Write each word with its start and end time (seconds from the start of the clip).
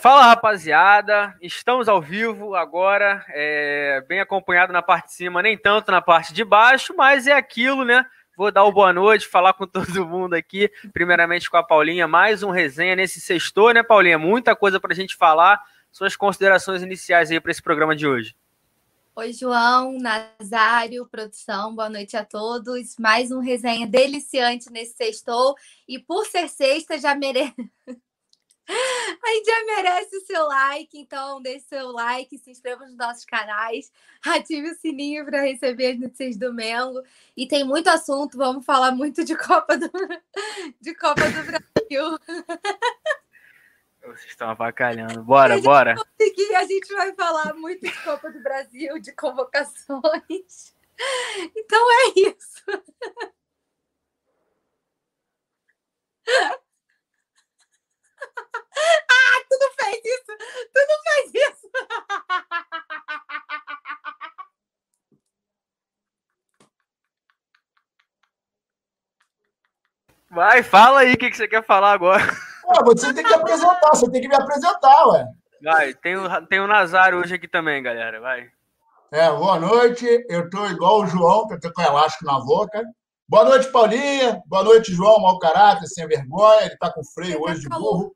Fala 0.00 0.26
rapaziada, 0.26 1.36
estamos 1.42 1.88
ao 1.88 2.00
vivo 2.00 2.54
agora, 2.54 3.24
é, 3.30 4.00
bem 4.06 4.20
acompanhado 4.20 4.72
na 4.72 4.80
parte 4.80 5.06
de 5.06 5.14
cima, 5.14 5.42
nem 5.42 5.58
tanto 5.58 5.90
na 5.90 6.00
parte 6.00 6.32
de 6.32 6.44
baixo, 6.44 6.94
mas 6.96 7.26
é 7.26 7.32
aquilo, 7.32 7.84
né? 7.84 8.06
Vou 8.36 8.52
dar 8.52 8.62
o 8.62 8.70
boa 8.70 8.92
noite, 8.92 9.26
falar 9.26 9.54
com 9.54 9.66
todo 9.66 10.06
mundo 10.06 10.34
aqui, 10.34 10.70
primeiramente 10.92 11.50
com 11.50 11.56
a 11.56 11.64
Paulinha, 11.64 12.06
mais 12.06 12.44
um 12.44 12.50
resenha 12.50 12.94
nesse 12.94 13.20
sextor, 13.20 13.74
né, 13.74 13.82
Paulinha? 13.82 14.16
Muita 14.16 14.54
coisa 14.54 14.78
para 14.78 14.92
a 14.92 14.96
gente 14.96 15.16
falar, 15.16 15.60
suas 15.90 16.14
considerações 16.14 16.80
iniciais 16.80 17.32
aí 17.32 17.40
para 17.40 17.50
esse 17.50 17.60
programa 17.60 17.96
de 17.96 18.06
hoje. 18.06 18.36
Oi, 19.16 19.32
João, 19.32 19.98
Nazário, 19.98 21.08
produção, 21.10 21.74
boa 21.74 21.90
noite 21.90 22.16
a 22.16 22.24
todos. 22.24 22.96
Mais 23.00 23.32
um 23.32 23.40
resenha 23.40 23.84
deliciante 23.84 24.70
nesse 24.70 24.96
sextou. 24.96 25.56
E 25.88 25.98
por 25.98 26.24
ser 26.24 26.48
sexta, 26.48 26.96
já 27.00 27.16
merece. 27.16 27.52
A 28.68 29.30
gente 29.30 29.46
já 29.46 29.64
merece 29.64 30.16
o 30.16 30.20
seu 30.26 30.46
like, 30.46 30.98
então 30.98 31.40
deixe 31.40 31.66
seu 31.66 31.90
like, 31.90 32.36
se 32.38 32.50
inscreva 32.50 32.84
nos 32.84 32.96
nossos 32.96 33.24
canais, 33.24 33.90
ative 34.24 34.70
o 34.70 34.74
sininho 34.74 35.24
para 35.24 35.42
receber 35.42 35.92
as 35.92 35.98
notícias 35.98 36.36
do 36.36 36.52
Mengo. 36.52 37.02
E 37.36 37.46
tem 37.48 37.64
muito 37.64 37.88
assunto, 37.88 38.36
vamos 38.36 38.64
falar 38.64 38.92
muito 38.92 39.24
de 39.24 39.34
Copa 39.36 39.76
do, 39.76 39.90
de 40.80 40.94
Copa 40.94 41.22
do 41.30 41.42
Brasil. 41.44 42.18
Vocês 44.02 44.30
estão 44.30 44.50
avacalhando. 44.50 45.22
Bora, 45.22 45.60
bora. 45.60 45.94
Conseguir, 45.94 46.54
a 46.54 46.64
gente 46.64 46.92
vai 46.94 47.14
falar 47.14 47.54
muito 47.54 47.82
de 47.82 47.92
Copa 48.02 48.30
do 48.30 48.42
Brasil, 48.42 48.98
de 48.98 49.12
convocações. 49.12 50.74
Então 51.54 51.86
é 51.92 52.12
isso. 52.16 52.64
Ah, 59.58 59.64
tudo 59.64 59.72
fez 59.74 60.00
isso! 60.04 60.32
Tudo 60.72 60.92
fez 61.04 61.32
isso! 61.34 61.68
Vai, 70.30 70.62
fala 70.62 71.00
aí 71.00 71.14
o 71.14 71.18
que, 71.18 71.30
que 71.30 71.36
você 71.36 71.48
quer 71.48 71.64
falar 71.64 71.92
agora. 71.92 72.22
Ué, 72.22 72.84
você 72.84 73.12
tem 73.14 73.24
que 73.24 73.32
apresentar, 73.32 73.90
você 73.90 74.10
tem 74.10 74.20
que 74.20 74.28
me 74.28 74.36
apresentar, 74.36 75.08
ué. 75.08 75.24
Vai, 75.62 75.94
tem 75.94 76.16
o, 76.16 76.46
tem 76.46 76.60
o 76.60 76.66
Nazário 76.66 77.18
hoje 77.18 77.34
aqui 77.34 77.48
também, 77.48 77.82
galera, 77.82 78.20
vai. 78.20 78.48
É, 79.10 79.30
boa 79.30 79.58
noite, 79.58 80.06
eu 80.28 80.50
tô 80.50 80.66
igual 80.66 81.00
o 81.00 81.06
João, 81.06 81.48
que 81.48 81.54
eu 81.54 81.60
tô 81.60 81.72
com 81.72 81.80
elástico 81.80 82.26
na 82.26 82.38
boca. 82.40 82.84
Boa 83.26 83.44
noite, 83.44 83.72
Paulinha. 83.72 84.42
Boa 84.46 84.62
noite, 84.62 84.92
João, 84.92 85.20
mau 85.20 85.38
caráter, 85.38 85.86
sem 85.86 86.06
vergonha. 86.06 86.66
Ele 86.66 86.76
tá 86.76 86.92
com 86.92 87.02
freio 87.04 87.40
hoje 87.42 87.60
de 87.60 87.68
burro. 87.68 88.12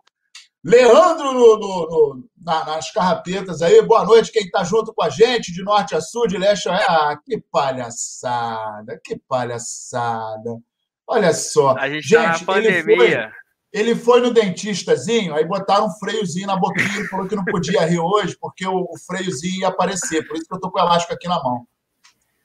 Leandro 0.64 1.32
no, 1.32 1.58
no, 1.58 1.88
no, 1.88 2.24
na, 2.40 2.64
nas 2.64 2.92
carrapetas 2.92 3.62
aí, 3.62 3.82
boa 3.82 4.04
noite, 4.04 4.30
quem 4.30 4.44
está 4.44 4.62
junto 4.62 4.94
com 4.94 5.02
a 5.02 5.08
gente, 5.08 5.52
de 5.52 5.60
norte 5.64 5.96
a 5.96 6.00
sul, 6.00 6.28
de 6.28 6.38
leste 6.38 6.68
a 6.68 6.76
Ah, 6.76 7.18
que 7.24 7.40
palhaçada, 7.50 9.00
que 9.04 9.18
palhaçada. 9.28 10.58
Olha 11.04 11.32
só. 11.34 11.76
A 11.76 11.90
gente, 11.90 12.08
tá 12.14 12.32
gente 12.32 12.46
tá 12.46 12.58
ele, 12.58 12.82
foi, 12.84 13.30
ele 13.72 13.94
foi 13.96 14.20
no 14.20 14.32
dentistazinho, 14.32 15.34
aí 15.34 15.44
botaram 15.44 15.86
um 15.86 15.98
freiozinho 15.98 16.46
na 16.46 16.54
boquinha, 16.54 16.94
ele 16.94 17.08
falou 17.08 17.26
que 17.26 17.34
não 17.34 17.44
podia 17.44 17.84
rir 17.84 17.98
hoje, 17.98 18.38
porque 18.40 18.64
o, 18.64 18.86
o 18.88 18.96
freiozinho 19.04 19.62
ia 19.62 19.68
aparecer, 19.68 20.24
por 20.28 20.36
isso 20.36 20.46
que 20.46 20.54
eu 20.54 20.60
tô 20.60 20.70
com 20.70 20.78
o 20.78 20.82
elástico 20.82 21.12
aqui 21.12 21.26
na 21.26 21.42
mão. 21.42 21.66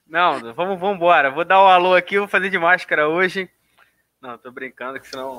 Não, 0.08 0.40
vamos, 0.54 0.80
vamos 0.80 0.96
embora. 0.96 1.30
Vou 1.30 1.44
dar 1.44 1.62
um 1.62 1.68
alô 1.68 1.94
aqui, 1.94 2.18
vou 2.18 2.26
fazer 2.26 2.50
de 2.50 2.58
máscara 2.58 3.08
hoje. 3.08 3.48
Não, 4.20 4.36
tô 4.36 4.50
brincando, 4.50 4.98
que 4.98 5.06
senão 5.06 5.38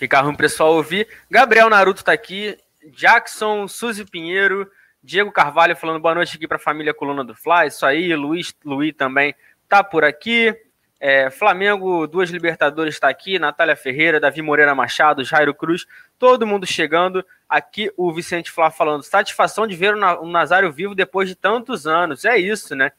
Ficar 0.00 0.22
ruim 0.22 0.32
o 0.32 0.36
pessoal 0.38 0.72
ouvir. 0.72 1.06
Gabriel 1.30 1.68
Naruto 1.68 2.02
tá 2.02 2.10
aqui. 2.10 2.56
Jackson, 2.96 3.68
Suzy 3.68 4.06
Pinheiro, 4.06 4.66
Diego 5.04 5.30
Carvalho 5.30 5.76
falando 5.76 6.00
boa 6.00 6.14
noite 6.14 6.38
aqui 6.38 6.48
para 6.48 6.56
a 6.56 6.58
família 6.58 6.94
Coluna 6.94 7.22
do 7.22 7.34
Fly. 7.34 7.66
Isso 7.66 7.84
aí, 7.84 8.16
Luiz, 8.16 8.54
Luiz 8.64 8.94
também 8.96 9.34
tá 9.68 9.84
por 9.84 10.02
aqui. 10.02 10.56
É, 10.98 11.28
Flamengo, 11.28 12.06
duas 12.06 12.30
Libertadores 12.30 12.94
está 12.94 13.10
aqui, 13.10 13.38
Natália 13.38 13.76
Ferreira, 13.76 14.18
Davi 14.18 14.40
Moreira 14.40 14.74
Machado, 14.74 15.22
Jairo 15.22 15.52
Cruz, 15.52 15.84
todo 16.18 16.46
mundo 16.46 16.66
chegando. 16.66 17.22
Aqui 17.46 17.92
o 17.94 18.10
Vicente 18.10 18.50
Flá 18.50 18.70
falando, 18.70 19.02
satisfação 19.02 19.66
de 19.66 19.76
ver 19.76 19.94
o 19.94 20.26
Nazário 20.26 20.72
vivo 20.72 20.94
depois 20.94 21.28
de 21.28 21.34
tantos 21.34 21.86
anos. 21.86 22.24
É 22.24 22.38
isso, 22.38 22.74
né? 22.74 22.90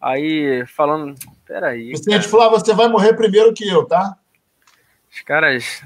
Aí, 0.00 0.66
falando, 0.66 1.14
peraí. 1.46 1.90
Vicente 1.90 2.26
Flá, 2.26 2.48
você 2.48 2.74
vai 2.74 2.88
morrer 2.88 3.14
primeiro 3.14 3.54
que 3.54 3.68
eu, 3.68 3.84
tá? 3.84 4.16
Os 5.14 5.22
caras. 5.22 5.84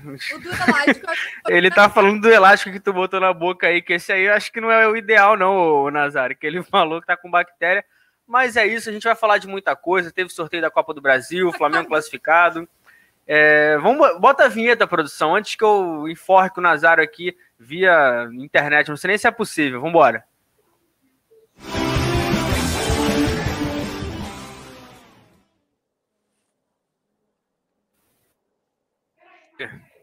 ele 1.48 1.70
tá 1.70 1.90
falando 1.90 2.22
do 2.22 2.30
elástico 2.30 2.72
que 2.72 2.80
tu 2.80 2.94
botou 2.94 3.20
na 3.20 3.30
boca 3.30 3.66
aí, 3.66 3.82
que 3.82 3.92
esse 3.92 4.10
aí 4.10 4.24
eu 4.24 4.32
acho 4.32 4.50
que 4.50 4.60
não 4.60 4.70
é 4.70 4.88
o 4.88 4.96
ideal, 4.96 5.36
não, 5.36 5.84
o 5.84 5.90
Nazário, 5.90 6.34
que 6.34 6.46
ele 6.46 6.62
falou 6.64 7.00
que 7.00 7.06
tá 7.06 7.16
com 7.16 7.30
bactéria. 7.30 7.84
Mas 8.26 8.56
é 8.56 8.66
isso, 8.66 8.88
a 8.88 8.92
gente 8.92 9.04
vai 9.04 9.14
falar 9.14 9.36
de 9.36 9.46
muita 9.46 9.76
coisa. 9.76 10.10
Teve 10.10 10.30
sorteio 10.30 10.62
da 10.62 10.70
Copa 10.70 10.94
do 10.94 11.00
Brasil, 11.00 11.52
Flamengo 11.52 11.88
classificado. 11.88 12.66
É, 13.26 13.76
vamos, 13.78 14.18
bota 14.18 14.44
a 14.44 14.48
vinheta, 14.48 14.86
produção, 14.86 15.34
antes 15.34 15.54
que 15.54 15.64
eu 15.64 16.08
enforque 16.08 16.58
o 16.58 16.62
Nazário 16.62 17.04
aqui 17.04 17.36
via 17.58 18.28
internet. 18.32 18.88
Não 18.88 18.96
sei 18.96 19.08
nem 19.08 19.18
se 19.18 19.26
é 19.26 19.30
possível. 19.30 19.80
Vamos 19.80 19.90
embora. 19.90 20.24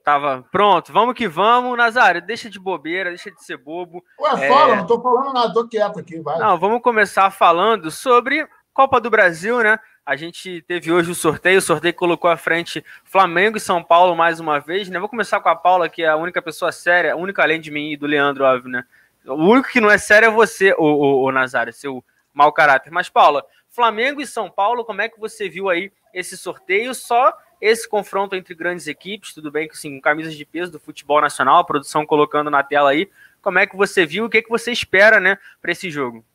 Tava 0.05 0.45
pronto, 0.51 0.93
vamos 0.93 1.15
que 1.15 1.27
vamos. 1.27 1.75
Nazário, 1.75 2.21
deixa 2.21 2.47
de 2.47 2.59
bobeira, 2.59 3.09
deixa 3.09 3.31
de 3.31 3.43
ser 3.43 3.57
bobo. 3.57 4.05
Ué, 4.19 4.47
fala, 4.47 4.73
é... 4.73 4.75
não 4.75 4.85
tô 4.85 5.01
falando 5.01 5.33
nada, 5.33 5.51
tô 5.51 5.67
quieto 5.67 5.99
aqui, 5.99 6.19
vai. 6.19 6.37
Não, 6.37 6.59
vamos 6.59 6.83
começar 6.83 7.31
falando 7.31 7.89
sobre 7.89 8.47
Copa 8.71 9.01
do 9.01 9.09
Brasil, 9.09 9.63
né? 9.63 9.79
A 10.05 10.15
gente 10.15 10.61
teve 10.67 10.91
hoje 10.91 11.09
o 11.09 11.15
sorteio, 11.15 11.57
o 11.57 11.61
sorteio 11.61 11.95
colocou 11.95 12.29
à 12.29 12.37
frente 12.37 12.85
Flamengo 13.03 13.57
e 13.57 13.59
São 13.59 13.83
Paulo 13.83 14.15
mais 14.15 14.39
uma 14.39 14.59
vez, 14.59 14.87
né? 14.89 14.99
Vou 14.99 15.09
começar 15.09 15.39
com 15.39 15.49
a 15.49 15.55
Paula, 15.55 15.89
que 15.89 16.03
é 16.03 16.07
a 16.07 16.15
única 16.15 16.39
pessoa 16.39 16.71
séria, 16.71 17.13
a 17.13 17.15
única 17.15 17.41
além 17.41 17.59
de 17.59 17.71
mim 17.71 17.93
e 17.93 17.97
do 17.97 18.05
Leandro, 18.05 18.43
óbvio, 18.43 18.69
né? 18.69 18.85
O 19.25 19.33
único 19.33 19.69
que 19.69 19.81
não 19.81 19.89
é 19.89 19.97
sério 19.97 20.27
é 20.27 20.29
você, 20.29 20.75
o, 20.77 20.83
o, 20.83 21.23
o 21.23 21.31
Nazário, 21.31 21.73
seu 21.73 22.05
mau 22.31 22.53
caráter. 22.53 22.91
Mas, 22.91 23.09
Paula, 23.09 23.43
Flamengo 23.71 24.21
e 24.21 24.27
São 24.27 24.51
Paulo, 24.51 24.85
como 24.85 25.01
é 25.01 25.09
que 25.09 25.19
você 25.19 25.49
viu 25.49 25.67
aí 25.67 25.91
esse 26.13 26.37
sorteio? 26.37 26.93
Só 26.93 27.33
esse 27.61 27.87
confronto 27.87 28.35
entre 28.35 28.53
grandes 28.53 28.87
equipes, 28.87 29.33
tudo 29.33 29.51
bem 29.51 29.67
que 29.67 29.77
sim, 29.77 29.99
camisas 29.99 30.35
de 30.35 30.45
peso 30.45 30.71
do 30.71 30.79
futebol 30.79 31.21
nacional, 31.21 31.57
a 31.57 31.63
produção 31.63 32.05
colocando 32.05 32.49
na 32.49 32.63
tela 32.63 32.91
aí. 32.91 33.09
Como 33.41 33.59
é 33.59 33.67
que 33.67 33.75
você 33.75 34.05
viu? 34.05 34.25
O 34.25 34.29
que, 34.29 34.37
é 34.37 34.41
que 34.41 34.49
você 34.49 34.71
espera, 34.71 35.19
né, 35.19 35.37
para 35.61 35.71
esse 35.71 35.89
jogo? 35.89 36.25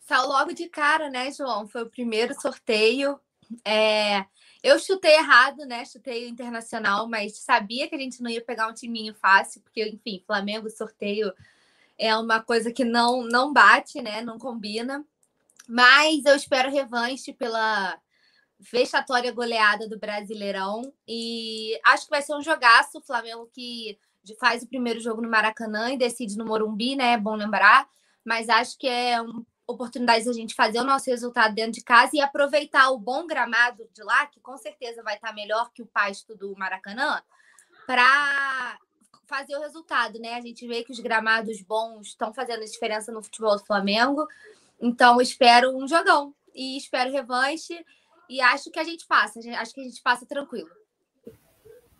Saiu 0.00 0.28
logo 0.28 0.52
de 0.52 0.68
cara, 0.68 1.08
né, 1.08 1.30
João? 1.30 1.68
Foi 1.68 1.82
o 1.82 1.90
primeiro 1.90 2.34
sorteio. 2.40 3.18
É... 3.64 4.24
Eu 4.62 4.78
chutei 4.78 5.14
errado, 5.14 5.64
né? 5.64 5.84
Chutei 5.86 6.28
internacional, 6.28 7.08
mas 7.08 7.38
sabia 7.38 7.88
que 7.88 7.94
a 7.94 7.98
gente 7.98 8.22
não 8.22 8.30
ia 8.30 8.42
pegar 8.42 8.68
um 8.68 8.74
timinho 8.74 9.14
fácil, 9.14 9.62
porque, 9.62 9.82
enfim, 9.88 10.22
Flamengo, 10.26 10.68
sorteio 10.68 11.32
é 11.96 12.14
uma 12.16 12.42
coisa 12.42 12.72
que 12.72 12.84
não, 12.84 13.22
não 13.22 13.52
bate, 13.52 14.02
né? 14.02 14.20
Não 14.20 14.38
combina. 14.38 15.04
Mas 15.68 16.24
eu 16.24 16.34
espero 16.34 16.70
revanche 16.70 17.32
pela 17.32 17.98
vexatória 18.60 19.32
goleada 19.32 19.88
do 19.88 19.98
Brasileirão. 19.98 20.92
E 21.08 21.80
acho 21.84 22.04
que 22.04 22.10
vai 22.10 22.22
ser 22.22 22.34
um 22.34 22.42
jogaço. 22.42 22.98
O 22.98 23.02
Flamengo 23.02 23.48
que 23.52 23.98
faz 24.38 24.62
o 24.62 24.68
primeiro 24.68 25.00
jogo 25.00 25.22
no 25.22 25.30
Maracanã 25.30 25.90
e 25.90 25.96
decide 25.96 26.36
no 26.36 26.44
Morumbi, 26.44 26.94
né? 26.94 27.12
É 27.14 27.18
bom 27.18 27.34
lembrar. 27.34 27.88
Mas 28.24 28.48
acho 28.48 28.78
que 28.78 28.86
é 28.86 29.20
uma 29.20 29.44
oportunidade 29.66 30.24
de 30.24 30.30
a 30.30 30.34
gente 30.34 30.54
fazer 30.54 30.80
o 30.80 30.84
nosso 30.84 31.08
resultado 31.08 31.54
dentro 31.54 31.72
de 31.72 31.82
casa 31.82 32.10
e 32.14 32.20
aproveitar 32.20 32.90
o 32.90 32.98
bom 32.98 33.26
gramado 33.26 33.88
de 33.92 34.02
lá, 34.02 34.26
que 34.26 34.40
com 34.40 34.56
certeza 34.58 35.02
vai 35.02 35.14
estar 35.14 35.32
melhor 35.32 35.70
que 35.72 35.82
o 35.82 35.86
pasto 35.86 36.36
do 36.36 36.54
Maracanã, 36.56 37.22
para 37.86 38.78
fazer 39.26 39.56
o 39.56 39.60
resultado, 39.60 40.18
né? 40.18 40.34
A 40.34 40.40
gente 40.40 40.66
vê 40.66 40.82
que 40.82 40.92
os 40.92 40.98
gramados 40.98 41.62
bons 41.62 42.08
estão 42.08 42.34
fazendo 42.34 42.64
diferença 42.64 43.12
no 43.12 43.22
futebol 43.22 43.56
do 43.56 43.64
Flamengo. 43.64 44.26
Então, 44.80 45.20
espero 45.20 45.76
um 45.76 45.86
jogão 45.86 46.34
e 46.52 46.76
espero 46.76 47.12
revanche 47.12 47.84
e 48.30 48.40
acho 48.40 48.70
que 48.70 48.78
a 48.78 48.84
gente 48.84 49.04
passa, 49.06 49.40
acho 49.58 49.74
que 49.74 49.80
a 49.80 49.84
gente 49.84 50.00
passa 50.00 50.24
tranquilo. 50.24 50.70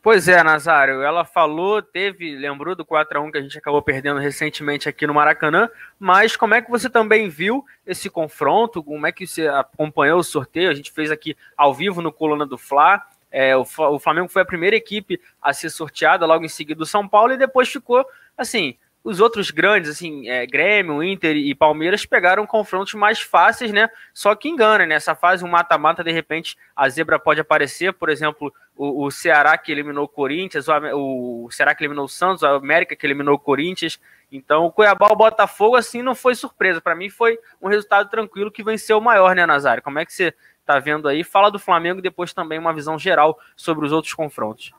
Pois 0.03 0.29
é, 0.29 0.43
Nazário, 0.43 1.03
ela 1.03 1.27
falou, 1.27 1.83
teve, 1.83 2.35
lembrou 2.35 2.75
do 2.75 2.87
4 2.87 3.19
a 3.19 3.21
1 3.21 3.33
que 3.33 3.39
a 3.39 3.43
gente 3.43 3.59
acabou 3.59 3.83
perdendo 3.83 4.19
recentemente 4.19 4.89
aqui 4.89 5.07
no 5.07 5.13
Maracanã, 5.13 5.69
mas 5.99 6.37
como 6.37 6.55
é 6.55 6.63
que 6.63 6.71
você 6.71 6.89
também 6.89 7.29
viu 7.29 7.63
esse 7.85 8.09
confronto? 8.09 8.83
Como 8.83 9.07
é 9.07 9.13
que 9.13 9.27
você 9.27 9.47
acompanhou 9.49 10.21
o 10.21 10.25
sorteio? 10.25 10.71
A 10.71 10.75
gente 10.75 10.91
fez 10.91 11.11
aqui 11.11 11.37
ao 11.55 11.75
vivo 11.75 12.01
no 12.01 12.11
Coluna 12.11 12.47
do 12.47 12.57
Fla. 12.57 13.05
É, 13.31 13.55
o, 13.55 13.65
Flamengo 13.65 14.29
foi 14.29 14.41
a 14.41 14.47
primeira 14.47 14.75
equipe 14.75 15.21
a 15.41 15.53
ser 15.53 15.69
sorteada, 15.69 16.25
logo 16.25 16.47
em 16.47 16.49
seguida 16.49 16.83
o 16.83 16.87
São 16.87 17.07
Paulo, 17.07 17.35
e 17.35 17.37
depois 17.37 17.69
ficou 17.69 18.05
assim, 18.39 18.79
os 19.03 19.19
outros 19.19 19.51
grandes, 19.51 19.91
assim, 19.91 20.29
é, 20.29 20.47
Grêmio, 20.47 21.03
Inter 21.03 21.35
e 21.35 21.55
Palmeiras 21.55 22.05
pegaram 22.05 22.47
confrontos 22.47 22.93
mais 22.95 23.21
fáceis, 23.21 23.73
né? 23.73 23.89
Só 24.13 24.35
que 24.35 24.49
engana, 24.49 24.79
né? 24.79 24.87
Nessa 24.87 25.15
fase, 25.15 25.45
um 25.45 25.49
mata-mata, 25.49 26.05
de 26.05 26.13
repente, 26.13 26.57
a 26.77 26.89
zebra 26.89 27.19
pode 27.19 27.41
aparecer. 27.41 27.95
Por 27.95 28.11
exemplo, 28.11 28.53
o, 28.77 29.07
o 29.07 29.11
Ceará 29.11 29.57
que 29.57 29.73
eliminou 29.73 30.05
o 30.05 30.09
Corinthians, 30.09 30.67
o, 30.69 31.45
o 31.47 31.51
Ceará 31.51 31.75
que 31.75 31.83
eliminou 31.83 32.05
o 32.05 32.09
Santos, 32.09 32.45
a 32.45 32.51
América 32.51 32.95
que 32.95 33.07
eliminou 33.07 33.35
o 33.35 33.39
Corinthians. 33.39 33.99
Então, 34.31 34.67
o 34.67 34.73
Cuiabá, 34.73 35.09
o 35.11 35.17
Botafogo, 35.17 35.77
assim, 35.77 36.03
não 36.03 36.15
foi 36.15 36.35
surpresa. 36.35 36.81
Para 36.81 36.95
mim, 36.95 37.09
foi 37.09 37.39
um 37.61 37.69
resultado 37.69 38.11
tranquilo 38.11 38.51
que 38.51 38.63
venceu 38.63 38.99
o 38.99 39.03
maior, 39.03 39.35
né, 39.35 39.47
Nazário? 39.47 39.83
Como 39.83 39.99
é 39.99 40.05
que 40.05 40.13
você 40.13 40.35
tá 40.67 40.79
vendo 40.79 41.09
aí? 41.09 41.25
Fala 41.25 41.51
do 41.51 41.59
Flamengo 41.59 42.01
e 42.01 42.03
depois 42.03 42.35
também 42.35 42.59
uma 42.59 42.75
visão 42.75 42.99
geral 42.99 43.39
sobre 43.57 43.87
os 43.87 43.93
outros 43.93 44.13
confrontos. 44.13 44.73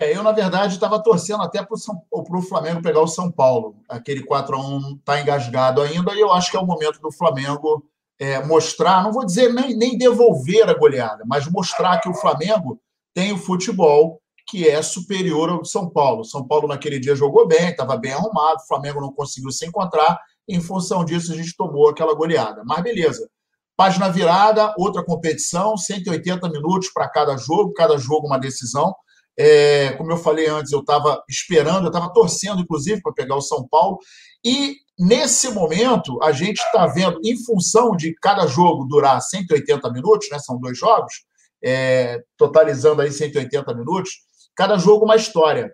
É, 0.00 0.16
eu, 0.16 0.22
na 0.22 0.32
verdade, 0.32 0.74
estava 0.74 0.98
torcendo 1.02 1.42
até 1.42 1.62
para 1.62 1.76
o 1.76 2.42
Flamengo 2.42 2.80
pegar 2.80 3.02
o 3.02 3.06
São 3.06 3.30
Paulo. 3.30 3.76
Aquele 3.86 4.24
4x1 4.24 4.98
está 4.98 5.20
engasgado 5.20 5.82
ainda, 5.82 6.14
e 6.14 6.20
eu 6.20 6.32
acho 6.32 6.50
que 6.50 6.56
é 6.56 6.60
o 6.60 6.64
momento 6.64 6.98
do 7.02 7.12
Flamengo 7.12 7.84
é, 8.18 8.42
mostrar, 8.42 9.02
não 9.02 9.12
vou 9.12 9.26
dizer 9.26 9.52
nem, 9.52 9.76
nem 9.76 9.98
devolver 9.98 10.70
a 10.70 10.74
goleada, 10.74 11.22
mas 11.26 11.46
mostrar 11.50 12.00
que 12.00 12.08
o 12.08 12.14
Flamengo 12.14 12.80
tem 13.14 13.30
o 13.30 13.36
futebol 13.36 14.22
que 14.46 14.66
é 14.66 14.80
superior 14.80 15.50
ao 15.50 15.60
de 15.60 15.70
São 15.70 15.90
Paulo. 15.90 16.24
São 16.24 16.48
Paulo, 16.48 16.66
naquele 16.66 16.98
dia, 16.98 17.14
jogou 17.14 17.46
bem, 17.46 17.68
estava 17.68 17.94
bem 17.98 18.14
arrumado, 18.14 18.62
o 18.62 18.66
Flamengo 18.66 19.02
não 19.02 19.12
conseguiu 19.12 19.50
se 19.50 19.66
encontrar, 19.66 20.18
em 20.48 20.62
função 20.62 21.04
disso, 21.04 21.30
a 21.30 21.36
gente 21.36 21.54
tomou 21.54 21.90
aquela 21.90 22.14
goleada. 22.14 22.62
Mas 22.64 22.82
beleza. 22.82 23.28
Página 23.76 24.08
virada, 24.08 24.74
outra 24.78 25.04
competição, 25.04 25.76
180 25.76 26.48
minutos 26.48 26.88
para 26.88 27.08
cada 27.08 27.36
jogo, 27.36 27.74
cada 27.74 27.98
jogo 27.98 28.26
uma 28.26 28.38
decisão. 28.38 28.94
É, 29.42 29.92
como 29.92 30.12
eu 30.12 30.18
falei 30.18 30.48
antes, 30.48 30.70
eu 30.70 30.80
estava 30.80 31.24
esperando, 31.26 31.84
eu 31.84 31.90
estava 31.90 32.12
torcendo, 32.12 32.60
inclusive, 32.60 33.00
para 33.00 33.14
pegar 33.14 33.36
o 33.36 33.40
São 33.40 33.66
Paulo. 33.66 33.96
E 34.44 34.76
nesse 34.98 35.48
momento, 35.48 36.22
a 36.22 36.30
gente 36.30 36.58
está 36.58 36.86
vendo, 36.86 37.18
em 37.24 37.42
função 37.42 37.96
de 37.96 38.14
cada 38.20 38.46
jogo 38.46 38.84
durar 38.84 39.18
180 39.18 39.90
minutos, 39.92 40.28
né, 40.30 40.38
são 40.38 40.60
dois 40.60 40.76
jogos, 40.76 41.24
é, 41.64 42.18
totalizando 42.36 43.00
aí 43.00 43.10
180 43.10 43.72
minutos, 43.74 44.10
cada 44.54 44.76
jogo 44.76 45.06
uma 45.06 45.16
história. 45.16 45.72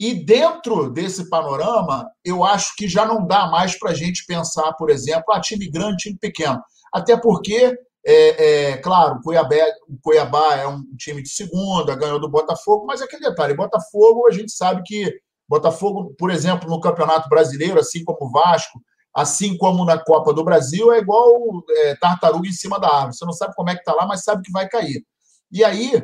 E 0.00 0.14
dentro 0.14 0.88
desse 0.88 1.28
panorama, 1.28 2.08
eu 2.24 2.42
acho 2.42 2.74
que 2.78 2.88
já 2.88 3.04
não 3.04 3.26
dá 3.26 3.46
mais 3.46 3.78
para 3.78 3.90
a 3.90 3.94
gente 3.94 4.24
pensar, 4.24 4.72
por 4.72 4.88
exemplo, 4.88 5.34
a 5.34 5.36
ah, 5.36 5.40
time 5.40 5.70
grande, 5.70 6.04
time 6.04 6.18
pequeno. 6.18 6.62
Até 6.90 7.14
porque 7.14 7.76
é, 8.04 8.70
é, 8.70 8.76
claro, 8.78 9.16
o 9.16 9.22
Cuiabá, 9.22 9.54
o 9.88 9.96
Cuiabá 10.02 10.56
é 10.56 10.66
um 10.66 10.82
time 10.96 11.22
de 11.22 11.28
segunda, 11.28 11.94
ganhou 11.94 12.20
do 12.20 12.28
Botafogo, 12.28 12.84
mas 12.86 13.00
é 13.00 13.04
aquele 13.04 13.28
detalhe, 13.28 13.54
Botafogo, 13.54 14.26
a 14.26 14.32
gente 14.32 14.50
sabe 14.50 14.82
que 14.84 15.12
Botafogo, 15.48 16.14
por 16.18 16.30
exemplo, 16.30 16.68
no 16.68 16.80
Campeonato 16.80 17.28
Brasileiro, 17.28 17.78
assim 17.78 18.02
como 18.04 18.26
o 18.26 18.30
Vasco, 18.30 18.80
assim 19.14 19.56
como 19.56 19.84
na 19.84 19.98
Copa 19.98 20.32
do 20.32 20.42
Brasil, 20.42 20.92
é 20.92 20.98
igual 20.98 21.62
é, 21.70 21.94
tartaruga 21.96 22.48
em 22.48 22.52
cima 22.52 22.80
da 22.80 22.88
árvore. 22.88 23.14
Você 23.14 23.24
não 23.24 23.32
sabe 23.32 23.54
como 23.54 23.68
é 23.70 23.74
que 23.74 23.80
está 23.80 23.92
lá, 23.92 24.06
mas 24.06 24.24
sabe 24.24 24.42
que 24.42 24.50
vai 24.50 24.68
cair. 24.68 25.04
E 25.50 25.62
aí, 25.62 26.02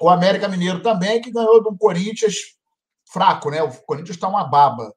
o 0.00 0.08
América 0.10 0.48
Mineiro 0.48 0.82
também, 0.82 1.20
que 1.20 1.30
ganhou 1.30 1.62
do 1.62 1.76
Corinthians 1.76 2.34
fraco, 3.12 3.50
né? 3.50 3.62
O 3.62 3.70
Corinthians 3.86 4.16
está 4.16 4.26
uma 4.28 4.44
baba. 4.44 4.92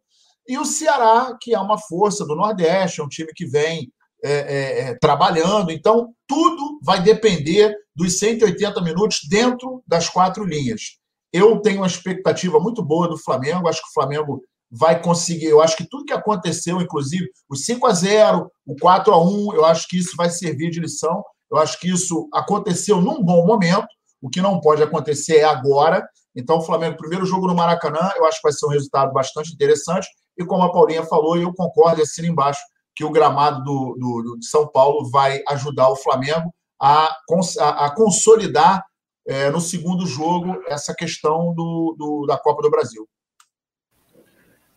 E 0.48 0.58
o 0.58 0.66
Ceará, 0.66 1.38
que 1.40 1.54
é 1.54 1.60
uma 1.60 1.78
força 1.78 2.26
do 2.26 2.36
Nordeste, 2.36 3.00
é 3.00 3.04
um 3.04 3.10
time 3.10 3.32
que 3.36 3.46
vem 3.46 3.92
é, 4.24 4.32
é, 4.32 4.80
é, 4.82 4.98
trabalhando. 5.00 5.72
Então, 5.72 6.14
tudo 6.28 6.80
vai 6.84 7.02
depender 7.02 7.76
dos 7.96 8.20
180 8.20 8.82
minutos 8.82 9.20
dentro 9.30 9.82
das 9.88 10.10
quatro 10.10 10.44
linhas. 10.44 10.98
Eu 11.32 11.60
tenho 11.62 11.78
uma 11.82 11.88
expectativa 11.88 12.60
muito 12.60 12.84
boa 12.84 13.08
do 13.08 13.18
Flamengo, 13.18 13.68
acho 13.68 13.82
que 13.82 13.90
o 13.90 13.94
Flamengo 13.94 14.42
vai 14.72 15.02
conseguir. 15.02 15.46
Eu 15.46 15.62
acho 15.62 15.76
que 15.76 15.88
tudo 15.88 16.06
que 16.06 16.14
aconteceu, 16.14 16.82
inclusive 16.82 17.30
o 17.50 17.56
5 17.56 17.88
a 17.88 17.94
0 17.94 18.50
o 18.66 18.76
4 18.80 19.14
a 19.14 19.24
1 19.24 19.54
eu 19.54 19.66
acho 19.66 19.88
que 19.88 19.98
isso 19.98 20.16
vai 20.16 20.30
servir 20.30 20.70
de 20.70 20.80
lição. 20.80 21.24
Eu 21.50 21.58
acho 21.58 21.80
que 21.80 21.90
isso 21.90 22.28
aconteceu 22.34 23.02
num 23.02 23.24
bom 23.24 23.46
momento. 23.46 23.88
O 24.22 24.30
que 24.30 24.42
não 24.42 24.60
pode 24.60 24.84
acontecer 24.84 25.38
é 25.38 25.44
agora. 25.44 26.06
Então, 26.36 26.58
o 26.58 26.62
Flamengo, 26.62 26.98
primeiro 26.98 27.26
jogo 27.26 27.48
no 27.48 27.56
Maracanã, 27.56 28.12
eu 28.16 28.26
acho 28.26 28.38
que 28.38 28.44
vai 28.44 28.52
ser 28.52 28.66
um 28.66 28.70
resultado 28.70 29.14
bastante 29.14 29.54
interessante. 29.54 30.08
E 30.38 30.46
como 30.46 30.64
a 30.64 30.72
Paulinha 30.72 31.04
falou, 31.04 31.38
eu 31.38 31.54
concordo 31.54 32.00
e 32.00 32.04
assino 32.04 32.28
embaixo, 32.28 32.60
que 32.98 33.06
o 33.06 33.12
gramado 33.12 33.64
do, 33.64 33.96
do, 33.96 34.38
de 34.40 34.48
São 34.48 34.68
Paulo 34.68 35.08
vai 35.12 35.40
ajudar 35.50 35.88
o 35.88 35.96
Flamengo 35.96 36.52
a, 36.82 37.16
a, 37.60 37.86
a 37.86 37.96
consolidar 37.96 38.84
é, 39.28 39.52
no 39.52 39.62
segundo 39.62 40.04
jogo 40.08 40.60
essa 40.68 40.96
questão 40.96 41.54
do, 41.54 41.96
do, 41.96 42.26
da 42.26 42.40
Copa 42.40 42.64
do 42.64 42.72
Brasil. 42.72 43.08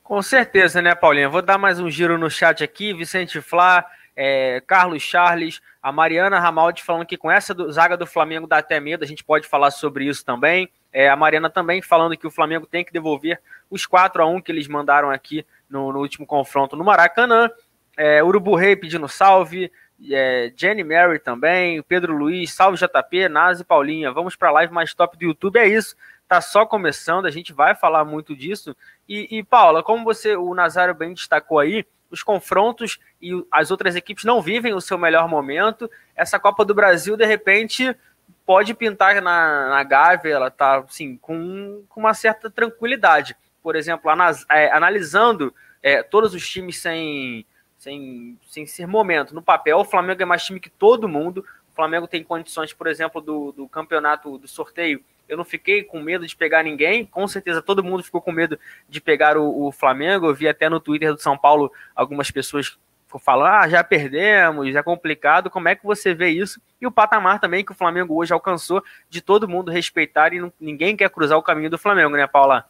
Com 0.03 0.21
certeza, 0.21 0.83
né, 0.83 0.95
Paulinha? 0.95 1.31
Vou 1.31 1.41
dar 1.41 1.57
mais 1.57 1.81
um 1.81 1.89
giro 1.89 2.19
no 2.19 2.29
chat 2.29 2.63
aqui. 2.63 2.93
Vicente 2.93 3.41
Flá, 3.41 3.87
é, 4.15 4.61
Carlos 4.67 5.03
Charles, 5.03 5.63
a 5.83 5.91
Mariana 5.91 6.39
Ramaldi 6.39 6.83
falando 6.83 7.07
que 7.07 7.17
com 7.17 7.31
essa 7.31 7.55
do, 7.55 7.73
zaga 7.73 7.97
do 7.97 8.07
Flamengo 8.07 8.47
dá 8.47 8.59
até 8.59 8.79
medo. 8.79 9.03
A 9.03 9.07
gente 9.07 9.25
pode 9.25 9.49
falar 9.49 9.71
sobre 9.71 10.05
isso 10.05 10.23
também. 10.27 10.69
É, 10.93 11.09
a 11.09 11.17
Mariana 11.17 11.49
também 11.49 11.81
falando 11.81 12.19
que 12.19 12.27
o 12.27 12.31
Flamengo 12.31 12.67
tem 12.67 12.85
que 12.85 12.93
devolver 12.93 13.41
os 13.71 13.87
4 13.87 14.23
a 14.23 14.27
1 14.27 14.43
que 14.43 14.53
eles 14.53 14.69
mandaram 14.69 15.11
aqui 15.11 15.47
no, 15.71 15.91
no 15.91 16.01
último 16.01 16.27
confronto 16.27 16.77
no 16.77 16.85
Maracanã. 16.85 17.49
É, 18.03 18.25
Urubu 18.25 18.55
Rei 18.55 18.75
pedindo 18.75 19.07
salve. 19.07 19.71
É, 20.11 20.51
Jenny 20.57 20.83
Mary 20.83 21.19
também. 21.19 21.83
Pedro 21.83 22.17
Luiz, 22.17 22.51
salve 22.51 22.79
JP, 22.79 23.29
Nazi 23.29 23.63
Paulinha. 23.63 24.11
Vamos 24.11 24.35
para 24.35 24.49
a 24.49 24.53
live 24.53 24.73
mais 24.73 24.95
top 24.95 25.19
do 25.19 25.25
YouTube. 25.27 25.59
É 25.59 25.69
isso. 25.69 25.95
Tá 26.27 26.41
só 26.41 26.65
começando, 26.65 27.27
a 27.27 27.31
gente 27.31 27.53
vai 27.53 27.75
falar 27.75 28.03
muito 28.07 28.35
disso. 28.35 28.75
E, 29.07 29.37
e 29.37 29.43
Paula, 29.43 29.83
como 29.83 30.03
você, 30.03 30.35
o 30.35 30.55
Nazário 30.55 30.95
bem 30.95 31.13
destacou 31.13 31.59
aí, 31.59 31.85
os 32.11 32.23
confrontos 32.23 32.99
e 33.21 33.33
as 33.53 33.71
outras 33.71 33.95
equipes 33.95 34.25
não 34.25 34.41
vivem 34.41 34.73
o 34.73 34.81
seu 34.81 34.97
melhor 34.97 35.29
momento. 35.29 35.91
Essa 36.17 36.39
Copa 36.39 36.65
do 36.65 36.75
Brasil, 36.75 37.19
de 37.19 37.27
repente, 37.27 37.95
pode 38.47 38.73
pintar 38.73 39.21
na, 39.21 39.69
na 39.69 39.83
Gávea, 39.85 40.37
ela 40.37 40.51
tá 40.51 40.79
assim, 40.79 41.19
com, 41.19 41.85
com 41.87 42.01
uma 42.01 42.15
certa 42.15 42.49
tranquilidade. 42.49 43.37
Por 43.63 43.77
exemplo, 43.77 44.11
é, 44.51 44.73
analisando 44.73 45.55
é, 45.83 46.03
todos 46.03 46.33
os 46.33 46.49
times 46.49 46.81
sem, 46.81 47.45
sem, 47.81 48.39
sem 48.47 48.67
ser 48.67 48.87
momento. 48.87 49.35
No 49.35 49.43
papel, 49.43 49.79
o 49.79 49.85
Flamengo 49.85 50.23
é 50.23 50.27
mais 50.27 50.45
time 50.45 50.61
que 50.61 50.69
todo 50.69 51.09
mundo. 51.09 51.45
O 51.73 51.75
Flamengo 51.75 52.07
tem 52.07 52.23
condições, 52.23 52.75
por 52.75 52.87
exemplo, 52.87 53.23
do, 53.23 53.53
do 53.53 53.67
campeonato, 53.67 54.37
do 54.37 54.47
sorteio. 54.47 55.03
Eu 55.27 55.39
não 55.39 55.45
fiquei 55.45 55.83
com 55.83 55.99
medo 55.99 56.27
de 56.27 56.37
pegar 56.37 56.63
ninguém. 56.63 57.07
Com 57.07 57.27
certeza 57.27 57.63
todo 57.63 57.83
mundo 57.83 58.03
ficou 58.03 58.21
com 58.21 58.31
medo 58.31 58.59
de 58.87 59.01
pegar 59.01 59.39
o, 59.39 59.67
o 59.67 59.73
Flamengo. 59.73 60.27
Eu 60.27 60.35
vi 60.35 60.47
até 60.47 60.69
no 60.69 60.79
Twitter 60.79 61.15
do 61.15 61.23
São 61.23 61.39
Paulo 61.39 61.73
algumas 61.97 62.31
pessoas 62.31 62.77
falando: 63.19 63.49
ah, 63.49 63.69
já 63.69 63.83
perdemos, 63.83 64.77
é 64.77 64.83
complicado. 64.83 65.49
Como 65.49 65.69
é 65.69 65.75
que 65.75 65.85
você 65.85 66.13
vê 66.13 66.29
isso? 66.29 66.61
E 66.83 66.87
o 66.87 66.93
patamar 66.93 67.41
também 67.41 67.65
que 67.65 67.73
o 67.73 67.75
Flamengo 67.75 68.15
hoje 68.15 68.35
alcançou 68.35 68.85
de 69.09 69.23
todo 69.23 69.49
mundo 69.49 69.71
respeitar 69.71 70.35
e 70.35 70.41
não, 70.41 70.53
ninguém 70.61 70.95
quer 70.95 71.09
cruzar 71.09 71.39
o 71.39 71.43
caminho 71.43 71.71
do 71.71 71.79
Flamengo, 71.79 72.15
né, 72.15 72.27
Paula? 72.27 72.67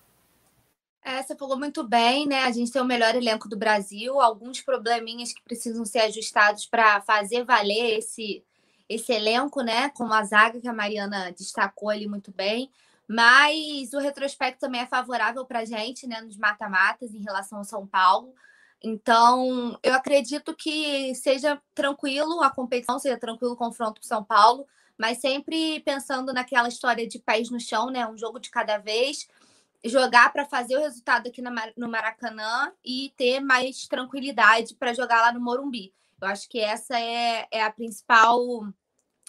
É, 1.02 1.22
você 1.22 1.34
falou 1.34 1.58
muito 1.58 1.82
bem, 1.82 2.26
né? 2.26 2.44
A 2.44 2.50
gente 2.50 2.70
tem 2.70 2.80
o 2.80 2.84
melhor 2.84 3.14
elenco 3.14 3.48
do 3.48 3.56
Brasil, 3.56 4.20
alguns 4.20 4.60
probleminhas 4.60 5.32
que 5.32 5.42
precisam 5.42 5.84
ser 5.84 6.00
ajustados 6.00 6.66
para 6.66 7.00
fazer 7.00 7.44
valer 7.44 7.98
esse, 7.98 8.44
esse 8.88 9.12
elenco, 9.12 9.62
né? 9.62 9.88
Como 9.90 10.12
a 10.12 10.22
zaga 10.24 10.60
que 10.60 10.68
a 10.68 10.72
Mariana 10.74 11.32
destacou 11.32 11.88
ali 11.88 12.06
muito 12.06 12.30
bem. 12.30 12.70
Mas 13.08 13.92
o 13.94 13.98
retrospecto 13.98 14.60
também 14.60 14.82
é 14.82 14.86
favorável 14.86 15.44
para 15.44 15.60
a 15.60 15.64
gente, 15.64 16.06
né? 16.06 16.20
Nos 16.20 16.36
mata-matas 16.36 17.14
em 17.14 17.22
relação 17.22 17.58
ao 17.58 17.64
São 17.64 17.86
Paulo. 17.86 18.34
Então, 18.82 19.78
eu 19.82 19.94
acredito 19.94 20.54
que 20.54 21.14
seja 21.14 21.60
tranquilo 21.74 22.42
a 22.42 22.50
competição, 22.50 22.98
seja 22.98 23.18
tranquilo 23.18 23.54
o 23.54 23.56
confronto 23.56 24.00
com 24.00 24.06
São 24.06 24.22
Paulo, 24.22 24.66
mas 24.96 25.18
sempre 25.18 25.80
pensando 25.80 26.32
naquela 26.32 26.68
história 26.68 27.06
de 27.06 27.18
pés 27.18 27.50
no 27.50 27.58
chão, 27.58 27.90
né? 27.90 28.06
Um 28.06 28.16
jogo 28.16 28.38
de 28.38 28.50
cada 28.50 28.78
vez 28.78 29.26
jogar 29.84 30.32
para 30.32 30.44
fazer 30.44 30.76
o 30.76 30.80
resultado 30.80 31.28
aqui 31.28 31.42
no 31.42 31.88
Maracanã 31.88 32.72
e 32.84 33.12
ter 33.16 33.40
mais 33.40 33.86
tranquilidade 33.86 34.74
para 34.74 34.92
jogar 34.92 35.22
lá 35.22 35.32
no 35.32 35.40
Morumbi. 35.40 35.94
Eu 36.20 36.28
acho 36.28 36.48
que 36.48 36.60
essa 36.60 36.98
é, 36.98 37.46
é 37.50 37.62
a 37.62 37.72
principal 37.72 38.38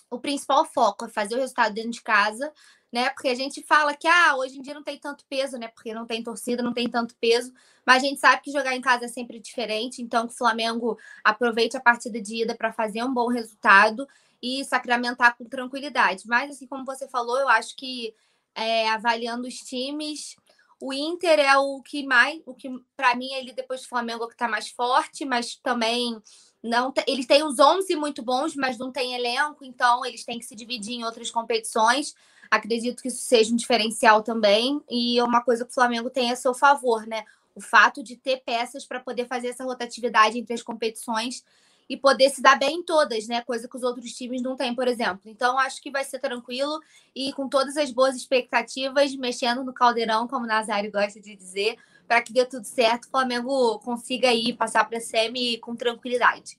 o 0.10 0.20
principal 0.20 0.66
foco, 0.66 1.06
é 1.06 1.10
fazer 1.10 1.36
o 1.36 1.40
resultado 1.40 1.74
dentro 1.74 1.92
de 1.92 2.02
casa, 2.02 2.52
né? 2.92 3.10
Porque 3.12 3.30
a 3.30 3.36
gente 3.36 3.64
fala 3.64 3.96
que 3.96 4.06
ah, 4.06 4.36
hoje 4.36 4.60
em 4.60 4.62
dia 4.62 4.74
não 4.74 4.84
tem 4.84 5.00
tanto 5.00 5.26
peso, 5.30 5.58
né? 5.58 5.70
Porque 5.70 5.94
não 5.94 6.06
tem 6.06 6.22
torcida, 6.22 6.62
não 6.62 6.74
tem 6.74 6.90
tanto 6.90 7.16
peso, 7.16 7.54
mas 7.86 8.04
a 8.04 8.06
gente 8.06 8.20
sabe 8.20 8.42
que 8.42 8.52
jogar 8.52 8.76
em 8.76 8.82
casa 8.82 9.06
é 9.06 9.08
sempre 9.08 9.40
diferente, 9.40 10.02
então 10.02 10.28
que 10.28 10.34
o 10.34 10.38
Flamengo 10.38 11.00
aproveite 11.24 11.78
a 11.78 11.80
partida 11.80 12.22
de 12.22 12.44
ida 12.44 12.54
para 12.54 12.74
fazer 12.74 13.02
um 13.04 13.14
bom 13.14 13.30
resultado 13.30 14.06
e 14.42 14.66
sacramentar 14.66 15.38
com 15.38 15.46
tranquilidade. 15.46 16.28
Mas 16.28 16.52
assim 16.52 16.68
como 16.68 16.84
você 16.84 17.08
falou, 17.08 17.40
eu 17.40 17.48
acho 17.48 17.74
que 17.78 18.14
é, 18.56 18.90
avaliando 18.90 19.48
os 19.48 19.56
times, 19.56 20.36
o 20.82 20.92
Inter 20.92 21.40
é 21.40 21.56
o 21.58 21.82
que 21.82 22.04
mais, 22.06 22.42
o 22.46 22.56
que 22.56 22.68
para 22.98 23.16
mim 23.16 23.32
ele 23.34 23.54
depois 23.54 23.82
do 23.82 23.88
Flamengo 23.88 24.24
é 24.24 24.28
que 24.28 24.34
está 24.34 24.48
mais 24.48 24.70
forte, 24.70 25.24
mas 25.24 25.56
também 25.58 26.20
não 26.64 26.92
eles 27.08 27.28
têm 27.28 27.44
os 27.44 27.60
11 27.60 27.96
muito 27.96 28.24
bons, 28.24 28.56
mas 28.56 28.80
não 28.80 28.92
tem 28.92 29.14
elenco, 29.14 29.64
então 29.64 30.04
eles 30.04 30.26
têm 30.26 30.40
que 30.40 30.46
se 30.46 30.56
dividir 30.56 30.96
em 30.96 31.04
outras 31.04 31.30
competições. 31.30 32.16
Acredito 32.50 33.02
que 33.02 33.08
isso 33.08 33.22
seja 33.22 33.54
um 33.54 33.56
diferencial 33.56 34.24
também 34.24 34.82
e 34.90 35.20
é 35.20 35.24
uma 35.24 35.44
coisa 35.44 35.64
que 35.64 35.72
o 35.72 35.74
Flamengo 35.74 36.10
tem 36.10 36.32
a 36.32 36.36
seu 36.36 36.54
favor, 36.54 37.06
né? 37.06 37.24
O 37.54 37.62
fato 37.62 38.04
de 38.04 38.18
ter 38.18 38.42
peças 38.44 38.84
para 38.84 39.00
poder 39.00 39.28
fazer 39.28 39.50
essa 39.50 39.64
rotatividade 39.64 40.40
entre 40.40 40.54
as 40.54 40.64
competições 40.64 41.44
e 41.92 41.98
poder 41.98 42.30
se 42.30 42.42
dar 42.42 42.58
bem 42.58 42.78
em 42.78 42.84
todas, 42.84 43.28
né? 43.28 43.42
Coisa 43.42 43.68
que 43.68 43.76
os 43.76 43.84
outros 43.84 44.14
times 44.14 44.42
não 44.42 44.56
têm, 44.56 44.74
por 44.74 44.88
exemplo. 44.88 45.24
Então, 45.26 45.60
acho 45.60 45.82
que 45.82 45.92
vai 45.92 46.06
ser 46.06 46.20
tranquilo 46.20 46.80
e 47.14 47.34
com 47.34 47.50
todas 47.50 47.76
as 47.76 47.92
boas 47.92 48.16
expectativas, 48.16 49.14
mexendo 49.14 49.62
no 49.62 49.74
caldeirão, 49.74 50.26
como 50.26 50.46
o 50.46 50.48
Nazário 50.48 50.90
gosta 50.90 51.20
de 51.20 51.36
dizer, 51.36 51.76
para 52.08 52.22
que 52.22 52.32
dê 52.32 52.46
tudo 52.46 52.64
certo, 52.64 53.06
o 53.06 53.10
Flamengo 53.10 53.78
consiga 53.80 54.30
aí 54.30 54.54
passar 54.54 54.86
para 54.86 55.00
a 55.00 55.02
semi 55.02 55.58
com 55.58 55.76
tranquilidade. 55.76 56.58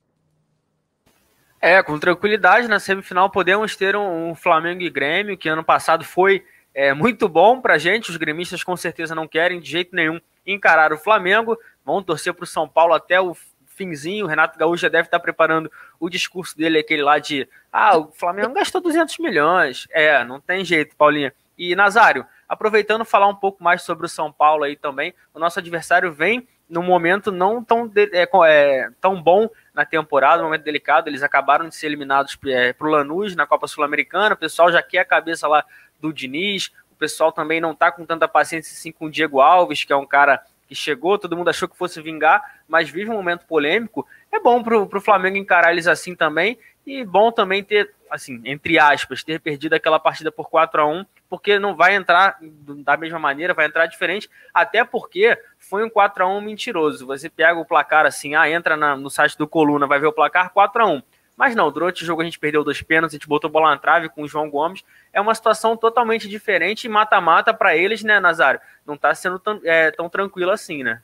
É, 1.59 1.83
com 1.83 1.99
tranquilidade 1.99 2.69
na 2.69 2.79
semifinal 2.79 3.31
podemos 3.31 3.75
ter 3.75 3.97
um, 3.97 4.33
um 4.33 4.35
Flamengo 4.35 4.83
e 4.83 4.91
Grêmio, 4.91 5.39
que 5.39 5.49
ano 5.49 5.65
passado 5.65 6.05
foi 6.05 6.45
é, 6.75 6.93
muito 6.93 7.27
bom 7.27 7.59
para 7.59 7.79
gente. 7.79 8.11
Os 8.11 8.19
gremistas 8.19 8.63
com 8.63 8.77
certeza 8.77 9.15
não 9.15 9.27
querem 9.27 9.61
de 9.61 9.71
jeito 9.71 9.97
nenhum 9.97 10.21
encarar 10.47 10.93
o 10.93 10.99
Flamengo. 10.99 11.57
Vão 11.83 12.03
torcer 12.03 12.35
para 12.35 12.45
o 12.45 12.47
São 12.47 12.69
Paulo 12.69 12.93
até 12.93 13.19
o 13.19 13.35
finzinho. 13.77 14.27
O 14.27 14.29
Renato 14.29 14.59
Gaúcho 14.59 14.83
já 14.83 14.89
deve 14.89 15.09
estar 15.09 15.21
preparando 15.21 15.71
o 15.99 16.09
discurso 16.09 16.57
dele, 16.57 16.79
aquele 16.79 17.03
lá 17.03 17.19
de: 17.19 17.49
ah, 17.73 17.99
o 17.99 18.13
Flamengo 18.13 18.55
gastou 18.55 18.81
200 18.81 19.19
milhões. 19.19 19.87
É, 19.91 20.25
não 20.25 20.41
tem 20.41 20.65
jeito, 20.65 20.97
Paulinha. 20.97 21.33
E 21.57 21.77
Nazário, 21.77 22.27
aproveitando 22.49 23.05
falar 23.05 23.29
um 23.29 23.35
pouco 23.35 23.63
mais 23.63 23.83
sobre 23.83 24.07
o 24.07 24.09
São 24.09 24.33
Paulo 24.33 24.65
aí 24.65 24.77
também, 24.77 25.15
o 25.35 25.39
nosso 25.39 25.59
adversário 25.59 26.13
vem 26.13 26.47
num 26.69 26.83
momento 26.83 27.31
não 27.31 27.63
tão, 27.63 27.91
é, 27.95 28.29
é, 28.47 28.89
tão 28.99 29.23
bom 29.23 29.49
na 29.75 29.85
temporada, 29.85 30.43
um 30.43 30.47
momento 30.47 30.65
delicado. 30.65 31.09
Eles 31.09 31.23
acabaram 31.23 31.69
de 31.69 31.77
ser 31.77 31.87
eliminados 31.87 32.39
é, 32.47 32.73
para 32.73 32.87
o 32.87 32.91
Lanús 32.91 33.37
na 33.37 33.47
Copa 33.47 33.67
Sul-Americana. 33.67 34.35
O 34.35 34.39
pessoal 34.39 34.73
já 34.73 34.83
quer 34.83 35.01
a 35.01 35.05
cabeça 35.05 35.47
lá 35.47 35.65
do 36.01 36.13
Diniz. 36.13 36.73
O 36.91 36.97
pessoal 36.97 37.31
também 37.31 37.61
não 37.61 37.73
está 37.73 37.93
com 37.93 38.07
tanta 38.07 38.27
paciência 38.27 38.73
assim 38.73 38.91
com 38.91 39.07
o 39.07 39.11
Diego 39.11 39.41
Alves, 39.41 39.85
que 39.85 39.93
é 39.93 39.97
um 39.97 40.07
cara 40.07 40.43
chegou, 40.75 41.19
todo 41.19 41.37
mundo 41.37 41.51
achou 41.51 41.69
que 41.69 41.77
fosse 41.77 42.01
vingar, 42.01 42.43
mas 42.69 42.89
vive 42.89 43.11
um 43.11 43.15
momento 43.15 43.47
polêmico. 43.47 44.07
É 44.31 44.41
bom 44.41 44.63
para 44.63 44.79
o 44.79 45.01
Flamengo 45.01 45.37
encarar 45.37 45.73
eles 45.73 45.87
assim 45.87 46.15
também, 46.15 46.59
e 46.87 47.05
bom 47.05 47.31
também 47.31 47.63
ter, 47.63 47.95
assim, 48.11 48.41
entre 48.45 48.79
aspas, 48.79 49.23
ter 49.23 49.41
perdido 49.41 49.75
aquela 49.75 49.99
partida 49.99 50.33
por 50.33 50.49
4 50.49 50.81
a 50.81 50.87
1 50.87 51.07
porque 51.29 51.59
não 51.59 51.75
vai 51.75 51.95
entrar 51.95 52.37
da 52.41 52.95
mesma 52.97 53.19
maneira, 53.19 53.55
vai 53.55 53.65
entrar 53.65 53.87
diferente, 53.87 54.29
até 54.53 54.85
porque 54.85 55.39
foi 55.59 55.83
um 55.83 55.89
4 55.89 56.25
a 56.25 56.29
1 56.29 56.41
mentiroso. 56.43 57.07
Você 57.07 57.31
pega 57.31 57.59
o 57.59 57.65
placar 57.65 58.05
assim, 58.05 58.35
ah, 58.35 58.51
entra 58.51 58.77
na, 58.77 58.97
no 58.97 59.09
site 59.09 59.39
do 59.39 59.49
Coluna, 59.49 59.87
vai 59.87 59.99
ver 59.99 60.09
o 60.09 60.13
placar 60.13 60.51
4 60.51 60.83
a 60.83 60.87
1 60.87 61.03
mas 61.43 61.57
não, 61.57 61.73
durante 61.73 62.05
o 62.05 62.07
jogo 62.07 62.23
a 62.23 62.25
gente 62.25 62.39
perdeu 62.39 62.63
dois 62.63 62.83
pênaltis, 62.83 63.15
a 63.15 63.19
gente 63.19 63.27
botou 63.27 63.51
bola 63.51 63.71
na 63.71 63.77
trave 63.77 64.09
com 64.09 64.23
o 64.23 64.29
João 64.29 64.49
Gomes. 64.49 64.85
É 65.13 65.21
uma 65.21 65.35
situação 65.35 65.77
totalmente 65.77 66.29
diferente 66.29 66.85
e 66.85 66.89
mata-mata 66.89 67.53
para 67.53 67.77
eles, 67.77 68.05
né, 68.05 68.21
Nazário? 68.21 68.61
Não 68.87 68.95
está 68.95 69.13
sendo 69.13 69.41
tão, 69.41 69.61
é, 69.65 69.91
tão 69.91 70.09
tranquilo 70.09 70.53
assim, 70.53 70.85
né? 70.85 71.03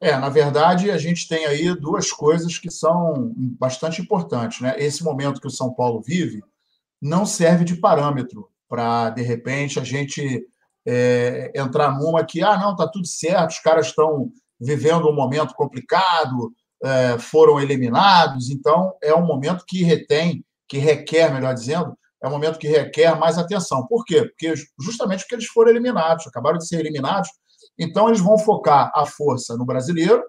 É, 0.00 0.16
na 0.16 0.30
verdade, 0.30 0.90
a 0.90 0.96
gente 0.96 1.28
tem 1.28 1.44
aí 1.44 1.78
duas 1.78 2.10
coisas 2.10 2.56
que 2.56 2.70
são 2.70 3.34
bastante 3.36 4.00
importantes, 4.00 4.62
né? 4.62 4.76
Esse 4.78 5.04
momento 5.04 5.38
que 5.38 5.46
o 5.46 5.50
São 5.50 5.70
Paulo 5.70 6.00
vive 6.00 6.42
não 7.02 7.26
serve 7.26 7.66
de 7.66 7.76
parâmetro 7.76 8.48
para, 8.66 9.10
de 9.10 9.20
repente, 9.20 9.78
a 9.78 9.84
gente 9.84 10.42
é, 10.86 11.52
entrar 11.54 11.98
numa 11.98 12.24
que, 12.24 12.42
ah, 12.42 12.56
não, 12.56 12.74
tá 12.74 12.88
tudo 12.88 13.06
certo, 13.06 13.50
os 13.50 13.58
caras 13.58 13.88
estão 13.88 14.32
vivendo 14.58 15.06
um 15.06 15.14
momento 15.14 15.52
complicado, 15.52 16.50
é, 16.84 17.18
foram 17.18 17.60
eliminados, 17.60 18.50
então 18.50 18.94
é 19.02 19.14
um 19.14 19.24
momento 19.24 19.64
que 19.66 19.82
retém, 19.82 20.44
que 20.68 20.78
requer, 20.78 21.32
melhor 21.32 21.54
dizendo, 21.54 21.96
é 22.22 22.28
um 22.28 22.30
momento 22.30 22.58
que 22.58 22.68
requer 22.68 23.18
mais 23.18 23.38
atenção. 23.38 23.86
Por 23.86 24.04
quê? 24.04 24.24
Porque 24.24 24.54
justamente 24.80 25.20
porque 25.20 25.34
eles 25.34 25.46
foram 25.46 25.70
eliminados, 25.70 26.26
acabaram 26.26 26.58
de 26.58 26.66
ser 26.66 26.80
eliminados, 26.80 27.28
então 27.78 28.08
eles 28.08 28.20
vão 28.20 28.38
focar 28.38 28.90
a 28.94 29.06
força 29.06 29.56
no 29.56 29.64
brasileiro 29.64 30.22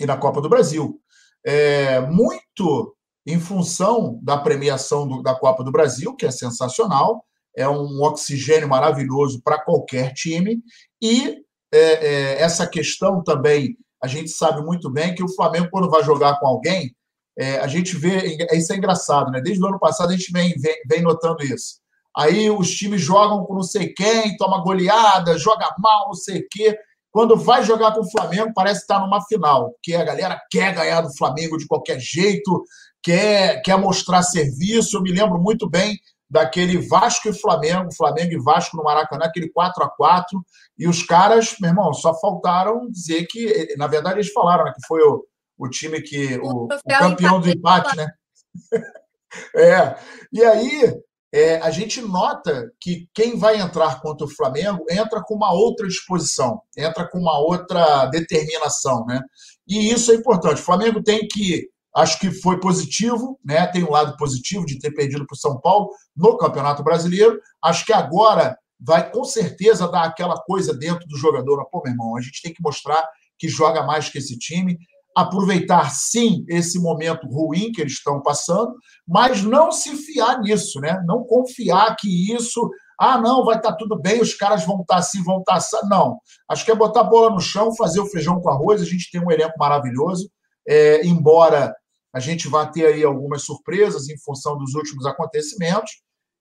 e 0.00 0.06
na 0.06 0.16
Copa 0.16 0.40
do 0.40 0.48
Brasil. 0.48 1.00
É, 1.44 2.00
muito 2.00 2.96
em 3.26 3.38
função 3.38 4.18
da 4.22 4.36
premiação 4.36 5.06
do, 5.06 5.22
da 5.22 5.34
Copa 5.34 5.62
do 5.62 5.70
Brasil, 5.70 6.14
que 6.16 6.26
é 6.26 6.30
sensacional, 6.30 7.24
é 7.56 7.68
um 7.68 8.02
oxigênio 8.02 8.68
maravilhoso 8.68 9.40
para 9.42 9.62
qualquer 9.62 10.12
time, 10.12 10.60
e 11.00 11.42
é, 11.72 11.78
é, 11.78 12.40
essa 12.40 12.66
questão 12.66 13.22
também 13.22 13.76
a 14.02 14.06
gente 14.06 14.30
sabe 14.30 14.62
muito 14.62 14.90
bem 14.90 15.14
que 15.14 15.22
o 15.22 15.34
Flamengo, 15.34 15.68
quando 15.70 15.90
vai 15.90 16.02
jogar 16.02 16.38
com 16.40 16.46
alguém, 16.46 16.94
é, 17.38 17.58
a 17.58 17.66
gente 17.66 17.96
vê, 17.96 18.36
isso 18.52 18.72
é 18.72 18.76
engraçado, 18.76 19.30
né? 19.30 19.40
Desde 19.40 19.62
o 19.62 19.66
ano 19.66 19.78
passado 19.78 20.10
a 20.10 20.16
gente 20.16 20.32
vem, 20.32 20.54
vem, 20.58 20.74
vem 20.88 21.02
notando 21.02 21.42
isso. 21.42 21.80
Aí 22.16 22.50
os 22.50 22.70
times 22.74 23.00
jogam 23.00 23.44
com 23.44 23.54
não 23.54 23.62
sei 23.62 23.92
quem, 23.94 24.36
toma 24.36 24.62
goleada, 24.62 25.38
joga 25.38 25.74
mal, 25.78 26.08
não 26.08 26.14
sei 26.14 26.40
o 26.40 26.46
quê. 26.50 26.76
Quando 27.10 27.36
vai 27.36 27.62
jogar 27.62 27.92
com 27.92 28.00
o 28.00 28.10
Flamengo, 28.10 28.52
parece 28.54 28.80
estar 28.80 29.00
numa 29.00 29.24
final, 29.24 29.70
porque 29.72 29.94
a 29.94 30.04
galera 30.04 30.40
quer 30.50 30.74
ganhar 30.74 31.00
do 31.02 31.16
Flamengo 31.16 31.56
de 31.56 31.66
qualquer 31.66 31.98
jeito, 32.00 32.64
quer, 33.02 33.62
quer 33.62 33.78
mostrar 33.78 34.22
serviço. 34.22 34.96
Eu 34.96 35.02
me 35.02 35.12
lembro 35.12 35.38
muito 35.38 35.68
bem 35.68 35.98
daquele 36.32 36.78
Vasco 36.78 37.28
e 37.28 37.38
Flamengo, 37.38 37.94
Flamengo 37.94 38.32
e 38.32 38.42
Vasco 38.42 38.74
no 38.74 38.82
Maracanã, 38.82 39.26
aquele 39.26 39.50
4 39.50 39.84
a 39.84 39.90
4 39.90 40.42
e 40.78 40.88
os 40.88 41.02
caras, 41.02 41.56
meu 41.60 41.68
irmão, 41.68 41.92
só 41.92 42.18
faltaram 42.18 42.90
dizer 42.90 43.26
que, 43.26 43.76
na 43.76 43.86
verdade, 43.86 44.16
eles 44.16 44.32
falaram 44.32 44.64
né, 44.64 44.72
que 44.74 44.86
foi 44.86 45.02
o, 45.02 45.26
o 45.58 45.68
time 45.68 46.00
que. 46.00 46.38
O, 46.38 46.64
o 46.64 46.98
campeão 46.98 47.38
do 47.38 47.50
empate, 47.50 47.94
né? 47.94 48.08
é. 49.54 49.94
E 50.32 50.42
aí, 50.42 50.98
é, 51.34 51.56
a 51.58 51.70
gente 51.70 52.00
nota 52.00 52.72
que 52.80 53.06
quem 53.12 53.38
vai 53.38 53.60
entrar 53.60 54.00
contra 54.00 54.26
o 54.26 54.30
Flamengo 54.30 54.86
entra 54.88 55.22
com 55.22 55.34
uma 55.34 55.52
outra 55.52 55.86
disposição, 55.86 56.62
entra 56.74 57.06
com 57.06 57.18
uma 57.18 57.38
outra 57.38 58.06
determinação, 58.06 59.04
né? 59.04 59.20
E 59.68 59.92
isso 59.92 60.10
é 60.10 60.14
importante. 60.14 60.62
O 60.62 60.64
Flamengo 60.64 61.02
tem 61.02 61.28
que 61.28 61.68
Acho 61.94 62.18
que 62.18 62.30
foi 62.30 62.58
positivo, 62.58 63.38
né? 63.44 63.66
Tem 63.66 63.84
um 63.84 63.90
lado 63.90 64.16
positivo 64.16 64.64
de 64.64 64.78
ter 64.78 64.92
perdido 64.92 65.26
para 65.26 65.34
o 65.34 65.38
São 65.38 65.60
Paulo 65.60 65.90
no 66.16 66.36
Campeonato 66.38 66.82
Brasileiro. 66.82 67.38
Acho 67.62 67.84
que 67.84 67.92
agora 67.92 68.56
vai 68.80 69.10
com 69.10 69.24
certeza 69.24 69.86
dar 69.88 70.04
aquela 70.04 70.36
coisa 70.42 70.74
dentro 70.74 71.06
do 71.06 71.16
jogador. 71.16 71.64
Pô, 71.70 71.82
meu 71.84 71.92
irmão, 71.92 72.16
a 72.16 72.20
gente 72.20 72.40
tem 72.42 72.52
que 72.52 72.62
mostrar 72.62 73.06
que 73.38 73.48
joga 73.48 73.82
mais 73.82 74.08
que 74.08 74.18
esse 74.18 74.38
time. 74.38 74.78
Aproveitar, 75.14 75.90
sim, 75.90 76.42
esse 76.48 76.80
momento 76.80 77.26
ruim 77.26 77.70
que 77.70 77.82
eles 77.82 77.92
estão 77.92 78.22
passando, 78.22 78.74
mas 79.06 79.42
não 79.42 79.70
se 79.70 79.94
fiar 79.94 80.40
nisso, 80.40 80.80
né? 80.80 81.02
Não 81.06 81.24
confiar 81.24 81.94
que 81.96 82.34
isso 82.34 82.70
ah, 82.98 83.18
não, 83.18 83.44
vai 83.44 83.56
estar 83.56 83.72
tá 83.72 83.76
tudo 83.76 84.00
bem, 84.00 84.20
os 84.20 84.32
caras 84.32 84.64
vão 84.64 84.80
estar 84.80 84.94
tá 84.94 85.00
assim, 85.00 85.24
vão 85.24 85.40
estar 85.40 85.58
tá. 85.58 85.86
Não. 85.88 86.18
Acho 86.48 86.64
que 86.64 86.70
é 86.70 86.74
botar 86.74 87.00
a 87.00 87.04
bola 87.04 87.30
no 87.30 87.40
chão, 87.40 87.74
fazer 87.74 87.98
o 87.98 88.06
feijão 88.06 88.40
com 88.40 88.48
arroz. 88.48 88.80
A 88.80 88.84
gente 88.84 89.10
tem 89.10 89.20
um 89.20 89.30
elenco 89.30 89.58
maravilhoso. 89.58 90.30
É, 90.66 91.04
embora 91.04 91.74
a 92.14 92.20
gente 92.20 92.48
vai 92.48 92.70
ter 92.70 92.86
aí 92.86 93.04
algumas 93.04 93.44
surpresas 93.44 94.08
em 94.08 94.18
função 94.18 94.56
dos 94.56 94.74
últimos 94.74 95.06
acontecimentos, 95.06 95.90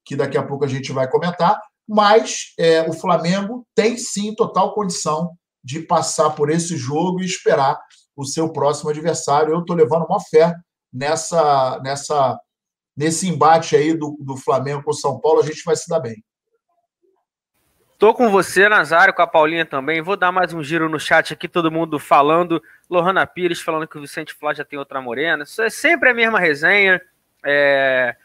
que 0.06 0.16
daqui 0.16 0.38
a 0.38 0.46
pouco 0.46 0.66
a 0.66 0.68
gente 0.68 0.92
vai 0.92 1.10
comentar, 1.10 1.60
mas 1.88 2.54
é, 2.60 2.88
o 2.90 2.94
Flamengo 2.94 3.66
tem 3.76 3.98
sim 3.98 4.36
total 4.36 4.74
condição 4.74 5.32
de 5.64 5.82
passar 5.82 6.32
por 6.32 6.50
esse 6.50 6.76
jogo 6.76 7.22
e 7.22 7.26
esperar 7.26 7.80
o 8.16 8.26
seu 8.26 8.52
próximo 8.52 8.90
adversário. 8.90 9.54
Eu 9.54 9.60
estou 9.60 9.76
levando 9.76 10.06
uma 10.06 10.20
fé 10.20 10.54
nessa, 10.92 11.80
nessa, 11.84 12.40
nesse 12.96 13.28
embate 13.28 13.76
aí 13.76 13.94
do, 13.94 14.18
do 14.20 14.36
Flamengo 14.38 14.84
com 14.84 14.92
o 14.92 14.96
São 14.96 15.20
Paulo, 15.20 15.40
a 15.40 15.46
gente 15.46 15.64
vai 15.64 15.76
se 15.76 15.88
dar 15.88 16.00
bem. 16.00 16.22
Tô 18.02 18.16
com 18.16 18.32
você, 18.32 18.68
Nazário, 18.68 19.14
com 19.14 19.22
a 19.22 19.28
Paulinha 19.28 19.64
também. 19.64 20.02
Vou 20.02 20.18
dar 20.18 20.32
mais 20.32 20.52
um 20.52 20.64
giro 20.64 20.90
no 20.90 21.00
chat 21.00 21.36
aqui, 21.36 21.48
todo 21.48 21.72
mundo 21.72 22.00
falando. 22.00 22.60
Lohana 22.90 23.28
Pires 23.28 23.62
falando 23.62 23.88
que 23.88 23.96
o 23.96 24.02
Vicente 24.02 24.34
Flá 24.34 24.56
já 24.56 24.66
tem 24.66 24.80
outra 24.80 25.00
morena. 25.00 25.44
Isso 25.44 25.62
é 25.62 25.70
sempre 25.70 26.10
a 26.10 26.14
mesma 26.16 26.40
resenha. 26.40 27.00
É... 27.46 28.16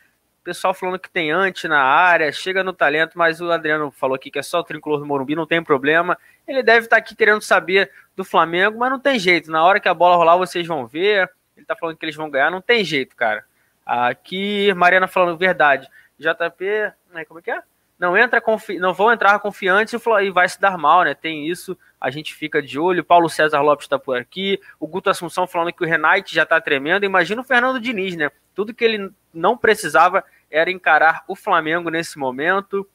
Pessoal 0.42 0.72
falando 0.72 0.98
que 0.98 1.10
tem 1.10 1.30
ante 1.30 1.68
na 1.68 1.82
área, 1.82 2.32
chega 2.32 2.64
no 2.64 2.72
talento, 2.72 3.18
mas 3.18 3.38
o 3.42 3.52
Adriano 3.52 3.90
falou 3.90 4.14
aqui 4.14 4.30
que 4.30 4.38
é 4.38 4.42
só 4.42 4.60
o 4.60 4.64
tricolor 4.64 4.98
do 4.98 5.04
Morumbi, 5.04 5.36
não 5.36 5.46
tem 5.46 5.62
problema. 5.62 6.16
Ele 6.48 6.62
deve 6.62 6.86
estar 6.86 6.96
tá 6.96 7.00
aqui 7.00 7.14
querendo 7.14 7.42
saber 7.42 7.90
do 8.16 8.24
Flamengo, 8.24 8.78
mas 8.78 8.90
não 8.90 8.98
tem 8.98 9.18
jeito. 9.18 9.50
Na 9.50 9.62
hora 9.62 9.78
que 9.78 9.90
a 9.90 9.92
bola 9.92 10.16
rolar, 10.16 10.38
vocês 10.38 10.66
vão 10.66 10.86
ver. 10.86 11.30
Ele 11.54 11.66
tá 11.66 11.76
falando 11.76 11.98
que 11.98 12.04
eles 12.06 12.16
vão 12.16 12.30
ganhar, 12.30 12.50
não 12.50 12.62
tem 12.62 12.82
jeito, 12.82 13.14
cara. 13.14 13.44
Aqui, 13.84 14.72
Mariana 14.72 15.06
falando 15.06 15.36
verdade. 15.36 15.86
JP, 16.18 16.64
né, 17.12 17.26
como 17.26 17.40
é 17.40 17.42
que 17.42 17.50
é? 17.50 17.62
Não 17.98 18.16
entra 18.16 18.40
confi 18.40 18.78
não 18.78 18.92
vão 18.92 19.12
entrar 19.12 19.38
confiantes 19.38 19.94
e 19.94 20.30
vai 20.30 20.48
se 20.48 20.60
dar 20.60 20.76
mal, 20.76 21.02
né? 21.02 21.14
Tem 21.14 21.48
isso, 21.48 21.76
a 22.00 22.10
gente 22.10 22.34
fica 22.34 22.60
de 22.60 22.78
olho. 22.78 23.04
Paulo 23.04 23.28
César 23.28 23.60
Lopes 23.60 23.86
está 23.86 23.98
por 23.98 24.16
aqui, 24.16 24.60
o 24.78 24.86
Guto 24.86 25.10
Assunção 25.10 25.46
falando 25.46 25.72
que 25.72 25.82
o 25.82 25.86
Renate 25.86 26.34
já 26.34 26.42
está 26.42 26.60
tremendo. 26.60 27.04
Imagina 27.04 27.40
o 27.40 27.44
Fernando 27.44 27.80
Diniz, 27.80 28.16
né? 28.16 28.30
Tudo 28.54 28.74
que 28.74 28.84
ele 28.84 29.10
não 29.32 29.56
precisava 29.56 30.24
era 30.50 30.70
encarar 30.70 31.24
o 31.26 31.34
Flamengo 31.34 31.90
nesse 31.90 32.18
momento. 32.18 32.88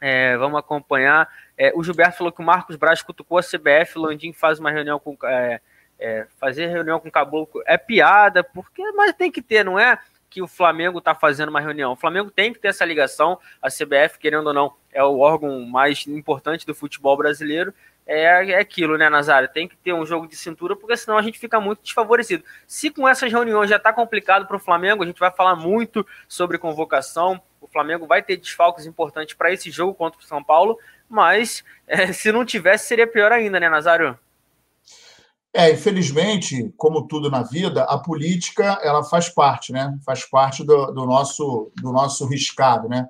É, 0.00 0.36
vamos 0.36 0.58
acompanhar. 0.58 1.28
É, 1.56 1.72
o 1.74 1.82
Gilberto 1.82 2.18
falou 2.18 2.32
que 2.32 2.40
o 2.40 2.44
Marcos 2.44 2.76
Braz 2.76 3.02
cutucou 3.02 3.38
a 3.38 3.42
CBF, 3.42 3.98
o 3.98 4.02
Landim 4.02 4.32
faz 4.32 4.58
uma 4.58 4.70
reunião 4.70 4.98
com. 4.98 5.16
É, 5.24 5.60
é, 5.98 6.26
fazer 6.38 6.66
reunião 6.66 7.00
com 7.00 7.08
o 7.08 7.12
Caboclo 7.12 7.60
é 7.66 7.76
piada, 7.76 8.44
porque 8.44 8.82
mas 8.92 9.12
tem 9.14 9.32
que 9.32 9.42
ter, 9.42 9.64
não 9.64 9.78
é? 9.78 9.98
Que 10.30 10.42
o 10.42 10.48
Flamengo 10.48 10.98
está 10.98 11.14
fazendo 11.14 11.48
uma 11.48 11.60
reunião. 11.60 11.92
O 11.92 11.96
Flamengo 11.96 12.30
tem 12.30 12.52
que 12.52 12.58
ter 12.58 12.68
essa 12.68 12.84
ligação. 12.84 13.38
A 13.62 13.68
CBF, 13.68 14.18
querendo 14.18 14.46
ou 14.48 14.54
não, 14.54 14.74
é 14.92 15.02
o 15.02 15.18
órgão 15.18 15.60
mais 15.62 16.06
importante 16.06 16.66
do 16.66 16.74
futebol 16.74 17.16
brasileiro. 17.16 17.72
é, 18.06 18.52
é 18.52 18.58
aquilo, 18.58 18.96
né, 18.96 19.08
Nazário? 19.10 19.48
Tem 19.48 19.68
que 19.68 19.76
ter 19.76 19.92
um 19.92 20.06
jogo 20.06 20.26
de 20.26 20.34
cintura, 20.36 20.74
porque 20.74 20.96
senão 20.96 21.18
a 21.18 21.22
gente 21.22 21.38
fica 21.38 21.60
muito 21.60 21.82
desfavorecido. 21.82 22.42
Se 22.66 22.90
com 22.90 23.06
essas 23.06 23.30
reuniões 23.30 23.68
já 23.68 23.76
está 23.76 23.92
complicado 23.92 24.46
para 24.46 24.56
o 24.56 24.60
Flamengo, 24.60 25.02
a 25.02 25.06
gente 25.06 25.20
vai 25.20 25.30
falar 25.30 25.56
muito 25.56 26.06
sobre 26.26 26.56
convocação. 26.58 27.40
O 27.60 27.66
Flamengo 27.66 28.06
vai 28.06 28.22
ter 28.22 28.36
desfalques 28.36 28.86
importantes 28.86 29.34
para 29.34 29.52
esse 29.52 29.70
jogo 29.70 29.94
contra 29.94 30.20
o 30.20 30.24
São 30.24 30.42
Paulo, 30.42 30.78
mas 31.08 31.64
é, 31.86 32.12
se 32.12 32.32
não 32.32 32.44
tivesse, 32.44 32.86
seria 32.86 33.06
pior 33.06 33.32
ainda, 33.32 33.60
né, 33.60 33.68
Nazário? 33.68 34.18
É, 35.54 35.72
infelizmente, 35.72 36.72
como 36.76 37.06
tudo 37.06 37.30
na 37.30 37.42
vida, 37.42 37.82
a 37.84 37.98
política 37.98 38.78
ela 38.82 39.02
faz 39.02 39.28
parte, 39.28 39.72
né? 39.72 39.98
Faz 40.04 40.24
parte 40.24 40.62
do, 40.62 40.92
do 40.92 41.06
nosso 41.06 41.72
do 41.76 41.90
nosso 41.90 42.26
riscado, 42.26 42.88
né? 42.88 43.08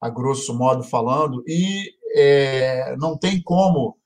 A 0.00 0.10
grosso 0.10 0.52
modo 0.52 0.82
falando, 0.82 1.42
e 1.46 1.90
é, 2.14 2.94
não 2.98 3.16
tem 3.16 3.40
como 3.42 3.96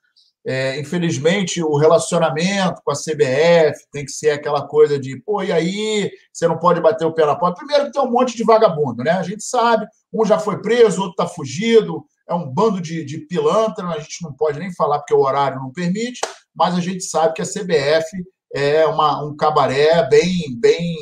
é, 0.47 0.81
infelizmente, 0.81 1.63
o 1.63 1.77
relacionamento 1.77 2.81
com 2.83 2.91
a 2.91 2.95
CBF 2.95 3.87
tem 3.93 4.05
que 4.05 4.13
ser 4.13 4.31
aquela 4.31 4.67
coisa 4.67 4.99
de, 4.99 5.21
pô, 5.21 5.43
e 5.43 5.53
aí 5.53 6.11
você 6.33 6.49
não 6.49 6.59
pode 6.59 6.81
bater 6.81 7.05
o 7.05 7.13
pé 7.13 7.27
na 7.27 7.37
porta. 7.37 7.59
Primeiro 7.59 7.93
tem 7.93 8.03
um 8.03 8.11
monte 8.11 8.37
de 8.37 8.45
vagabundo, 8.45 9.05
né? 9.05 9.13
A 9.13 9.23
gente 9.23 9.45
sabe, 9.45 9.87
um 10.13 10.25
já 10.25 10.39
foi 10.39 10.61
preso, 10.63 11.03
outro 11.03 11.23
está 11.23 11.27
fugido, 11.27 12.05
é 12.29 12.35
um 12.35 12.49
bando 12.49 12.81
de, 12.81 13.05
de 13.05 13.19
pilantra, 13.27 13.87
a 13.89 13.99
gente 13.99 14.23
não 14.23 14.33
pode 14.33 14.59
nem 14.59 14.73
falar 14.73 15.01
porque 15.01 15.15
o 15.15 15.21
horário 15.21 15.59
não 15.59 15.73
permite, 15.73 16.21
mas 16.55 16.75
a 16.75 16.81
gente 16.81 17.05
sabe 17.05 17.35
que 17.35 17.43
a 17.43 17.47
CBF 17.47 18.07
é 18.55 18.87
uma, 18.87 19.23
um 19.23 19.37
cabaré 19.37 20.09
bem, 20.09 20.59
bem, 20.59 20.97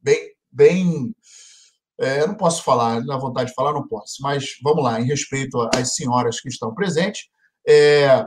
bem, 0.00 0.32
bem. 0.52 1.14
É, 1.98 2.20
eu 2.20 2.28
não 2.28 2.34
posso 2.34 2.62
falar, 2.62 3.04
na 3.04 3.16
vontade 3.16 3.50
de 3.50 3.54
falar, 3.54 3.72
não 3.72 3.86
posso, 3.86 4.16
mas 4.20 4.56
vamos 4.62 4.84
lá, 4.84 5.00
em 5.00 5.06
respeito 5.06 5.58
às 5.74 5.94
senhoras 5.94 6.40
que 6.40 6.48
estão 6.48 6.72
presentes. 6.72 7.28
É, 7.66 8.26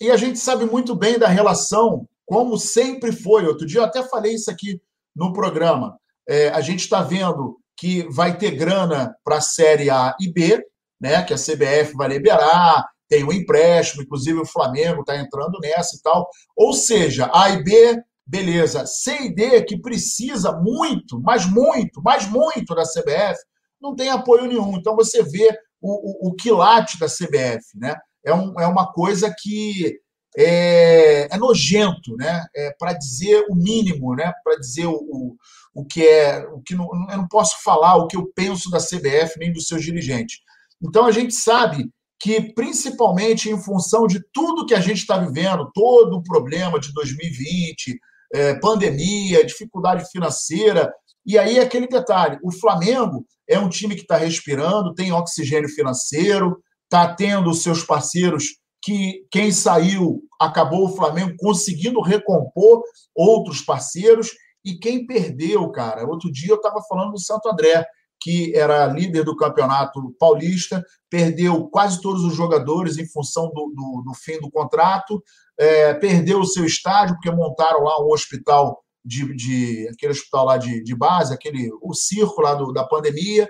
e 0.00 0.10
a 0.10 0.16
gente 0.16 0.38
sabe 0.38 0.64
muito 0.64 0.94
bem 0.94 1.18
da 1.18 1.28
relação, 1.28 2.08
como 2.24 2.56
sempre 2.56 3.12
foi. 3.12 3.46
Outro 3.46 3.66
dia 3.66 3.80
eu 3.80 3.84
até 3.84 4.02
falei 4.02 4.34
isso 4.34 4.50
aqui 4.50 4.80
no 5.14 5.32
programa. 5.32 5.98
É, 6.28 6.48
a 6.48 6.60
gente 6.60 6.80
está 6.80 7.02
vendo 7.02 7.58
que 7.76 8.06
vai 8.10 8.36
ter 8.36 8.52
grana 8.52 9.14
para 9.24 9.36
a 9.36 9.40
Série 9.40 9.90
A 9.90 10.14
e 10.20 10.32
B, 10.32 10.64
né? 11.00 11.22
Que 11.22 11.34
a 11.34 11.36
CBF 11.36 11.94
vai 11.94 12.08
liberar, 12.08 12.86
tem 13.08 13.24
um 13.24 13.32
empréstimo, 13.32 14.02
inclusive 14.02 14.38
o 14.38 14.46
Flamengo 14.46 15.00
está 15.00 15.18
entrando 15.18 15.58
nessa 15.60 15.96
e 15.96 16.00
tal. 16.00 16.28
Ou 16.56 16.72
seja, 16.72 17.30
A 17.34 17.50
e 17.50 17.62
B, 17.62 18.00
beleza. 18.26 18.86
C 18.86 19.24
e 19.24 19.34
D, 19.34 19.62
que 19.64 19.80
precisa 19.80 20.52
muito, 20.52 21.20
mas 21.20 21.44
muito, 21.44 22.00
mas 22.02 22.26
muito 22.26 22.74
da 22.74 22.84
CBF, 22.84 23.38
não 23.80 23.94
tem 23.94 24.08
apoio 24.08 24.46
nenhum. 24.46 24.76
Então 24.76 24.94
você 24.94 25.22
vê 25.22 25.58
o, 25.80 26.28
o, 26.28 26.30
o 26.30 26.34
quilate 26.34 26.98
da 26.98 27.06
CBF, 27.06 27.64
né? 27.74 27.96
É, 28.24 28.34
um, 28.34 28.58
é 28.60 28.66
uma 28.66 28.92
coisa 28.92 29.34
que 29.36 29.98
é, 30.36 31.28
é 31.30 31.38
nojento, 31.38 32.16
né? 32.16 32.44
É, 32.54 32.74
para 32.78 32.92
dizer 32.92 33.44
o 33.48 33.54
mínimo, 33.54 34.14
né? 34.14 34.32
Para 34.44 34.56
dizer 34.56 34.86
o, 34.86 34.94
o, 34.94 35.36
o 35.74 35.84
que 35.84 36.06
é, 36.06 36.46
o 36.52 36.60
que 36.60 36.74
não, 36.74 36.88
eu 37.10 37.16
não 37.16 37.28
posso 37.28 37.62
falar 37.62 37.96
o 37.96 38.06
que 38.06 38.16
eu 38.16 38.30
penso 38.34 38.70
da 38.70 38.78
CBF 38.78 39.38
nem 39.38 39.52
dos 39.52 39.66
seus 39.66 39.82
dirigentes. 39.82 40.38
Então 40.82 41.04
a 41.04 41.10
gente 41.10 41.34
sabe 41.34 41.90
que 42.18 42.52
principalmente 42.54 43.48
em 43.48 43.60
função 43.60 44.06
de 44.06 44.20
tudo 44.32 44.66
que 44.66 44.74
a 44.74 44.80
gente 44.80 44.98
está 44.98 45.16
vivendo, 45.18 45.70
todo 45.74 46.16
o 46.16 46.22
problema 46.22 46.78
de 46.78 46.92
2020, 46.92 47.98
é, 48.32 48.54
pandemia, 48.54 49.44
dificuldade 49.44 50.08
financeira, 50.10 50.92
e 51.26 51.38
aí 51.38 51.58
aquele 51.58 51.86
detalhe: 51.86 52.38
o 52.42 52.52
Flamengo 52.52 53.26
é 53.48 53.58
um 53.58 53.68
time 53.68 53.94
que 53.94 54.02
está 54.02 54.16
respirando, 54.16 54.94
tem 54.94 55.12
oxigênio 55.12 55.68
financeiro, 55.68 56.62
está 56.90 57.14
tendo 57.14 57.54
seus 57.54 57.84
parceiros 57.84 58.58
que 58.82 59.24
quem 59.30 59.52
saiu 59.52 60.22
acabou 60.40 60.86
o 60.86 60.96
Flamengo 60.96 61.36
conseguindo 61.38 62.00
recompor 62.00 62.82
outros 63.14 63.60
parceiros 63.60 64.30
e 64.64 64.74
quem 64.74 65.06
perdeu, 65.06 65.70
cara. 65.70 66.04
Outro 66.04 66.32
dia 66.32 66.50
eu 66.50 66.56
estava 66.56 66.82
falando 66.88 67.12
do 67.12 67.20
Santo 67.20 67.48
André, 67.48 67.84
que 68.20 68.54
era 68.56 68.86
líder 68.86 69.24
do 69.24 69.36
campeonato 69.36 70.14
paulista, 70.18 70.84
perdeu 71.08 71.68
quase 71.68 72.00
todos 72.00 72.24
os 72.24 72.34
jogadores 72.34 72.98
em 72.98 73.08
função 73.08 73.50
do, 73.54 73.72
do, 73.74 74.02
do 74.06 74.14
fim 74.14 74.38
do 74.40 74.50
contrato, 74.50 75.22
é, 75.58 75.94
perdeu 75.94 76.40
o 76.40 76.46
seu 76.46 76.64
estádio, 76.64 77.14
porque 77.14 77.30
montaram 77.30 77.84
lá 77.84 78.02
um 78.02 78.10
hospital 78.12 78.82
de, 79.04 79.34
de 79.34 79.88
aquele 79.88 80.12
hospital 80.12 80.46
lá 80.46 80.56
de, 80.58 80.82
de 80.82 80.94
base, 80.94 81.32
aquele 81.32 81.70
o 81.80 81.94
circo 81.94 82.42
lá 82.42 82.54
do, 82.54 82.72
da 82.72 82.84
pandemia, 82.84 83.48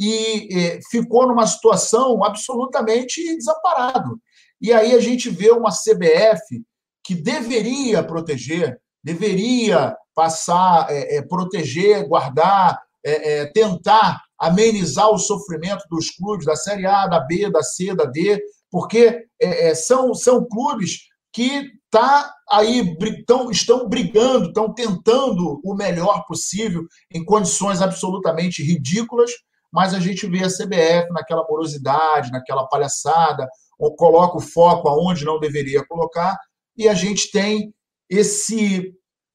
e 0.00 0.80
ficou 0.90 1.28
numa 1.28 1.46
situação 1.46 2.24
absolutamente 2.24 3.22
desamparado. 3.36 4.18
E 4.60 4.72
aí 4.72 4.94
a 4.94 5.00
gente 5.00 5.28
vê 5.28 5.50
uma 5.50 5.70
CBF 5.70 6.62
que 7.04 7.14
deveria 7.14 8.02
proteger, 8.02 8.80
deveria 9.02 9.96
passar, 10.14 10.86
é, 10.90 11.16
é, 11.16 11.22
proteger, 11.22 12.06
guardar, 12.06 12.78
é, 13.04 13.46
tentar 13.46 14.20
amenizar 14.38 15.10
o 15.10 15.18
sofrimento 15.18 15.82
dos 15.90 16.10
clubes 16.10 16.46
da 16.46 16.56
Série 16.56 16.86
A, 16.86 17.06
da 17.06 17.20
B, 17.20 17.50
da 17.50 17.62
C, 17.62 17.94
da 17.94 18.04
D, 18.04 18.42
porque 18.70 19.26
são, 19.74 20.14
são 20.14 20.46
clubes 20.46 21.00
que 21.32 21.70
tá 21.90 22.32
aí 22.50 22.96
tão, 23.26 23.50
estão 23.50 23.88
brigando, 23.88 24.48
estão 24.48 24.72
tentando 24.72 25.60
o 25.64 25.74
melhor 25.74 26.24
possível 26.26 26.86
em 27.12 27.24
condições 27.24 27.82
absolutamente 27.82 28.62
ridículas, 28.62 29.30
mas 29.72 29.94
a 29.94 30.00
gente 30.00 30.26
vê 30.26 30.44
a 30.44 30.48
CBF 30.48 31.12
naquela 31.12 31.46
morosidade, 31.48 32.30
naquela 32.30 32.66
palhaçada, 32.66 33.48
ou 33.78 33.94
coloca 33.94 34.36
o 34.36 34.40
foco 34.40 34.88
aonde 34.88 35.24
não 35.24 35.38
deveria 35.38 35.86
colocar, 35.86 36.36
e 36.76 36.88
a 36.88 36.94
gente 36.94 37.30
tem 37.30 37.72
esse 38.08 38.92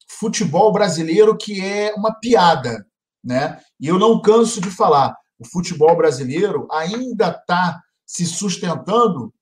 futebol 0.07 0.71
brasileiro 0.71 1.35
que 1.37 1.61
é 1.61 1.93
uma 1.95 2.13
piada, 2.19 2.85
né? 3.23 3.59
E 3.79 3.87
eu 3.87 3.97
não 3.97 4.21
canso 4.21 4.61
de 4.61 4.69
falar, 4.69 5.15
o 5.39 5.47
futebol 5.47 5.95
brasileiro 5.95 6.67
ainda 6.71 7.29
está 7.29 7.79
se 8.05 8.25
sustentando 8.25 9.33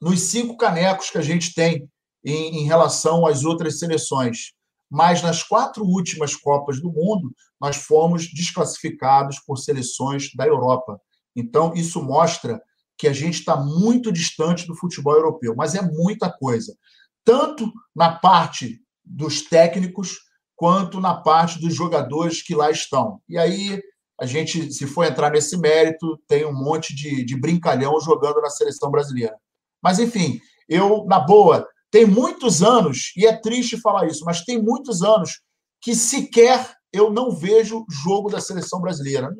nos 0.00 0.20
cinco 0.20 0.56
canecos 0.56 1.10
que 1.10 1.18
a 1.18 1.22
gente 1.22 1.54
tem 1.54 1.88
em, 2.24 2.60
em 2.60 2.64
relação 2.64 3.26
às 3.26 3.44
outras 3.44 3.78
seleções 3.78 4.52
mas 4.90 5.22
nas 5.22 5.42
quatro 5.42 5.84
últimas 5.84 6.36
Copas 6.36 6.80
do 6.80 6.90
Mundo, 6.90 7.34
nós 7.60 7.76
fomos 7.76 8.26
desclassificados 8.28 9.38
por 9.40 9.56
seleções 9.56 10.30
da 10.34 10.46
Europa. 10.46 11.00
Então, 11.34 11.72
isso 11.74 12.02
mostra 12.02 12.60
que 12.96 13.08
a 13.08 13.12
gente 13.12 13.40
está 13.40 13.56
muito 13.56 14.12
distante 14.12 14.66
do 14.66 14.76
futebol 14.76 15.14
europeu, 15.14 15.54
mas 15.56 15.74
é 15.74 15.82
muita 15.82 16.30
coisa. 16.30 16.76
Tanto 17.24 17.72
na 17.94 18.12
parte 18.14 18.80
dos 19.04 19.42
técnicos, 19.42 20.18
quanto 20.54 21.00
na 21.00 21.14
parte 21.14 21.60
dos 21.60 21.74
jogadores 21.74 22.42
que 22.42 22.54
lá 22.54 22.70
estão. 22.70 23.20
E 23.28 23.36
aí, 23.36 23.82
a 24.20 24.26
gente, 24.26 24.72
se 24.72 24.86
for 24.86 25.04
entrar 25.04 25.30
nesse 25.30 25.56
mérito, 25.56 26.18
tem 26.28 26.44
um 26.44 26.54
monte 26.54 26.94
de, 26.94 27.24
de 27.24 27.36
brincalhão 27.38 28.00
jogando 28.00 28.40
na 28.40 28.50
seleção 28.50 28.90
brasileira. 28.90 29.36
Mas, 29.82 29.98
enfim, 29.98 30.40
eu, 30.68 31.04
na 31.06 31.18
boa, 31.18 31.66
tem 31.94 32.04
muitos 32.04 32.60
anos, 32.60 33.12
e 33.16 33.24
é 33.24 33.40
triste 33.40 33.80
falar 33.80 34.08
isso, 34.08 34.24
mas 34.24 34.42
tem 34.42 34.60
muitos 34.60 35.00
anos 35.00 35.40
que 35.80 35.94
sequer 35.94 36.74
eu 36.92 37.12
não 37.12 37.30
vejo 37.30 37.86
jogo 37.88 38.28
da 38.28 38.40
seleção 38.40 38.80
brasileira. 38.80 39.30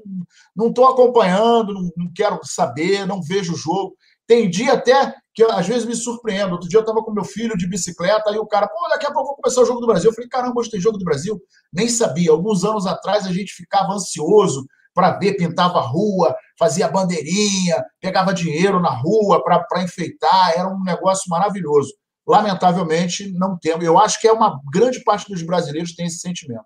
Não 0.55 0.69
estou 0.69 0.87
acompanhando, 0.87 1.75
não, 1.75 1.91
não, 1.97 2.13
quero 2.15 2.39
saber, 2.45 3.09
não 3.09 3.21
vejo 3.21 3.57
jogo. 3.57 3.97
Tem 4.25 4.49
dia 4.49 4.75
até 4.75 5.13
que 5.35 5.43
às 5.43 5.67
vezes 5.67 5.85
me 5.85 5.97
surpreendo. 5.97 6.53
Outro 6.53 6.69
dia 6.69 6.79
eu 6.79 6.83
estava 6.83 7.03
com 7.03 7.11
meu 7.11 7.25
filho 7.25 7.57
de 7.57 7.69
bicicleta 7.69 8.31
e 8.31 8.39
o 8.39 8.47
cara, 8.47 8.69
pô, 8.69 8.89
daqui 8.89 9.07
a 9.07 9.13
pouco 9.13 9.31
vou 9.31 9.37
começar 9.37 9.61
o 9.61 9.67
jogo 9.67 9.81
do 9.81 9.89
Brasil. 9.89 10.11
Eu 10.11 10.15
falei, 10.15 10.29
caramba, 10.29 10.61
hoje 10.61 10.71
tem 10.71 10.81
jogo 10.81 10.97
do 10.97 11.05
Brasil? 11.05 11.41
Nem 11.73 11.89
sabia. 11.89 12.31
Alguns 12.31 12.65
anos 12.65 12.87
atrás 12.87 13.27
a 13.27 13.33
gente 13.33 13.53
ficava 13.53 13.93
ansioso 13.95 14.65
para 14.95 15.19
ver, 15.19 15.35
pintava 15.37 15.81
a 15.81 15.83
rua, 15.83 16.37
fazia 16.57 16.87
bandeirinha, 16.87 17.85
pegava 18.01 18.33
dinheiro 18.33 18.79
na 18.81 18.91
rua 18.91 19.43
para 19.43 19.83
enfeitar, 19.83 20.53
era 20.57 20.69
um 20.69 20.85
negócio 20.85 21.29
maravilhoso 21.29 21.93
lamentavelmente, 22.27 23.31
não 23.33 23.59
temos. 23.59 23.85
Eu 23.85 23.99
acho 23.99 24.21
que 24.21 24.29
é 24.29 24.33
uma 24.33 24.61
grande 24.73 25.03
parte 25.03 25.31
dos 25.31 25.43
brasileiros 25.43 25.95
tem 25.95 26.07
esse 26.07 26.19
sentimento. 26.19 26.65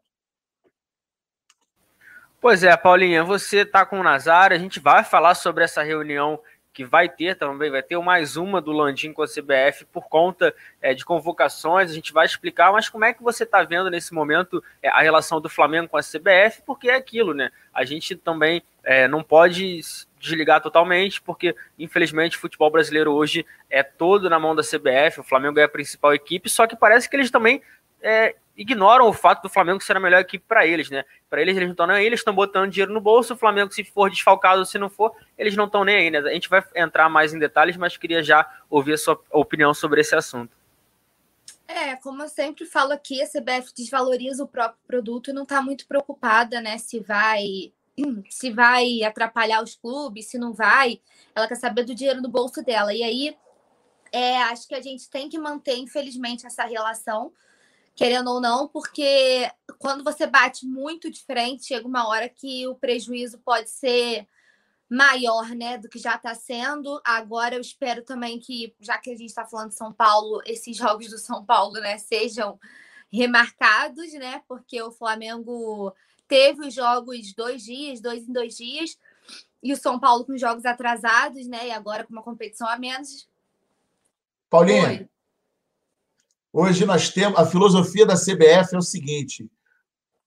Pois 2.41 2.63
é, 2.63 2.77
Paulinha, 2.77 3.25
você 3.25 3.59
está 3.63 3.85
com 3.85 3.99
o 3.99 4.03
Nazar, 4.03 4.53
a 4.53 4.59
gente 4.59 4.79
vai 4.79 5.03
falar 5.03 5.35
sobre 5.35 5.65
essa 5.65 5.83
reunião 5.83 6.41
que 6.79 6.85
vai 6.85 7.09
ter 7.09 7.35
também, 7.35 7.73
vai 7.73 7.83
ter 7.83 7.99
mais 7.99 8.37
uma 8.37 8.61
do 8.61 8.71
Landim 8.71 9.13
com 9.13 9.21
a 9.21 9.27
CBF 9.27 9.85
por 9.87 10.09
conta 10.09 10.55
é, 10.81 10.95
de 10.95 11.05
convocações, 11.05 11.91
a 11.91 11.93
gente 11.93 12.13
vai 12.13 12.25
explicar, 12.25 12.71
mas 12.71 12.89
como 12.89 13.05
é 13.05 13.13
que 13.13 13.21
você 13.21 13.43
está 13.43 13.65
vendo 13.65 13.91
nesse 13.91 14.15
momento 14.15 14.63
é, 14.81 14.89
a 14.89 15.01
relação 15.01 15.41
do 15.41 15.49
Flamengo 15.49 15.89
com 15.89 15.97
a 15.97 16.03
CBF, 16.03 16.63
porque 16.65 16.89
é 16.89 16.95
aquilo, 16.95 17.35
né? 17.35 17.51
A 17.75 17.85
gente 17.85 18.15
também 18.15 18.63
é, 18.85 19.09
não 19.09 19.25
pode 19.25 19.81
desligar 20.21 20.61
totalmente, 20.61 21.21
porque 21.21 21.53
infelizmente 21.77 22.37
o 22.37 22.41
futebol 22.41 22.71
brasileiro 22.71 23.13
hoje 23.13 23.45
é 23.69 23.83
todo 23.83 24.31
na 24.31 24.39
mão 24.39 24.55
da 24.55 24.63
CBF, 24.63 25.19
o 25.19 25.25
Flamengo 25.25 25.59
é 25.59 25.65
a 25.65 25.69
principal 25.69 26.15
equipe, 26.15 26.49
só 26.49 26.65
que 26.65 26.77
parece 26.77 27.11
que 27.11 27.17
eles 27.17 27.29
também 27.29 27.61
é, 28.01 28.37
ignoram 28.59 29.07
o 29.07 29.13
fato 29.13 29.43
do 29.43 29.49
Flamengo 29.49 29.81
ser 29.81 29.97
a 29.97 30.01
melhor 30.01 30.21
equipe 30.21 30.45
para 30.47 30.67
eles, 30.67 30.91
né? 30.91 31.05
Para 31.31 31.41
eles, 31.41 31.57
eles 31.57 31.69
não 31.69 31.73
estão 31.73 31.87
nem 31.87 31.97
aí, 31.97 32.07
eles 32.07 32.19
estão 32.19 32.35
botando 32.35 32.71
dinheiro 32.71 32.93
no 32.93 33.01
bolso, 33.01 33.35
o 33.35 33.37
Flamengo, 33.37 33.73
se 33.73 33.85
for 33.85 34.11
desfalcado, 34.11 34.67
se 34.67 34.77
não 34.77 34.91
for, 34.91 35.15
eles 35.39 35.55
não 35.55 35.67
estão 35.67 35.85
nem 35.85 35.97
aí, 35.97 36.11
né? 36.11 36.19
A 36.19 36.33
gente 36.33 36.49
vai 36.49 36.63
entrar 36.75 37.09
mais 37.09 37.33
em 37.33 37.39
detalhes, 37.39 37.77
mas 37.77 37.97
queria 37.97 38.23
já 38.23 38.51
ouvir 38.69 38.95
a 38.95 38.99
sua 38.99 39.23
opinião 39.31 39.73
sobre 39.73 40.01
esse 40.01 40.15
assunto. 40.17 40.59
É, 41.69 41.95
como 41.97 42.23
eu 42.23 42.29
sempre 42.29 42.67
falo 42.67 42.93
aqui, 42.93 43.23
a 43.23 43.27
CBF 43.27 43.73
desvaloriza 43.77 44.43
o 44.43 44.49
próprio 44.49 44.81
produto 44.87 45.31
e 45.31 45.33
não 45.33 45.45
está 45.45 45.63
muito 45.63 45.87
preocupada, 45.87 46.61
né, 46.61 46.79
se 46.79 46.99
vai 46.99 47.73
se 48.29 48.51
vai 48.51 49.03
atrapalhar 49.05 49.63
os 49.63 49.77
clubes, 49.77 50.27
se 50.27 50.39
não 50.39 50.53
vai. 50.53 51.01
Ela 51.35 51.47
quer 51.47 51.57
saber 51.57 51.85
do 51.85 51.95
dinheiro 51.95 52.23
do 52.23 52.29
bolso 52.29 52.63
dela. 52.63 52.93
E 52.95 53.03
aí, 53.03 53.37
é, 54.13 54.43
acho 54.45 54.67
que 54.67 54.75
a 54.75 54.81
gente 54.81 55.09
tem 55.11 55.29
que 55.29 55.39
manter, 55.39 55.77
infelizmente, 55.77 56.47
essa 56.47 56.65
relação, 56.65 57.33
querendo 57.99 58.31
ou 58.31 58.41
não, 58.41 58.69
porque 58.69 59.51
quando 59.77 60.05
você 60.05 60.25
bate 60.25 60.65
muito 60.65 61.11
de 61.11 61.21
frente, 61.25 61.67
chega 61.67 61.85
uma 61.85 62.07
hora 62.07 62.29
que 62.29 62.65
o 62.69 62.77
prejuízo 62.77 63.41
pode 63.41 63.71
ser 63.71 64.25
maior, 64.89 65.49
né, 65.49 65.77
do 65.79 65.89
que 65.89 65.99
já 65.99 66.15
está 66.15 66.33
sendo. 66.33 67.01
Agora 67.05 67.57
eu 67.57 67.61
espero 67.61 68.05
também 68.05 68.39
que, 68.39 68.73
já 68.79 68.99
que 68.99 69.11
a 69.11 69.17
gente 69.17 69.31
está 69.31 69.45
falando 69.45 69.71
de 69.71 69.75
São 69.75 69.93
Paulo, 69.93 70.41
esses 70.47 70.77
jogos 70.77 71.09
do 71.11 71.19
São 71.19 71.45
Paulo, 71.45 71.73
né, 71.81 71.99
sejam 71.99 72.57
remarcados, 73.13 74.13
né, 74.13 74.43
porque 74.47 74.81
o 74.81 74.93
Flamengo 74.93 75.93
teve 76.29 76.69
os 76.69 76.75
jogos 76.75 77.35
dois 77.35 77.65
dias, 77.65 78.01
dois 78.01 78.29
em 78.29 78.33
dois 78.33 78.57
dias, 78.57 78.97
e 79.61 79.73
o 79.73 79.77
São 79.77 79.99
Paulo 79.99 80.25
com 80.25 80.39
jogos 80.39 80.65
atrasados, 80.65 81.49
né, 81.49 81.67
e 81.67 81.73
agora 81.73 82.05
com 82.05 82.13
uma 82.13 82.23
competição 82.23 82.69
a 82.69 82.79
menos. 82.79 83.29
Paulinha, 84.49 84.87
Oi. 84.87 85.09
Hoje 86.59 86.85
nós 86.85 87.11
temos 87.11 87.39
a 87.39 87.47
filosofia 87.47 88.05
da 88.05 88.15
CBF 88.15 88.75
é 88.75 88.79
o 88.79 88.83
seguinte: 88.83 89.49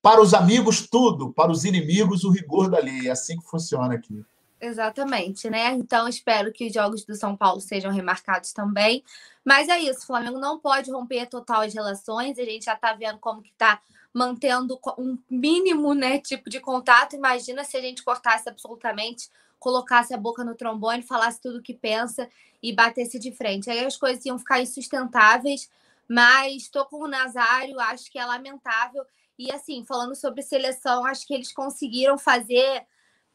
para 0.02 0.22
os 0.22 0.34
amigos 0.34 0.88
tudo, 0.88 1.32
para 1.32 1.52
os 1.52 1.66
inimigos 1.66 2.24
o 2.24 2.32
rigor 2.32 2.70
da 2.70 2.80
lei. 2.80 3.08
É 3.08 3.12
assim 3.12 3.38
que 3.38 3.48
funciona 3.48 3.94
aqui. 3.94 4.24
Exatamente, 4.60 5.50
né? 5.50 5.72
Então 5.72 6.08
espero 6.08 6.54
que 6.54 6.68
os 6.68 6.74
jogos 6.74 7.04
do 7.04 7.16
São 7.16 7.36
Paulo 7.36 7.60
sejam 7.60 7.92
remarcados 7.92 8.54
também. 8.54 9.04
Mas 9.44 9.68
é 9.68 9.80
isso, 9.80 10.02
o 10.02 10.06
Flamengo 10.06 10.40
não 10.40 10.60
pode 10.60 10.92
romper 10.92 11.28
total 11.28 11.62
as 11.62 11.74
relações. 11.74 12.38
A 12.38 12.44
gente 12.44 12.66
já 12.66 12.74
está 12.74 12.94
vendo 12.94 13.18
como 13.18 13.42
que 13.42 13.50
está 13.50 13.82
mantendo 14.14 14.80
um 14.98 15.18
mínimo, 15.30 15.94
né, 15.94 16.20
tipo 16.20 16.50
de 16.50 16.60
contato. 16.60 17.16
Imagina 17.16 17.64
se 17.64 17.76
a 17.76 17.82
gente 17.82 18.04
cortasse 18.04 18.48
absolutamente, 18.48 19.30
colocasse 19.58 20.14
a 20.14 20.18
boca 20.18 20.44
no 20.44 20.54
trombone, 20.54 21.02
falasse 21.02 21.42
tudo 21.42 21.58
o 21.58 21.62
que 21.62 21.74
pensa 21.74 22.30
e 22.62 22.72
batesse 22.72 23.18
de 23.18 23.32
frente. 23.32 23.70
Aí 23.70 23.84
as 23.84 23.98
coisas 23.98 24.24
iam 24.26 24.38
ficar 24.38 24.62
insustentáveis. 24.62 25.70
Mas 26.10 26.64
estou 26.64 26.86
com 26.86 27.04
o 27.04 27.08
Nazário, 27.08 27.80
acho 27.80 28.12
que 28.12 28.20
é 28.20 28.26
lamentável. 28.26 29.04
E 29.38 29.52
assim, 29.52 29.84
falando 29.86 30.16
sobre 30.16 30.42
seleção, 30.42 31.06
acho 31.06 31.26
que 31.26 31.34
eles 31.34 31.54
conseguiram 31.54 32.18
fazer 32.18 32.86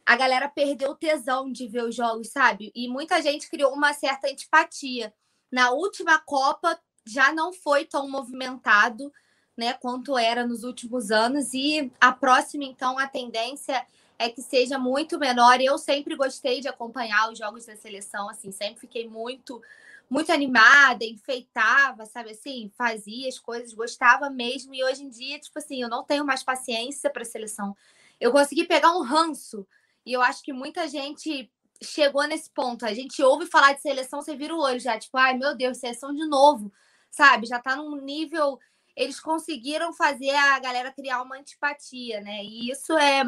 a 0.07 0.15
galera 0.15 0.49
perdeu 0.49 0.93
o 0.93 0.95
tesão 0.95 1.51
de 1.51 1.67
ver 1.67 1.83
os 1.83 1.95
jogos, 1.95 2.29
sabe? 2.29 2.71
E 2.77 2.89
muita 2.89 3.21
gente 3.21 3.51
criou 3.51 3.73
uma 3.75 3.93
certa 3.93 4.29
antipatia. 4.29 5.13
Na 5.51 5.73
última 5.73 6.17
Copa 6.21 6.81
já 7.05 7.33
não 7.33 7.53
foi 7.53 7.85
tão 7.85 8.09
movimentado, 8.09 9.13
né, 9.57 9.73
quanto 9.73 10.17
era 10.17 10.47
nos 10.47 10.63
últimos 10.63 11.11
anos 11.11 11.53
e 11.55 11.91
a 12.01 12.13
próxima 12.13 12.65
então 12.65 12.99
a 12.99 13.09
tendência 13.09 13.85
é 14.19 14.29
que 14.29 14.43
seja 14.43 14.79
muito 14.79 15.19
menor. 15.19 15.61
Eu 15.61 15.77
sempre 15.77 16.15
gostei 16.15 16.61
de 16.61 16.69
acompanhar 16.69 17.33
os 17.33 17.39
jogos 17.39 17.67
da 17.67 17.75
seleção, 17.75 18.29
assim, 18.29 18.53
sempre 18.53 18.81
fiquei 18.81 19.09
muito 19.09 19.61
muito 20.09 20.31
animada, 20.31 21.05
enfeitava, 21.05 22.07
sabe 22.07 22.31
assim, 22.31 22.71
fazia 22.77 23.29
as 23.29 23.39
coisas, 23.39 23.75
gostava 23.75 24.31
mesmo 24.31 24.75
e 24.75 24.85
hoje 24.85 25.03
em 25.03 25.09
dia, 25.09 25.39
tipo 25.39 25.59
assim, 25.59 25.83
eu 25.83 25.89
não 25.89 26.05
tenho 26.05 26.25
mais 26.25 26.43
paciência 26.43 27.11
para 27.11 27.25
seleção. 27.25 27.77
Eu 28.21 28.33
consegui 28.33 28.65
pegar 28.65 28.97
um 28.97 29.03
ranço 29.03 29.67
e 30.05 30.13
eu 30.13 30.23
acho 30.23 30.43
que 30.43 30.53
muita 30.53 30.89
gente 30.89 31.51
chegou 31.83 32.27
nesse 32.27 32.51
ponto. 32.51 32.87
A 32.87 32.95
gente 32.95 33.23
ouve 33.23 33.47
falar 33.47 33.73
de 33.73 33.83
seleção, 33.83 34.23
você 34.23 34.37
vira 34.37 34.55
o 34.55 34.61
olho 34.61 34.81
já, 34.81 34.99
tipo, 34.99 35.19
ai 35.19 35.37
meu 35.37 35.57
Deus, 35.57 35.79
seleção 35.79 36.15
de 36.15 36.25
novo, 36.27 36.73
sabe? 37.11 37.47
Já 37.47 37.59
tá 37.59 37.77
num 37.77 37.97
nível. 37.97 38.59
Eles 38.95 39.21
conseguiram 39.21 39.93
fazer 39.93 40.31
a 40.31 40.59
galera 40.59 40.93
criar 40.93 41.21
uma 41.21 41.37
antipatia, 41.37 42.21
né? 42.21 42.43
E 42.45 42.71
isso 42.71 42.97
é 42.97 43.23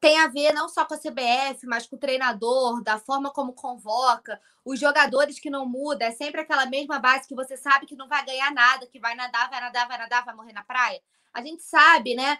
tem 0.00 0.18
a 0.18 0.28
ver 0.28 0.52
não 0.52 0.68
só 0.68 0.84
com 0.84 0.94
a 0.94 0.98
CBF, 0.98 1.66
mas 1.66 1.86
com 1.86 1.96
o 1.96 1.98
treinador, 1.98 2.82
da 2.82 2.98
forma 2.98 3.30
como 3.30 3.52
convoca, 3.52 4.40
os 4.64 4.80
jogadores 4.80 5.38
que 5.38 5.50
não 5.50 5.66
muda, 5.66 6.06
é 6.06 6.10
sempre 6.10 6.40
aquela 6.40 6.66
mesma 6.66 6.98
base 6.98 7.28
que 7.28 7.34
você 7.34 7.56
sabe 7.56 7.86
que 7.86 7.96
não 7.96 8.08
vai 8.08 8.24
ganhar 8.24 8.50
nada, 8.52 8.86
que 8.86 8.98
vai 8.98 9.14
nadar, 9.14 9.50
vai 9.50 9.60
nadar, 9.60 9.86
vai 9.86 9.98
nadar, 9.98 10.24
vai 10.24 10.34
morrer 10.34 10.52
na 10.52 10.64
praia. 10.64 11.00
A 11.32 11.42
gente 11.42 11.62
sabe, 11.62 12.14
né? 12.14 12.38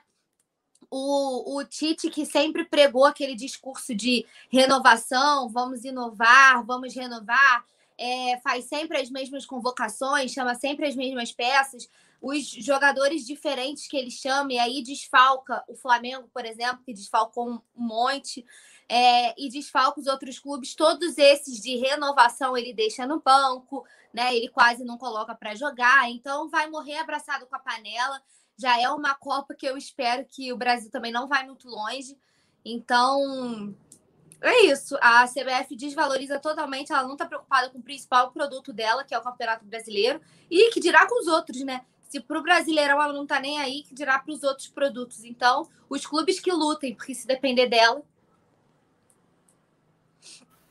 o, 0.91 1.57
o 1.57 1.65
Tite, 1.65 2.11
que 2.11 2.25
sempre 2.25 2.65
pregou 2.65 3.05
aquele 3.05 3.35
discurso 3.35 3.95
de 3.95 4.27
renovação, 4.51 5.49
vamos 5.49 5.85
inovar, 5.85 6.65
vamos 6.65 6.95
renovar, 6.95 7.65
é, 7.99 8.39
faz 8.43 8.65
sempre 8.65 8.99
as 8.99 9.11
mesmas 9.11 9.45
convocações, 9.45 10.33
chama 10.33 10.55
sempre 10.55 10.87
as 10.87 10.97
mesmas 10.97 11.33
peças, 11.33 11.89
os 12.21 12.47
jogadores 12.49 13.27
diferentes 13.27 13.87
que 13.89 13.97
ele 13.97 14.11
chama, 14.11 14.53
e 14.53 14.59
aí 14.59 14.83
desfalca 14.83 15.65
o 15.69 15.75
Flamengo, 15.75 16.29
por 16.33 16.45
exemplo, 16.45 16.83
que 16.85 16.93
desfalcou 16.93 17.51
um 17.51 17.61
monte, 17.75 18.45
é, 18.89 19.41
e 19.41 19.49
desfalca 19.49 20.01
os 20.01 20.07
outros 20.07 20.39
clubes, 20.39 20.75
todos 20.75 21.17
esses 21.17 21.61
de 21.61 21.77
renovação 21.77 22.57
ele 22.57 22.75
deixa 22.75 23.07
no 23.07 23.21
banco, 23.21 23.87
né? 24.13 24.35
Ele 24.37 24.49
quase 24.49 24.85
não 24.85 24.99
coloca 24.99 25.35
para 25.35 25.55
jogar, 25.55 26.11
então 26.11 26.49
vai 26.51 26.69
morrer 26.69 26.99
abraçado 26.99 27.47
com 27.47 27.55
a 27.55 27.61
panela 27.61 28.21
já 28.61 28.79
é 28.79 28.91
uma 28.91 29.15
Copa 29.15 29.55
que 29.55 29.67
eu 29.67 29.77
espero 29.79 30.27
que 30.27 30.53
o 30.53 30.57
Brasil 30.57 30.91
também 30.91 31.11
não 31.11 31.27
vai 31.27 31.47
muito 31.47 31.67
longe. 31.67 32.15
Então, 32.63 33.75
é 34.43 34.67
isso. 34.67 34.99
A 35.01 35.27
CBF 35.27 35.75
desvaloriza 35.75 36.39
totalmente, 36.39 36.93
ela 36.93 37.05
não 37.05 37.15
está 37.15 37.25
preocupada 37.25 37.71
com 37.71 37.79
o 37.79 37.83
principal 37.83 38.31
produto 38.33 38.71
dela, 38.71 39.03
que 39.03 39.15
é 39.15 39.19
o 39.19 39.23
Campeonato 39.23 39.65
Brasileiro, 39.65 40.21
e 40.51 40.71
que 40.73 40.79
dirá 40.79 41.09
com 41.09 41.19
os 41.21 41.27
outros, 41.27 41.63
né? 41.65 41.87
Se 42.11 42.19
para 42.19 42.41
o 42.41 42.43
Brasileirão 42.43 43.01
ela 43.01 43.13
não 43.13 43.23
está 43.23 43.39
nem 43.39 43.61
aí, 43.61 43.85
que 43.85 43.95
dirá 43.95 44.19
para 44.19 44.33
os 44.33 44.43
outros 44.43 44.67
produtos. 44.67 45.23
Então, 45.23 45.69
os 45.89 46.05
clubes 46.05 46.41
que 46.41 46.51
lutem, 46.51 46.93
porque 46.93 47.15
se 47.15 47.25
depender 47.25 47.69
dela. 47.69 48.03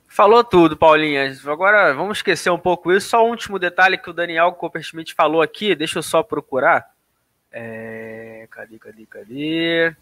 Falou 0.05 0.43
tudo, 0.43 0.75
Paulinha. 0.75 1.33
Agora 1.45 1.93
vamos 1.93 2.17
esquecer 2.17 2.49
um 2.49 2.59
pouco 2.59 2.91
isso. 2.91 3.07
Só 3.07 3.25
um 3.25 3.29
último 3.29 3.57
detalhe 3.57 3.97
que 3.97 4.09
o 4.09 4.13
Daniel 4.13 4.51
Copperschmidt 4.51 5.13
falou 5.13 5.41
aqui, 5.41 5.73
deixa 5.75 5.99
eu 5.99 6.03
só 6.03 6.21
procurar. 6.21 6.93
É, 7.49 8.45
cadê, 8.51 8.77
cadê, 8.77 9.05
cadê? 9.05 9.95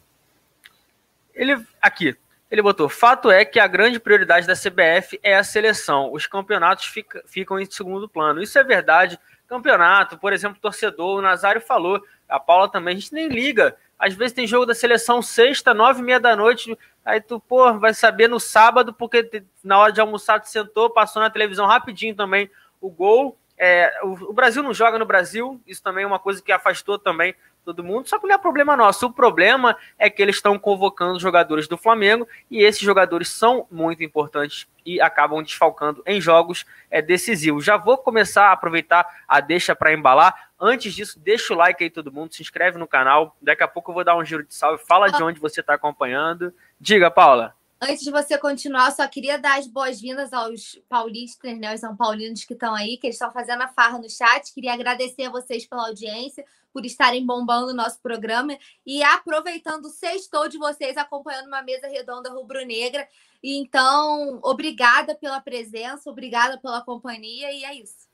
Ele 1.35 1.63
aqui. 1.79 2.17
Ele 2.49 2.63
botou: 2.63 2.89
fato 2.89 3.29
é 3.29 3.45
que 3.45 3.59
a 3.59 3.67
grande 3.67 3.99
prioridade 3.99 4.47
da 4.47 4.55
CBF 4.55 5.19
é 5.21 5.35
a 5.35 5.43
seleção. 5.43 6.11
Os 6.11 6.25
campeonatos 6.25 6.85
fica, 6.85 7.23
ficam 7.27 7.59
em 7.59 7.69
segundo 7.69 8.09
plano. 8.09 8.41
Isso 8.41 8.57
é 8.57 8.63
verdade. 8.63 9.19
Campeonato, 9.47 10.17
por 10.17 10.33
exemplo, 10.33 10.59
torcedor, 10.61 11.17
o 11.17 11.21
Nazário 11.21 11.61
falou, 11.61 12.03
a 12.27 12.39
Paula 12.39 12.69
também, 12.69 12.95
a 12.95 12.99
gente 12.99 13.13
nem 13.13 13.27
liga. 13.27 13.75
Às 13.97 14.13
vezes 14.13 14.33
tem 14.33 14.45
jogo 14.45 14.65
da 14.65 14.75
seleção 14.75 15.21
sexta, 15.21 15.73
nove 15.73 16.01
e 16.01 16.03
meia 16.03 16.19
da 16.19 16.35
noite, 16.35 16.77
aí 17.03 17.21
tu, 17.21 17.39
pô, 17.39 17.79
vai 17.79 17.93
saber 17.93 18.27
no 18.27 18.39
sábado, 18.39 18.93
porque 18.93 19.43
na 19.63 19.79
hora 19.79 19.91
de 19.91 20.01
almoçar 20.01 20.39
tu 20.39 20.49
sentou, 20.49 20.89
passou 20.89 21.21
na 21.21 21.29
televisão 21.29 21.65
rapidinho 21.65 22.15
também 22.15 22.49
o 22.79 22.89
gol, 22.89 23.37
é, 23.57 23.91
o, 24.03 24.29
o, 24.29 24.33
Brasil 24.33 24.61
não 24.61 24.73
joga 24.73 24.99
no 24.99 25.05
Brasil, 25.05 25.59
isso 25.65 25.81
também 25.81 26.03
é 26.03 26.07
uma 26.07 26.19
coisa 26.19 26.41
que 26.41 26.51
afastou 26.51 26.99
também 26.99 27.33
todo 27.67 27.83
mundo, 27.83 28.07
só 28.07 28.17
que 28.17 28.25
não 28.25 28.35
é 28.35 28.37
problema 28.37 28.77
nosso. 28.77 29.07
O 29.07 29.11
problema 29.11 29.75
é 29.99 30.09
que 30.09 30.21
eles 30.21 30.37
estão 30.37 30.57
convocando 30.57 31.19
jogadores 31.19 31.67
do 31.67 31.77
Flamengo 31.77 32.25
e 32.49 32.63
esses 32.63 32.81
jogadores 32.81 33.27
são 33.27 33.67
muito 33.69 34.01
importantes 34.01 34.65
e 34.85 35.01
acabam 35.01 35.43
desfalcando 35.43 36.01
em 36.05 36.21
jogos 36.21 36.65
é, 36.89 37.01
decisivos. 37.01 37.65
Já 37.65 37.75
vou 37.75 37.97
começar 37.97 38.47
a 38.47 38.51
aproveitar 38.53 39.05
a 39.27 39.41
deixa 39.41 39.75
para 39.75 39.91
embalar. 39.91 40.49
Antes 40.57 40.93
disso, 40.93 41.19
deixa 41.19 41.53
o 41.53 41.57
like 41.57 41.83
aí 41.83 41.89
todo 41.89 42.11
mundo, 42.11 42.33
se 42.33 42.41
inscreve 42.41 42.77
no 42.77 42.87
canal. 42.87 43.35
Daqui 43.41 43.63
a 43.63 43.67
pouco 43.67 43.91
eu 43.91 43.95
vou 43.95 44.03
dar 44.05 44.15
um 44.15 44.23
giro 44.23 44.43
de 44.43 44.55
salve. 44.55 44.81
Fala 44.85 45.11
de 45.11 45.21
onde 45.21 45.37
você 45.37 45.59
está 45.59 45.73
acompanhando. 45.73 46.53
Diga, 46.79 47.11
Paula. 47.11 47.56
Antes 47.79 48.03
de 48.03 48.09
você 48.09 48.39
continuar, 48.39 48.91
só 48.91 49.07
queria 49.07 49.37
dar 49.37 49.59
as 49.59 49.67
boas-vindas 49.67 50.33
aos 50.33 50.81
paulistas, 50.89 51.59
né, 51.59 51.75
os 51.75 51.79
são 51.79 51.95
paulinos 51.95 52.43
que 52.43 52.53
estão 52.53 52.73
aí, 52.73 52.97
que 52.97 53.05
eles 53.05 53.15
estão 53.15 53.31
fazendo 53.31 53.61
a 53.61 53.67
farra 53.67 53.99
no 53.99 54.09
chat. 54.09 54.51
Queria 54.51 54.73
agradecer 54.73 55.25
a 55.25 55.29
vocês 55.29 55.67
pela 55.67 55.87
audiência, 55.87 56.43
por 56.73 56.83
estarem 56.85 57.23
bombando 57.23 57.71
o 57.71 57.75
nosso 57.75 58.01
programa 58.01 58.57
e 58.83 59.03
aproveitando 59.03 59.85
o 59.85 59.89
sextou 59.89 60.49
de 60.49 60.57
vocês, 60.57 60.97
acompanhando 60.97 61.47
uma 61.47 61.61
mesa 61.61 61.87
redonda 61.87 62.31
rubro-negra. 62.31 63.07
Então, 63.43 64.39
obrigada 64.41 65.13
pela 65.13 65.39
presença, 65.39 66.09
obrigada 66.09 66.57
pela 66.57 66.81
companhia 66.81 67.51
e 67.51 67.63
é 67.63 67.75
isso. 67.75 68.07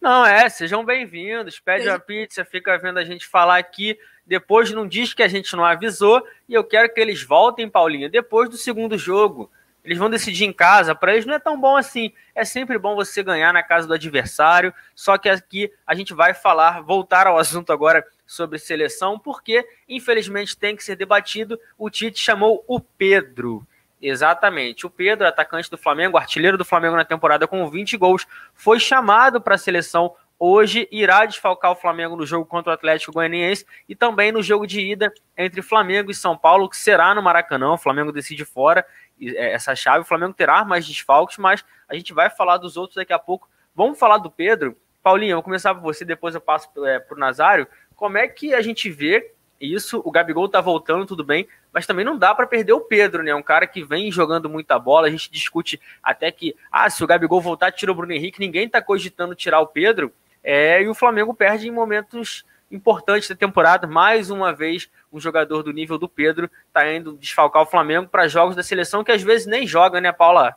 Não, 0.00 0.24
é, 0.24 0.48
sejam 0.48 0.84
bem-vindos. 0.84 1.60
Pede 1.60 1.84
Seja... 1.84 1.94
a 1.94 1.98
pizza, 1.98 2.44
fica 2.44 2.78
vendo 2.78 2.98
a 2.98 3.04
gente 3.04 3.26
falar 3.26 3.58
aqui 3.58 3.98
depois 4.30 4.70
não 4.70 4.86
diz 4.86 5.12
que 5.12 5.24
a 5.24 5.28
gente 5.28 5.56
não 5.56 5.64
avisou 5.64 6.24
e 6.48 6.54
eu 6.54 6.62
quero 6.62 6.94
que 6.94 7.00
eles 7.00 7.20
voltem, 7.20 7.68
Paulinho, 7.68 8.08
depois 8.08 8.48
do 8.48 8.56
segundo 8.56 8.96
jogo. 8.96 9.50
Eles 9.84 9.98
vão 9.98 10.08
decidir 10.08 10.44
em 10.44 10.52
casa, 10.52 10.94
para 10.94 11.12
eles 11.12 11.26
não 11.26 11.34
é 11.34 11.40
tão 11.40 11.60
bom 11.60 11.76
assim. 11.76 12.12
É 12.32 12.44
sempre 12.44 12.78
bom 12.78 12.94
você 12.94 13.24
ganhar 13.24 13.52
na 13.52 13.60
casa 13.60 13.88
do 13.88 13.94
adversário, 13.94 14.72
só 14.94 15.18
que 15.18 15.28
aqui 15.28 15.72
a 15.84 15.96
gente 15.96 16.14
vai 16.14 16.32
falar, 16.32 16.80
voltar 16.80 17.26
ao 17.26 17.38
assunto 17.38 17.72
agora 17.72 18.06
sobre 18.24 18.56
seleção, 18.60 19.18
porque 19.18 19.66
infelizmente 19.88 20.56
tem 20.56 20.76
que 20.76 20.84
ser 20.84 20.94
debatido. 20.94 21.58
O 21.76 21.90
Tite 21.90 22.20
chamou 22.20 22.64
o 22.68 22.78
Pedro. 22.78 23.66
Exatamente. 24.00 24.86
O 24.86 24.90
Pedro, 24.90 25.26
atacante 25.26 25.68
do 25.68 25.76
Flamengo, 25.76 26.16
artilheiro 26.16 26.56
do 26.56 26.64
Flamengo 26.64 26.94
na 26.94 27.04
temporada 27.04 27.48
com 27.48 27.68
20 27.68 27.96
gols, 27.96 28.28
foi 28.54 28.78
chamado 28.78 29.40
para 29.40 29.56
a 29.56 29.58
seleção 29.58 30.14
hoje 30.40 30.88
irá 30.90 31.26
desfalcar 31.26 31.70
o 31.70 31.76
Flamengo 31.76 32.16
no 32.16 32.24
jogo 32.24 32.46
contra 32.46 32.70
o 32.70 32.74
Atlético 32.74 33.12
Goianiense 33.12 33.66
e 33.86 33.94
também 33.94 34.32
no 34.32 34.42
jogo 34.42 34.66
de 34.66 34.80
ida 34.80 35.12
entre 35.36 35.60
Flamengo 35.60 36.10
e 36.10 36.14
São 36.14 36.36
Paulo, 36.36 36.68
que 36.68 36.78
será 36.78 37.14
no 37.14 37.22
Maracanã. 37.22 37.72
O 37.74 37.78
Flamengo 37.78 38.10
decide 38.10 38.46
fora 38.46 38.84
é, 39.20 39.52
essa 39.52 39.76
chave. 39.76 40.00
O 40.00 40.08
Flamengo 40.08 40.32
terá 40.32 40.64
mais 40.64 40.86
desfalques, 40.86 41.36
mas 41.36 41.62
a 41.86 41.94
gente 41.94 42.14
vai 42.14 42.30
falar 42.30 42.56
dos 42.56 42.78
outros 42.78 42.96
daqui 42.96 43.12
a 43.12 43.18
pouco. 43.18 43.50
Vamos 43.74 43.98
falar 43.98 44.16
do 44.16 44.30
Pedro. 44.30 44.74
Paulinho, 45.02 45.32
eu 45.32 45.36
vou 45.36 45.42
começar 45.42 45.74
por 45.74 45.82
você, 45.82 46.04
depois 46.04 46.34
eu 46.34 46.40
passo 46.40 46.68
é, 46.86 46.98
para 46.98 47.14
o 47.14 47.20
Nazário. 47.20 47.66
Como 47.94 48.16
é 48.16 48.26
que 48.26 48.54
a 48.54 48.62
gente 48.62 48.90
vê 48.90 49.32
isso? 49.60 50.00
O 50.04 50.10
Gabigol 50.10 50.48
tá 50.48 50.60
voltando, 50.60 51.04
tudo 51.04 51.22
bem, 51.22 51.46
mas 51.70 51.86
também 51.86 52.04
não 52.04 52.16
dá 52.16 52.34
para 52.34 52.46
perder 52.46 52.72
o 52.72 52.80
Pedro, 52.80 53.22
né? 53.22 53.34
Um 53.34 53.42
cara 53.42 53.66
que 53.66 53.84
vem 53.84 54.10
jogando 54.10 54.48
muita 54.48 54.78
bola. 54.78 55.06
A 55.06 55.10
gente 55.10 55.30
discute 55.30 55.78
até 56.02 56.32
que, 56.32 56.56
ah, 56.72 56.88
se 56.88 57.04
o 57.04 57.06
Gabigol 57.06 57.42
voltar, 57.42 57.70
tira 57.72 57.92
o 57.92 57.94
Bruno 57.94 58.12
Henrique, 58.12 58.40
ninguém 58.40 58.68
tá 58.68 58.80
cogitando 58.80 59.34
tirar 59.34 59.60
o 59.60 59.66
Pedro. 59.66 60.12
É, 60.42 60.82
e 60.82 60.88
o 60.88 60.94
Flamengo 60.94 61.34
perde 61.34 61.68
em 61.68 61.70
momentos 61.70 62.44
importantes 62.70 63.28
da 63.28 63.34
temporada. 63.34 63.86
Mais 63.86 64.30
uma 64.30 64.54
vez, 64.54 64.90
um 65.12 65.20
jogador 65.20 65.62
do 65.62 65.72
nível 65.72 65.98
do 65.98 66.08
Pedro 66.08 66.50
está 66.66 66.90
indo 66.92 67.16
desfalcar 67.16 67.62
o 67.62 67.66
Flamengo 67.66 68.08
para 68.08 68.28
jogos 68.28 68.56
da 68.56 68.62
seleção 68.62 69.02
que 69.02 69.12
às 69.12 69.22
vezes 69.22 69.46
nem 69.46 69.66
joga, 69.66 70.00
né, 70.00 70.12
Paula? 70.12 70.56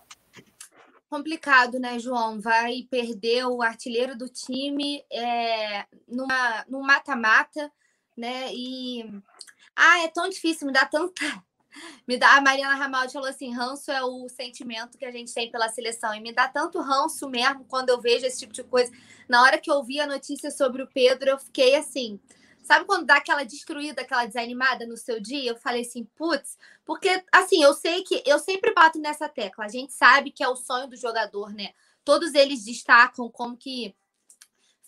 Complicado, 1.10 1.80
né, 1.80 2.00
João? 2.00 2.40
Vai 2.40 2.88
perder 2.90 3.46
o 3.46 3.62
artilheiro 3.62 4.18
do 4.18 4.28
time 4.28 5.04
é, 5.12 5.86
numa, 6.08 6.66
num 6.68 6.82
mata-mata, 6.82 7.72
né? 8.18 8.50
E. 8.52 9.12
Ah, 9.76 10.04
é 10.04 10.08
tão 10.08 10.30
difícil, 10.30 10.68
me 10.68 10.74
dá 10.74 10.86
tanta 10.86 11.44
me 12.08 12.18
dá, 12.18 12.36
a 12.36 12.42
Mariana 12.42 12.76
Ramaldi 12.76 13.14
falou 13.14 13.30
assim: 13.30 13.54
ranço 13.54 13.92
é 13.92 14.04
o 14.04 14.28
sentimento 14.30 14.98
que 14.98 15.06
a 15.06 15.12
gente 15.12 15.34
tem 15.34 15.52
pela 15.52 15.70
seleção. 15.70 16.14
E 16.14 16.20
me 16.20 16.34
dá 16.34 16.48
tanto 16.48 16.80
ranço 16.80 17.30
mesmo 17.30 17.66
quando 17.66 17.90
eu 17.90 18.00
vejo 18.00 18.26
esse 18.26 18.40
tipo 18.40 18.54
de 18.54 18.64
coisa. 18.64 18.92
Na 19.28 19.42
hora 19.42 19.58
que 19.58 19.72
eu 19.72 19.84
vi 19.84 20.00
a 20.00 20.08
notícia 20.08 20.52
sobre 20.52 20.82
o 20.82 20.88
Pedro, 20.88 21.30
eu 21.30 21.40
fiquei 21.40 21.76
assim. 21.76 22.20
Sabe 22.64 22.86
quando 22.86 23.06
dá 23.06 23.18
aquela 23.18 23.44
destruída, 23.44 24.02
aquela 24.02 24.26
desanimada 24.26 24.86
no 24.86 24.96
seu 24.96 25.20
dia? 25.20 25.52
Eu 25.52 25.58
falei 25.58 25.82
assim, 25.82 26.06
putz, 26.16 26.58
porque 26.86 27.22
assim, 27.30 27.62
eu 27.62 27.74
sei 27.74 28.04
que 28.04 28.24
eu 28.26 28.40
sempre 28.40 28.74
bato 28.74 29.00
nessa 29.00 29.28
tecla. 29.28 29.66
A 29.66 29.70
gente 29.70 29.92
sabe 29.92 30.32
que 30.32 30.44
é 30.44 30.48
o 30.48 30.56
sonho 30.56 30.88
do 30.88 30.96
jogador, 30.96 31.54
né? 31.54 31.74
Todos 32.06 32.34
eles 32.34 32.64
destacam 32.64 33.30
como 33.30 33.58
que 33.58 33.94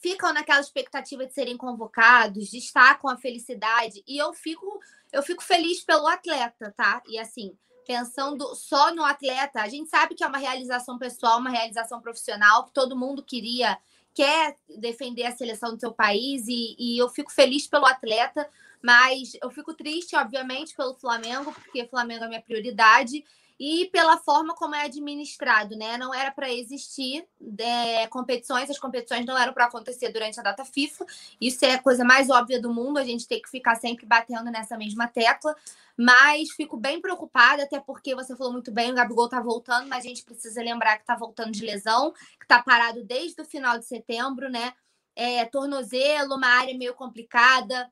ficam 0.05 0.31
naquela 0.31 0.59
expectativa 0.59 1.25
de 1.25 1.33
serem 1.33 1.57
convocados, 1.57 2.51
destacam 2.51 3.09
a 3.09 3.17
felicidade, 3.17 4.03
e 4.07 4.19
eu 4.19 4.31
fico 4.33 4.79
eu 5.15 5.23
fico 5.23 5.41
feliz 5.41 5.81
pelo 5.81 6.07
atleta, 6.07 6.73
tá? 6.75 7.01
E 7.07 7.17
assim, 7.17 7.57
pensando 7.87 8.53
só 8.53 8.93
no 8.93 9.01
atleta, 9.01 9.61
a 9.61 9.69
gente 9.69 9.89
sabe 9.89 10.13
que 10.13 10.25
é 10.25 10.27
uma 10.27 10.37
realização 10.37 10.97
pessoal, 10.99 11.39
uma 11.39 11.49
realização 11.49 12.01
profissional, 12.01 12.65
que 12.65 12.73
todo 12.73 12.97
mundo 12.97 13.23
queria, 13.23 13.77
quer 14.13 14.57
defender 14.77 15.23
a 15.23 15.31
seleção 15.31 15.73
do 15.73 15.79
seu 15.79 15.93
país, 15.93 16.45
e, 16.49 16.75
e 16.77 16.97
eu 16.97 17.07
fico 17.07 17.31
feliz 17.31 17.65
pelo 17.65 17.85
atleta, 17.85 18.49
mas 18.83 19.37
eu 19.41 19.49
fico 19.49 19.73
triste, 19.73 20.17
obviamente, 20.17 20.75
pelo 20.75 20.95
Flamengo, 20.95 21.53
porque 21.53 21.87
Flamengo 21.87 22.25
é 22.25 22.27
minha 22.27 22.41
prioridade 22.41 23.23
e 23.59 23.85
pela 23.91 24.17
forma 24.17 24.53
como 24.53 24.75
é 24.75 24.83
administrado, 24.83 25.77
né? 25.77 25.97
Não 25.97 26.13
era 26.13 26.29
para 26.29 26.51
existir 26.51 27.25
é, 27.57 28.05
competições, 28.07 28.69
as 28.69 28.77
competições 28.77 29.25
não 29.25 29.37
eram 29.37 29.53
para 29.53 29.65
acontecer 29.65 30.09
durante 30.09 30.39
a 30.39 30.43
data 30.43 30.65
FIFA. 30.65 31.05
Isso 31.39 31.63
é 31.63 31.75
a 31.75 31.81
coisa 31.81 32.03
mais 32.03 32.29
óbvia 32.29 32.61
do 32.61 32.73
mundo, 32.73 32.97
a 32.97 33.03
gente 33.03 33.27
tem 33.27 33.41
que 33.41 33.49
ficar 33.49 33.75
sempre 33.75 34.05
batendo 34.05 34.51
nessa 34.51 34.77
mesma 34.77 35.07
tecla. 35.07 35.55
Mas 35.97 36.51
fico 36.51 36.75
bem 36.75 36.99
preocupada, 36.99 37.63
até 37.63 37.79
porque 37.79 38.13
você 38.13 38.35
falou 38.35 38.51
muito 38.51 38.71
bem, 38.71 38.91
o 38.91 38.95
Gabigol 38.95 39.29
tá 39.29 39.39
voltando, 39.39 39.87
mas 39.87 40.03
a 40.03 40.07
gente 40.09 40.23
precisa 40.23 40.61
lembrar 40.61 40.97
que 40.97 41.05
tá 41.05 41.15
voltando 41.15 41.51
de 41.51 41.65
lesão, 41.65 42.11
que 42.37 42.45
tá 42.45 42.61
parado 42.61 43.05
desde 43.05 43.41
o 43.41 43.45
final 43.45 43.79
de 43.79 43.85
setembro, 43.85 44.49
né? 44.49 44.73
É, 45.15 45.45
tornozelo, 45.45 46.35
uma 46.35 46.47
área 46.47 46.77
meio 46.77 46.93
complicada. 46.93 47.89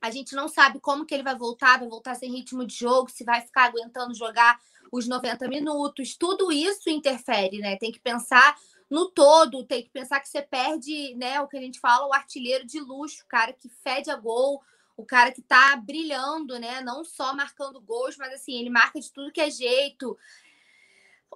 A 0.00 0.10
gente 0.10 0.34
não 0.34 0.48
sabe 0.48 0.80
como 0.80 1.04
que 1.04 1.12
ele 1.12 1.22
vai 1.22 1.36
voltar, 1.36 1.78
vai 1.78 1.88
voltar 1.88 2.14
sem 2.14 2.30
ritmo 2.30 2.64
de 2.66 2.74
jogo, 2.74 3.10
se 3.10 3.24
vai 3.24 3.42
ficar 3.42 3.64
aguentando 3.64 4.14
jogar 4.14 4.58
os 4.94 5.08
90 5.08 5.48
minutos, 5.48 6.16
tudo 6.16 6.52
isso 6.52 6.88
interfere, 6.88 7.58
né? 7.58 7.76
Tem 7.76 7.90
que 7.90 7.98
pensar 7.98 8.56
no 8.88 9.10
todo, 9.10 9.64
tem 9.64 9.82
que 9.82 9.90
pensar 9.90 10.20
que 10.20 10.28
você 10.28 10.40
perde, 10.40 11.14
né, 11.16 11.40
o 11.40 11.48
que 11.48 11.56
a 11.56 11.60
gente 11.60 11.80
fala, 11.80 12.06
o 12.06 12.14
artilheiro 12.14 12.64
de 12.64 12.78
luxo, 12.78 13.24
o 13.24 13.28
cara 13.28 13.52
que 13.52 13.68
fede 13.68 14.10
a 14.10 14.16
gol, 14.16 14.62
o 14.96 15.04
cara 15.04 15.32
que 15.32 15.42
tá 15.42 15.74
brilhando, 15.74 16.58
né? 16.60 16.80
Não 16.80 17.04
só 17.04 17.34
marcando 17.34 17.80
gols, 17.80 18.16
mas 18.16 18.32
assim, 18.32 18.60
ele 18.60 18.70
marca 18.70 19.00
de 19.00 19.12
tudo 19.12 19.32
que 19.32 19.40
é 19.40 19.50
jeito. 19.50 20.16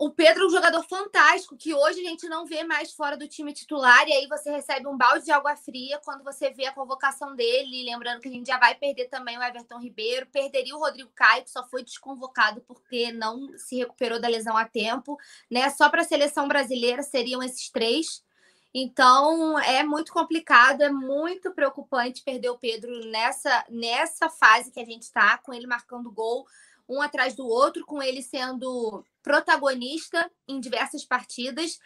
O 0.01 0.13
Pedro 0.13 0.45
é 0.45 0.47
um 0.47 0.51
jogador 0.51 0.85
fantástico, 0.85 1.57
que 1.57 1.75
hoje 1.75 2.01
a 2.01 2.09
gente 2.09 2.29
não 2.29 2.47
vê 2.47 2.63
mais 2.63 2.93
fora 2.93 3.17
do 3.17 3.27
time 3.27 3.53
titular, 3.53 4.07
e 4.07 4.13
aí 4.13 4.29
você 4.29 4.49
recebe 4.49 4.87
um 4.87 4.97
balde 4.97 5.25
de 5.25 5.33
água 5.33 5.57
fria 5.57 6.01
quando 6.05 6.23
você 6.23 6.51
vê 6.51 6.67
a 6.67 6.73
convocação 6.73 7.35
dele. 7.35 7.85
Lembrando 7.85 8.21
que 8.21 8.29
a 8.29 8.31
gente 8.31 8.47
já 8.47 8.59
vai 8.61 8.77
perder 8.77 9.09
também 9.09 9.37
o 9.37 9.43
Everton 9.43 9.81
Ribeiro, 9.81 10.27
perderia 10.27 10.77
o 10.77 10.79
Rodrigo 10.79 11.11
Caio, 11.17 11.43
que 11.43 11.51
só 11.51 11.67
foi 11.67 11.83
desconvocado 11.83 12.61
porque 12.61 13.11
não 13.11 13.49
se 13.59 13.77
recuperou 13.79 14.21
da 14.21 14.29
lesão 14.29 14.57
a 14.57 14.65
tempo. 14.65 15.19
Né? 15.51 15.69
Só 15.71 15.89
para 15.89 16.03
a 16.03 16.05
seleção 16.05 16.47
brasileira 16.47 17.03
seriam 17.03 17.43
esses 17.43 17.69
três. 17.69 18.23
Então 18.73 19.59
é 19.59 19.83
muito 19.83 20.13
complicado, 20.13 20.83
é 20.83 20.91
muito 20.91 21.51
preocupante 21.53 22.23
perder 22.23 22.51
o 22.51 22.59
Pedro 22.59 23.05
nessa, 23.07 23.65
nessa 23.69 24.29
fase 24.29 24.71
que 24.71 24.79
a 24.79 24.85
gente 24.85 25.03
está, 25.03 25.39
com 25.39 25.53
ele 25.53 25.67
marcando 25.67 26.13
gol 26.13 26.47
um 26.89 27.03
atrás 27.03 27.35
do 27.35 27.47
outro, 27.47 27.85
com 27.85 28.03
ele 28.03 28.23
sendo 28.23 29.05
protagonista 29.23 30.31
em 30.47 30.59
diversas 30.59 31.05
partidas. 31.05 31.79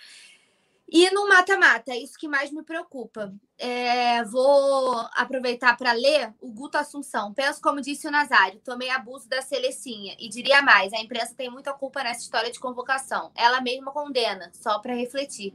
E 0.95 1.11
no 1.11 1.27
mata-mata, 1.27 1.91
é 1.91 1.97
isso 1.97 2.19
que 2.19 2.29
mais 2.29 2.53
me 2.53 2.63
preocupa. 2.63 3.35
É, 3.57 4.23
vou 4.25 4.95
aproveitar 5.15 5.75
para 5.75 5.93
ler 5.93 6.35
o 6.39 6.51
Guto 6.53 6.77
Assunção. 6.77 7.33
Penso 7.33 7.63
como 7.63 7.81
disse 7.81 8.07
o 8.07 8.11
Nazário, 8.11 8.61
tomei 8.63 8.91
abuso 8.91 9.27
da 9.27 9.41
Celecinha. 9.41 10.15
E 10.19 10.29
diria 10.29 10.61
mais, 10.61 10.93
a 10.93 11.01
imprensa 11.01 11.35
tem 11.35 11.49
muita 11.49 11.73
culpa 11.73 12.03
nessa 12.03 12.21
história 12.21 12.53
de 12.53 12.61
convocação. 12.61 13.33
Ela 13.35 13.63
mesma 13.63 13.91
condena, 13.91 14.51
só 14.53 14.79
para 14.81 14.95
refletir. 14.95 15.55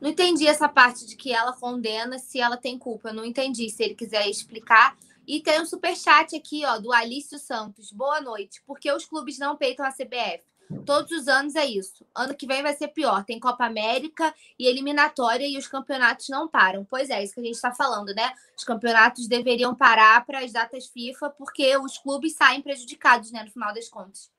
Não 0.00 0.10
entendi 0.10 0.46
essa 0.46 0.68
parte 0.68 1.06
de 1.06 1.14
que 1.14 1.32
ela 1.32 1.52
condena 1.52 2.18
se 2.18 2.40
ela 2.40 2.56
tem 2.56 2.78
culpa. 2.78 3.12
Não 3.12 3.24
entendi. 3.24 3.68
Se 3.68 3.82
ele 3.82 3.94
quiser 3.94 4.28
explicar, 4.28 4.96
e 5.26 5.40
tem 5.40 5.60
um 5.60 5.66
super 5.66 5.96
chat 5.96 6.36
aqui, 6.36 6.64
ó, 6.64 6.78
do 6.78 6.92
Alício 6.92 7.38
Santos. 7.38 7.90
Boa 7.90 8.20
noite. 8.20 8.62
Por 8.66 8.78
que 8.78 8.90
os 8.92 9.04
clubes 9.04 9.38
não 9.38 9.56
peitam 9.56 9.84
a 9.84 9.90
CBF? 9.90 10.44
Todos 10.84 11.10
os 11.12 11.28
anos 11.28 11.54
é 11.54 11.64
isso. 11.64 12.04
Ano 12.14 12.34
que 12.34 12.46
vem 12.46 12.62
vai 12.62 12.74
ser 12.74 12.88
pior. 12.88 13.24
Tem 13.24 13.38
Copa 13.38 13.64
América 13.64 14.34
e 14.58 14.66
eliminatória 14.66 15.46
e 15.46 15.56
os 15.56 15.66
campeonatos 15.68 16.28
não 16.28 16.48
param. 16.48 16.84
Pois 16.84 17.10
é, 17.10 17.22
isso 17.22 17.34
que 17.34 17.40
a 17.40 17.44
gente 17.44 17.54
está 17.54 17.72
falando, 17.72 18.14
né? 18.14 18.32
Os 18.56 18.64
campeonatos 18.64 19.28
deveriam 19.28 19.74
parar 19.74 20.24
para 20.24 20.40
as 20.40 20.52
datas 20.52 20.86
FIFA, 20.86 21.30
porque 21.30 21.76
os 21.76 21.98
clubes 21.98 22.34
saem 22.34 22.62
prejudicados, 22.62 23.30
né, 23.30 23.42
no 23.44 23.50
final 23.50 23.72
das 23.72 23.88
contas. 23.88 24.30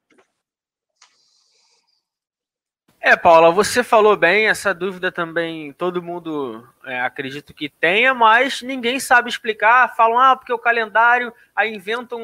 É, 3.07 3.15
Paula, 3.15 3.51
você 3.51 3.85
falou 3.85 4.17
bem, 4.17 4.49
essa 4.49 4.73
dúvida 4.73 5.09
também 5.09 5.71
todo 5.71 6.03
mundo 6.03 6.67
é, 6.83 6.99
acredito 6.99 7.53
que 7.53 7.69
tenha, 7.69 8.13
mas 8.13 8.61
ninguém 8.61 8.99
sabe 8.99 9.29
explicar. 9.29 9.95
Falam, 9.95 10.19
ah, 10.19 10.35
porque 10.35 10.51
o 10.51 10.59
calendário, 10.59 11.31
aí 11.55 11.73
inventam, 11.73 12.19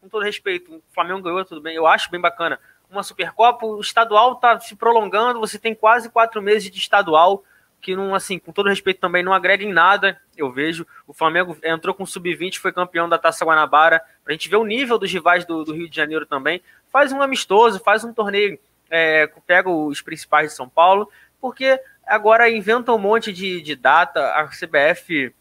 com 0.00 0.08
todo 0.08 0.24
respeito, 0.24 0.74
o 0.74 0.82
Flamengo 0.92 1.22
ganhou, 1.22 1.44
tudo 1.44 1.60
bem, 1.60 1.76
eu 1.76 1.86
acho 1.86 2.10
bem 2.10 2.20
bacana. 2.20 2.58
Uma 2.90 3.04
Supercopa, 3.04 3.64
o 3.64 3.80
estadual 3.80 4.32
está 4.32 4.58
se 4.58 4.74
prolongando, 4.74 5.38
você 5.38 5.56
tem 5.56 5.72
quase 5.72 6.10
quatro 6.10 6.42
meses 6.42 6.68
de 6.68 6.78
estadual, 6.78 7.44
que 7.80 7.94
não, 7.94 8.12
assim, 8.12 8.36
com 8.36 8.50
todo 8.50 8.68
respeito 8.68 8.98
também, 8.98 9.22
não 9.22 9.32
agrega 9.32 9.62
em 9.62 9.72
nada, 9.72 10.20
eu 10.36 10.50
vejo. 10.50 10.84
O 11.06 11.14
Flamengo 11.14 11.56
entrou 11.62 11.94
com 11.94 12.04
sub-20, 12.04 12.58
foi 12.58 12.72
campeão 12.72 13.08
da 13.08 13.18
Taça 13.18 13.44
Guanabara, 13.44 14.02
pra 14.24 14.32
gente 14.32 14.48
ver 14.48 14.56
o 14.56 14.64
nível 14.64 14.98
dos 14.98 15.12
rivais 15.12 15.44
do, 15.44 15.62
do 15.62 15.72
Rio 15.72 15.88
de 15.88 15.94
Janeiro 15.94 16.26
também. 16.26 16.60
Faz 16.90 17.12
um 17.12 17.22
amistoso, 17.22 17.78
faz 17.78 18.02
um 18.02 18.12
torneio 18.12 18.58
é, 18.90 19.26
pega 19.46 19.70
os 19.70 20.00
principais 20.00 20.50
de 20.50 20.56
São 20.56 20.68
Paulo, 20.68 21.10
porque 21.40 21.80
agora 22.06 22.50
inventa 22.50 22.92
um 22.92 22.98
monte 22.98 23.32
de, 23.32 23.60
de 23.60 23.74
data, 23.74 24.20
a 24.34 24.46
CBF 24.46 25.34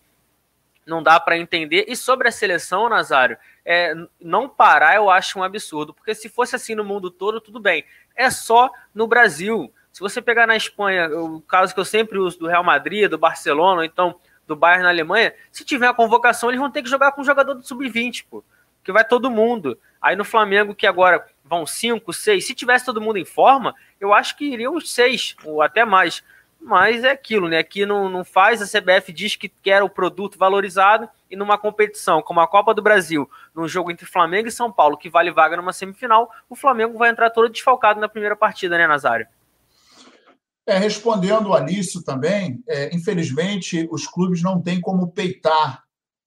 não 0.86 1.02
dá 1.02 1.20
para 1.20 1.38
entender. 1.38 1.86
E 1.88 1.96
sobre 1.96 2.28
a 2.28 2.32
seleção, 2.32 2.90
Nazário, 2.90 3.38
é, 3.66 3.94
não 4.20 4.50
parar 4.50 4.96
eu 4.96 5.10
acho 5.10 5.40
um 5.40 5.44
absurdo, 5.44 5.94
porque 5.94 6.14
se 6.14 6.30
fosse 6.30 6.56
assim 6.56 6.76
no 6.76 6.84
mundo 6.84 7.10
todo, 7.10 7.40
tudo 7.40 7.60
bem. 7.60 7.86
É 8.16 8.30
só 8.30 8.70
no 8.94 9.08
Brasil. 9.08 9.74
Se 9.92 10.00
você 10.00 10.22
pegar 10.22 10.48
na 10.48 10.56
Espanha, 10.56 11.08
o 11.10 11.42
caso 11.42 11.74
que 11.74 11.80
eu 11.80 11.86
sempre 11.86 12.18
uso 12.18 12.40
do 12.40 12.48
Real 12.48 12.64
Madrid, 12.64 13.10
do 13.10 13.18
Barcelona, 13.18 13.78
ou 13.78 13.84
então 13.84 14.16
do 14.46 14.56
Bayern 14.56 14.84
na 14.84 14.90
Alemanha, 14.90 15.34
se 15.52 15.64
tiver 15.64 15.88
a 15.88 15.94
convocação, 15.94 16.50
eles 16.50 16.60
vão 16.60 16.70
ter 16.70 16.84
que 16.84 16.90
jogar 16.90 17.14
com 17.14 17.22
o 17.22 17.26
jogador 17.26 17.54
do 17.54 17.66
sub-20, 17.66 18.26
pô. 18.30 18.44
Que 18.84 18.92
vai 18.92 19.06
todo 19.06 19.32
mundo. 19.32 19.78
Aí 20.02 20.16
no 20.16 20.26
Flamengo, 20.26 20.76
que 20.76 20.86
agora 20.86 21.26
vão 21.44 21.66
cinco, 21.66 22.12
seis. 22.12 22.46
Se 22.46 22.54
tivesse 22.54 22.86
todo 22.86 23.02
mundo 23.02 23.18
em 23.18 23.26
forma, 23.26 23.74
eu 24.00 24.14
acho 24.14 24.38
que 24.38 24.46
iriam 24.46 24.80
seis, 24.82 25.36
ou 25.44 25.62
até 25.62 25.86
mais. 25.86 26.24
Mas 26.60 27.04
é 27.04 27.12
aquilo, 27.12 27.50
né? 27.50 27.58
Aqui 27.58 27.86
não, 27.86 28.10
não 28.10 28.24
faz, 28.24 28.62
a 28.62 28.66
CBF 28.66 29.12
diz 29.12 29.36
que 29.36 29.50
quer 29.50 29.84
o 29.84 29.90
produto 29.90 30.38
valorizado 30.38 31.10
e 31.30 31.36
numa 31.36 31.58
competição 31.58 32.22
como 32.22 32.40
a 32.40 32.48
Copa 32.48 32.74
do 32.74 32.82
Brasil, 32.82 33.30
num 33.54 33.68
jogo 33.68 33.92
entre 33.92 34.06
Flamengo 34.06 34.48
e 34.48 34.52
São 34.52 34.72
Paulo, 34.72 34.98
que 34.98 35.10
vale 35.10 35.32
vaga 35.32 35.58
numa 35.58 35.74
semifinal, 35.74 36.30
o 36.50 36.56
Flamengo 36.56 36.98
vai 36.98 37.10
entrar 37.10 37.30
todo 37.32 37.50
desfalcado 37.50 38.00
na 38.00 38.08
primeira 38.08 38.36
partida, 38.36 38.78
né, 38.78 38.88
Nazário? 38.88 39.28
É, 40.66 40.78
respondendo 40.78 41.48
o 41.48 41.54
Alício 41.54 42.02
também, 42.02 42.64
é, 42.68 42.96
infelizmente 42.96 43.86
os 43.92 44.08
clubes 44.08 44.42
não 44.42 44.62
têm 44.62 44.80
como 44.80 45.12
peitar 45.12 45.84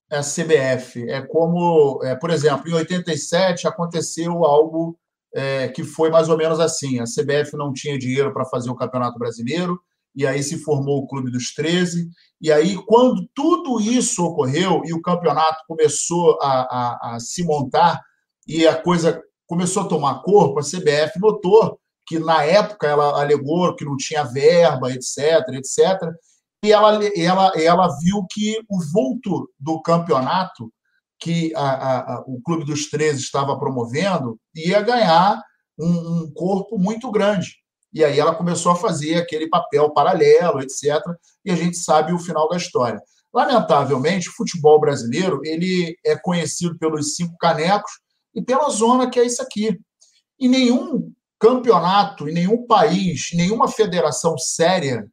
a 0.09 0.21
CBF. 0.21 1.09
É 1.09 1.21
como, 1.21 2.01
é, 2.03 2.15
por 2.15 2.29
exemplo, 2.29 2.69
em 2.69 2.73
87 2.73 3.67
aconteceu 3.67 4.45
algo 4.45 4.97
é, 5.33 5.67
que 5.67 5.83
foi 5.83 6.09
mais 6.09 6.29
ou 6.29 6.37
menos 6.37 6.59
assim: 6.59 6.99
a 6.99 7.03
CBF 7.03 7.55
não 7.55 7.73
tinha 7.73 7.97
dinheiro 7.97 8.33
para 8.33 8.45
fazer 8.45 8.69
o 8.69 8.75
Campeonato 8.75 9.19
Brasileiro, 9.19 9.79
e 10.15 10.25
aí 10.25 10.41
se 10.41 10.57
formou 10.63 10.99
o 10.99 11.07
Clube 11.07 11.31
dos 11.31 11.53
13. 11.53 12.09
E 12.41 12.51
aí, 12.51 12.75
quando 12.85 13.27
tudo 13.35 13.79
isso 13.79 14.23
ocorreu 14.23 14.81
e 14.85 14.93
o 14.93 15.01
campeonato 15.01 15.63
começou 15.67 16.37
a, 16.41 16.61
a, 16.61 17.15
a 17.15 17.19
se 17.19 17.43
montar 17.43 18.01
e 18.47 18.65
a 18.65 18.75
coisa 18.75 19.21
começou 19.45 19.83
a 19.83 19.87
tomar 19.87 20.21
corpo, 20.23 20.59
a 20.59 20.63
CBF 20.63 21.19
notou 21.19 21.79
que 22.07 22.17
na 22.19 22.43
época 22.43 22.87
ela 22.87 23.21
alegou 23.21 23.75
que 23.75 23.85
não 23.85 23.97
tinha 23.97 24.23
verba, 24.23 24.91
etc, 24.91 25.45
etc. 25.53 25.99
E 26.63 26.71
ela, 26.71 26.99
ela, 27.15 27.51
ela 27.55 27.97
viu 27.99 28.25
que 28.29 28.59
o 28.69 28.79
vulto 28.91 29.49
do 29.59 29.81
campeonato 29.81 30.71
que 31.19 31.53
a, 31.55 32.15
a, 32.15 32.23
o 32.27 32.41
Clube 32.41 32.65
dos 32.65 32.89
13 32.89 33.19
estava 33.19 33.57
promovendo 33.57 34.39
ia 34.55 34.81
ganhar 34.81 35.41
um, 35.79 36.23
um, 36.23 36.33
corpo 36.33 36.77
muito 36.77 37.11
grande. 37.11 37.55
E 37.93 38.03
aí 38.03 38.19
ela 38.19 38.35
começou 38.35 38.71
a 38.71 38.75
fazer 38.75 39.15
aquele 39.15 39.47
papel 39.47 39.91
paralelo, 39.91 40.61
etc. 40.61 41.01
E 41.43 41.51
a 41.51 41.55
gente 41.55 41.77
sabe 41.77 42.13
o 42.13 42.19
final 42.19 42.47
da 42.49 42.57
história. 42.57 43.01
Lamentavelmente, 43.33 44.29
o 44.29 44.33
futebol 44.33 44.79
brasileiro 44.79 45.41
ele 45.43 45.97
é 46.05 46.15
conhecido 46.15 46.77
pelos 46.77 47.15
cinco 47.15 47.37
canecos 47.37 47.91
e 48.33 48.41
pela 48.41 48.69
zona 48.69 49.09
que 49.09 49.19
é 49.19 49.25
isso 49.25 49.41
aqui. 49.41 49.79
E 50.39 50.47
nenhum 50.47 51.11
campeonato 51.39 52.27
em 52.27 52.33
nenhum 52.33 52.65
país, 52.65 53.29
nenhuma 53.33 53.67
federação 53.67 54.37
séria, 54.37 55.07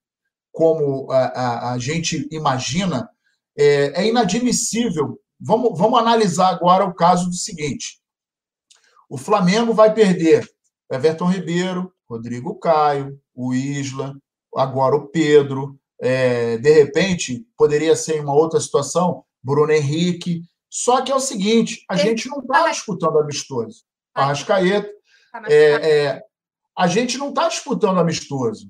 como 0.55 1.11
a, 1.11 1.17
a, 1.17 1.73
a 1.73 1.79
gente 1.79 2.29
imagina, 2.31 3.11
é, 3.59 4.03
é, 4.03 4.07
inadmissível. 4.07 5.19
Vamos, 5.39 5.77
vamos 5.77 5.99
analisar 5.99 6.49
agora 6.49 6.85
o 6.85 6.95
caso 6.95 7.27
do 7.27 7.35
seguinte: 7.35 8.01
o 9.11 9.19
Flamengo 9.19 9.75
vai 9.75 9.93
perder 9.93 10.49
Everton 10.91 11.29
Ribeiro, 11.29 11.93
Rodrigo 12.09 12.55
Caio, 12.61 13.19
o 13.35 13.53
Isla, 13.53 14.15
agora 14.57 14.95
o 14.95 15.09
Pedro. 15.09 15.77
É, 16.01 16.57
de 16.59 16.71
repente, 16.71 17.45
poderia 17.57 17.97
ser 17.97 18.21
uma 18.21 18.35
outra 18.35 18.61
situação, 18.61 19.25
Bruno 19.43 19.73
Henrique. 19.73 20.43
Só 20.71 21.03
que 21.03 21.11
é 21.11 21.15
o 21.17 21.21
seguinte: 21.21 21.85
a 21.91 21.97
gente 21.97 22.29
não 22.29 22.39
está 22.39 22.71
disputando 22.71 23.19
amistoso. 23.19 23.85
Arrascaeta, 24.15 24.89
é, 25.49 25.57
é, 25.57 26.23
a 26.79 26.87
gente 26.87 27.19
não 27.19 27.31
está 27.31 27.49
disputando 27.49 27.99
amistoso. 27.99 28.69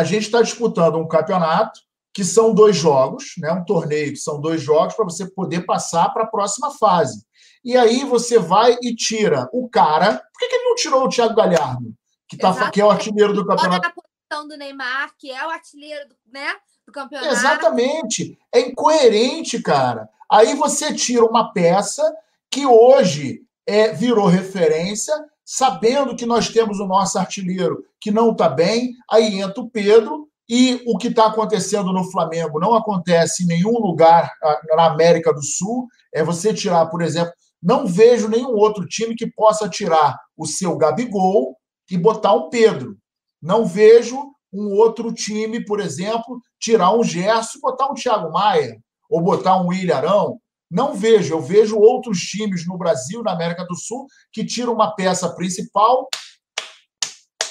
A 0.00 0.04
gente 0.04 0.22
está 0.22 0.40
disputando 0.40 0.96
um 0.96 1.06
campeonato 1.06 1.78
que 2.10 2.24
são 2.24 2.54
dois 2.54 2.74
jogos, 2.74 3.34
né? 3.36 3.52
um 3.52 3.62
torneio 3.66 4.12
que 4.12 4.16
são 4.16 4.40
dois 4.40 4.62
jogos 4.62 4.94
para 4.94 5.04
você 5.04 5.30
poder 5.30 5.66
passar 5.66 6.08
para 6.08 6.22
a 6.22 6.26
próxima 6.26 6.70
fase. 6.70 7.22
E 7.62 7.76
aí 7.76 8.02
você 8.02 8.38
vai 8.38 8.78
e 8.82 8.96
tira 8.96 9.46
o 9.52 9.68
cara. 9.68 10.14
Por 10.14 10.38
que, 10.38 10.48
que 10.48 10.54
ele 10.54 10.64
não 10.64 10.74
tirou 10.74 11.04
o 11.04 11.08
Thiago 11.10 11.34
Galhardo, 11.34 11.92
que, 12.26 12.34
tá, 12.38 12.70
que 12.70 12.80
é 12.80 12.84
o 12.84 12.90
artilheiro 12.90 13.34
do 13.34 13.44
campeonato? 13.44 13.86
Na 13.86 13.92
posição 13.92 14.48
do 14.48 14.56
Neymar, 14.56 15.10
que 15.18 15.30
é 15.30 15.46
o 15.46 15.50
artilheiro 15.50 16.08
do, 16.08 16.16
né, 16.32 16.48
do 16.86 16.92
campeonato. 16.92 17.30
Exatamente. 17.30 18.38
É 18.50 18.60
incoerente, 18.60 19.62
cara. 19.62 20.08
Aí 20.32 20.54
você 20.54 20.94
tira 20.94 21.26
uma 21.26 21.52
peça 21.52 22.02
que 22.50 22.64
hoje 22.64 23.42
é, 23.66 23.92
virou 23.92 24.26
referência 24.26 25.14
sabendo 25.52 26.14
que 26.14 26.24
nós 26.24 26.48
temos 26.48 26.78
o 26.78 26.86
nosso 26.86 27.18
artilheiro 27.18 27.84
que 28.00 28.12
não 28.12 28.30
está 28.30 28.48
bem, 28.48 28.94
aí 29.10 29.40
entra 29.40 29.60
o 29.60 29.68
Pedro 29.68 30.28
e 30.48 30.80
o 30.86 30.96
que 30.96 31.08
está 31.08 31.26
acontecendo 31.26 31.92
no 31.92 32.08
Flamengo 32.08 32.60
não 32.60 32.72
acontece 32.72 33.42
em 33.42 33.46
nenhum 33.48 33.76
lugar 33.80 34.30
ah, 34.44 34.60
na 34.76 34.86
América 34.86 35.34
do 35.34 35.42
Sul. 35.42 35.88
É 36.14 36.22
você 36.22 36.54
tirar, 36.54 36.86
por 36.86 37.02
exemplo, 37.02 37.32
não 37.60 37.84
vejo 37.84 38.28
nenhum 38.28 38.52
outro 38.52 38.86
time 38.86 39.16
que 39.16 39.28
possa 39.28 39.68
tirar 39.68 40.16
o 40.36 40.46
seu 40.46 40.76
Gabigol 40.76 41.56
e 41.90 41.98
botar 41.98 42.32
um 42.32 42.48
Pedro. 42.48 42.96
Não 43.42 43.66
vejo 43.66 44.16
um 44.52 44.76
outro 44.76 45.12
time, 45.12 45.64
por 45.64 45.80
exemplo, 45.80 46.40
tirar 46.60 46.94
um 46.94 47.02
Gerson 47.02 47.58
e 47.58 47.60
botar 47.60 47.90
um 47.90 47.94
Thiago 47.94 48.30
Maia, 48.30 48.76
ou 49.10 49.20
botar 49.20 49.60
um 49.60 49.66
William 49.66 49.96
Arão, 49.96 50.38
não 50.70 50.94
vejo. 50.94 51.34
Eu 51.34 51.40
vejo 51.40 51.78
outros 51.78 52.20
times 52.20 52.66
no 52.66 52.78
Brasil, 52.78 53.22
na 53.22 53.32
América 53.32 53.64
do 53.64 53.74
Sul, 53.74 54.06
que 54.32 54.44
tiram 54.44 54.72
uma 54.72 54.94
peça 54.94 55.34
principal 55.34 56.08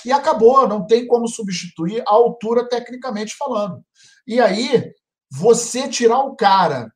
e 0.05 0.11
acabou. 0.11 0.67
Não 0.67 0.85
tem 0.85 1.05
como 1.05 1.27
substituir 1.27 2.01
a 2.07 2.13
altura, 2.13 2.67
tecnicamente 2.67 3.35
falando. 3.35 3.83
E 4.25 4.39
aí, 4.39 4.91
você 5.31 5.87
tirar 5.87 6.19
o 6.19 6.35
cara 6.35 6.91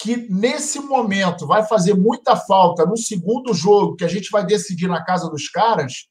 que 0.00 0.28
nesse 0.30 0.78
momento 0.80 1.46
vai 1.46 1.66
fazer 1.66 1.94
muita 1.94 2.36
falta 2.36 2.86
no 2.86 2.96
segundo 2.96 3.52
jogo 3.52 3.96
que 3.96 4.04
a 4.04 4.08
gente 4.08 4.30
vai 4.30 4.46
decidir 4.46 4.86
na 4.86 5.04
casa 5.04 5.28
dos 5.28 5.48
caras, 5.48 6.06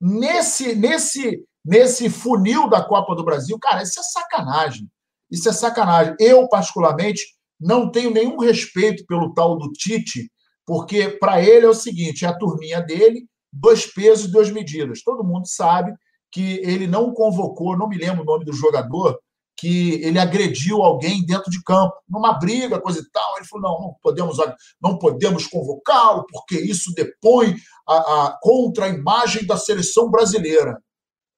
nesse 0.00 0.74
nesse 0.74 1.44
nesse 1.62 2.08
funil 2.08 2.68
da 2.70 2.82
Copa 2.82 3.14
do 3.14 3.22
Brasil, 3.22 3.58
cara, 3.58 3.82
isso 3.82 4.00
é 4.00 4.02
sacanagem. 4.02 4.90
Isso 5.30 5.48
é 5.48 5.52
sacanagem. 5.52 6.16
Eu 6.18 6.48
particularmente 6.48 7.22
não 7.60 7.90
tenho 7.90 8.10
nenhum 8.10 8.38
respeito 8.38 9.04
pelo 9.06 9.34
tal 9.34 9.58
do 9.58 9.70
Tite, 9.72 10.30
porque 10.66 11.08
para 11.08 11.42
ele 11.42 11.66
é 11.66 11.68
o 11.68 11.74
seguinte: 11.74 12.24
é 12.24 12.28
a 12.28 12.38
turminha 12.38 12.80
dele, 12.80 13.26
dois 13.52 13.86
pesos 13.86 14.26
e 14.26 14.32
duas 14.32 14.50
medidas. 14.50 15.02
Todo 15.02 15.24
mundo 15.24 15.46
sabe 15.46 15.92
que 16.32 16.60
ele 16.64 16.86
não 16.86 17.12
convocou, 17.12 17.76
não 17.76 17.88
me 17.88 17.98
lembro 17.98 18.22
o 18.22 18.24
nome 18.24 18.44
do 18.44 18.52
jogador, 18.52 19.18
que 19.58 20.02
ele 20.02 20.18
agrediu 20.18 20.80
alguém 20.80 21.24
dentro 21.26 21.50
de 21.50 21.62
campo, 21.62 21.94
numa 22.08 22.32
briga, 22.32 22.80
coisa 22.80 23.00
e 23.00 23.10
tal. 23.10 23.36
Ele 23.36 23.46
falou: 23.46 23.70
não, 23.70 23.80
não 23.86 23.96
podemos, 24.02 24.36
não 24.80 24.98
podemos 24.98 25.46
convocá-lo, 25.46 26.24
porque 26.30 26.58
isso 26.58 26.94
depõe 26.94 27.56
a, 27.86 27.96
a, 27.96 28.38
contra 28.40 28.86
a 28.86 28.88
imagem 28.88 29.44
da 29.44 29.56
seleção 29.56 30.10
brasileira. 30.10 30.80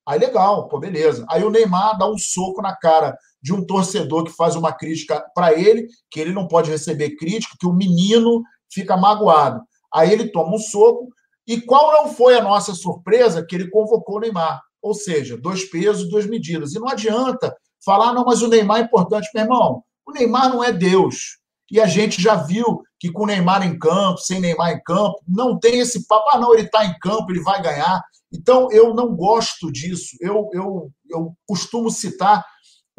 Aí 0.07 0.19
legal, 0.19 0.69
pô, 0.69 0.79
beleza. 0.79 1.25
Aí 1.29 1.43
o 1.43 1.51
Neymar 1.51 1.97
dá 1.97 2.09
um 2.09 2.19
soco 2.19 2.61
na 2.61 2.77
cara 2.77 3.17
de 3.43 3.53
um 3.53 3.65
torcedor 3.65 4.25
que 4.25 4.33
faz 4.33 4.55
uma 4.55 4.73
crítica 4.73 5.25
para 5.35 5.53
ele, 5.53 5.89
que 6.11 6.21
ele 6.21 6.33
não 6.33 6.47
pode 6.47 6.71
receber 6.71 7.17
crítica, 7.17 7.57
que 7.59 7.67
o 7.67 7.73
menino 7.73 8.43
fica 8.73 8.97
magoado. 8.97 9.61
Aí 9.93 10.13
ele 10.13 10.29
toma 10.29 10.55
um 10.55 10.59
soco. 10.59 11.09
E 11.47 11.61
qual 11.61 11.93
não 11.93 12.15
foi 12.15 12.39
a 12.39 12.43
nossa 12.43 12.73
surpresa 12.73 13.45
que 13.45 13.55
ele 13.55 13.69
convocou 13.69 14.17
o 14.17 14.21
Neymar? 14.21 14.61
Ou 14.81 14.95
seja, 14.95 15.37
dois 15.37 15.65
pesos, 15.65 16.09
duas 16.09 16.27
medidas. 16.27 16.73
E 16.73 16.79
não 16.79 16.89
adianta 16.89 17.55
falar, 17.85 18.13
não, 18.13 18.25
mas 18.25 18.43
o 18.43 18.49
Neymar 18.49 18.79
é 18.79 18.83
importante. 18.83 19.29
Meu 19.35 19.45
irmão, 19.45 19.83
o 20.07 20.13
Neymar 20.13 20.49
não 20.49 20.63
é 20.63 20.73
Deus. 20.73 21.39
E 21.71 21.81
a 21.81 21.87
gente 21.87 22.21
já 22.23 22.37
viu 22.37 22.83
que 23.01 23.11
com 23.11 23.25
o 23.25 23.27
Neymar 23.27 23.67
em 23.67 23.79
campo, 23.79 24.19
sem 24.19 24.41
Neymar 24.41 24.73
em 24.73 24.83
campo, 24.83 25.19
não 25.27 25.59
tem 25.59 25.81
esse 25.81 26.07
papo, 26.07 26.29
ah, 26.33 26.39
não, 26.39 26.55
ele 26.55 26.67
está 26.67 26.85
em 26.85 26.97
campo, 26.99 27.33
ele 27.33 27.43
vai 27.43 27.61
ganhar. 27.61 28.01
Então, 28.33 28.71
eu 28.71 28.95
não 28.95 29.15
gosto 29.17 29.73
disso. 29.73 30.17
Eu, 30.21 30.49
eu, 30.53 30.91
eu 31.11 31.35
costumo 31.47 31.91
citar 31.91 32.45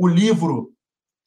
o 0.04 0.08
livro 0.08 0.72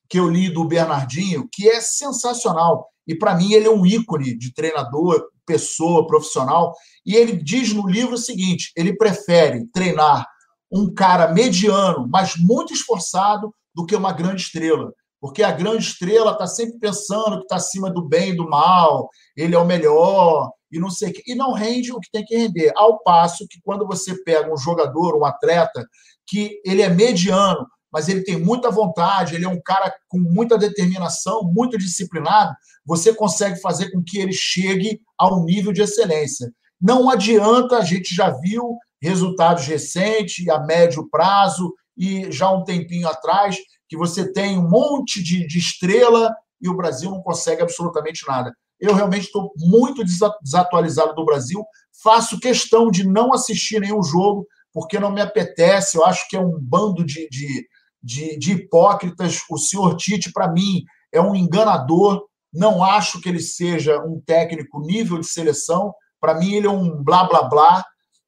que 0.09 0.19
eu 0.19 0.29
li 0.29 0.51
do 0.51 0.65
Bernardinho, 0.65 1.49
que 1.51 1.69
é 1.69 1.81
sensacional. 1.81 2.89
E 3.07 3.15
para 3.15 3.35
mim 3.35 3.53
ele 3.53 3.67
é 3.67 3.71
um 3.71 3.87
ícone 3.87 4.37
de 4.37 4.53
treinador, 4.53 5.29
pessoa, 5.47 6.07
profissional. 6.07 6.75
E 7.05 7.15
ele 7.15 7.33
diz 7.33 7.73
no 7.73 7.89
livro 7.89 8.15
o 8.15 8.19
seguinte: 8.19 8.73
ele 8.77 8.97
prefere 8.97 9.67
treinar 9.73 10.27
um 10.71 10.93
cara 10.93 11.33
mediano, 11.33 12.07
mas 12.11 12.37
muito 12.37 12.73
esforçado, 12.73 13.53
do 13.75 13.87
que 13.87 13.95
uma 13.95 14.12
grande 14.12 14.43
estrela. 14.43 14.93
Porque 15.21 15.43
a 15.43 15.53
grande 15.53 15.85
estrela 15.85 16.33
está 16.33 16.47
sempre 16.47 16.79
pensando 16.79 17.39
que 17.39 17.43
está 17.43 17.57
acima 17.57 17.91
do 17.91 18.07
bem 18.07 18.31
e 18.31 18.37
do 18.37 18.49
mal, 18.49 19.09
ele 19.37 19.55
é 19.55 19.59
o 19.59 19.67
melhor, 19.67 20.51
e 20.71 20.79
não 20.79 20.91
sei 20.91 21.11
o 21.11 21.12
quê. 21.12 21.23
E 21.27 21.35
não 21.35 21.53
rende 21.53 21.93
o 21.93 22.01
que 22.01 22.11
tem 22.11 22.25
que 22.25 22.37
render. 22.37 22.73
Ao 22.77 23.03
passo 23.03 23.47
que 23.49 23.59
quando 23.62 23.87
você 23.87 24.15
pega 24.25 24.53
um 24.53 24.57
jogador, 24.57 25.17
um 25.17 25.25
atleta, 25.25 25.87
que 26.27 26.61
ele 26.65 26.83
é 26.83 26.89
mediano, 26.89 27.67
mas 27.97 28.11
ele 28.11 28.23
tem 28.23 28.39
muita 28.39 28.71
vontade, 28.71 29.35
ele 29.35 29.47
é 29.47 29.49
um 29.49 29.59
cara 29.59 29.91
com 30.07 30.19
muita 30.19 30.59
determinação, 30.59 31.43
muito 31.45 31.79
disciplinado, 31.79 32.55
você 32.85 33.15
consegue 33.15 33.59
fazer 33.59 33.91
com 33.91 34.05
que 34.05 34.19
ele 34.19 34.35
chegue 34.35 35.01
ao 35.17 35.43
nível 35.43 35.73
de 35.73 35.81
excelência. 35.81 36.53
Não 36.79 37.09
adianta, 37.09 37.79
a 37.79 37.81
gente 37.81 38.15
já 38.15 38.29
viu 38.29 38.77
resultados 39.01 39.65
recentes, 39.65 40.47
a 40.47 40.59
médio 40.59 41.09
prazo, 41.09 41.73
e 41.97 42.31
já 42.31 42.53
um 42.53 42.64
tempinho 42.64 43.09
atrás, 43.09 43.57
que 43.89 43.97
você 43.97 44.31
tem 44.31 44.59
um 44.59 44.68
monte 44.68 45.23
de, 45.23 45.47
de 45.47 45.57
estrela 45.57 46.31
e 46.61 46.68
o 46.68 46.77
Brasil 46.77 47.11
não 47.11 47.23
consegue 47.23 47.62
absolutamente 47.62 48.27
nada. 48.29 48.53
Eu 48.79 48.93
realmente 48.93 49.25
estou 49.25 49.51
muito 49.57 50.05
desatualizado 50.05 51.14
do 51.14 51.25
Brasil, 51.25 51.64
faço 52.03 52.39
questão 52.39 52.91
de 52.91 53.09
não 53.09 53.33
assistir 53.33 53.81
nenhum 53.81 54.03
jogo, 54.03 54.47
porque 54.70 55.01
não 55.01 55.11
me 55.11 55.23
apetece, 55.23 55.97
eu 55.97 56.05
acho 56.05 56.29
que 56.29 56.37
é 56.37 56.39
um 56.39 56.59
bando 56.61 57.03
de, 57.03 57.27
de, 57.31 57.66
de, 58.03 58.38
de 58.38 58.53
hipócritas. 58.53 59.40
O 59.51 59.59
senhor 59.59 59.97
Tite, 59.97 60.32
para 60.32 60.51
mim, 60.51 60.84
é 61.12 61.20
um 61.20 61.34
enganador, 61.34 62.26
não 62.53 62.82
acho 62.82 63.20
que 63.20 63.28
ele 63.28 63.40
seja 63.40 63.99
um 64.01 64.20
técnico 64.20 64.80
nível 64.80 65.18
de 65.18 65.26
seleção, 65.26 65.94
para 66.20 66.34
mim 66.34 66.55
ele 66.55 66.66
é 66.66 66.70
um 66.70 67.03
blá 67.03 67.24
blá 67.24 67.42
blá, 67.42 67.84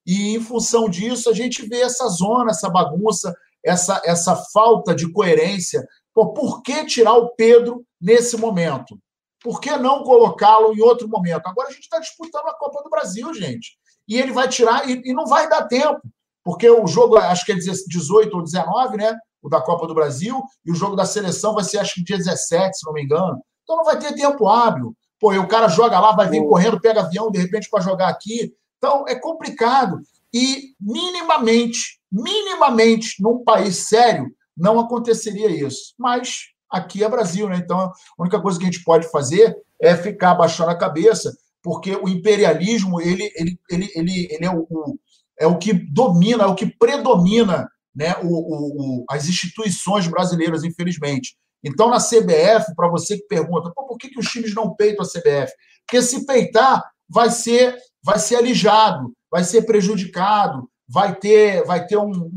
e 0.07 0.37
em 0.37 0.41
função 0.41 0.89
disso 0.89 1.29
a 1.29 1.35
gente 1.35 1.67
vê 1.69 1.81
essa 1.81 2.09
zona, 2.09 2.51
essa 2.51 2.69
bagunça, 2.69 3.35
essa, 3.65 4.01
essa 4.05 4.37
falta 4.53 4.95
de 4.95 5.11
coerência. 5.13 5.87
Pô, 6.15 6.33
por 6.33 6.63
que 6.63 6.85
tirar 6.87 7.15
o 7.15 7.31
Pedro 7.35 7.85
nesse 8.01 8.37
momento? 8.37 8.99
Por 9.43 9.61
que 9.61 9.77
não 9.77 10.03
colocá-lo 10.03 10.75
em 10.75 10.81
outro 10.81 11.09
momento? 11.09 11.47
Agora 11.47 11.69
a 11.69 11.73
gente 11.73 11.83
está 11.83 11.99
disputando 11.99 12.47
a 12.47 12.55
Copa 12.55 12.83
do 12.83 12.91
Brasil, 12.91 13.33
gente. 13.35 13.79
E 14.07 14.17
ele 14.17 14.33
vai 14.33 14.49
tirar, 14.49 14.89
e, 14.89 15.01
e 15.05 15.13
não 15.13 15.27
vai 15.27 15.49
dar 15.49 15.69
tempo, 15.69 16.01
porque 16.43 16.69
o 16.69 16.87
jogo, 16.87 17.17
acho 17.17 17.45
que 17.45 17.53
é 17.53 17.57
18 17.57 18.35
ou 18.35 18.43
19, 18.43 18.97
né? 18.97 19.15
O 19.43 19.49
da 19.49 19.61
Copa 19.61 19.87
do 19.87 19.95
Brasil, 19.95 20.43
e 20.65 20.73
o 20.73 20.75
jogo 20.75 20.97
da 20.97 21.05
seleção 21.05 21.55
vai 21.55 21.65
ser, 21.65 21.79
acho 21.79 21.95
que 21.95 22.05
dia 22.05 22.17
17, 22.17 22.79
se 22.79 22.87
não 22.87 22.93
me 22.93 23.05
engano. 23.05 23.41
Então 23.63 23.77
não 23.77 23.85
vai 23.85 23.99
ter 23.99 24.15
tempo 24.15 24.49
hábil. 24.49 24.97
Pô, 25.21 25.33
e 25.33 25.39
o 25.39 25.49
cara 25.49 25.69
joga 25.69 25.99
lá, 25.99 26.13
vai 26.13 26.29
vir 26.29 26.47
correndo, 26.47 26.81
pega 26.81 27.01
avião, 27.01 27.31
de 27.31 27.39
repente, 27.39 27.69
para 27.69 27.83
jogar 27.83 28.09
aqui. 28.09 28.53
Então 28.79 29.05
é 29.09 29.15
complicado. 29.15 30.01
E 30.33 30.75
minimamente, 30.81 32.01
minimamente, 32.11 33.21
num 33.21 33.43
país 33.43 33.89
sério, 33.89 34.27
não 34.57 34.79
aconteceria 34.79 35.51
isso. 35.51 35.95
Mas 35.99 36.49
aqui 36.71 37.03
é 37.03 37.09
Brasil, 37.09 37.49
né? 37.49 37.57
Então, 37.57 37.79
a 37.79 37.93
única 38.19 38.41
coisa 38.41 38.59
que 38.59 38.65
a 38.65 38.71
gente 38.71 38.85
pode 38.85 39.11
fazer 39.11 39.57
é 39.81 39.97
ficar 39.97 40.35
baixando 40.35 40.71
a 40.71 40.79
cabeça, 40.79 41.37
porque 41.63 41.95
o 41.97 42.09
imperialismo 42.09 43.01
ele, 43.01 43.31
ele, 43.37 43.59
ele, 43.71 43.91
ele, 43.95 44.29
ele 44.31 44.45
é, 44.45 44.51
o, 44.51 44.67
o, 44.71 44.99
é 45.39 45.47
o 45.47 45.59
que 45.59 45.73
domina, 45.73 46.45
é 46.45 46.47
o 46.47 46.55
que 46.55 46.67
predomina 46.67 47.69
né, 47.99 48.15
o, 48.23 49.01
o, 49.01 49.05
as 49.11 49.29
instituições 49.29 50.07
brasileiras, 50.07 50.63
infelizmente. 50.63 51.37
Então, 51.65 51.91
na 51.91 51.99
CBF, 51.99 52.73
para 52.77 52.89
você 52.89 53.17
que 53.17 53.27
pergunta, 53.27 53.73
por 53.75 53.99
que, 53.99 54.09
que 54.09 54.21
os 54.21 54.29
times 54.29 54.55
não 54.55 54.75
peitam 54.77 55.05
a 55.05 55.09
CBF? 55.09 55.53
Porque 55.85 56.01
se 56.01 56.25
peitar, 56.25 56.83
vai 57.09 57.31
ser, 57.31 57.77
vai 58.01 58.21
ser 58.21 58.37
alijado, 58.37 59.13
vai 59.29 59.43
ser 59.43 59.63
prejudicado, 59.63 60.71
vai 60.89 61.17
ter, 61.17 61.65
vai 61.65 61.85
ter 61.85 61.97
um, 61.97 62.13
um, 62.13 62.33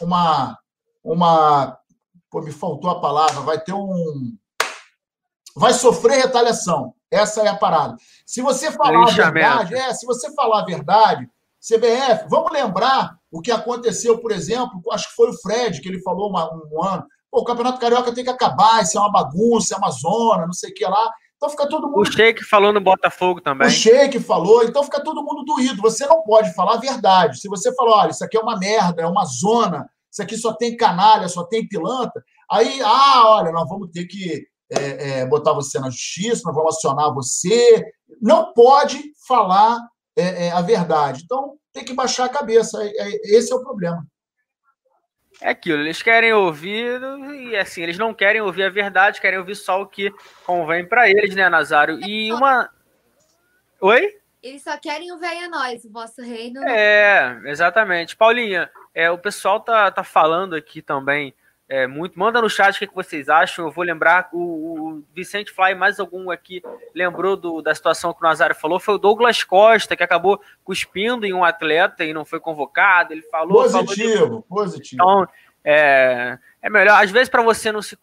uma, 0.00 0.56
uma 1.02 1.76
Pô, 2.30 2.42
me 2.42 2.52
faltou 2.52 2.90
a 2.90 3.00
palavra, 3.00 3.40
vai 3.40 3.58
ter 3.58 3.72
um. 3.72 4.36
Vai 5.56 5.72
sofrer 5.72 6.18
retaliação. 6.18 6.94
Essa 7.10 7.40
é 7.42 7.48
a 7.48 7.56
parada. 7.56 7.96
Se 8.26 8.42
você 8.42 8.70
falar 8.70 9.08
a 9.08 9.30
verdade, 9.30 9.74
é, 9.74 9.94
se 9.94 10.04
você 10.04 10.30
falar 10.34 10.60
a 10.60 10.64
verdade, 10.64 11.26
CBF, 11.66 12.28
vamos 12.28 12.52
lembrar 12.52 13.16
o 13.30 13.40
que 13.40 13.50
aconteceu, 13.50 14.18
por 14.18 14.30
exemplo, 14.30 14.80
acho 14.92 15.08
que 15.08 15.16
foi 15.16 15.30
o 15.30 15.40
Fred, 15.40 15.80
que 15.80 15.88
ele 15.88 16.00
falou 16.00 16.30
uma, 16.30 16.48
um 16.72 16.84
ano. 16.84 17.04
Pô, 17.30 17.40
o 17.40 17.44
Campeonato 17.44 17.80
Carioca 17.80 18.14
tem 18.14 18.22
que 18.22 18.30
acabar, 18.30 18.82
isso 18.82 18.96
é 18.96 19.00
uma 19.00 19.10
bagunça, 19.10 19.74
é 19.74 19.78
uma 19.78 19.90
zona, 19.90 20.46
não 20.46 20.52
sei 20.52 20.70
o 20.70 20.74
que 20.74 20.84
lá. 20.84 21.10
Então 21.36 21.50
fica 21.50 21.68
todo 21.68 21.88
mundo. 21.88 22.00
O 22.00 22.12
Sheik 22.12 22.44
falou 22.44 22.72
no 22.72 22.80
Botafogo 22.80 23.40
também. 23.40 23.66
O 23.66 23.70
Sheik 23.70 24.20
falou, 24.20 24.62
então 24.62 24.84
fica 24.84 25.02
todo 25.02 25.22
mundo 25.22 25.44
doído. 25.44 25.82
Você 25.82 26.06
não 26.06 26.22
pode 26.22 26.54
falar 26.54 26.74
a 26.74 26.80
verdade. 26.80 27.40
Se 27.40 27.48
você 27.48 27.74
falar, 27.74 28.04
olha, 28.04 28.10
isso 28.10 28.24
aqui 28.24 28.36
é 28.36 28.40
uma 28.40 28.58
merda, 28.58 29.02
é 29.02 29.06
uma 29.06 29.24
zona, 29.24 29.86
isso 30.10 30.22
aqui 30.22 30.36
só 30.36 30.54
tem 30.54 30.76
canalha, 30.76 31.28
só 31.28 31.44
tem 31.44 31.68
pilantra. 31.68 32.22
Aí, 32.50 32.80
ah, 32.82 33.24
olha, 33.26 33.52
nós 33.52 33.68
vamos 33.68 33.90
ter 33.90 34.06
que 34.06 34.46
é, 34.70 35.20
é, 35.20 35.26
botar 35.26 35.52
você 35.52 35.78
na 35.78 35.90
justiça, 35.90 36.42
nós 36.46 36.54
vamos 36.54 36.76
acionar 36.76 37.12
você. 37.12 37.84
Não 38.22 38.52
pode 38.54 39.02
falar 39.26 39.78
é, 40.16 40.46
é 40.46 40.50
a 40.50 40.60
verdade. 40.62 41.22
Então, 41.24 41.56
tem 41.72 41.84
que 41.84 41.92
baixar 41.92 42.24
a 42.24 42.30
cabeça. 42.30 42.82
É, 42.82 42.88
é, 42.88 43.36
esse 43.36 43.52
é 43.52 43.56
o 43.56 43.62
problema. 43.62 44.06
É 45.40 45.50
aquilo, 45.50 45.82
eles 45.82 46.00
querem 46.00 46.32
ouvir, 46.32 46.98
e 47.50 47.56
assim, 47.56 47.82
eles 47.82 47.98
não 47.98 48.14
querem 48.14 48.40
ouvir 48.40 48.62
a 48.62 48.70
verdade, 48.70 49.20
querem 49.20 49.38
ouvir 49.38 49.54
só 49.54 49.82
o 49.82 49.86
que 49.86 50.10
convém 50.46 50.88
para 50.88 51.10
eles, 51.10 51.34
né, 51.34 51.46
Nazário? 51.50 52.00
E 52.06 52.32
uma. 52.32 52.70
Oi? 53.78 54.18
Eles 54.42 54.62
só 54.62 54.78
querem 54.78 55.12
o 55.12 55.18
velho 55.18 55.44
a 55.44 55.48
nós, 55.48 55.84
o 55.84 55.90
vosso 55.90 56.22
reino. 56.22 56.62
É, 56.66 57.38
exatamente. 57.46 58.16
Paulinha, 58.16 58.70
é, 58.94 59.10
o 59.10 59.18
pessoal 59.18 59.60
tá, 59.60 59.90
tá 59.90 60.02
falando 60.02 60.54
aqui 60.54 60.80
também 60.80 61.34
é, 61.68 61.86
muito. 61.86 62.18
Manda 62.18 62.40
no 62.40 62.48
chat 62.48 62.76
o 62.76 62.78
que, 62.78 62.86
que 62.86 62.94
vocês 62.94 63.28
acham. 63.28 63.66
Eu 63.66 63.72
vou 63.72 63.84
lembrar 63.84 64.28
o, 64.32 64.38
o 64.38 65.02
Vicente 65.14 65.52
Fly, 65.52 65.74
mais 65.74 65.98
algum 65.98 66.30
aqui, 66.30 66.62
lembrou 66.94 67.36
do, 67.36 67.60
da 67.60 67.74
situação 67.74 68.12
que 68.12 68.20
o 68.20 68.22
Nazário 68.22 68.54
falou. 68.54 68.78
Foi 68.78 68.94
o 68.94 68.98
Douglas 68.98 69.42
Costa, 69.42 69.96
que 69.96 70.02
acabou 70.02 70.40
cuspindo 70.64 71.26
em 71.26 71.34
um 71.34 71.44
atleta 71.44 72.04
e 72.04 72.14
não 72.14 72.24
foi 72.24 72.38
convocado. 72.38 73.12
Ele 73.12 73.22
falou. 73.22 73.62
Positivo, 73.62 74.18
falou 74.18 74.40
de... 74.40 74.48
positivo. 74.48 75.02
Então, 75.02 75.28
é, 75.64 76.38
é 76.62 76.70
melhor. 76.70 77.02
Às 77.02 77.10
vezes, 77.10 77.28
para 77.28 77.42
você 77.42 77.72
não 77.72 77.82
se 77.82 77.98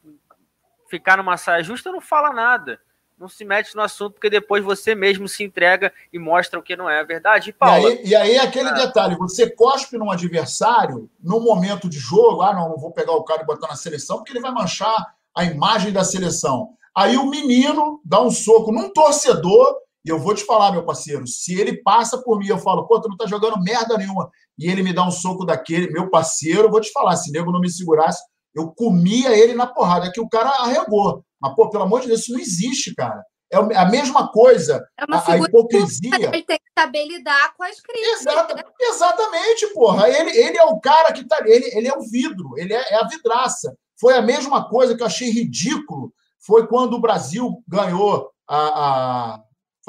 ficar 0.89 1.17
numa 1.17 1.37
saia 1.37 1.63
justa, 1.63 1.91
não 1.91 2.01
fala 2.01 2.31
nada 2.31 2.79
não 3.17 3.27
se 3.27 3.45
mete 3.45 3.75
no 3.75 3.81
assunto, 3.81 4.13
porque 4.13 4.29
depois 4.29 4.63
você 4.63 4.95
mesmo 4.95 5.27
se 5.27 5.43
entrega 5.43 5.93
e 6.11 6.19
mostra 6.19 6.59
o 6.59 6.63
que 6.63 6.75
não 6.75 6.89
é 6.89 6.99
a 6.99 7.03
verdade. 7.03 7.49
E, 7.49 7.53
Paula, 7.53 7.89
e, 7.89 7.93
aí, 7.93 8.05
e 8.05 8.15
aí 8.15 8.37
aquele 8.37 8.69
ah. 8.69 8.73
detalhe, 8.73 9.15
você 9.15 9.49
cospe 9.49 9.97
num 9.97 10.11
adversário 10.11 11.09
no 11.21 11.39
momento 11.39 11.87
de 11.87 11.99
jogo, 11.99 12.41
ah, 12.41 12.53
não, 12.53 12.69
não 12.69 12.77
vou 12.77 12.91
pegar 12.91 13.13
o 13.13 13.23
cara 13.23 13.43
e 13.43 13.45
botar 13.45 13.67
na 13.67 13.75
seleção, 13.75 14.17
porque 14.17 14.31
ele 14.31 14.41
vai 14.41 14.51
manchar 14.51 15.15
a 15.35 15.43
imagem 15.43 15.91
da 15.91 16.03
seleção. 16.03 16.69
Aí 16.95 17.17
o 17.17 17.29
menino 17.29 17.99
dá 18.05 18.21
um 18.21 18.29
soco 18.29 18.71
num 18.71 18.89
torcedor, 18.91 19.77
e 20.05 20.09
eu 20.09 20.19
vou 20.19 20.35
te 20.35 20.43
falar, 20.43 20.71
meu 20.71 20.83
parceiro, 20.83 21.25
se 21.25 21.59
ele 21.59 21.81
passa 21.81 22.21
por 22.21 22.37
mim, 22.37 22.47
eu 22.47 22.57
falo, 22.57 22.85
pô, 22.85 22.99
tu 22.99 23.07
não 23.07 23.15
tá 23.15 23.25
jogando 23.25 23.61
merda 23.61 23.97
nenhuma, 23.97 24.29
e 24.59 24.69
ele 24.69 24.83
me 24.83 24.93
dá 24.93 25.07
um 25.07 25.11
soco 25.11 25.45
daquele, 25.45 25.91
meu 25.91 26.09
parceiro, 26.09 26.63
eu 26.63 26.71
vou 26.71 26.81
te 26.81 26.91
falar, 26.91 27.15
se 27.15 27.31
nego 27.31 27.51
não 27.51 27.59
me 27.59 27.69
segurasse, 27.69 28.21
eu 28.53 28.71
comia 28.71 29.35
ele 29.35 29.53
na 29.53 29.65
porrada, 29.65 30.07
é 30.07 30.11
que 30.11 30.21
o 30.21 30.29
cara 30.29 30.49
arregou. 30.49 31.23
Mas, 31.43 31.55
pô, 31.55 31.69
pelo 31.69 31.83
amor 31.83 31.99
de 31.99 32.07
Deus, 32.07 32.21
isso 32.21 32.31
não 32.31 32.39
existe, 32.39 32.95
cara. 32.95 33.21
É 33.51 33.57
a 33.57 33.85
mesma 33.85 34.31
coisa. 34.31 34.81
É 34.97 35.03
a, 35.03 35.33
a 35.33 35.37
hipocrisia. 35.37 36.15
Ele 36.15 36.43
tem 36.43 36.57
que 36.57 36.81
saber 36.81 37.05
lidar 37.05 37.53
com 37.55 37.63
as 37.63 37.81
crises. 37.81 38.21
Exata, 38.21 38.55
né? 38.55 38.63
Exatamente, 38.79 39.67
porra. 39.73 40.09
Ele, 40.09 40.31
ele 40.31 40.57
é 40.57 40.63
o 40.63 40.79
cara 40.79 41.11
que 41.11 41.25
tá. 41.25 41.37
Ele, 41.45 41.69
ele 41.77 41.87
é 41.87 41.93
o 41.95 42.01
vidro, 42.01 42.57
ele 42.57 42.73
é, 42.73 42.93
é 42.93 42.95
a 42.95 43.07
vidraça. 43.07 43.75
Foi 43.99 44.15
a 44.15 44.21
mesma 44.21 44.69
coisa 44.69 44.95
que 44.95 45.03
eu 45.03 45.07
achei 45.07 45.29
ridículo. 45.29 46.13
Foi 46.39 46.65
quando 46.65 46.93
o 46.93 47.01
Brasil 47.01 47.61
ganhou 47.67 48.31
a, 48.47 48.57
a, 48.57 49.39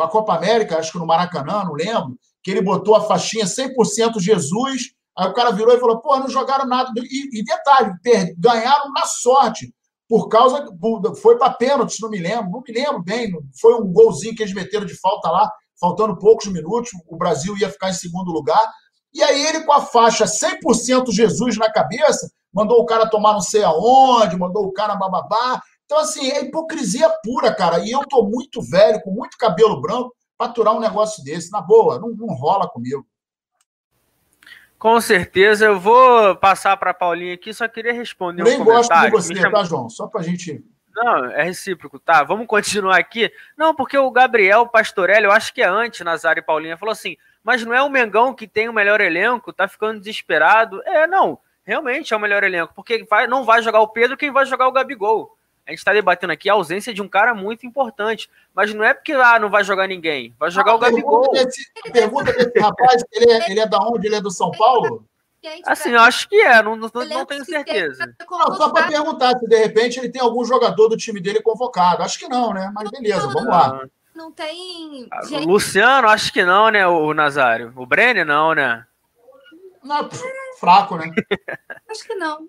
a 0.01 0.09
Copa 0.09 0.35
América, 0.35 0.77
acho 0.77 0.93
que 0.93 0.99
no 0.99 1.07
Maracanã, 1.07 1.65
não 1.65 1.73
lembro, 1.73 2.19
que 2.43 2.51
ele 2.51 2.61
botou 2.61 2.97
a 2.97 3.03
faixinha 3.03 3.47
100% 3.47 4.19
Jesus. 4.19 4.91
Aí 5.17 5.29
o 5.29 5.33
cara 5.33 5.53
virou 5.53 5.75
e 5.75 5.81
falou: 5.81 6.01
pô, 6.01 6.19
não 6.19 6.29
jogaram 6.29 6.67
nada. 6.67 6.91
E, 6.97 7.41
e 7.41 7.45
detalhe, 7.45 7.93
ganharam 8.37 8.93
na 8.93 9.07
sorte 9.07 9.73
por 10.09 10.29
causa. 10.29 10.67
Foi 11.21 11.39
para 11.39 11.55
pênalti, 11.55 12.01
não 12.01 12.11
me 12.11 12.19
lembro, 12.19 12.51
não 12.51 12.63
me 12.67 12.75
lembro 12.75 13.03
bem. 13.03 13.33
Foi 13.61 13.75
um 13.75 13.93
golzinho 13.93 14.35
que 14.35 14.43
eles 14.43 14.55
meteram 14.55 14.87
de 14.87 14.99
falta 14.99 15.31
lá, 15.31 15.51
faltando 15.81 16.19
poucos 16.19 16.47
minutos, 16.47 16.91
o 17.09 17.17
Brasil 17.17 17.57
ia 17.59 17.71
ficar 17.71 17.91
em 17.91 17.95
segundo 17.95 18.31
lugar. 18.31 18.61
E 19.13 19.23
aí 19.23 19.47
ele, 19.47 19.65
com 19.65 19.73
a 19.73 19.81
faixa 19.81 20.25
100% 20.25 21.11
Jesus 21.11 21.57
na 21.57 21.71
cabeça, 21.71 22.29
mandou 22.53 22.81
o 22.81 22.87
cara 22.87 23.09
tomar 23.09 23.33
não 23.33 23.41
sei 23.41 23.63
aonde, 23.63 24.37
mandou 24.37 24.65
o 24.65 24.73
cara 24.73 24.97
bababá. 24.97 25.61
Então, 25.85 25.99
assim, 25.99 26.31
é 26.31 26.43
hipocrisia 26.43 27.09
pura, 27.23 27.55
cara. 27.55 27.79
E 27.81 27.91
eu 27.91 28.01
tô 28.09 28.25
muito 28.25 28.61
velho, 28.63 29.01
com 29.03 29.11
muito 29.11 29.37
cabelo 29.37 29.81
branco, 29.81 30.15
para 30.37 30.49
aturar 30.49 30.75
um 30.75 30.81
negócio 30.81 31.23
desse. 31.23 31.51
Na 31.51 31.61
boa, 31.61 31.99
não, 31.99 32.09
não 32.11 32.35
rola 32.35 32.69
comigo. 32.69 33.07
Com 34.85 35.01
certeza, 35.01 35.65
eu 35.65 35.81
vou 35.81 36.37
passar 36.37 36.77
para 36.77 36.91
a 36.91 36.95
Paulinha 36.95 37.33
aqui, 37.33 37.55
só 37.55 37.67
queria 37.67 37.95
responder 37.95 38.43
Nem 38.43 38.61
um 38.61 38.65
gosto 38.65 38.95
de 38.95 39.11
você, 39.11 39.35
chama... 39.35 39.53
tá, 39.53 39.65
João? 39.65 39.89
Só 39.89 40.07
para 40.09 40.21
a 40.21 40.23
gente... 40.23 40.63
Não, 40.95 41.25
é 41.31 41.43
recíproco, 41.43 41.99
tá? 41.99 42.23
Vamos 42.23 42.47
continuar 42.47 42.99
aqui. 42.99 43.33
Não, 43.57 43.75
porque 43.75 43.97
o 43.97 44.11
Gabriel 44.11 44.67
Pastorelli, 44.67 45.25
eu 45.25 45.33
acho 45.33 45.55
que 45.55 45.63
é 45.63 45.67
antes, 45.67 46.03
Nazário 46.03 46.43
e 46.43 46.45
Paulinha, 46.45 46.77
falou 46.77 46.93
assim, 46.93 47.17
mas 47.43 47.65
não 47.65 47.73
é 47.73 47.83
o 47.83 47.89
Mengão 47.89 48.35
que 48.35 48.47
tem 48.47 48.69
o 48.69 48.75
melhor 48.75 49.01
elenco, 49.01 49.55
tá 49.55 49.67
ficando 49.67 50.01
desesperado. 50.01 50.83
É, 50.85 51.07
não, 51.07 51.39
realmente 51.65 52.13
é 52.13 52.17
o 52.19 52.21
melhor 52.21 52.45
elenco, 52.45 52.75
porque 52.77 53.07
vai, 53.09 53.27
não 53.27 53.43
vai 53.43 53.63
jogar 53.63 53.81
o 53.81 53.89
Pedro, 53.89 54.19
quem 54.19 54.31
vai 54.31 54.45
jogar 54.45 54.69
o 54.69 54.73
Gabigol 54.73 55.34
a 55.67 55.71
gente 55.71 55.79
está 55.79 55.93
debatendo 55.93 56.33
aqui 56.33 56.49
a 56.51 56.53
ausência 56.53 56.93
de 56.93 57.01
um 57.01 57.09
cara 57.09 57.35
muito 57.35 57.67
importante. 57.67 58.29
Mas 58.55 58.75
não 58.75 58.85
é 58.85 58.93
porque 58.93 59.15
lá 59.15 59.37
ah, 59.37 59.39
não 59.39 59.49
vai 59.49 59.65
jogar 59.65 59.87
ninguém. 59.87 60.35
Vai 60.39 60.51
jogar 60.51 60.73
ah, 60.73 60.75
o 60.75 60.79
Gabigol. 60.79 61.33
Desse, 61.33 61.65
pergunta 61.91 62.33
desse 62.33 62.59
rapaz, 62.59 63.03
ele 63.11 63.33
é, 63.33 63.51
ele 63.51 63.61
é 63.61 63.67
da 63.67 63.79
onde? 63.79 64.07
Ele 64.07 64.17
é 64.17 64.21
do 64.21 64.31
São 64.31 64.51
Paulo? 64.51 65.05
Assim, 65.67 65.91
eu 65.91 66.01
acho 66.01 66.29
que 66.29 66.37
é, 66.37 66.63
não, 66.63 66.75
não, 66.75 66.91
não 66.93 67.27
tenho 67.27 67.45
certeza. 67.45 68.15
Não, 68.31 68.55
só 68.57 68.71
para 68.71 68.89
perguntar 68.89 69.39
se 69.39 69.47
de 69.47 69.57
repente 69.59 69.99
ele 69.99 70.09
tem 70.09 70.21
algum 70.21 70.45
jogador 70.45 70.89
do 70.89 70.97
time 70.97 71.21
dele 71.21 71.43
convocado. 71.43 72.03
Acho 72.03 72.19
que 72.19 72.29
não, 72.29 72.53
né? 72.53 72.71
Mas 72.75 72.91
beleza, 72.91 73.27
vamos 73.29 73.47
lá. 73.47 73.87
Não 74.15 74.31
tem. 74.33 75.07
Ah, 75.11 75.21
o 75.43 75.47
Luciano, 75.47 76.09
acho 76.09 76.33
que 76.33 76.45
não, 76.45 76.71
né, 76.71 76.87
o 76.87 77.13
Nazário? 77.13 77.73
O 77.77 77.85
Brenner, 77.85 78.25
não, 78.25 78.55
né? 78.55 78.87
Não, 79.83 80.09
fraco, 80.59 80.97
né? 80.97 81.13
acho 81.91 82.05
que 82.07 82.15
não. 82.15 82.49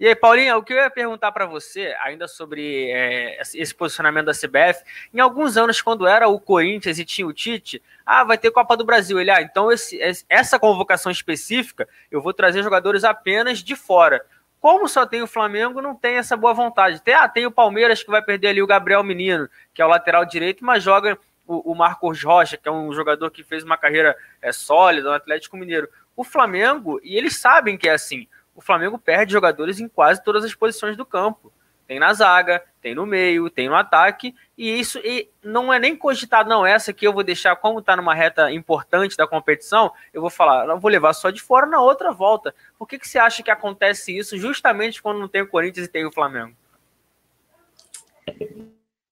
E 0.00 0.08
aí, 0.08 0.16
Paulinha, 0.16 0.56
o 0.56 0.62
que 0.62 0.72
eu 0.72 0.78
ia 0.78 0.88
perguntar 0.88 1.30
para 1.30 1.44
você, 1.44 1.94
ainda 2.02 2.26
sobre 2.26 2.90
é, 2.90 3.38
esse 3.54 3.74
posicionamento 3.74 4.24
da 4.24 4.32
CBF, 4.32 4.82
em 5.12 5.20
alguns 5.20 5.58
anos, 5.58 5.82
quando 5.82 6.06
era 6.06 6.26
o 6.26 6.40
Corinthians 6.40 6.98
e 6.98 7.04
tinha 7.04 7.26
o 7.26 7.34
Tite, 7.34 7.82
ah, 8.06 8.24
vai 8.24 8.38
ter 8.38 8.50
Copa 8.50 8.78
do 8.78 8.84
Brasil. 8.84 9.20
Ele, 9.20 9.30
ah, 9.30 9.42
então 9.42 9.70
esse, 9.70 10.00
essa 10.26 10.58
convocação 10.58 11.12
específica, 11.12 11.86
eu 12.10 12.22
vou 12.22 12.32
trazer 12.32 12.62
jogadores 12.62 13.04
apenas 13.04 13.58
de 13.58 13.76
fora. 13.76 14.24
Como 14.58 14.88
só 14.88 15.04
tem 15.04 15.20
o 15.20 15.26
Flamengo, 15.26 15.82
não 15.82 15.94
tem 15.94 16.16
essa 16.16 16.34
boa 16.34 16.54
vontade. 16.54 17.02
Tem, 17.02 17.12
ah, 17.12 17.28
tem 17.28 17.44
o 17.44 17.50
Palmeiras 17.50 18.02
que 18.02 18.10
vai 18.10 18.22
perder 18.22 18.48
ali 18.48 18.62
o 18.62 18.66
Gabriel 18.66 19.04
Menino, 19.04 19.50
que 19.74 19.82
é 19.82 19.84
o 19.84 19.88
lateral 19.88 20.24
direito, 20.24 20.64
mas 20.64 20.82
joga 20.82 21.18
o, 21.46 21.72
o 21.72 21.74
Marcos 21.74 22.24
Rocha, 22.24 22.56
que 22.56 22.66
é 22.66 22.72
um 22.72 22.90
jogador 22.94 23.30
que 23.30 23.44
fez 23.44 23.62
uma 23.62 23.76
carreira 23.76 24.16
é, 24.40 24.50
sólida 24.50 25.10
no 25.10 25.14
Atlético 25.14 25.58
Mineiro. 25.58 25.90
O 26.16 26.24
Flamengo, 26.24 26.98
e 27.04 27.18
eles 27.18 27.36
sabem 27.36 27.76
que 27.76 27.86
é 27.86 27.92
assim, 27.92 28.26
o 28.54 28.60
Flamengo 28.60 28.98
perde 28.98 29.32
jogadores 29.32 29.80
em 29.80 29.88
quase 29.88 30.22
todas 30.22 30.44
as 30.44 30.54
posições 30.54 30.96
do 30.96 31.06
campo. 31.06 31.52
Tem 31.86 31.98
na 31.98 32.12
zaga, 32.14 32.62
tem 32.80 32.94
no 32.94 33.04
meio, 33.04 33.50
tem 33.50 33.68
no 33.68 33.74
ataque, 33.74 34.32
e 34.56 34.78
isso 34.78 35.00
e 35.00 35.28
não 35.42 35.72
é 35.72 35.78
nem 35.80 35.96
cogitado, 35.96 36.48
não. 36.48 36.64
Essa 36.64 36.92
que 36.92 37.04
eu 37.04 37.12
vou 37.12 37.24
deixar, 37.24 37.56
como 37.56 37.80
está 37.80 37.96
numa 37.96 38.14
reta 38.14 38.52
importante 38.52 39.16
da 39.16 39.26
competição, 39.26 39.92
eu 40.12 40.20
vou 40.20 40.30
falar, 40.30 40.72
vou 40.76 40.88
levar 40.88 41.12
só 41.14 41.30
de 41.30 41.42
fora 41.42 41.66
na 41.66 41.80
outra 41.80 42.12
volta. 42.12 42.54
Por 42.78 42.86
que, 42.86 42.96
que 42.96 43.08
você 43.08 43.18
acha 43.18 43.42
que 43.42 43.50
acontece 43.50 44.16
isso 44.16 44.38
justamente 44.38 45.02
quando 45.02 45.18
não 45.18 45.26
tem 45.26 45.42
o 45.42 45.48
Corinthians 45.48 45.86
e 45.86 45.90
tem 45.90 46.06
o 46.06 46.12
Flamengo? 46.12 46.56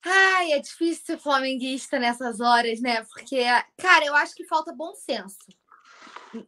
Ai, 0.05 0.53
é 0.53 0.61
difícil 0.61 1.05
ser 1.05 1.19
flamenguista 1.19 1.99
nessas 1.99 2.39
horas, 2.39 2.81
né? 2.81 3.05
Porque, 3.13 3.43
cara, 3.77 4.05
eu 4.05 4.15
acho 4.15 4.37
que 4.37 4.45
falta 4.45 4.73
bom 4.73 4.95
senso. 4.95 5.37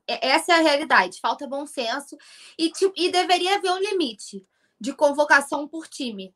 Essa 0.06 0.52
é 0.52 0.54
a 0.56 0.62
realidade, 0.62 1.20
falta 1.20 1.46
bom 1.46 1.66
senso 1.66 2.16
e, 2.58 2.70
tipo, 2.70 2.92
e 2.96 3.10
deveria 3.10 3.56
haver 3.56 3.70
um 3.70 3.78
limite 3.78 4.46
de 4.80 4.94
convocação 4.94 5.68
por 5.68 5.86
time. 5.86 6.34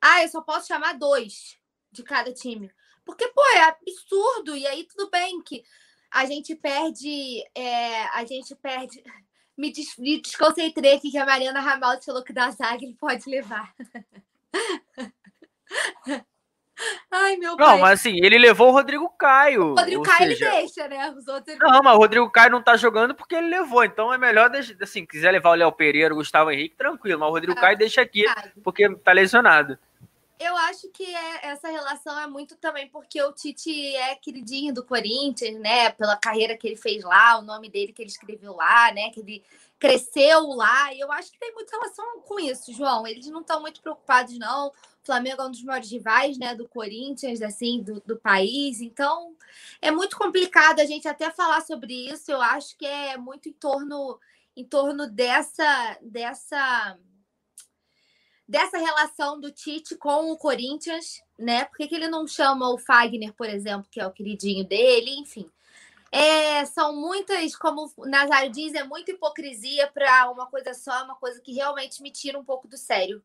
Ah, 0.00 0.22
eu 0.22 0.28
só 0.28 0.40
posso 0.40 0.66
chamar 0.66 0.98
dois 0.98 1.58
de 1.90 2.02
cada 2.02 2.32
time. 2.32 2.70
Porque, 3.04 3.28
pô, 3.28 3.42
é 3.54 3.62
absurdo. 3.62 4.56
E 4.56 4.66
aí, 4.66 4.84
tudo 4.84 5.10
bem 5.10 5.40
que 5.42 5.64
a 6.10 6.26
gente 6.26 6.54
perde. 6.54 7.42
É, 7.54 8.04
a 8.08 8.24
gente 8.24 8.54
perde. 8.56 9.02
Me, 9.56 9.72
des, 9.72 9.96
me 9.96 10.20
desconcentrei 10.20 10.94
aqui 10.94 11.12
que 11.12 11.16
a 11.16 11.24
Mariana 11.24 11.60
Ramalho 11.60 12.02
falou 12.02 12.24
que 12.24 12.32
da 12.32 12.50
zaga 12.50 12.82
ele 12.82 12.96
pode 12.96 13.30
levar. 13.30 13.72
Ai, 17.10 17.36
meu 17.36 17.56
Não, 17.56 17.78
mas 17.78 18.00
assim, 18.00 18.16
ele 18.22 18.38
levou 18.38 18.68
o 18.68 18.72
Rodrigo 18.72 19.08
Caio. 19.16 19.72
O 19.72 19.74
Rodrigo 19.74 20.02
Caio 20.02 20.30
seja... 20.30 20.46
ele 20.46 20.60
deixa, 20.60 20.88
né? 20.88 21.10
Os 21.16 21.26
outros... 21.28 21.56
Não, 21.58 21.82
mas 21.82 21.94
o 21.94 21.98
Rodrigo 21.98 22.30
Caio 22.30 22.50
não 22.50 22.62
tá 22.62 22.76
jogando 22.76 23.14
porque 23.14 23.34
ele 23.34 23.48
levou. 23.48 23.84
Então 23.84 24.12
é 24.12 24.18
melhor, 24.18 24.50
assim, 24.82 25.06
quiser 25.06 25.30
levar 25.30 25.50
o 25.50 25.54
Léo 25.54 25.72
Pereira, 25.72 26.12
o 26.12 26.16
Gustavo 26.16 26.50
Henrique, 26.50 26.76
tranquilo. 26.76 27.20
Mas 27.20 27.28
o 27.28 27.32
Rodrigo 27.32 27.56
ah, 27.56 27.60
Caio 27.60 27.78
deixa 27.78 28.02
aqui 28.02 28.24
porque 28.62 28.88
tá 28.96 29.12
lesionado. 29.12 29.78
Eu 30.38 30.56
acho 30.56 30.88
que 30.88 31.04
é, 31.04 31.46
essa 31.46 31.68
relação 31.68 32.18
é 32.18 32.26
muito 32.26 32.56
também 32.56 32.88
porque 32.88 33.22
o 33.22 33.32
Tite 33.32 33.94
é 33.96 34.16
queridinho 34.16 34.74
do 34.74 34.84
Corinthians, 34.84 35.58
né? 35.60 35.90
Pela 35.90 36.16
carreira 36.16 36.56
que 36.56 36.66
ele 36.66 36.76
fez 36.76 37.04
lá, 37.04 37.38
o 37.38 37.42
nome 37.42 37.70
dele 37.70 37.92
que 37.92 38.02
ele 38.02 38.10
escreveu 38.10 38.56
lá, 38.56 38.92
né? 38.92 39.10
Que 39.10 39.20
ele 39.20 39.44
cresceu 39.78 40.48
lá. 40.48 40.92
E 40.92 40.98
eu 40.98 41.12
acho 41.12 41.30
que 41.30 41.38
tem 41.38 41.54
muita 41.54 41.76
relação 41.76 42.20
com 42.22 42.40
isso, 42.40 42.72
João. 42.72 43.06
Eles 43.06 43.26
não 43.28 43.42
estão 43.42 43.60
muito 43.60 43.80
preocupados, 43.80 44.36
não. 44.36 44.72
Flamengo 45.04 45.42
é 45.42 45.46
um 45.46 45.50
dos 45.50 45.62
maiores 45.62 45.90
rivais, 45.90 46.38
né? 46.38 46.54
Do 46.54 46.68
Corinthians, 46.68 47.42
assim, 47.42 47.82
do, 47.82 48.00
do 48.00 48.16
país. 48.16 48.80
Então, 48.80 49.34
é 49.80 49.90
muito 49.90 50.16
complicado 50.16 50.80
a 50.80 50.84
gente 50.84 51.06
até 51.08 51.30
falar 51.30 51.60
sobre 51.62 51.92
isso. 52.10 52.30
Eu 52.30 52.40
acho 52.40 52.76
que 52.76 52.86
é 52.86 53.16
muito 53.16 53.48
em 53.48 53.52
torno, 53.52 54.18
em 54.56 54.64
torno 54.64 55.06
dessa, 55.08 55.98
dessa 56.02 56.98
dessa 58.46 58.78
relação 58.78 59.40
do 59.40 59.50
Tite 59.50 59.96
com 59.96 60.30
o 60.30 60.36
Corinthians, 60.36 61.22
né? 61.38 61.64
Por 61.64 61.76
que, 61.76 61.94
ele 61.94 62.08
não 62.08 62.26
chama 62.26 62.68
o 62.70 62.78
Fagner, 62.78 63.32
por 63.32 63.48
exemplo, 63.48 63.88
que 63.90 64.00
é 64.00 64.06
o 64.06 64.12
queridinho 64.12 64.64
dele, 64.64 65.10
enfim. 65.18 65.50
É, 66.12 66.64
são 66.66 66.94
muitas, 66.94 67.56
como 67.56 67.90
o 67.96 68.06
Nazário 68.06 68.52
diz, 68.52 68.72
é 68.74 68.84
muita 68.84 69.10
hipocrisia 69.10 69.88
para 69.88 70.30
uma 70.30 70.46
coisa 70.46 70.72
só, 70.72 71.02
uma 71.02 71.16
coisa 71.16 71.40
que 71.40 71.52
realmente 71.52 72.00
me 72.02 72.10
tira 72.10 72.38
um 72.38 72.44
pouco 72.44 72.68
do 72.68 72.76
sério. 72.76 73.22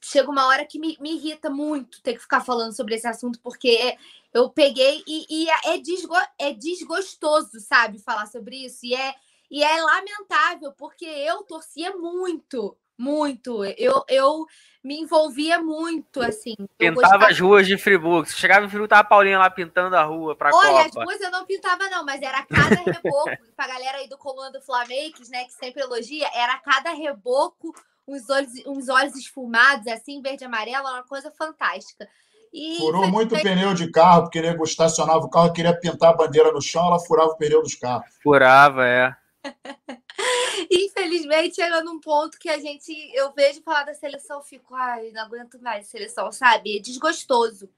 Chega 0.00 0.30
uma 0.30 0.46
hora 0.46 0.64
que 0.64 0.78
me, 0.78 0.96
me 1.00 1.14
irrita 1.14 1.50
muito 1.50 2.02
ter 2.02 2.14
que 2.14 2.20
ficar 2.20 2.40
falando 2.40 2.74
sobre 2.74 2.94
esse 2.94 3.06
assunto, 3.06 3.40
porque 3.40 3.96
eu 4.32 4.50
peguei 4.50 5.02
e, 5.06 5.26
e 5.28 5.50
é, 5.64 5.78
desgo, 5.78 6.14
é 6.38 6.52
desgostoso, 6.52 7.60
sabe, 7.60 7.98
falar 7.98 8.26
sobre 8.26 8.64
isso. 8.64 8.80
E 8.84 8.94
é, 8.94 9.14
e 9.50 9.62
é 9.62 9.82
lamentável, 9.82 10.72
porque 10.72 11.04
eu 11.04 11.42
torcia 11.42 11.96
muito 11.96 12.76
muito. 13.00 13.64
Eu, 13.78 14.04
eu 14.08 14.46
me 14.84 15.00
envolvia 15.00 15.58
muito, 15.58 16.20
assim. 16.20 16.54
Pintava 16.76 17.00
gostava... 17.00 17.28
as 17.28 17.40
ruas 17.40 17.66
de 17.66 17.78
Friburgo. 17.78 18.26
Se 18.26 18.36
chegava 18.36 18.66
em 18.66 18.68
Friburgo, 18.68 18.88
tava 18.88 19.00
a 19.00 19.04
Paulinha 19.04 19.38
lá 19.38 19.48
pintando 19.48 19.96
a 19.96 20.02
rua 20.02 20.36
pra 20.36 20.50
Olha, 20.52 20.84
Copa. 20.84 21.00
as 21.00 21.06
ruas 21.06 21.20
eu 21.20 21.30
não 21.30 21.46
pintava, 21.46 21.88
não, 21.88 22.04
mas 22.04 22.20
era 22.20 22.44
cada 22.44 22.76
reboco. 22.76 23.30
pra 23.56 23.66
galera 23.66 23.98
aí 23.98 24.08
do 24.08 24.18
coluna 24.18 24.52
do 24.52 24.60
Flamengo, 24.60 25.16
né, 25.30 25.44
que 25.44 25.52
sempre 25.54 25.82
elogia, 25.82 26.28
era 26.34 26.58
cada 26.58 26.92
reboco, 26.92 27.74
uns 28.06 28.28
olhos, 28.28 28.52
uns 28.66 28.88
olhos 28.88 29.16
esfumados, 29.16 29.86
assim, 29.86 30.20
verde 30.20 30.44
e 30.44 30.46
amarelo, 30.46 30.88
uma 30.88 31.02
coisa 31.02 31.30
fantástica. 31.30 32.08
E 32.52 32.78
Furou 32.78 33.06
muito 33.08 33.34
o 33.34 33.40
pneu 33.40 33.74
de 33.74 33.90
carro, 33.90 34.22
porque 34.22 34.38
ele 34.38 34.48
estacionava 34.64 35.20
o 35.20 35.30
carro, 35.30 35.52
queria 35.52 35.78
pintar 35.78 36.10
a 36.10 36.16
bandeira 36.16 36.50
no 36.50 36.60
chão, 36.60 36.86
ela 36.86 36.98
furava 36.98 37.30
o 37.30 37.36
pneu 37.36 37.62
dos 37.62 37.76
carros. 37.76 38.10
Furava, 38.22 38.86
é. 38.86 39.14
Infelizmente, 40.70 41.56
chega 41.56 41.82
num 41.82 42.00
ponto 42.00 42.38
que 42.38 42.48
a 42.48 42.58
gente. 42.58 42.92
Eu 43.14 43.32
vejo 43.32 43.62
falar 43.62 43.84
da 43.84 43.94
seleção, 43.94 44.42
fico, 44.42 44.74
ai, 44.74 45.10
não 45.12 45.22
aguento 45.22 45.60
mais 45.62 45.86
seleção, 45.86 46.30
sabe? 46.32 46.76
É 46.76 46.80
desgostoso. 46.80 47.68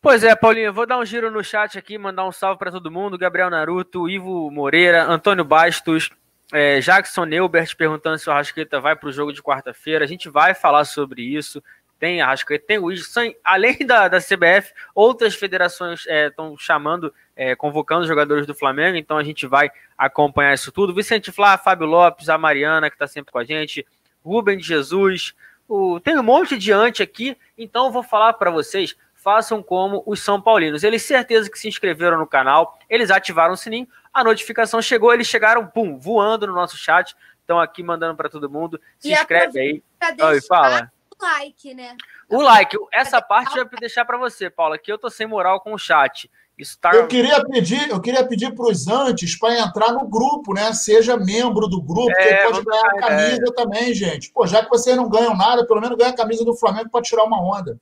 Pois 0.00 0.24
é, 0.24 0.34
Paulinho, 0.34 0.72
vou 0.72 0.84
dar 0.84 0.98
um 0.98 1.04
giro 1.04 1.30
no 1.30 1.44
chat 1.44 1.78
aqui, 1.78 1.96
mandar 1.96 2.26
um 2.26 2.32
salve 2.32 2.58
para 2.58 2.72
todo 2.72 2.90
mundo. 2.90 3.16
Gabriel 3.16 3.48
Naruto, 3.48 4.08
Ivo 4.08 4.50
Moreira, 4.50 5.04
Antônio 5.04 5.44
Bastos, 5.44 6.10
é, 6.52 6.80
Jackson 6.80 7.24
Neubert 7.24 7.74
perguntando 7.76 8.18
se 8.18 8.28
o 8.28 8.32
Arrasqueta 8.32 8.78
vai 8.80 8.94
para 8.94 9.08
o 9.08 9.12
jogo 9.12 9.32
de 9.32 9.42
quarta-feira. 9.42 10.04
A 10.04 10.08
gente 10.08 10.28
vai 10.28 10.54
falar 10.54 10.84
sobre 10.84 11.22
isso. 11.22 11.62
Tem 11.98 12.20
Arrascaeta, 12.20 12.64
tem 12.66 12.78
o 12.78 12.90
Isla, 12.90 13.32
além 13.44 13.78
da, 13.86 14.08
da 14.08 14.18
CBF, 14.18 14.72
outras 14.92 15.36
federações 15.36 16.04
estão 16.04 16.54
é, 16.54 16.56
chamando, 16.58 17.14
é, 17.36 17.54
convocando 17.54 18.02
os 18.02 18.08
jogadores 18.08 18.44
do 18.44 18.56
Flamengo, 18.56 18.96
então 18.96 19.16
a 19.16 19.22
gente 19.22 19.46
vai 19.46 19.70
acompanhar 19.96 20.52
isso 20.52 20.72
tudo. 20.72 20.92
Vicente 20.92 21.30
Flá, 21.30 21.56
Fábio 21.56 21.86
Lopes, 21.86 22.28
a 22.28 22.36
Mariana, 22.36 22.90
que 22.90 22.96
está 22.96 23.06
sempre 23.06 23.30
com 23.30 23.38
a 23.38 23.44
gente, 23.44 23.86
Rubem 24.24 24.58
de 24.58 24.66
Jesus, 24.66 25.32
o, 25.68 26.00
tem 26.00 26.18
um 26.18 26.24
monte 26.24 26.58
de 26.58 26.72
ante 26.72 27.04
aqui, 27.04 27.36
então 27.56 27.86
eu 27.86 27.92
vou 27.92 28.02
falar 28.02 28.32
para 28.32 28.50
vocês, 28.50 28.96
façam 29.14 29.62
como 29.62 30.02
os 30.04 30.20
São 30.20 30.40
Paulinos. 30.40 30.82
Eles 30.82 31.02
certeza 31.02 31.48
que 31.48 31.58
se 31.58 31.68
inscreveram 31.68 32.18
no 32.18 32.26
canal, 32.26 32.78
eles 32.90 33.10
ativaram 33.10 33.54
o 33.54 33.56
sininho, 33.56 33.86
a 34.12 34.24
notificação 34.24 34.80
chegou, 34.82 35.12
eles 35.12 35.26
chegaram, 35.26 35.66
pum, 35.66 35.98
voando 35.98 36.46
no 36.46 36.54
nosso 36.54 36.76
chat, 36.76 37.16
estão 37.40 37.60
aqui 37.60 37.82
mandando 37.82 38.16
para 38.16 38.28
todo 38.28 38.50
mundo. 38.50 38.80
Se 38.98 39.08
e 39.08 39.12
inscreve 39.12 39.58
aí. 39.58 39.82
Oi, 40.20 40.40
fala 40.42 40.90
like, 41.22 41.72
né? 41.72 41.96
O 42.28 42.42
like, 42.42 42.76
essa 42.92 43.22
parte 43.22 43.56
eu 43.56 43.68
vou 43.68 43.78
deixar 43.78 44.04
para 44.04 44.18
você, 44.18 44.50
Paula, 44.50 44.76
que 44.76 44.90
eu 44.90 44.98
tô 44.98 45.08
sem 45.08 45.26
moral 45.26 45.60
com 45.60 45.72
o 45.72 45.78
chat. 45.78 46.30
Isso 46.58 46.78
tá... 46.78 46.90
Eu 46.92 47.06
queria 47.06 47.42
pedir, 47.44 47.88
eu 47.88 48.00
queria 48.00 48.24
pedir 48.26 48.54
para 48.54 48.66
os 48.66 48.86
antes 48.86 49.38
para 49.38 49.58
entrar 49.58 49.92
no 49.92 50.06
grupo, 50.06 50.52
né? 50.52 50.72
Seja 50.72 51.16
membro 51.16 51.66
do 51.66 51.80
grupo, 51.80 52.12
é, 52.18 52.36
que 52.36 52.44
pode 52.44 52.64
ganhar 52.64 52.86
a 52.86 53.00
camisa 53.00 53.44
é. 53.48 53.52
também, 53.54 53.94
gente. 53.94 54.30
Pô, 54.32 54.46
já 54.46 54.62
que 54.62 54.68
vocês 54.68 54.96
não 54.96 55.08
ganham 55.08 55.36
nada, 55.36 55.66
pelo 55.66 55.80
menos 55.80 55.96
ganha 55.96 56.10
a 56.10 56.16
camisa 56.16 56.44
do 56.44 56.54
Flamengo 56.54 56.90
para 56.90 57.02
tirar 57.02 57.24
uma 57.24 57.40
onda. 57.40 57.78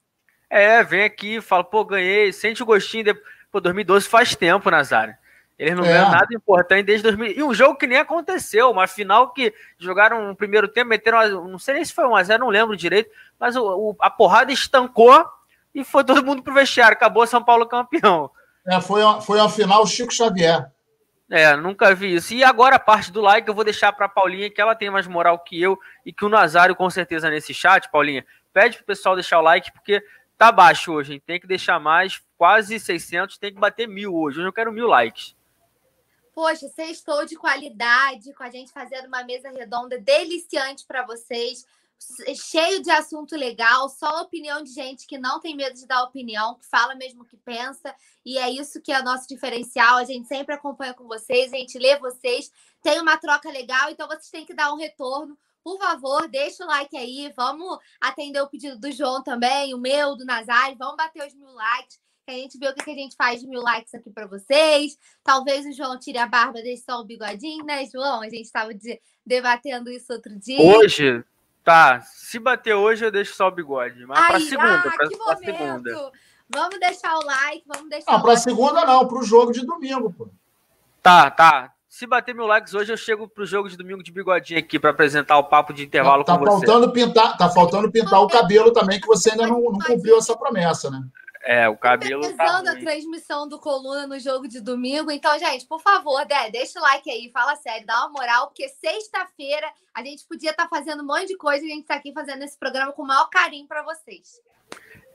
É, 0.48 0.82
vem 0.82 1.04
aqui, 1.04 1.40
fala, 1.40 1.64
pô, 1.64 1.84
ganhei, 1.84 2.32
sente 2.32 2.62
o 2.62 2.66
gostinho 2.66 3.04
de... 3.04 3.14
Pô, 3.50 3.60
2012 3.60 4.08
faz 4.08 4.36
tempo, 4.36 4.70
Nazário. 4.70 5.14
Eles 5.60 5.76
não 5.76 5.84
é. 5.84 5.88
ganham 5.88 6.10
nada 6.10 6.34
importante 6.34 6.86
desde 6.86 7.02
2000. 7.02 7.32
E 7.36 7.42
um 7.42 7.52
jogo 7.52 7.76
que 7.76 7.86
nem 7.86 7.98
aconteceu, 7.98 8.70
uma 8.70 8.86
final 8.86 9.30
que 9.30 9.52
jogaram 9.78 10.30
um 10.30 10.34
primeiro 10.34 10.66
tempo, 10.66 10.88
meteram, 10.88 11.46
não 11.46 11.58
sei 11.58 11.74
nem 11.74 11.84
se 11.84 11.92
foi 11.92 12.04
1x0, 12.04 12.38
não 12.38 12.48
lembro 12.48 12.74
direito, 12.74 13.10
mas 13.38 13.56
o, 13.56 13.62
o, 13.62 13.96
a 14.00 14.08
porrada 14.08 14.50
estancou 14.50 15.22
e 15.74 15.84
foi 15.84 16.02
todo 16.02 16.24
mundo 16.24 16.42
pro 16.42 16.54
vestiário. 16.54 16.96
Acabou 16.96 17.26
São 17.26 17.44
Paulo 17.44 17.66
campeão. 17.66 18.30
É, 18.66 18.80
foi, 18.80 19.02
foi 19.20 19.38
a 19.38 19.50
final 19.50 19.86
Chico 19.86 20.14
Xavier. 20.14 20.66
É, 21.30 21.54
nunca 21.54 21.94
vi 21.94 22.14
isso. 22.14 22.32
E 22.32 22.42
agora 22.42 22.76
a 22.76 22.80
parte 22.80 23.12
do 23.12 23.20
like 23.20 23.46
eu 23.46 23.54
vou 23.54 23.62
deixar 23.62 23.92
para 23.92 24.08
Paulinha, 24.08 24.48
que 24.50 24.62
ela 24.62 24.74
tem 24.74 24.88
mais 24.88 25.06
moral 25.06 25.38
que 25.40 25.60
eu 25.60 25.78
e 26.06 26.10
que 26.12 26.24
o 26.24 26.30
Nazário 26.30 26.74
com 26.74 26.88
certeza 26.88 27.28
nesse 27.28 27.52
chat, 27.52 27.86
Paulinha. 27.90 28.24
Pede 28.50 28.78
pro 28.78 28.86
pessoal 28.86 29.14
deixar 29.14 29.38
o 29.38 29.42
like, 29.42 29.70
porque 29.72 30.02
tá 30.38 30.50
baixo 30.50 30.90
hoje, 30.90 31.12
hein? 31.12 31.22
Tem 31.24 31.38
que 31.38 31.46
deixar 31.46 31.78
mais, 31.78 32.22
quase 32.38 32.80
600, 32.80 33.36
tem 33.36 33.52
que 33.52 33.60
bater 33.60 33.86
mil 33.86 34.14
hoje. 34.14 34.38
Hoje 34.38 34.48
eu 34.48 34.52
quero 34.54 34.72
mil 34.72 34.86
likes. 34.86 35.38
Poxa, 36.40 36.72
estou 36.84 37.26
de 37.26 37.36
qualidade, 37.36 38.32
com 38.32 38.42
a 38.42 38.48
gente 38.48 38.72
fazendo 38.72 39.08
uma 39.08 39.22
mesa 39.22 39.50
redonda 39.50 39.98
deliciante 39.98 40.86
para 40.86 41.04
vocês, 41.04 41.66
cheio 42.34 42.82
de 42.82 42.90
assunto 42.90 43.36
legal, 43.36 43.90
só 43.90 44.22
opinião 44.22 44.62
de 44.62 44.72
gente 44.72 45.06
que 45.06 45.18
não 45.18 45.38
tem 45.38 45.54
medo 45.54 45.76
de 45.76 45.86
dar 45.86 46.02
opinião, 46.02 46.54
que 46.54 46.64
fala 46.64 46.94
mesmo 46.94 47.24
o 47.24 47.26
que 47.26 47.36
pensa, 47.36 47.94
e 48.24 48.38
é 48.38 48.48
isso 48.48 48.80
que 48.80 48.90
é 48.90 49.00
o 49.00 49.04
nosso 49.04 49.28
diferencial. 49.28 49.98
A 49.98 50.04
gente 50.04 50.28
sempre 50.28 50.54
acompanha 50.54 50.94
com 50.94 51.06
vocês, 51.06 51.52
a 51.52 51.56
gente 51.58 51.78
lê 51.78 51.98
vocês, 51.98 52.50
tem 52.82 52.98
uma 52.98 53.18
troca 53.18 53.50
legal, 53.50 53.90
então 53.90 54.08
vocês 54.08 54.30
têm 54.30 54.46
que 54.46 54.54
dar 54.54 54.72
um 54.72 54.78
retorno. 54.78 55.38
Por 55.62 55.78
favor, 55.78 56.26
deixa 56.26 56.64
o 56.64 56.66
like 56.66 56.96
aí, 56.96 57.30
vamos 57.36 57.78
atender 58.00 58.40
o 58.40 58.48
pedido 58.48 58.78
do 58.78 58.90
João 58.90 59.22
também, 59.22 59.74
o 59.74 59.78
meu, 59.78 60.16
do 60.16 60.24
Nazário, 60.24 60.78
vamos 60.78 60.96
bater 60.96 61.26
os 61.26 61.34
mil 61.34 61.52
likes 61.52 62.00
a 62.30 62.38
gente 62.38 62.58
vê 62.58 62.68
o 62.68 62.74
que, 62.74 62.90
a 62.90 62.94
gente 62.94 63.16
faz 63.16 63.40
de 63.40 63.46
mil 63.46 63.60
likes 63.60 63.94
aqui 63.94 64.10
para 64.10 64.26
vocês. 64.26 64.98
Talvez 65.22 65.66
o 65.66 65.72
João 65.72 65.98
tire 65.98 66.18
a 66.18 66.26
barba, 66.26 66.62
deixe 66.62 66.82
só 66.82 67.00
o 67.00 67.04
bigodinho, 67.04 67.64
né, 67.64 67.84
João? 67.86 68.20
A 68.20 68.28
gente 68.28 68.42
estava 68.42 68.72
de, 68.74 69.00
debatendo 69.24 69.90
isso 69.90 70.12
outro 70.12 70.38
dia. 70.38 70.60
Hoje, 70.60 71.24
tá. 71.64 72.00
Se 72.02 72.38
bater 72.38 72.74
hoje, 72.74 73.04
eu 73.04 73.10
deixo 73.10 73.34
só 73.34 73.48
o 73.48 73.52
bigode. 73.52 74.04
Mas 74.06 74.26
para 74.26 74.40
segunda, 74.40 74.78
ah, 74.78 74.92
para 74.96 75.36
segunda. 75.36 76.12
Vamos 76.52 76.80
deixar 76.80 77.16
o 77.16 77.24
like, 77.24 77.62
vamos 77.66 77.88
deixar. 77.88 78.12
Não, 78.12 78.22
para 78.22 78.36
segunda 78.36 78.84
não, 78.84 79.06
para 79.06 79.18
o 79.18 79.22
jogo 79.22 79.52
de 79.52 79.64
domingo, 79.64 80.12
pô. 80.12 80.28
Tá, 81.02 81.30
tá. 81.30 81.72
Se 81.88 82.06
bater 82.06 82.34
mil 82.34 82.46
likes 82.46 82.72
hoje, 82.72 82.92
eu 82.92 82.96
chego 82.96 83.28
pro 83.28 83.44
jogo 83.44 83.68
de 83.68 83.76
domingo 83.76 84.02
de 84.02 84.12
bigodinho 84.12 84.58
aqui 84.58 84.78
para 84.78 84.90
apresentar 84.90 85.38
o 85.38 85.44
papo 85.44 85.72
de 85.72 85.84
intervalo 85.84 86.22
tá, 86.22 86.38
com 86.38 86.44
faltando 86.44 86.86
você. 86.86 86.92
Pintar, 86.92 87.36
tá 87.36 87.48
faltando 87.48 87.90
pintar 87.90 88.20
o 88.20 88.28
cabelo 88.28 88.72
também, 88.72 89.00
que 89.00 89.08
você 89.08 89.32
ainda 89.32 89.46
não, 89.46 89.60
não 89.60 89.78
cumpriu 89.78 90.16
essa 90.16 90.36
promessa, 90.36 90.88
né? 90.88 91.02
É, 91.42 91.68
o 91.68 91.76
cabelo. 91.76 92.36
Tá 92.36 92.58
a 92.58 92.76
transmissão 92.78 93.48
do 93.48 93.58
Coluna 93.58 94.06
no 94.06 94.18
jogo 94.18 94.46
de 94.46 94.60
domingo. 94.60 95.10
Então, 95.10 95.38
gente, 95.38 95.66
por 95.66 95.80
favor, 95.80 96.24
Dé, 96.26 96.50
deixa 96.50 96.78
o 96.78 96.82
like 96.82 97.10
aí, 97.10 97.30
fala 97.32 97.56
sério, 97.56 97.86
dá 97.86 98.00
uma 98.00 98.10
moral, 98.10 98.48
porque 98.48 98.68
sexta-feira 98.68 99.66
a 99.94 100.04
gente 100.04 100.26
podia 100.26 100.50
estar 100.50 100.64
tá 100.64 100.68
fazendo 100.68 101.02
um 101.02 101.06
monte 101.06 101.28
de 101.28 101.36
coisa 101.36 101.64
e 101.64 101.68
a 101.68 101.74
gente 101.74 101.82
está 101.82 101.94
aqui 101.94 102.12
fazendo 102.12 102.42
esse 102.42 102.58
programa 102.58 102.92
com 102.92 103.02
o 103.02 103.06
maior 103.06 103.28
carinho 103.30 103.66
para 103.66 103.82
vocês. 103.82 104.40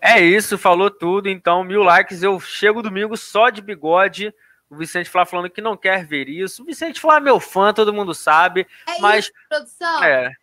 É 0.02 0.20
isso, 0.20 0.58
falou 0.58 0.90
tudo. 0.90 1.30
Então, 1.30 1.64
mil 1.64 1.84
likes. 1.84 2.24
Eu 2.24 2.40
chego 2.40 2.82
domingo 2.82 3.16
só 3.16 3.50
de 3.50 3.62
bigode. 3.62 4.34
O 4.70 4.76
Vicente 4.76 5.10
Flá 5.10 5.26
falando 5.26 5.50
que 5.50 5.62
não 5.62 5.78
quer 5.78 6.06
ver 6.06 6.28
isso. 6.28 6.64
O 6.64 6.66
Vicente 6.66 7.00
Flá 7.00 7.18
é 7.18 7.20
meu 7.20 7.40
fã, 7.40 7.72
todo 7.72 7.94
mundo 7.94 8.14
sabe. 8.14 8.68
É 8.88 9.00
mas... 9.00 9.26
isso, 9.26 9.34
produção? 9.48 10.04
É. 10.04 10.34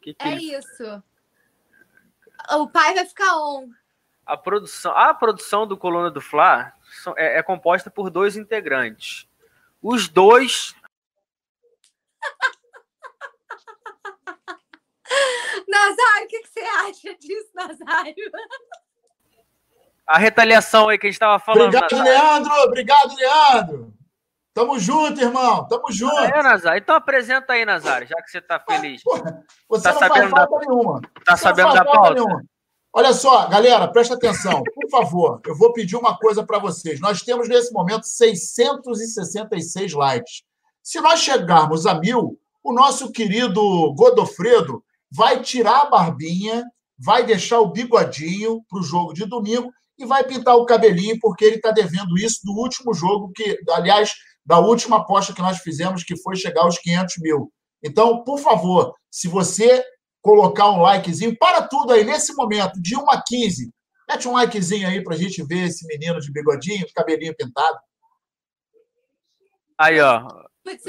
Que 0.00 0.14
que 0.14 0.28
é, 0.28 0.32
é 0.32 0.36
isso? 0.36 1.02
O 2.52 2.68
pai 2.68 2.94
vai 2.94 3.06
ficar 3.06 3.36
on. 3.36 3.70
A 4.26 4.36
produção, 4.36 4.96
a 4.96 5.12
produção 5.12 5.66
do 5.66 5.76
Coluna 5.76 6.08
do 6.10 6.20
Fla 6.20 6.72
é, 7.16 7.38
é 7.38 7.42
composta 7.42 7.90
por 7.90 8.10
dois 8.10 8.36
integrantes. 8.36 9.26
Os 9.82 10.08
dois. 10.08 10.74
Nazário, 15.68 16.24
o 16.24 16.28
que, 16.28 16.40
que 16.40 16.48
você 16.48 16.60
acha 16.60 17.14
disso, 17.18 17.50
Nazário? 17.54 18.30
A 20.06 20.18
retaliação 20.18 20.88
aí 20.88 20.98
que 20.98 21.06
a 21.06 21.10
gente 21.10 21.16
estava 21.16 21.38
falando. 21.38 21.74
Obrigado, 21.74 21.92
Nazário. 21.92 22.22
Leandro. 22.22 22.52
Obrigado, 22.62 23.14
Leandro. 23.14 23.94
Tamo 24.54 24.78
junto, 24.78 25.20
irmão. 25.20 25.66
Tamo 25.66 25.90
junto. 25.90 26.16
É, 26.16 26.42
Nazário. 26.42 26.78
Então 26.78 26.94
apresenta 26.94 27.54
aí, 27.54 27.64
Nazário, 27.64 28.06
já 28.06 28.14
que 28.22 28.30
você 28.30 28.40
tá 28.40 28.60
feliz. 28.60 29.02
Porra, 29.02 29.44
você 29.68 29.82
tá 29.82 29.92
não 29.92 29.98
sabendo 29.98 30.30
faz 30.30 30.48
falta 30.48 30.50
da... 30.50 30.58
nenhuma. 30.60 31.00
Tá 31.24 31.36
você 31.36 31.42
sabendo 31.42 31.74
da 31.74 31.84
pauta? 31.84 32.14
Nenhuma. 32.14 32.44
Olha 32.96 33.12
só, 33.12 33.48
galera, 33.48 33.88
presta 33.88 34.14
atenção. 34.14 34.62
Por 34.72 34.88
favor, 34.88 35.40
eu 35.44 35.56
vou 35.56 35.72
pedir 35.72 35.96
uma 35.96 36.16
coisa 36.16 36.46
para 36.46 36.60
vocês. 36.60 37.00
Nós 37.00 37.22
temos, 37.22 37.48
nesse 37.48 37.72
momento, 37.72 38.06
666 38.06 39.94
likes. 39.94 40.42
Se 40.80 41.00
nós 41.00 41.18
chegarmos 41.18 41.86
a 41.86 41.98
mil, 41.98 42.38
o 42.62 42.72
nosso 42.72 43.10
querido 43.10 43.60
Godofredo 43.94 44.80
vai 45.10 45.42
tirar 45.42 45.80
a 45.80 45.90
barbinha, 45.90 46.62
vai 46.96 47.26
deixar 47.26 47.58
o 47.58 47.72
bigodinho 47.72 48.62
para 48.70 48.78
o 48.78 48.84
jogo 48.84 49.12
de 49.12 49.26
domingo 49.26 49.72
e 49.98 50.06
vai 50.06 50.22
pintar 50.22 50.54
o 50.54 50.64
cabelinho, 50.64 51.18
porque 51.20 51.44
ele 51.44 51.56
está 51.56 51.72
devendo 51.72 52.16
isso 52.16 52.42
do 52.44 52.52
último 52.52 52.94
jogo, 52.94 53.32
que, 53.34 53.58
aliás, 53.70 54.12
da 54.46 54.60
última 54.60 54.98
aposta 54.98 55.32
que 55.32 55.42
nós 55.42 55.58
fizemos, 55.58 56.04
que 56.04 56.16
foi 56.22 56.36
chegar 56.36 56.62
aos 56.62 56.78
500 56.78 57.16
mil. 57.18 57.52
Então, 57.82 58.22
por 58.22 58.38
favor, 58.38 58.94
se 59.10 59.26
você 59.26 59.84
colocar 60.24 60.70
um 60.70 60.80
likezinho. 60.80 61.36
Para 61.36 61.62
tudo 61.68 61.92
aí, 61.92 62.02
nesse 62.02 62.34
momento, 62.34 62.80
de 62.80 62.96
1 62.96 63.10
a 63.10 63.22
15. 63.22 63.70
Mete 64.08 64.26
um 64.26 64.32
likezinho 64.32 64.88
aí 64.88 65.04
para 65.04 65.14
a 65.14 65.18
gente 65.18 65.44
ver 65.44 65.66
esse 65.66 65.86
menino 65.86 66.18
de 66.18 66.32
bigodinho, 66.32 66.86
de 66.86 66.92
cabelinho 66.94 67.36
pintado. 67.36 67.78
Aí, 69.76 70.00
ó. 70.00 70.26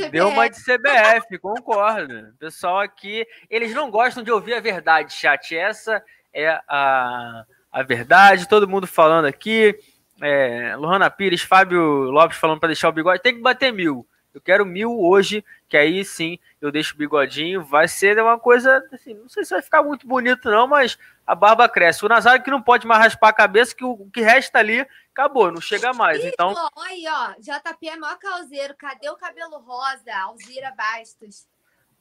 Deu 0.10 0.30
uma 0.30 0.48
de 0.50 0.56
CBF, 0.56 1.38
concordo. 1.40 2.30
O 2.30 2.38
pessoal 2.38 2.80
aqui, 2.80 3.28
eles 3.50 3.74
não 3.74 3.92
gostam 3.92 4.24
de 4.24 4.32
ouvir 4.32 4.54
a 4.54 4.62
verdade, 4.62 5.14
chat. 5.14 5.54
Essa 5.54 6.02
é 6.34 6.48
a, 6.70 7.44
a 7.70 7.84
verdade. 7.84 8.48
Todo 8.48 8.70
mundo 8.70 8.88
falando 8.88 9.26
aqui. 9.26 9.78
É, 10.22 10.78
Lohana 10.78 11.10
Pires, 11.10 11.42
Fábio 11.42 11.82
Lopes 12.10 12.38
falando 12.38 12.62
para 12.62 12.68
deixar 12.68 12.88
o 12.88 12.94
bigode. 12.94 13.22
Tem 13.22 13.36
que 13.36 13.42
bater 13.42 13.74
mil. 13.74 14.08
Eu 14.34 14.40
quero 14.40 14.66
mil 14.66 14.98
hoje, 14.98 15.44
que 15.76 15.78
aí 15.78 16.06
sim 16.06 16.40
eu 16.62 16.72
deixo 16.72 16.96
o 16.96 16.98
bigodinho. 16.98 17.62
Vai 17.62 17.86
ser 17.86 18.18
uma 18.22 18.40
coisa, 18.40 18.82
assim, 18.94 19.14
não 19.14 19.28
sei 19.28 19.44
se 19.44 19.54
vai 19.54 19.62
ficar 19.62 19.84
muito 19.84 20.08
bonito, 20.08 20.50
não, 20.50 20.66
mas 20.66 20.98
a 21.28 21.36
barba 21.36 21.68
cresce. 21.68 22.06
O 22.06 22.08
Nazário 22.08 22.42
que 22.42 22.50
não 22.50 22.62
pode 22.62 22.88
mais 22.88 23.02
raspar 23.02 23.30
a 23.30 23.34
cabeça, 23.34 23.76
que 23.76 23.84
o, 23.84 24.10
que 24.10 24.22
resta 24.22 24.60
ali 24.60 24.88
acabou, 25.12 25.52
não 25.52 25.60
chega 25.60 25.92
mais. 25.92 26.24
Então. 26.24 26.56
Aí, 26.78 27.04
ó, 27.10 27.34
JP 27.40 27.90
é 27.90 27.98
maior 27.98 28.18
causeiro. 28.18 28.74
Cadê 28.78 29.10
o 29.10 29.18
cabelo 29.18 29.58
rosa? 29.60 30.16
Alzira 30.24 30.74
Bastos. 30.78 31.46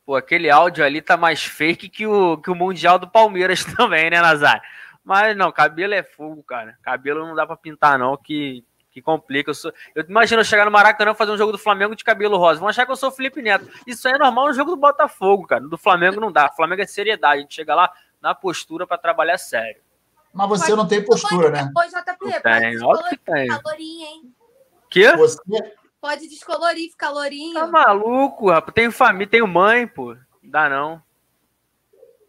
Pô, 0.06 0.14
aquele 0.14 0.48
áudio 0.48 0.84
ali 0.84 1.02
tá 1.02 1.16
mais 1.16 1.42
fake 1.42 1.88
que 1.88 2.06
o, 2.06 2.36
que 2.38 2.50
o 2.50 2.54
Mundial 2.54 2.96
do 2.96 3.10
Palmeiras 3.10 3.64
também, 3.74 4.08
né, 4.08 4.20
Nazário? 4.20 4.62
Mas 5.02 5.36
não, 5.36 5.50
cabelo 5.50 5.94
é 5.94 6.02
fogo, 6.04 6.44
cara. 6.44 6.78
Cabelo 6.80 7.26
não 7.26 7.34
dá 7.34 7.44
para 7.44 7.56
pintar, 7.56 7.98
não, 7.98 8.16
que 8.16 8.64
que 8.94 9.02
complica. 9.02 9.50
Eu, 9.50 9.54
sou, 9.54 9.72
eu 9.92 10.04
imagino 10.08 10.40
eu 10.40 10.44
chegar 10.44 10.64
no 10.64 10.70
Maracanã 10.70 11.12
fazer 11.14 11.32
um 11.32 11.36
jogo 11.36 11.50
do 11.50 11.58
Flamengo 11.58 11.96
de 11.96 12.04
cabelo 12.04 12.38
rosa. 12.38 12.60
Vão 12.60 12.68
achar 12.68 12.86
que 12.86 12.92
eu 12.92 12.96
sou 12.96 13.08
o 13.08 13.12
Felipe 13.12 13.42
Neto. 13.42 13.68
Isso 13.84 14.06
aí 14.06 14.14
é 14.14 14.18
normal 14.18 14.46
no 14.46 14.54
jogo 14.54 14.70
do 14.70 14.76
Botafogo, 14.76 15.48
cara. 15.48 15.66
Do 15.66 15.76
Flamengo 15.76 16.20
não 16.20 16.30
dá. 16.30 16.46
O 16.46 16.54
Flamengo 16.54 16.80
é 16.80 16.86
seriedade. 16.86 17.38
A 17.38 17.40
gente 17.40 17.54
chega 17.54 17.74
lá 17.74 17.92
na 18.22 18.34
postura 18.34 18.86
para 18.86 18.96
trabalhar 18.96 19.36
sério. 19.36 19.82
Mas 20.32 20.48
você 20.48 20.66
pode, 20.66 20.76
não 20.76 20.86
tem 20.86 21.04
postura, 21.04 21.50
né? 21.50 21.70
Pode, 21.74 21.90
JP, 21.90 22.42
tem, 22.42 22.82
óbvio 22.82 23.08
que 23.10 23.16
tem. 23.18 23.48
Hein? 24.02 24.34
Que? 24.88 25.16
Você... 25.16 25.38
Pode 26.00 26.28
descolorir, 26.28 26.90
ficar 26.90 27.10
lourinho. 27.10 27.54
Tá 27.54 27.66
maluco, 27.66 28.50
rapaz. 28.50 28.74
Tenho 28.74 28.92
família, 28.92 29.26
tenho 29.26 29.46
mãe, 29.46 29.86
pô. 29.86 30.14
Não 30.14 30.50
dá 30.50 30.68
não. 30.68 31.02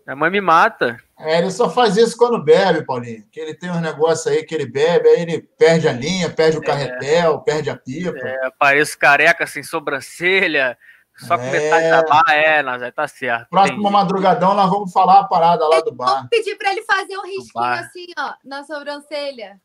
Minha 0.05 0.15
mãe 0.15 0.29
me 0.29 0.39
mata. 0.39 0.99
É, 1.17 1.39
ele 1.39 1.49
só 1.49 1.67
faz 1.67 1.97
isso 1.97 2.15
quando 2.15 2.43
bebe, 2.43 2.85
Paulinho. 2.85 3.25
Que 3.31 3.39
ele 3.39 3.55
tem 3.55 3.71
uns 3.71 3.81
negócios 3.81 4.27
aí 4.27 4.43
que 4.43 4.53
ele 4.53 4.67
bebe, 4.67 5.09
aí 5.09 5.21
ele 5.21 5.41
perde 5.41 5.87
a 5.87 5.91
linha, 5.91 6.29
perde 6.29 6.57
o 6.59 6.63
é. 6.63 6.65
carretel, 6.65 7.39
perde 7.39 7.71
a 7.71 7.75
pipa. 7.75 8.15
É, 8.19 8.51
pareço 8.59 8.97
careca, 8.99 9.47
sem 9.47 9.63
sobrancelha, 9.63 10.77
só 11.17 11.37
com 11.37 11.45
é. 11.45 11.51
metade 11.51 11.89
da 11.89 12.03
barra. 12.03 12.35
É, 12.35 12.61
Nazé, 12.61 12.91
tá 12.91 13.07
certo. 13.07 13.49
Próximo 13.49 13.79
Entendi. 13.79 13.93
madrugadão, 13.93 14.53
nós 14.53 14.69
vamos 14.69 14.91
falar 14.91 15.21
a 15.21 15.23
parada 15.23 15.67
lá 15.67 15.81
do 15.81 15.91
bar. 15.91 16.15
Vamos 16.15 16.29
pedir 16.29 16.55
para 16.55 16.71
ele 16.71 16.83
fazer 16.83 17.17
um 17.17 17.23
risquinho 17.23 17.65
assim, 17.65 18.05
ó, 18.19 18.33
na 18.43 18.63
sobrancelha. 18.63 19.59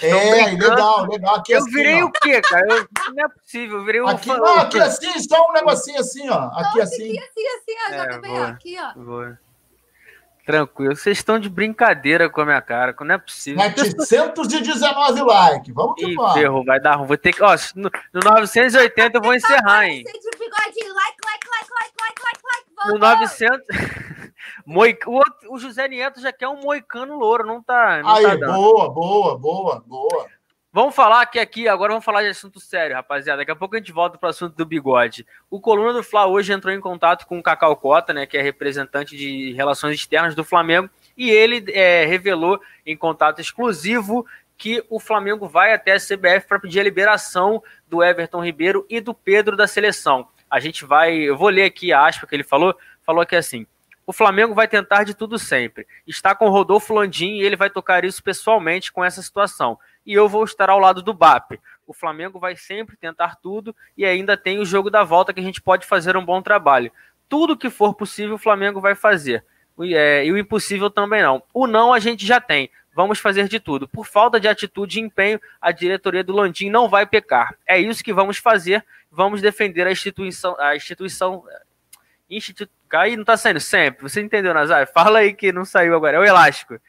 É, 0.00 0.46
legal, 0.54 1.04
legal. 1.06 1.34
Aqui 1.34 1.50
eu 1.50 1.58
assim, 1.58 1.70
virei 1.72 2.00
ó. 2.00 2.06
o 2.06 2.12
quê, 2.12 2.40
cara? 2.42 2.64
Eu, 2.68 2.88
não 3.12 3.24
é 3.24 3.28
possível, 3.28 3.78
eu 3.78 3.84
virei 3.84 4.00
um 4.00 4.06
aqui, 4.06 4.28
não, 4.28 4.58
aqui 4.60 4.78
assim, 4.78 5.18
só 5.18 5.50
um 5.50 5.52
negocinho 5.52 5.98
assim, 5.98 6.28
ó. 6.28 6.48
Aqui 6.54 6.80
assim. 6.80 7.10
Aqui 7.10 7.18
assim, 7.18 7.46
assim, 7.48 7.74
ó. 7.88 7.90
Já 7.90 8.04
é, 8.04 8.08
também, 8.08 8.40
ó. 8.40 8.44
Aqui, 8.44 8.76
ó. 8.78 9.00
Boa. 9.00 9.38
Tranquilo. 10.50 10.96
Vocês 10.96 11.18
estão 11.18 11.38
de 11.38 11.48
brincadeira 11.48 12.28
com 12.28 12.40
a 12.40 12.44
minha 12.44 12.60
cara, 12.60 12.94
não 13.00 13.14
é 13.14 13.18
possível. 13.18 13.62
719 14.04 15.22
likes. 15.22 15.74
Vamos 15.74 15.94
que 15.94 16.14
vamos. 16.14 16.32
Ferro, 16.32 16.64
vai 16.64 16.80
dar 16.80 16.96
ruim. 16.96 17.06
Vou 17.06 17.16
ter 17.16 17.32
que. 17.32 17.42
Ó, 17.42 17.54
no, 17.76 17.90
no 18.12 18.20
980 18.24 19.18
eu 19.18 19.22
vou 19.22 19.34
encerrar, 19.34 19.86
hein? 19.86 20.02
No 22.86 22.98
900. 22.98 23.66
Moi... 24.66 24.98
O, 25.06 25.12
outro, 25.12 25.52
o 25.52 25.58
José 25.58 25.86
Nieto 25.86 26.20
já 26.20 26.32
quer 26.32 26.48
um 26.48 26.60
moicano 26.60 27.16
louro, 27.16 27.46
não 27.46 27.62
tá. 27.62 28.02
Não 28.02 28.10
Aí, 28.10 28.38
tá 28.38 28.46
boa, 28.46 28.90
boa, 28.90 29.38
boa, 29.38 29.84
boa. 29.86 30.26
Vamos 30.72 30.94
falar 30.94 31.22
aqui, 31.22 31.40
aqui, 31.40 31.66
agora 31.66 31.90
vamos 31.90 32.04
falar 32.04 32.22
de 32.22 32.28
assunto 32.28 32.60
sério, 32.60 32.94
rapaziada. 32.94 33.38
Daqui 33.38 33.50
a 33.50 33.56
pouco 33.56 33.74
a 33.74 33.78
gente 33.80 33.90
volta 33.90 34.16
para 34.16 34.28
o 34.28 34.30
assunto 34.30 34.54
do 34.54 34.64
bigode. 34.64 35.26
O 35.50 35.60
Coluna 35.60 35.92
do 35.92 36.00
Fla 36.00 36.28
hoje 36.28 36.52
entrou 36.52 36.72
em 36.72 36.78
contato 36.78 37.26
com 37.26 37.40
o 37.40 37.42
Cacau 37.42 37.74
Cota, 37.74 38.12
né, 38.12 38.24
que 38.24 38.38
é 38.38 38.40
representante 38.40 39.16
de 39.16 39.52
relações 39.54 39.96
externas 39.96 40.32
do 40.32 40.44
Flamengo, 40.44 40.88
e 41.16 41.28
ele 41.28 41.64
é, 41.72 42.04
revelou 42.04 42.60
em 42.86 42.96
contato 42.96 43.40
exclusivo 43.40 44.24
que 44.56 44.80
o 44.88 45.00
Flamengo 45.00 45.48
vai 45.48 45.72
até 45.72 45.94
a 45.94 45.98
CBF 45.98 46.46
para 46.46 46.60
pedir 46.60 46.78
a 46.78 46.84
liberação 46.84 47.60
do 47.88 48.00
Everton 48.00 48.44
Ribeiro 48.44 48.86
e 48.88 49.00
do 49.00 49.12
Pedro 49.12 49.56
da 49.56 49.66
seleção. 49.66 50.28
A 50.48 50.60
gente 50.60 50.84
vai, 50.84 51.16
eu 51.16 51.36
vou 51.36 51.48
ler 51.48 51.64
aqui 51.64 51.92
a 51.92 52.06
aspa 52.06 52.28
que 52.28 52.36
ele 52.36 52.44
falou, 52.44 52.76
falou 53.02 53.26
que 53.26 53.34
assim: 53.34 53.66
o 54.06 54.12
Flamengo 54.12 54.54
vai 54.54 54.68
tentar 54.68 55.02
de 55.02 55.14
tudo 55.14 55.36
sempre. 55.36 55.84
Está 56.06 56.32
com 56.32 56.46
o 56.46 56.50
Rodolfo 56.50 56.94
Landim 56.94 57.38
e 57.38 57.42
ele 57.42 57.56
vai 57.56 57.70
tocar 57.70 58.04
isso 58.04 58.22
pessoalmente 58.22 58.92
com 58.92 59.04
essa 59.04 59.20
situação 59.20 59.76
e 60.10 60.14
eu 60.14 60.28
vou 60.28 60.42
estar 60.42 60.68
ao 60.68 60.80
lado 60.80 61.02
do 61.02 61.14
BAP. 61.14 61.52
O 61.86 61.94
Flamengo 61.94 62.40
vai 62.40 62.56
sempre 62.56 62.96
tentar 62.96 63.36
tudo 63.36 63.74
e 63.96 64.04
ainda 64.04 64.36
tem 64.36 64.58
o 64.58 64.64
jogo 64.64 64.90
da 64.90 65.04
volta 65.04 65.32
que 65.32 65.38
a 65.38 65.42
gente 65.42 65.62
pode 65.62 65.86
fazer 65.86 66.16
um 66.16 66.24
bom 66.24 66.42
trabalho. 66.42 66.90
Tudo 67.28 67.56
que 67.56 67.70
for 67.70 67.94
possível, 67.94 68.34
o 68.34 68.38
Flamengo 68.38 68.80
vai 68.80 68.96
fazer. 68.96 69.44
É, 69.80 70.26
e 70.26 70.32
o 70.32 70.36
impossível 70.36 70.90
também 70.90 71.22
não. 71.22 71.40
O 71.54 71.68
não 71.68 71.94
a 71.94 72.00
gente 72.00 72.26
já 72.26 72.40
tem. 72.40 72.68
Vamos 72.92 73.20
fazer 73.20 73.46
de 73.46 73.60
tudo. 73.60 73.86
Por 73.86 74.04
falta 74.04 74.40
de 74.40 74.48
atitude 74.48 74.98
e 74.98 75.02
empenho, 75.02 75.40
a 75.60 75.70
diretoria 75.70 76.24
do 76.24 76.32
Landim 76.32 76.68
não 76.68 76.88
vai 76.88 77.06
pecar. 77.06 77.54
É 77.64 77.78
isso 77.78 78.02
que 78.02 78.12
vamos 78.12 78.36
fazer. 78.36 78.84
Vamos 79.12 79.40
defender 79.40 79.86
a 79.86 79.92
instituição. 79.92 80.56
A 80.58 80.74
instituição. 80.74 81.44
Institu... 82.28 82.68
Aí 82.92 83.16
não 83.16 83.24
tá 83.24 83.36
saindo 83.36 83.60
sempre. 83.60 84.02
Você 84.02 84.20
entendeu, 84.20 84.52
Nazar? 84.52 84.90
Fala 84.92 85.20
aí 85.20 85.32
que 85.32 85.52
não 85.52 85.64
saiu 85.64 85.94
agora. 85.94 86.16
É 86.16 86.20
o 86.20 86.24
elástico. 86.24 86.80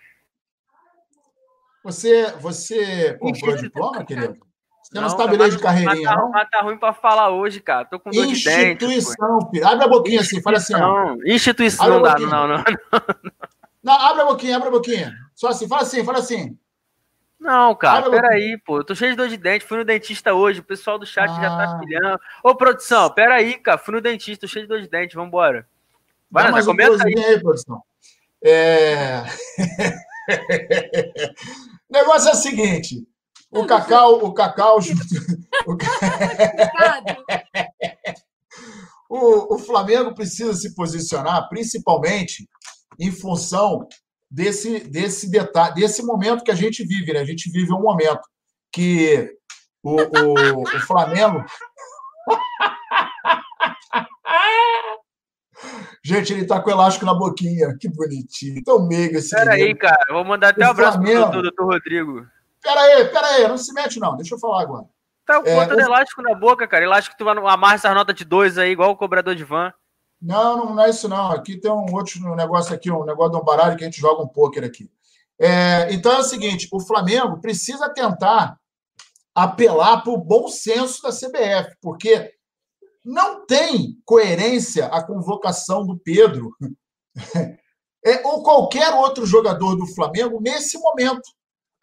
Você, 1.83 2.31
você 2.39 3.17
comprou 3.19 3.55
diploma, 3.55 4.05
querido? 4.05 4.37
Você 4.83 4.95
não, 4.95 5.03
não 5.03 5.07
está 5.09 5.27
beleza 5.27 5.57
de 5.57 5.63
carreirinha, 5.63 6.09
tá, 6.09 6.15
não? 6.17 6.31
Mas 6.31 6.49
tá 6.49 6.61
ruim 6.61 6.77
para 6.77 6.93
falar 6.93 7.29
hoje, 7.29 7.59
cara. 7.59 7.85
Tô 7.85 7.99
com 7.99 8.09
dor 8.09 8.25
Instituição, 8.25 9.39
de 9.39 9.51
dente, 9.51 9.63
Abre 9.63 9.85
a 9.85 9.87
boquinha 9.87 10.21
assim, 10.21 10.41
fala 10.41 10.57
assim, 10.57 10.75
ó. 10.75 11.15
Instituição 11.25 11.87
não 11.87 12.01
dá, 12.01 12.19
não, 12.19 12.47
não, 12.47 12.47
não. 12.57 12.63
Não, 13.83 13.93
abre 13.93 14.21
a 14.21 14.25
boquinha, 14.25 14.57
abre 14.57 14.67
a 14.67 14.71
boquinha. 14.71 15.13
Só 15.33 15.47
assim, 15.47 15.67
fala 15.67 15.81
assim, 15.81 16.03
fala 16.03 16.19
assim. 16.19 16.57
Não, 17.39 17.73
cara, 17.73 18.07
peraí, 18.07 18.57
pô. 18.59 18.77
Eu 18.79 18.83
tô 18.83 18.93
cheio 18.93 19.11
de 19.11 19.17
dor 19.17 19.27
de 19.27 19.37
dente, 19.37 19.65
fui 19.65 19.79
no 19.79 19.85
dentista 19.85 20.33
hoje, 20.33 20.59
o 20.59 20.63
pessoal 20.63 20.99
do 20.99 21.05
chat 21.07 21.29
ah. 21.29 21.41
já 21.41 21.49
tá 21.49 21.63
ah. 21.63 21.79
pilhando. 21.79 22.19
Ô, 22.43 22.53
produção, 22.53 23.09
peraí, 23.09 23.57
cara, 23.57 23.79
fui 23.79 23.95
no 23.95 24.01
dentista, 24.01 24.45
tô 24.45 24.51
cheio 24.51 24.65
de 24.65 24.69
dor 24.69 24.81
de 24.81 24.87
dente, 24.87 25.15
vambora. 25.15 25.67
Vai, 26.29 26.45
Não, 26.45 26.51
mas 26.51 26.65
comenta 26.65 27.03
aí. 27.03 27.15
aí, 27.17 27.39
produção. 27.39 27.81
É... 28.43 29.23
o 31.91 31.93
negócio 31.93 32.29
é 32.29 32.31
o 32.31 32.35
seguinte: 32.35 33.05
o 33.51 33.65
Cacau, 33.65 34.23
o 34.23 34.33
Cacau. 34.33 34.79
o, 39.09 39.55
o 39.55 39.59
Flamengo 39.59 40.15
precisa 40.15 40.53
se 40.53 40.73
posicionar, 40.73 41.49
principalmente 41.49 42.47
em 42.97 43.11
função 43.11 43.85
desse, 44.29 44.79
desse 44.79 45.29
detalhe, 45.29 45.75
desse 45.75 46.01
momento 46.03 46.43
que 46.43 46.51
a 46.51 46.55
gente 46.55 46.85
vive, 46.85 47.13
né? 47.13 47.19
A 47.19 47.25
gente 47.25 47.51
vive 47.51 47.73
um 47.73 47.81
momento 47.81 48.21
que 48.71 49.29
o, 49.83 49.95
o, 49.95 50.61
o 50.61 50.79
Flamengo. 50.87 51.43
Gente, 56.03 56.33
ele 56.33 56.45
tá 56.45 56.59
com 56.59 56.69
elástico 56.69 57.05
na 57.05 57.13
boquinha. 57.13 57.77
Que 57.79 57.87
bonitinho. 57.87 58.63
Tão 58.63 58.87
meigo 58.87 59.17
esse 59.17 59.35
Pera 59.35 59.53
aí, 59.53 59.75
cara. 59.75 60.05
Vou 60.09 60.25
mandar 60.25 60.49
até 60.49 60.63
o 60.63 60.67
um 60.67 60.71
abraço 60.71 60.97
Flamengo... 60.97 61.29
pro 61.29 61.41
doutor 61.41 61.65
Rodrigo. 61.65 62.25
Pera 62.61 62.81
aí, 62.81 63.05
pera 63.05 63.27
aí. 63.27 63.47
Não 63.47 63.57
se 63.57 63.73
mete, 63.73 63.99
não. 63.99 64.15
Deixa 64.15 64.33
eu 64.33 64.39
falar 64.39 64.61
agora. 64.63 64.85
Tá 65.25 65.39
botando 65.39 65.79
é, 65.79 65.83
o... 65.83 65.87
elástico 65.87 66.21
na 66.21 66.35
boca, 66.35 66.67
cara. 66.67 66.83
Elástico 66.83 67.15
que 67.15 67.23
tu 67.23 67.29
amarra 67.29 67.75
essas 67.75 67.93
notas 67.93 68.15
de 68.15 68.25
dois 68.25 68.57
aí, 68.57 68.71
igual 68.71 68.91
o 68.91 68.97
cobrador 68.97 69.35
de 69.35 69.43
van. 69.43 69.71
Não, 70.21 70.57
não, 70.57 70.75
não 70.75 70.83
é 70.83 70.89
isso, 70.89 71.07
não. 71.07 71.31
Aqui 71.31 71.57
tem 71.57 71.71
um 71.71 71.93
outro 71.93 72.35
negócio 72.35 72.73
aqui, 72.73 72.91
um 72.91 73.05
negócio 73.05 73.31
de 73.31 73.37
um 73.37 73.43
baralho 73.43 73.75
que 73.75 73.83
a 73.83 73.87
gente 73.87 73.99
joga 73.99 74.23
um 74.23 74.27
pôquer 74.27 74.63
aqui. 74.63 74.89
É, 75.39 75.91
então 75.91 76.11
é 76.11 76.19
o 76.19 76.23
seguinte: 76.23 76.67
o 76.71 76.79
Flamengo 76.79 77.39
precisa 77.41 77.89
tentar 77.89 78.57
apelar 79.33 80.03
para 80.03 80.11
o 80.11 80.17
bom 80.17 80.47
senso 80.47 81.01
da 81.01 81.09
CBF, 81.09 81.75
porque 81.81 82.33
não 83.03 83.45
tem 83.45 83.99
coerência 84.05 84.85
a 84.87 85.03
convocação 85.03 85.85
do 85.85 85.97
Pedro 85.97 86.55
é, 88.05 88.25
ou 88.25 88.43
qualquer 88.43 88.93
outro 88.93 89.25
jogador 89.25 89.75
do 89.75 89.87
Flamengo 89.87 90.39
nesse 90.41 90.77
momento. 90.77 91.29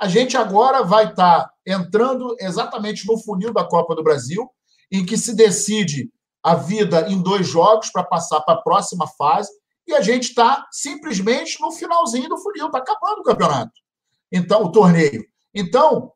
A 0.01 0.09
gente 0.09 0.37
agora 0.37 0.83
vai 0.85 1.11
estar 1.11 1.45
tá 1.45 1.53
entrando 1.67 2.37
exatamente 2.39 3.07
no 3.07 3.19
funil 3.19 3.53
da 3.53 3.65
Copa 3.65 3.95
do 3.95 4.03
Brasil, 4.03 4.49
em 4.91 5.05
que 5.05 5.17
se 5.17 5.35
decide 5.35 6.11
a 6.43 6.55
vida 6.55 7.11
em 7.11 7.21
dois 7.21 7.47
jogos 7.47 7.91
para 7.91 8.05
passar 8.05 8.41
para 8.43 8.55
a 8.55 8.63
próxima 8.63 9.07
fase, 9.07 9.51
e 9.87 9.95
a 9.95 10.01
gente 10.01 10.29
está 10.29 10.67
simplesmente 10.71 11.61
no 11.61 11.73
finalzinho 11.73 12.29
do 12.29 12.39
funil, 12.39 12.67
está 12.67 12.79
acabando 12.79 13.21
o 13.21 13.25
campeonato. 13.25 13.73
Então, 14.31 14.65
o 14.65 14.71
torneio. 14.71 15.25
Então, 15.55 16.13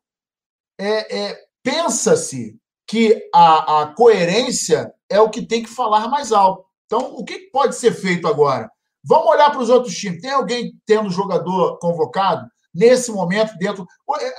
é, 0.79 1.17
é, 1.17 1.39
pensa-se 1.61 2.57
que 2.87 3.29
a, 3.33 3.81
a 3.81 3.87
coerência 3.87 4.93
é 5.09 5.19
o 5.19 5.29
que 5.29 5.45
tem 5.45 5.63
que 5.63 5.69
falar 5.69 6.07
mais 6.07 6.31
alto. 6.31 6.65
Então, 6.85 7.15
o 7.15 7.23
que 7.23 7.49
pode 7.51 7.75
ser 7.75 7.91
feito 7.93 8.27
agora? 8.27 8.69
Vamos 9.03 9.27
olhar 9.27 9.49
para 9.51 9.61
os 9.61 9.69
outros 9.69 9.95
times. 9.95 10.21
Tem 10.21 10.31
alguém 10.31 10.73
tendo 10.85 11.09
jogador 11.09 11.77
convocado 11.79 12.47
nesse 12.73 13.11
momento 13.11 13.57
dentro? 13.57 13.85
É, 14.19 14.27
é, 14.27 14.33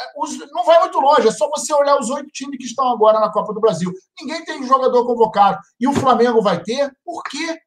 não 0.53 0.65
vai 0.65 0.81
muito 0.81 0.99
longe, 0.99 1.29
é 1.29 1.31
só 1.31 1.49
você 1.51 1.73
olhar 1.75 1.99
os 1.99 2.11
oito 2.11 2.29
times 2.29 2.59
que 2.59 2.65
estão 2.65 2.89
agora 2.89 3.21
na 3.21 3.31
Copa 3.31 3.53
do 3.53 3.61
Brasil. 3.61 3.93
Ninguém 4.21 4.45
tem 4.45 4.67
jogador 4.67 5.07
convocado. 5.07 5.59
E 5.79 5.87
o 5.87 5.93
Flamengo 5.93 6.43
vai 6.43 6.63
ter? 6.63 6.91
Por 7.05 7.23
quê? 7.25 7.59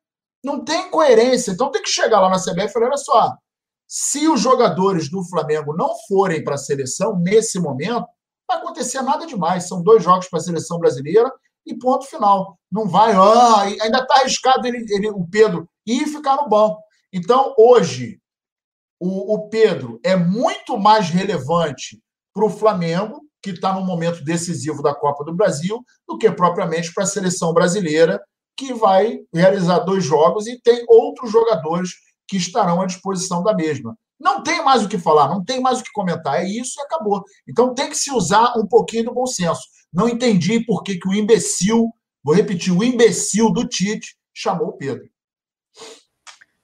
Não 0.43 0.63
tem 0.63 0.89
coerência. 0.89 1.51
Então 1.51 1.71
tem 1.71 1.81
que 1.81 1.89
chegar 1.89 2.19
lá 2.19 2.29
na 2.29 2.39
CBF 2.39 2.65
e 2.65 2.69
falar: 2.69 2.87
olha 2.87 2.97
só, 2.97 3.35
se 3.87 4.27
os 4.27 4.41
jogadores 4.41 5.09
do 5.09 5.23
Flamengo 5.23 5.75
não 5.75 5.93
forem 6.07 6.43
para 6.43 6.55
a 6.55 6.59
seleção 6.59 7.17
nesse 7.17 7.59
momento, 7.59 8.07
vai 8.47 8.57
acontecer 8.57 9.01
nada 9.01 9.25
demais. 9.25 9.67
São 9.67 9.81
dois 9.81 10.03
jogos 10.03 10.27
para 10.29 10.39
a 10.39 10.41
seleção 10.41 10.79
brasileira 10.79 11.31
e 11.65 11.77
ponto 11.77 12.05
final. 12.05 12.57
Não 12.71 12.87
vai, 12.87 13.13
ah, 13.13 13.61
ainda 13.61 13.99
está 13.99 14.15
arriscado 14.15 14.67
ele, 14.67 14.85
ele, 14.89 15.09
o 15.09 15.27
Pedro 15.27 15.67
ir 15.85 16.07
ficar 16.07 16.37
no 16.37 16.49
banco. 16.49 16.81
Então, 17.11 17.53
hoje, 17.57 18.19
o, 18.99 19.35
o 19.35 19.49
Pedro 19.49 19.99
é 20.03 20.15
muito 20.15 20.77
mais 20.77 21.09
relevante 21.09 22.01
para 22.33 22.45
o 22.45 22.49
Flamengo, 22.49 23.21
que 23.41 23.51
está 23.51 23.73
no 23.73 23.85
momento 23.85 24.23
decisivo 24.23 24.81
da 24.81 24.93
Copa 24.93 25.23
do 25.23 25.33
Brasil, 25.33 25.83
do 26.07 26.17
que 26.17 26.29
propriamente 26.31 26.93
para 26.93 27.03
a 27.03 27.07
seleção 27.07 27.53
brasileira, 27.53 28.21
que 28.57 28.73
vai 28.73 29.19
realizar 29.33 29.79
dois 29.79 30.03
jogos 30.03 30.47
e 30.47 30.59
tem 30.59 30.83
outros 30.87 31.31
jogadores 31.31 31.91
que 32.27 32.37
estarão 32.37 32.81
à 32.81 32.85
disposição 32.85 33.43
da 33.43 33.53
mesma. 33.53 33.97
Não 34.19 34.41
tem 34.41 34.63
mais 34.63 34.83
o 34.83 34.89
que 34.89 34.97
falar, 34.97 35.27
não 35.29 35.43
tem 35.43 35.61
mais 35.61 35.79
o 35.79 35.83
que 35.83 35.91
comentar. 35.91 36.41
É 36.41 36.47
isso 36.47 36.79
e 36.79 36.83
acabou. 36.83 37.23
Então 37.47 37.73
tem 37.73 37.89
que 37.89 37.97
se 37.97 38.11
usar 38.11 38.53
um 38.57 38.67
pouquinho 38.67 39.05
do 39.05 39.13
bom 39.13 39.25
senso. 39.25 39.61
Não 39.93 40.09
entendi 40.09 40.59
por 40.59 40.83
que, 40.83 40.97
que 40.97 41.07
o 41.07 41.13
imbecil, 41.13 41.89
vou 42.23 42.35
repetir, 42.35 42.73
o 42.73 42.83
imbecil 42.83 43.51
do 43.51 43.67
Tite 43.67 44.17
chamou 44.33 44.69
o 44.69 44.73
Pedro. 44.73 45.07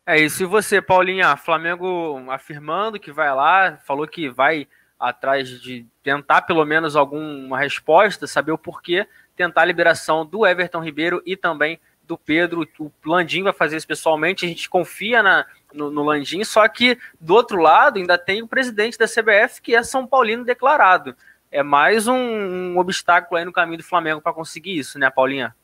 É 0.05 0.19
isso. 0.19 0.43
E 0.43 0.45
você, 0.45 0.81
Paulinha, 0.81 1.37
Flamengo 1.37 2.29
afirmando 2.29 2.99
que 2.99 3.11
vai 3.11 3.33
lá, 3.33 3.77
falou 3.85 4.07
que 4.07 4.29
vai 4.29 4.67
atrás 4.99 5.49
de 5.61 5.85
tentar 6.01 6.43
pelo 6.43 6.65
menos 6.65 6.95
alguma 6.95 7.59
resposta, 7.59 8.27
saber 8.27 8.51
o 8.51 8.57
porquê, 8.57 9.07
tentar 9.35 9.61
a 9.61 9.65
liberação 9.65 10.25
do 10.25 10.45
Everton 10.45 10.83
Ribeiro 10.83 11.21
e 11.25 11.35
também 11.35 11.79
do 12.03 12.17
Pedro. 12.17 12.67
O 12.79 12.91
Landim 13.05 13.43
vai 13.43 13.53
fazer 13.53 13.77
isso 13.77 13.87
pessoalmente, 13.87 14.45
a 14.45 14.47
gente 14.47 14.69
confia 14.69 15.23
na, 15.23 15.45
no, 15.73 15.89
no 15.89 16.03
Landim, 16.03 16.43
só 16.43 16.67
que 16.67 16.97
do 17.19 17.33
outro 17.33 17.57
lado 17.57 17.97
ainda 17.97 18.17
tem 18.17 18.41
o 18.41 18.47
presidente 18.47 18.97
da 18.97 19.07
CBF, 19.07 19.61
que 19.61 19.75
é 19.75 19.83
São 19.83 20.05
Paulino 20.07 20.45
declarado. 20.45 21.15
É 21.51 21.61
mais 21.61 22.07
um, 22.07 22.15
um 22.15 22.77
obstáculo 22.77 23.37
aí 23.37 23.45
no 23.45 23.53
caminho 23.53 23.79
do 23.79 23.83
Flamengo 23.83 24.21
para 24.21 24.33
conseguir 24.33 24.77
isso, 24.77 24.97
né, 24.97 25.09
Paulinha? 25.09 25.55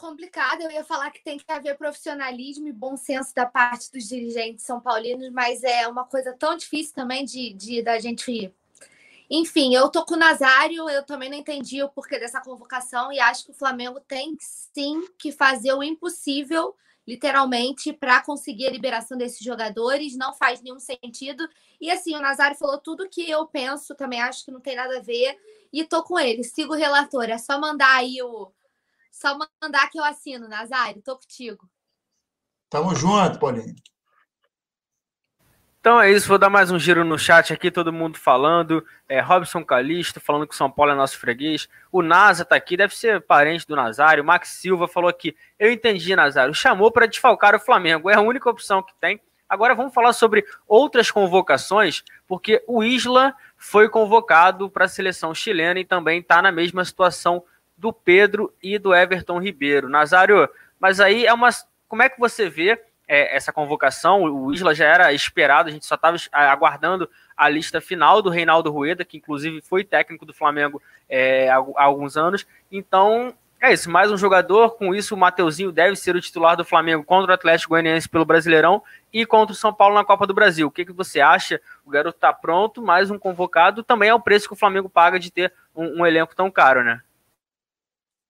complicado. 0.00 0.62
Eu 0.62 0.70
ia 0.70 0.82
falar 0.82 1.10
que 1.10 1.22
tem 1.22 1.38
que 1.38 1.52
haver 1.52 1.76
profissionalismo 1.76 2.66
e 2.66 2.72
bom 2.72 2.96
senso 2.96 3.34
da 3.34 3.44
parte 3.44 3.92
dos 3.92 4.08
dirigentes 4.08 4.64
são 4.64 4.80
paulinos, 4.80 5.30
mas 5.30 5.62
é 5.62 5.86
uma 5.86 6.04
coisa 6.04 6.32
tão 6.32 6.56
difícil 6.56 6.94
também 6.94 7.24
de, 7.24 7.52
de 7.52 7.82
da 7.82 8.00
gente. 8.00 8.52
Enfim, 9.28 9.74
eu 9.74 9.88
tô 9.90 10.04
com 10.04 10.14
o 10.14 10.18
Nazário, 10.18 10.88
eu 10.88 11.04
também 11.04 11.30
não 11.30 11.36
entendi 11.36 11.82
o 11.82 11.88
porquê 11.88 12.18
dessa 12.18 12.40
convocação 12.40 13.12
e 13.12 13.20
acho 13.20 13.44
que 13.44 13.50
o 13.52 13.54
Flamengo 13.54 14.00
tem 14.00 14.36
sim 14.40 15.06
que 15.18 15.30
fazer 15.30 15.72
o 15.74 15.82
impossível 15.82 16.74
literalmente, 17.10 17.92
para 17.92 18.22
conseguir 18.22 18.68
a 18.68 18.70
liberação 18.70 19.18
desses 19.18 19.40
jogadores, 19.40 20.16
não 20.16 20.32
faz 20.32 20.62
nenhum 20.62 20.78
sentido. 20.78 21.48
E 21.80 21.90
assim, 21.90 22.14
o 22.14 22.20
Nazário 22.20 22.56
falou 22.56 22.78
tudo 22.78 23.08
que 23.08 23.28
eu 23.28 23.44
penso, 23.48 23.96
também 23.96 24.20
acho 24.22 24.44
que 24.44 24.52
não 24.52 24.60
tem 24.60 24.76
nada 24.76 24.98
a 24.98 25.02
ver. 25.02 25.36
E 25.72 25.84
tô 25.84 26.04
com 26.04 26.20
ele, 26.20 26.44
sigo 26.44 26.72
o 26.72 26.76
relator. 26.76 27.24
É 27.24 27.36
só 27.36 27.60
mandar 27.60 27.96
aí 27.96 28.22
o. 28.22 28.52
Só 29.10 29.36
mandar 29.60 29.90
que 29.90 29.98
eu 29.98 30.04
assino, 30.04 30.48
Nazário, 30.48 31.02
tô 31.02 31.16
contigo. 31.16 31.68
Tamo 32.68 32.94
junto, 32.94 33.40
Paulinho. 33.40 33.74
Então 35.80 35.98
é 35.98 36.10
isso, 36.12 36.28
vou 36.28 36.36
dar 36.36 36.50
mais 36.50 36.70
um 36.70 36.78
giro 36.78 37.02
no 37.04 37.18
chat 37.18 37.54
aqui, 37.54 37.70
todo 37.70 37.90
mundo 37.90 38.18
falando. 38.18 38.84
É, 39.08 39.18
Robson 39.18 39.64
Calisto 39.64 40.20
falando 40.20 40.46
que 40.46 40.52
o 40.52 40.56
São 40.56 40.70
Paulo 40.70 40.92
é 40.92 40.94
nosso 40.94 41.18
freguês. 41.18 41.70
O 41.90 42.02
Nasa 42.02 42.44
tá 42.44 42.54
aqui, 42.54 42.76
deve 42.76 42.94
ser 42.94 43.22
parente 43.22 43.66
do 43.66 43.74
Nazário. 43.74 44.22
Max 44.22 44.50
Silva 44.50 44.86
falou 44.86 45.08
aqui: 45.08 45.34
Eu 45.58 45.72
entendi, 45.72 46.14
Nazário. 46.14 46.52
Chamou 46.52 46.92
para 46.92 47.06
desfalcar 47.06 47.54
o 47.54 47.58
Flamengo, 47.58 48.10
é 48.10 48.14
a 48.14 48.20
única 48.20 48.50
opção 48.50 48.82
que 48.82 48.92
tem. 49.00 49.18
Agora 49.48 49.74
vamos 49.74 49.94
falar 49.94 50.12
sobre 50.12 50.44
outras 50.68 51.10
convocações, 51.10 52.04
porque 52.28 52.62
o 52.66 52.84
Isla 52.84 53.34
foi 53.56 53.88
convocado 53.88 54.68
para 54.68 54.84
a 54.84 54.88
seleção 54.88 55.34
chilena 55.34 55.80
e 55.80 55.84
também 55.86 56.20
está 56.20 56.42
na 56.42 56.52
mesma 56.52 56.84
situação 56.84 57.42
do 57.74 57.90
Pedro 57.90 58.52
e 58.62 58.78
do 58.78 58.94
Everton 58.94 59.40
Ribeiro. 59.40 59.88
Nazário, 59.88 60.46
mas 60.78 61.00
aí 61.00 61.24
é 61.24 61.32
uma. 61.32 61.48
Como 61.88 62.02
é 62.02 62.10
que 62.10 62.20
você 62.20 62.50
vê 62.50 62.78
é, 63.10 63.34
essa 63.34 63.52
convocação. 63.52 64.22
O 64.22 64.52
Isla 64.54 64.72
já 64.72 64.86
era 64.86 65.12
esperado, 65.12 65.68
a 65.68 65.72
gente 65.72 65.84
só 65.84 65.96
estava 65.96 66.16
aguardando 66.30 67.10
a 67.36 67.48
lista 67.48 67.80
final 67.80 68.22
do 68.22 68.30
Reinaldo 68.30 68.70
Rueda, 68.70 69.04
que 69.04 69.16
inclusive 69.16 69.60
foi 69.62 69.82
técnico 69.82 70.24
do 70.24 70.32
Flamengo 70.32 70.80
é, 71.08 71.50
há, 71.50 71.56
há, 71.56 71.82
alguns 71.82 72.16
anos. 72.16 72.46
Então, 72.70 73.34
é 73.60 73.72
isso. 73.72 73.90
Mais 73.90 74.12
um 74.12 74.16
jogador. 74.16 74.76
Com 74.76 74.94
isso, 74.94 75.16
o 75.16 75.18
Mateuzinho 75.18 75.72
deve 75.72 75.96
ser 75.96 76.14
o 76.14 76.20
titular 76.20 76.56
do 76.56 76.64
Flamengo 76.64 77.02
contra 77.02 77.32
o 77.32 77.34
Atlético 77.34 77.70
Goianiense 77.70 78.08
pelo 78.08 78.24
Brasileirão 78.24 78.80
e 79.12 79.26
contra 79.26 79.52
o 79.52 79.56
São 79.56 79.74
Paulo 79.74 79.96
na 79.96 80.04
Copa 80.04 80.24
do 80.24 80.32
Brasil. 80.32 80.68
O 80.68 80.70
que, 80.70 80.84
que 80.84 80.92
você 80.92 81.20
acha? 81.20 81.60
O 81.84 81.90
garoto 81.90 82.16
está 82.16 82.32
pronto, 82.32 82.80
mais 82.80 83.10
um 83.10 83.18
convocado. 83.18 83.82
Também 83.82 84.10
é 84.10 84.14
o 84.14 84.20
preço 84.20 84.46
que 84.46 84.54
o 84.54 84.56
Flamengo 84.56 84.88
paga 84.88 85.18
de 85.18 85.32
ter 85.32 85.52
um, 85.74 86.02
um 86.02 86.06
elenco 86.06 86.36
tão 86.36 86.48
caro, 86.48 86.84
né? 86.84 87.00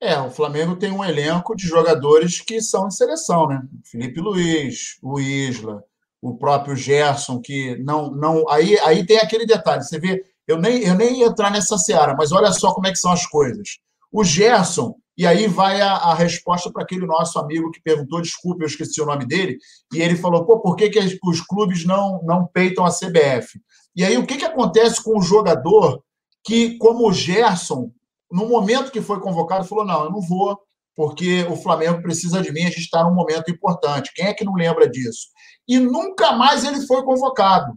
É, 0.01 0.19
o 0.19 0.31
Flamengo 0.31 0.77
tem 0.77 0.91
um 0.91 1.05
elenco 1.05 1.55
de 1.55 1.67
jogadores 1.67 2.41
que 2.41 2.63
são 2.63 2.89
de 2.89 2.97
seleção, 2.97 3.47
né? 3.47 3.63
Felipe 3.85 4.19
Luiz, 4.19 4.99
o 5.03 5.21
Isla, 5.21 5.85
o 6.23 6.37
próprio 6.39 6.75
Gerson, 6.75 7.39
que 7.39 7.77
não. 7.77 8.11
não 8.11 8.49
aí, 8.49 8.79
aí 8.81 9.05
tem 9.05 9.19
aquele 9.19 9.45
detalhe, 9.45 9.85
você 9.85 9.99
vê, 9.99 10.25
eu 10.49 10.59
nem, 10.59 10.81
eu 10.83 10.95
nem 10.95 11.21
ia 11.21 11.27
entrar 11.27 11.51
nessa 11.51 11.77
seara, 11.77 12.15
mas 12.17 12.33
olha 12.33 12.51
só 12.51 12.73
como 12.73 12.87
é 12.87 12.91
que 12.91 12.99
são 12.99 13.13
as 13.13 13.27
coisas. 13.27 13.79
O 14.11 14.25
Gerson, 14.25 14.95
e 15.17 15.27
aí 15.27 15.47
vai 15.47 15.83
a, 15.83 15.93
a 15.93 16.15
resposta 16.15 16.73
para 16.73 16.83
aquele 16.83 17.05
nosso 17.07 17.39
amigo 17.39 17.71
que 17.71 17.83
perguntou, 17.83 18.23
desculpe, 18.23 18.63
eu 18.63 18.67
esqueci 18.67 19.03
o 19.03 19.07
nome 19.07 19.27
dele, 19.27 19.59
e 19.93 20.01
ele 20.01 20.17
falou: 20.17 20.47
pô, 20.47 20.61
por 20.61 20.77
que, 20.77 20.89
que 20.89 20.99
os 21.23 21.41
clubes 21.43 21.85
não, 21.85 22.23
não 22.25 22.47
peitam 22.47 22.87
a 22.87 22.91
CBF? 22.91 23.61
E 23.95 24.03
aí, 24.03 24.17
o 24.17 24.25
que, 24.25 24.39
que 24.39 24.47
acontece 24.47 25.03
com 25.03 25.19
o 25.19 25.23
jogador 25.23 26.03
que, 26.43 26.79
como 26.79 27.07
o 27.07 27.13
Gerson, 27.13 27.93
no 28.31 28.49
momento 28.49 28.93
que 28.93 29.01
foi 29.01 29.21
convocado, 29.21 29.67
falou: 29.67 29.85
não, 29.85 30.05
eu 30.05 30.11
não 30.11 30.21
vou, 30.21 30.59
porque 30.95 31.45
o 31.45 31.57
Flamengo 31.57 32.03
precisa 32.03 32.41
de 32.43 32.53
mim, 32.53 32.63
a 32.63 32.71
gente 32.71 32.81
está 32.81 33.03
num 33.03 33.15
momento 33.15 33.51
importante. 33.51 34.13
Quem 34.15 34.27
é 34.27 34.35
que 34.35 34.45
não 34.45 34.55
lembra 34.55 34.89
disso? 34.89 35.29
E 35.67 35.79
nunca 35.79 36.33
mais 36.33 36.65
ele 36.65 36.87
foi 36.87 37.03
convocado. 37.03 37.73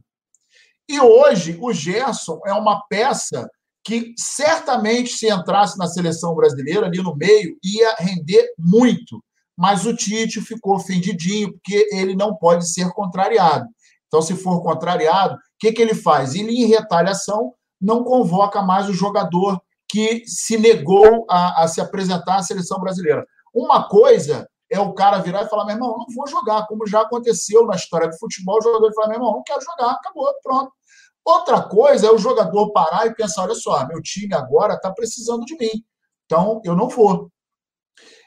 E 0.87 0.99
hoje, 0.99 1.57
o 1.61 1.71
Gerson 1.71 2.39
é 2.45 2.53
uma 2.53 2.81
peça 2.87 3.49
que 3.83 4.13
certamente, 4.17 5.11
se 5.11 5.29
entrasse 5.29 5.77
na 5.77 5.87
seleção 5.87 6.33
brasileira, 6.35 6.85
ali 6.85 7.01
no 7.01 7.15
meio, 7.15 7.57
ia 7.63 7.95
render 7.95 8.53
muito. 8.57 9.23
Mas 9.57 9.85
o 9.85 9.95
Tite 9.95 10.41
ficou 10.41 10.75
ofendidinho, 10.75 11.51
porque 11.53 11.89
ele 11.91 12.15
não 12.15 12.35
pode 12.35 12.71
ser 12.71 12.89
contrariado. 12.91 13.67
Então, 14.07 14.21
se 14.21 14.35
for 14.35 14.61
contrariado, 14.61 15.35
o 15.35 15.37
que, 15.59 15.71
que 15.71 15.81
ele 15.81 15.93
faz? 15.93 16.33
Ele, 16.33 16.51
em 16.51 16.65
retaliação, 16.65 17.53
não 17.79 18.03
convoca 18.03 18.61
mais 18.61 18.87
o 18.87 18.93
jogador 18.93 19.61
que 19.93 20.23
se 20.25 20.57
negou 20.57 21.23
a, 21.29 21.63
a 21.63 21.67
se 21.67 21.79
apresentar 21.79 22.37
à 22.37 22.41
seleção 22.41 22.79
brasileira. 22.79 23.23
Uma 23.53 23.87
coisa 23.87 24.49
é 24.67 24.79
o 24.79 24.91
cara 24.91 25.19
virar 25.19 25.43
e 25.43 25.47
falar: 25.47 25.65
meu 25.65 25.75
irmão, 25.75 25.95
não 25.95 26.07
vou 26.15 26.25
jogar, 26.27 26.65
como 26.65 26.87
já 26.87 27.01
aconteceu 27.01 27.63
na 27.67 27.75
história 27.75 28.07
do 28.07 28.17
futebol, 28.17 28.57
o 28.57 28.63
jogador 28.63 28.91
fala: 28.95 29.09
meu 29.09 29.17
irmão, 29.17 29.33
não 29.33 29.43
quero 29.43 29.61
jogar, 29.61 29.91
acabou, 29.91 30.27
pronto. 30.41 30.71
Outra 31.23 31.61
coisa 31.61 32.07
é 32.07 32.11
o 32.11 32.17
jogador 32.17 32.71
parar 32.71 33.05
e 33.05 33.13
pensar: 33.13 33.43
olha 33.43 33.53
só, 33.53 33.85
meu 33.87 34.01
time 34.01 34.33
agora 34.33 34.73
está 34.73 34.91
precisando 34.91 35.45
de 35.45 35.55
mim, 35.57 35.85
então 36.25 36.59
eu 36.65 36.75
não 36.75 36.89
vou. 36.89 37.29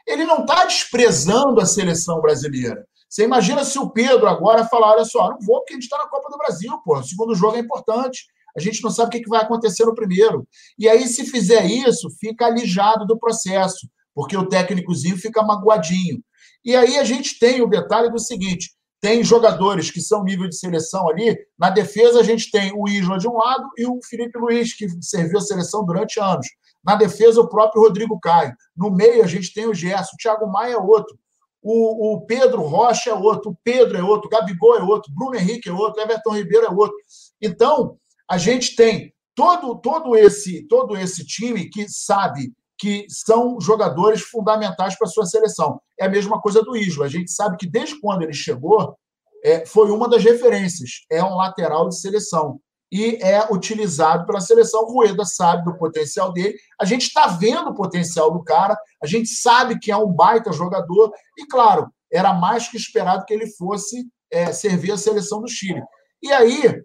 Ele 0.07 0.25
não 0.25 0.43
está 0.43 0.67
desprezando 0.67 1.61
a 1.61 1.67
seleção 1.67 2.21
brasileira. 2.21 2.87
Você 3.09 3.25
imagina 3.25 3.65
se 3.65 3.77
o 3.77 3.91
Pedro 3.91 4.29
agora 4.29 4.69
falar: 4.69 4.93
olha 4.93 5.05
só, 5.05 5.31
não 5.31 5.41
vou 5.41 5.59
porque 5.59 5.73
a 5.73 5.77
gente 5.77 5.85
está 5.85 5.99
na 5.99 6.07
Copa 6.07 6.31
do 6.31 6.39
Brasil, 6.39 6.81
pô, 6.85 6.97
o 6.97 7.03
segundo 7.03 7.35
jogo 7.35 7.57
é 7.57 7.59
importante. 7.59 8.25
A 8.57 8.61
gente 8.61 8.83
não 8.83 8.91
sabe 8.91 9.17
o 9.19 9.23
que 9.23 9.29
vai 9.29 9.43
acontecer 9.43 9.85
no 9.85 9.95
primeiro. 9.95 10.47
E 10.79 10.89
aí, 10.89 11.07
se 11.07 11.25
fizer 11.27 11.67
isso, 11.67 12.09
fica 12.19 12.47
alijado 12.47 13.07
do 13.07 13.19
processo, 13.19 13.89
porque 14.15 14.37
o 14.37 14.49
técnicozinho 14.49 15.17
fica 15.17 15.43
magoadinho. 15.43 16.21
E 16.65 16.75
aí 16.75 16.99
a 16.99 17.05
gente 17.05 17.39
tem 17.39 17.63
o 17.63 17.69
detalhe 17.69 18.11
do 18.11 18.19
seguinte: 18.19 18.71
tem 19.01 19.23
jogadores 19.23 19.91
que 19.91 20.01
são 20.01 20.25
nível 20.25 20.49
de 20.49 20.59
seleção 20.59 21.09
ali. 21.09 21.39
Na 21.59 21.71
defesa, 21.71 22.21
a 22.21 22.23
gente 22.23 22.51
tem 22.51 22.73
o 22.75 22.89
Isla 22.89 23.19
de 23.19 23.29
um 23.29 23.37
lado 23.37 23.69
e 23.77 23.87
o 23.87 24.01
Felipe 24.09 24.39
Luiz, 24.39 24.75
que 24.75 24.89
serviu 25.01 25.39
a 25.39 25.43
seleção 25.43 25.85
durante 25.85 26.19
anos. 26.19 26.47
Na 26.83 26.97
defesa, 26.97 27.41
o 27.41 27.49
próprio 27.49 27.83
Rodrigo 27.83 28.19
Caio. 28.19 28.53
No 28.77 28.91
meio, 28.91 29.23
a 29.23 29.27
gente 29.27 29.53
tem 29.53 29.67
o 29.67 29.75
Gerson. 29.75 30.15
O 30.15 30.17
Thiago 30.17 30.51
Maia 30.51 30.75
é 30.75 30.79
outro. 30.79 31.17
O, 31.63 32.15
o 32.15 32.27
Pedro 32.27 32.63
Rocha 32.63 33.11
é 33.11 33.15
outro. 33.15 33.51
O 33.51 33.57
Pedro 33.63 33.99
é 33.99 34.03
outro. 34.03 34.29
O 34.29 34.31
Gabigol 34.31 34.77
é 34.77 34.83
outro. 34.83 35.13
Bruno 35.15 35.37
Henrique 35.37 35.69
é 35.69 35.73
outro. 35.73 36.01
Everton 36.01 36.35
Ribeiro 36.35 36.67
é 36.67 36.71
outro. 36.71 36.97
Então, 37.41 37.99
a 38.29 38.39
gente 38.39 38.75
tem 38.75 39.13
todo, 39.35 39.79
todo, 39.81 40.17
esse, 40.17 40.67
todo 40.67 40.97
esse 40.97 41.25
time 41.25 41.69
que 41.69 41.89
sabe 41.89 42.53
que 42.79 43.07
são 43.09 43.59
jogadores 43.61 44.21
fundamentais 44.23 44.97
para 44.99 45.07
a 45.07 45.11
sua 45.11 45.25
seleção. 45.25 45.81
É 45.99 46.07
a 46.07 46.11
mesma 46.11 46.41
coisa 46.41 46.63
do 46.63 46.77
Isla. 46.77 47.07
A 47.07 47.09
gente 47.09 47.31
sabe 47.31 47.57
que 47.57 47.67
desde 47.67 47.99
quando 48.01 48.23
ele 48.23 48.35
chegou, 48.35 48.97
é, 49.45 49.65
foi 49.65 49.91
uma 49.91 50.09
das 50.09 50.23
referências. 50.23 51.05
É 51.11 51.23
um 51.23 51.37
lateral 51.37 51.89
de 51.89 51.99
seleção. 51.99 52.61
E 52.93 53.19
é 53.23 53.47
utilizado 53.53 54.27
pela 54.27 54.41
seleção. 54.41 54.83
O 54.83 54.93
Rueda 54.93 55.25
sabe 55.25 55.65
do 55.65 55.77
potencial 55.77 56.33
dele. 56.33 56.57
A 56.81 56.85
gente 56.85 57.07
está 57.07 57.27
vendo 57.29 57.71
o 57.71 57.75
potencial 57.75 58.31
do 58.31 58.45
cara. 58.45 58.77
A 59.03 59.07
gente 59.07 59.29
sabe 59.29 59.79
que 59.79 59.91
é 59.91 59.97
um 59.97 60.13
baita 60.13 60.53
jogador. 60.53 61.13
E, 61.39 61.47
claro, 61.47 61.91
era 62.13 62.33
mais 62.33 62.69
que 62.69 62.77
esperado 62.77 63.25
que 63.25 63.35
ele 63.35 63.47
fosse 63.57 64.07
é, 64.31 64.53
servir 64.53 64.93
a 64.93 64.99
seleção 64.99 65.41
do 65.41 65.49
Chile. 65.49 65.83
E 66.23 66.31
aí, 66.33 66.83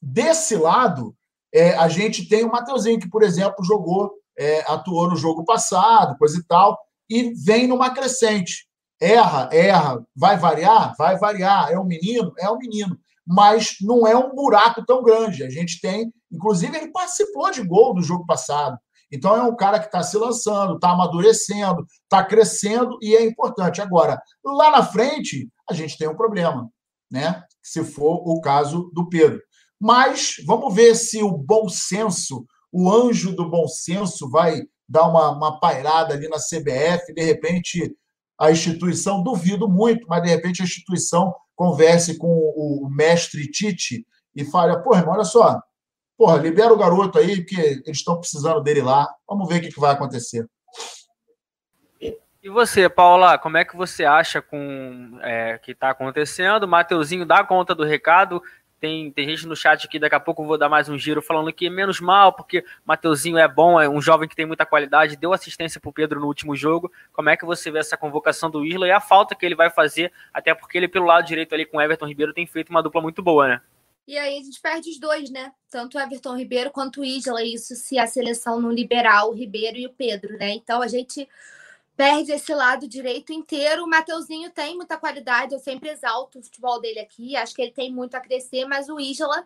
desse 0.00 0.56
lado, 0.56 1.14
é, 1.52 1.74
a 1.74 1.88
gente 1.88 2.28
tem 2.28 2.44
o 2.44 2.50
Mateuzinho, 2.50 3.00
que, 3.00 3.08
por 3.08 3.22
exemplo, 3.22 3.64
jogou 3.64 4.12
é, 4.38 4.60
atuou 4.70 5.10
no 5.10 5.16
jogo 5.16 5.44
passado, 5.44 6.16
coisa 6.16 6.38
e 6.38 6.44
tal, 6.44 6.78
e 7.10 7.34
vem 7.44 7.66
numa 7.66 7.90
crescente. 7.90 8.68
Erra, 9.00 9.48
erra, 9.52 10.04
vai 10.16 10.36
variar? 10.36 10.94
Vai 10.96 11.18
variar. 11.18 11.70
É 11.72 11.78
um 11.78 11.84
menino? 11.84 12.32
É 12.38 12.48
um 12.48 12.56
menino. 12.56 12.96
Mas 13.26 13.76
não 13.80 14.06
é 14.06 14.16
um 14.16 14.34
buraco 14.34 14.84
tão 14.86 15.02
grande. 15.02 15.44
A 15.44 15.50
gente 15.50 15.80
tem, 15.80 16.12
inclusive, 16.30 16.76
ele 16.76 16.92
participou 16.92 17.50
de 17.50 17.62
gol 17.62 17.94
do 17.94 18.02
jogo 18.02 18.24
passado. 18.24 18.78
Então 19.10 19.34
é 19.34 19.42
um 19.42 19.56
cara 19.56 19.78
que 19.78 19.86
está 19.86 20.02
se 20.02 20.16
lançando, 20.16 20.74
está 20.74 20.90
amadurecendo, 20.90 21.84
está 22.02 22.22
crescendo 22.22 22.98
e 23.00 23.16
é 23.16 23.24
importante. 23.24 23.80
Agora, 23.80 24.20
lá 24.44 24.70
na 24.70 24.82
frente, 24.82 25.48
a 25.68 25.72
gente 25.72 25.96
tem 25.96 26.08
um 26.08 26.16
problema, 26.16 26.68
né? 27.10 27.42
Se 27.62 27.82
for 27.84 28.22
o 28.26 28.40
caso 28.40 28.90
do 28.92 29.08
Pedro. 29.08 29.40
Mas 29.80 30.36
vamos 30.44 30.74
ver 30.74 30.94
se 30.94 31.22
o 31.22 31.30
bom 31.30 31.68
senso 31.68 32.46
o 32.72 32.90
anjo 32.90 33.34
do 33.34 33.48
bom 33.48 33.66
senso 33.66 34.28
vai 34.28 34.62
dar 34.88 35.06
uma, 35.08 35.30
uma 35.30 35.60
pairada 35.60 36.14
ali 36.14 36.28
na 36.28 36.36
CBF, 36.36 37.12
de 37.14 37.22
repente 37.22 37.96
a 38.38 38.50
instituição, 38.50 39.22
duvido 39.22 39.68
muito, 39.68 40.06
mas 40.06 40.22
de 40.22 40.28
repente 40.28 40.62
a 40.62 40.64
instituição 40.64 41.34
converse 41.56 42.16
com 42.16 42.28
o 42.28 42.88
mestre 42.88 43.50
Tite 43.50 44.06
e 44.34 44.44
fale, 44.44 44.80
pô, 44.80 44.94
irmão, 44.94 45.14
olha 45.14 45.24
só, 45.24 45.60
porra, 46.16 46.36
libera 46.36 46.72
o 46.72 46.78
garoto 46.78 47.18
aí, 47.18 47.38
porque 47.38 47.60
eles 47.60 47.98
estão 47.98 48.20
precisando 48.20 48.60
dele 48.60 48.80
lá, 48.80 49.12
vamos 49.28 49.48
ver 49.48 49.58
o 49.58 49.60
que, 49.62 49.72
que 49.72 49.80
vai 49.80 49.92
acontecer. 49.92 50.46
E 52.40 52.48
você, 52.48 52.88
Paula, 52.88 53.36
como 53.36 53.56
é 53.56 53.64
que 53.64 53.76
você 53.76 54.04
acha 54.04 54.40
com 54.40 55.18
é, 55.20 55.58
que 55.58 55.72
está 55.72 55.90
acontecendo? 55.90 56.68
Mateuzinho 56.68 57.26
dá 57.26 57.42
conta 57.42 57.74
do 57.74 57.84
recado, 57.84 58.40
tem, 58.80 59.10
tem 59.10 59.28
gente 59.28 59.46
no 59.46 59.56
chat 59.56 59.84
aqui, 59.86 59.98
daqui 59.98 60.14
a 60.14 60.20
pouco 60.20 60.42
eu 60.42 60.46
vou 60.46 60.58
dar 60.58 60.68
mais 60.68 60.88
um 60.88 60.98
giro 60.98 61.20
falando 61.20 61.52
que 61.52 61.68
menos 61.68 62.00
mal, 62.00 62.32
porque 62.32 62.64
Mateuzinho 62.84 63.38
é 63.38 63.48
bom, 63.48 63.80
é 63.80 63.88
um 63.88 64.00
jovem 64.00 64.28
que 64.28 64.36
tem 64.36 64.46
muita 64.46 64.64
qualidade, 64.64 65.16
deu 65.16 65.32
assistência 65.32 65.80
para 65.80 65.90
o 65.90 65.92
Pedro 65.92 66.20
no 66.20 66.26
último 66.26 66.54
jogo. 66.54 66.90
Como 67.12 67.28
é 67.28 67.36
que 67.36 67.44
você 67.44 67.70
vê 67.70 67.78
essa 67.78 67.96
convocação 67.96 68.50
do 68.50 68.64
Isla 68.64 68.86
e 68.86 68.90
a 68.90 69.00
falta 69.00 69.34
que 69.34 69.44
ele 69.44 69.54
vai 69.54 69.70
fazer, 69.70 70.12
até 70.32 70.54
porque 70.54 70.78
ele, 70.78 70.88
pelo 70.88 71.06
lado 71.06 71.26
direito 71.26 71.54
ali 71.54 71.66
com 71.66 71.80
Everton 71.80 72.06
Ribeiro, 72.06 72.32
tem 72.32 72.46
feito 72.46 72.70
uma 72.70 72.82
dupla 72.82 73.00
muito 73.00 73.22
boa, 73.22 73.48
né? 73.48 73.60
E 74.06 74.16
aí 74.16 74.38
a 74.38 74.42
gente 74.42 74.60
perde 74.60 74.88
os 74.88 74.98
dois, 74.98 75.30
né? 75.30 75.52
Tanto 75.70 75.98
o 75.98 76.00
Everton 76.00 76.34
Ribeiro 76.34 76.70
quanto 76.70 77.02
o 77.02 77.04
Isla, 77.04 77.44
isso 77.44 77.74
se 77.74 77.98
a 77.98 78.06
seleção 78.06 78.58
não 78.58 78.72
liberar 78.72 79.26
o 79.26 79.32
Ribeiro 79.32 79.76
e 79.76 79.86
o 79.86 79.92
Pedro, 79.92 80.38
né? 80.38 80.50
Então 80.52 80.80
a 80.80 80.88
gente 80.88 81.28
perde 81.98 82.30
esse 82.30 82.54
lado 82.54 82.86
direito 82.86 83.32
inteiro. 83.32 83.82
O 83.82 83.88
Mateuzinho 83.88 84.50
tem 84.50 84.76
muita 84.76 84.96
qualidade, 84.96 85.52
eu 85.52 85.58
sempre 85.58 85.88
exalto 85.88 86.38
o 86.38 86.42
futebol 86.44 86.80
dele 86.80 87.00
aqui, 87.00 87.34
acho 87.34 87.52
que 87.52 87.60
ele 87.60 87.72
tem 87.72 87.92
muito 87.92 88.14
a 88.14 88.20
crescer, 88.20 88.64
mas 88.66 88.88
o 88.88 89.00
Isla 89.00 89.44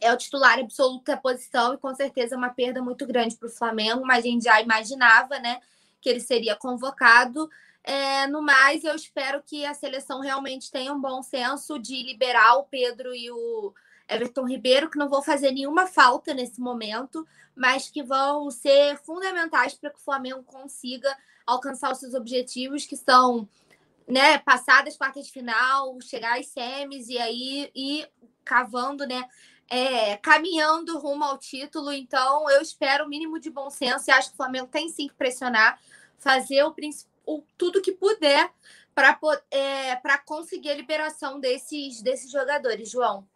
é 0.00 0.12
o 0.12 0.16
titular 0.16 0.58
absoluto 0.58 1.04
da 1.04 1.16
posição 1.16 1.74
e 1.74 1.78
com 1.78 1.94
certeza 1.94 2.34
é 2.34 2.38
uma 2.38 2.50
perda 2.50 2.82
muito 2.82 3.06
grande 3.06 3.36
para 3.36 3.46
o 3.46 3.52
Flamengo, 3.52 4.04
mas 4.04 4.24
a 4.24 4.28
gente 4.28 4.42
já 4.42 4.60
imaginava, 4.60 5.38
né, 5.38 5.60
que 6.00 6.08
ele 6.08 6.18
seria 6.18 6.56
convocado. 6.56 7.48
É, 7.84 8.26
no 8.26 8.42
mais, 8.42 8.82
eu 8.82 8.96
espero 8.96 9.40
que 9.40 9.64
a 9.64 9.72
seleção 9.72 10.18
realmente 10.18 10.72
tenha 10.72 10.92
um 10.92 11.00
bom 11.00 11.22
senso 11.22 11.78
de 11.78 12.02
liberar 12.02 12.56
o 12.56 12.64
Pedro 12.64 13.14
e 13.14 13.30
o 13.30 13.72
Everton 14.08 14.44
Ribeiro, 14.44 14.90
que 14.90 14.98
não 14.98 15.08
vão 15.08 15.22
fazer 15.22 15.52
nenhuma 15.52 15.86
falta 15.86 16.34
nesse 16.34 16.60
momento, 16.60 17.24
mas 17.54 17.88
que 17.88 18.02
vão 18.02 18.50
ser 18.50 18.98
fundamentais 18.98 19.74
para 19.74 19.90
que 19.90 20.00
o 20.00 20.04
Flamengo 20.04 20.42
consiga 20.42 21.16
alcançar 21.46 21.92
os 21.92 21.98
seus 21.98 22.14
objetivos, 22.14 22.84
que 22.84 22.96
são 22.96 23.48
né, 24.06 24.38
passar 24.38 24.84
das 24.84 24.96
quartas 24.96 25.26
de 25.26 25.32
final, 25.32 26.00
chegar 26.00 26.38
às 26.38 26.46
semis 26.46 27.08
e 27.08 27.18
aí 27.18 27.70
ir 27.74 28.08
cavando, 28.44 29.06
né? 29.06 29.28
É, 29.68 30.16
caminhando 30.18 30.98
rumo 30.98 31.24
ao 31.24 31.38
título. 31.38 31.92
Então, 31.92 32.48
eu 32.50 32.62
espero 32.62 33.04
o 33.04 33.08
mínimo 33.08 33.40
de 33.40 33.50
bom 33.50 33.68
senso 33.68 34.08
e 34.08 34.12
acho 34.12 34.28
que 34.28 34.34
o 34.34 34.36
Flamengo 34.36 34.68
tem 34.68 34.88
sim 34.88 35.08
que 35.08 35.14
pressionar, 35.14 35.80
fazer 36.18 36.62
o, 36.64 36.74
o 37.26 37.42
tudo 37.58 37.82
que 37.82 37.92
puder 37.92 38.52
para 38.94 39.18
é, 39.50 39.96
conseguir 40.24 40.70
a 40.70 40.74
liberação 40.74 41.40
desses, 41.40 42.00
desses 42.00 42.30
jogadores, 42.30 42.88
João. 42.88 43.26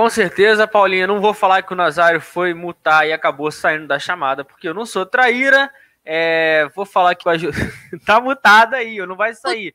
Com 0.00 0.08
certeza, 0.08 0.66
Paulinha, 0.66 1.06
não 1.06 1.20
vou 1.20 1.34
falar 1.34 1.60
que 1.60 1.74
o 1.74 1.76
Nazário 1.76 2.22
foi 2.22 2.54
mutar 2.54 3.06
e 3.06 3.12
acabou 3.12 3.50
saindo 3.50 3.86
da 3.86 3.98
chamada, 3.98 4.42
porque 4.42 4.66
eu 4.66 4.72
não 4.72 4.86
sou 4.86 5.04
traíra. 5.04 5.70
É, 6.02 6.66
vou 6.74 6.86
falar 6.86 7.14
que 7.14 7.28
o 7.28 7.32
tá 8.06 8.18
mutado 8.18 8.72
aí, 8.72 8.96
eu 8.96 9.06
não 9.06 9.14
vai 9.14 9.34
sair. 9.34 9.74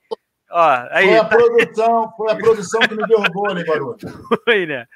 Ó, 0.49 0.88
aí, 0.89 1.09
foi 1.09 1.17
a 1.19 1.26
tá... 1.26 1.38
produção, 1.38 2.13
foi 2.17 2.32
a 2.32 2.36
produção 2.38 2.82
que 2.82 2.95
me 2.95 3.05
derrubou, 3.05 3.53
né, 3.53 3.63
garoto? 3.63 4.07
Foi, 4.43 4.65
né? 4.65 4.88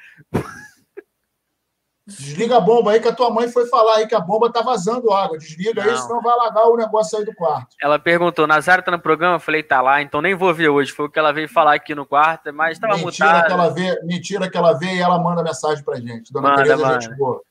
Desliga 2.18 2.58
a 2.58 2.60
bomba 2.60 2.92
aí 2.92 3.00
que 3.00 3.08
a 3.08 3.14
tua 3.14 3.30
mãe 3.30 3.48
foi 3.50 3.68
falar 3.68 3.98
aí 3.98 4.08
que 4.08 4.16
a 4.16 4.20
bomba 4.20 4.52
tá 4.52 4.62
vazando 4.62 5.12
água. 5.12 5.38
Desliga 5.38 5.84
não. 5.84 5.92
aí, 5.92 5.98
senão 5.98 6.22
vai 6.22 6.34
alagar 6.34 6.68
o 6.68 6.76
negócio 6.76 7.18
aí 7.18 7.26
do 7.26 7.34
quarto. 7.34 7.76
Ela 7.82 8.00
perguntou, 8.00 8.48
Nazário 8.48 8.84
tá 8.84 8.92
no 8.92 9.00
programa? 9.00 9.36
Eu 9.36 9.40
falei, 9.40 9.64
tá 9.64 9.82
lá, 9.82 10.02
então 10.02 10.22
nem 10.22 10.36
vou 10.36 10.54
ver 10.54 10.70
hoje. 10.70 10.92
Foi 10.92 11.06
o 11.06 11.10
que 11.10 11.20
ela 11.20 11.32
veio 11.32 11.48
falar 11.48 11.76
aqui 11.76 11.94
no 11.94 12.06
quarto, 12.06 12.54
mas 12.54 12.80
tava 12.80 12.98
mentira 12.98 13.28
mutada. 13.28 13.46
Que 13.48 13.54
ela 13.54 13.70
vê, 13.70 14.02
mentira 14.04 14.50
que 14.50 14.58
ela 14.58 14.74
vê 14.74 14.96
e 14.96 15.00
ela 15.00 15.20
manda 15.20 15.44
mensagem 15.44 15.84
pra 15.84 15.98
gente. 15.98 16.34
Dona 16.34 16.50
manda, 16.50 16.64
Tereza, 16.64 16.82
manda. 16.82 17.02
gente 17.02 17.16
boa. 17.16 17.42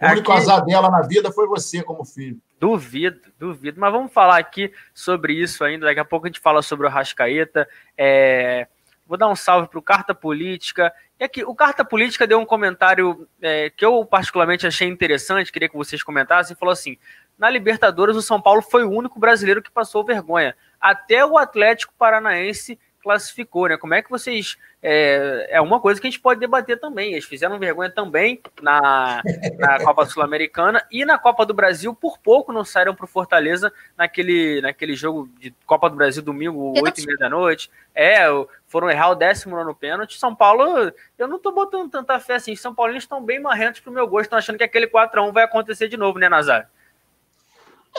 O 0.00 0.06
único 0.06 0.30
aqui... 0.30 0.40
azar 0.40 0.64
dela 0.64 0.90
na 0.90 1.02
vida 1.02 1.32
foi 1.32 1.46
você 1.48 1.82
como 1.82 2.04
filho. 2.04 2.40
Duvido, 2.60 3.20
duvido. 3.38 3.80
Mas 3.80 3.92
vamos 3.92 4.12
falar 4.12 4.38
aqui 4.38 4.72
sobre 4.94 5.32
isso 5.32 5.64
ainda. 5.64 5.86
Daqui 5.86 6.00
a 6.00 6.04
pouco 6.04 6.26
a 6.26 6.28
gente 6.28 6.40
fala 6.40 6.62
sobre 6.62 6.86
o 6.86 6.90
Rascaeta. 6.90 7.68
É... 7.96 8.68
Vou 9.08 9.16
dar 9.16 9.28
um 9.28 9.34
salve 9.34 9.68
para 9.68 9.78
o 9.78 9.82
Carta 9.82 10.14
Política. 10.14 10.92
E 11.18 11.24
aqui, 11.24 11.42
o 11.42 11.54
Carta 11.54 11.82
Política 11.82 12.26
deu 12.26 12.38
um 12.38 12.44
comentário 12.44 13.26
é, 13.40 13.70
que 13.70 13.84
eu 13.84 14.04
particularmente 14.04 14.66
achei 14.66 14.86
interessante, 14.86 15.50
queria 15.50 15.68
que 15.68 15.76
vocês 15.76 16.02
comentassem, 16.02 16.54
falou 16.54 16.74
assim: 16.74 16.98
na 17.38 17.48
Libertadores, 17.48 18.16
o 18.16 18.22
São 18.22 18.40
Paulo 18.40 18.60
foi 18.60 18.84
o 18.84 18.90
único 18.90 19.18
brasileiro 19.18 19.62
que 19.62 19.70
passou 19.70 20.04
vergonha. 20.04 20.54
Até 20.78 21.24
o 21.24 21.38
Atlético 21.38 21.94
Paranaense 21.98 22.78
classificou, 23.08 23.68
né? 23.68 23.78
Como 23.78 23.94
é 23.94 24.02
que 24.02 24.10
vocês. 24.10 24.58
É, 24.82 25.48
é 25.52 25.60
uma 25.62 25.80
coisa 25.80 25.98
que 25.98 26.06
a 26.06 26.10
gente 26.10 26.20
pode 26.20 26.38
debater 26.38 26.78
também. 26.78 27.12
Eles 27.12 27.24
fizeram 27.24 27.58
vergonha 27.58 27.90
também 27.90 28.38
na, 28.60 29.22
na 29.58 29.78
Copa 29.82 30.04
Sul-Americana 30.04 30.84
e 30.92 31.06
na 31.06 31.16
Copa 31.16 31.46
do 31.46 31.54
Brasil, 31.54 31.94
por 31.94 32.18
pouco 32.18 32.52
não 32.52 32.66
saíram 32.66 32.94
para 32.94 33.06
o 33.06 33.08
Fortaleza 33.08 33.72
naquele, 33.96 34.60
naquele 34.60 34.94
jogo 34.94 35.26
de 35.40 35.54
Copa 35.64 35.88
do 35.88 35.96
Brasil 35.96 36.22
domingo, 36.22 36.74
oito 36.82 37.00
e 37.00 37.06
meia 37.06 37.16
da 37.16 37.30
noite. 37.30 37.70
É, 37.94 38.26
foram 38.66 38.90
errar 38.90 39.08
o 39.08 39.14
décimo 39.14 39.64
no 39.64 39.74
pênalti. 39.74 40.18
São 40.18 40.34
Paulo, 40.34 40.92
eu 41.18 41.26
não 41.26 41.38
tô 41.38 41.50
botando 41.50 41.90
tanta 41.90 42.20
fé 42.20 42.34
assim. 42.34 42.54
São 42.54 42.74
Paulinos 42.74 43.04
estão 43.04 43.24
bem 43.24 43.40
marrentos 43.40 43.80
pro 43.80 43.90
meu 43.90 44.06
gosto, 44.06 44.24
estão 44.24 44.38
achando 44.38 44.58
que 44.58 44.64
aquele 44.64 44.86
4x1 44.86 45.32
vai 45.32 45.44
acontecer 45.44 45.88
de 45.88 45.96
novo, 45.96 46.18
né, 46.18 46.28
Nazar? 46.28 46.68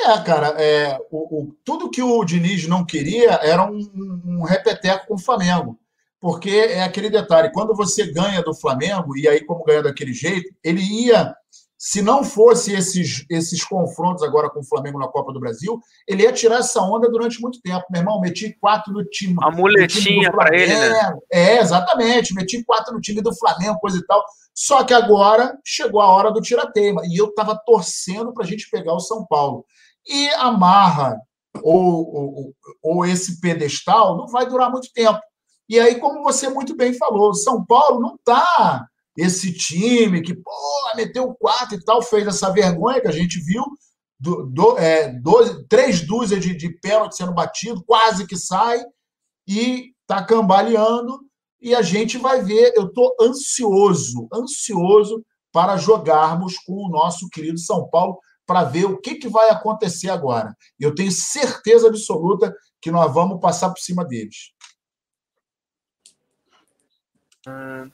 É, 0.05 0.17
cara, 0.23 0.47
é, 0.61 0.97
o, 1.11 1.41
o, 1.41 1.55
tudo 1.65 1.89
que 1.89 2.01
o 2.01 2.23
Diniz 2.23 2.67
não 2.67 2.85
queria 2.85 3.31
era 3.43 3.63
um, 3.63 3.79
um 4.25 4.43
repeteco 4.43 5.07
com 5.07 5.15
o 5.15 5.19
Flamengo. 5.19 5.77
Porque 6.19 6.49
é 6.49 6.83
aquele 6.83 7.09
detalhe, 7.09 7.51
quando 7.51 7.73
você 7.73 8.11
ganha 8.11 8.43
do 8.43 8.53
Flamengo, 8.53 9.15
e 9.15 9.27
aí 9.27 9.43
como 9.45 9.63
ganha 9.63 9.83
daquele 9.83 10.13
jeito, 10.13 10.53
ele 10.61 10.81
ia, 10.81 11.33
se 11.77 12.01
não 12.01 12.25
fosse 12.25 12.73
esses, 12.73 13.25
esses 13.29 13.63
confrontos 13.63 14.21
agora 14.21 14.49
com 14.49 14.59
o 14.59 14.65
Flamengo 14.65 14.99
na 14.99 15.07
Copa 15.07 15.31
do 15.31 15.39
Brasil, 15.39 15.79
ele 16.05 16.23
ia 16.23 16.33
tirar 16.33 16.59
essa 16.59 16.81
onda 16.81 17.09
durante 17.09 17.39
muito 17.39 17.61
tempo. 17.61 17.85
Meu 17.89 18.01
irmão, 18.01 18.19
meti 18.19 18.53
quatro 18.59 18.91
no 18.91 19.03
time. 19.05 19.37
A 19.41 19.49
muletinha 19.49 20.29
para 20.29 20.53
ele, 20.53 20.75
né? 20.75 21.17
É, 21.31 21.59
exatamente, 21.59 22.33
meti 22.33 22.63
quatro 22.65 22.93
no 22.93 22.99
time 22.99 23.21
do 23.21 23.33
Flamengo, 23.33 23.79
coisa 23.79 23.97
e 23.97 24.05
tal. 24.05 24.21
Só 24.53 24.83
que 24.83 24.93
agora 24.93 25.57
chegou 25.63 26.01
a 26.01 26.07
hora 26.07 26.31
do 26.31 26.41
tirateima, 26.41 27.01
e 27.05 27.15
eu 27.15 27.27
estava 27.27 27.57
torcendo 27.65 28.33
para 28.33 28.43
a 28.43 28.47
gente 28.47 28.69
pegar 28.69 28.93
o 28.93 28.99
São 28.99 29.25
Paulo 29.25 29.65
e 30.09 30.29
amarra 30.31 31.15
ou, 31.61 32.13
ou, 32.13 32.55
ou 32.81 33.05
esse 33.05 33.39
pedestal 33.39 34.17
não 34.17 34.27
vai 34.27 34.47
durar 34.47 34.71
muito 34.71 34.91
tempo. 34.93 35.19
E 35.67 35.79
aí, 35.79 35.99
como 35.99 36.23
você 36.23 36.49
muito 36.49 36.75
bem 36.75 36.93
falou, 36.93 37.33
São 37.33 37.63
Paulo 37.63 37.99
não 37.99 38.15
está 38.15 38.87
esse 39.15 39.53
time 39.53 40.21
que 40.21 40.33
pô, 40.33 40.51
meteu 40.95 41.33
quatro 41.35 41.75
e 41.75 41.83
tal, 41.83 42.01
fez 42.01 42.25
essa 42.25 42.51
vergonha 42.51 43.01
que 43.01 43.07
a 43.07 43.11
gente 43.11 43.39
viu, 43.39 43.63
do, 44.19 44.45
do, 44.47 44.77
é, 44.77 45.09
doze, 45.21 45.65
três 45.67 46.05
dúzias 46.05 46.41
de, 46.41 46.55
de 46.55 46.69
pênalti 46.79 47.15
sendo 47.15 47.33
batido, 47.33 47.83
quase 47.85 48.25
que 48.25 48.35
sai, 48.35 48.83
e 49.47 49.93
está 50.01 50.23
cambaleando, 50.23 51.19
e 51.61 51.75
a 51.75 51.81
gente 51.81 52.17
vai 52.17 52.41
ver. 52.41 52.73
Eu 52.75 52.87
estou 52.87 53.15
ansioso, 53.21 54.27
ansioso 54.33 55.23
para 55.51 55.77
jogarmos 55.77 56.57
com 56.59 56.73
o 56.73 56.89
nosso 56.89 57.29
querido 57.29 57.59
São 57.59 57.87
Paulo 57.89 58.19
para 58.49 58.63
ver 58.63 58.85
o 58.85 58.97
que, 58.97 59.13
que 59.13 59.29
vai 59.29 59.51
acontecer 59.51 60.09
agora. 60.09 60.57
Eu 60.79 60.95
tenho 60.95 61.11
certeza 61.11 61.87
absoluta 61.87 62.51
que 62.81 62.89
nós 62.89 63.13
vamos 63.13 63.39
passar 63.39 63.69
por 63.69 63.77
cima 63.77 64.03
deles. 64.03 64.51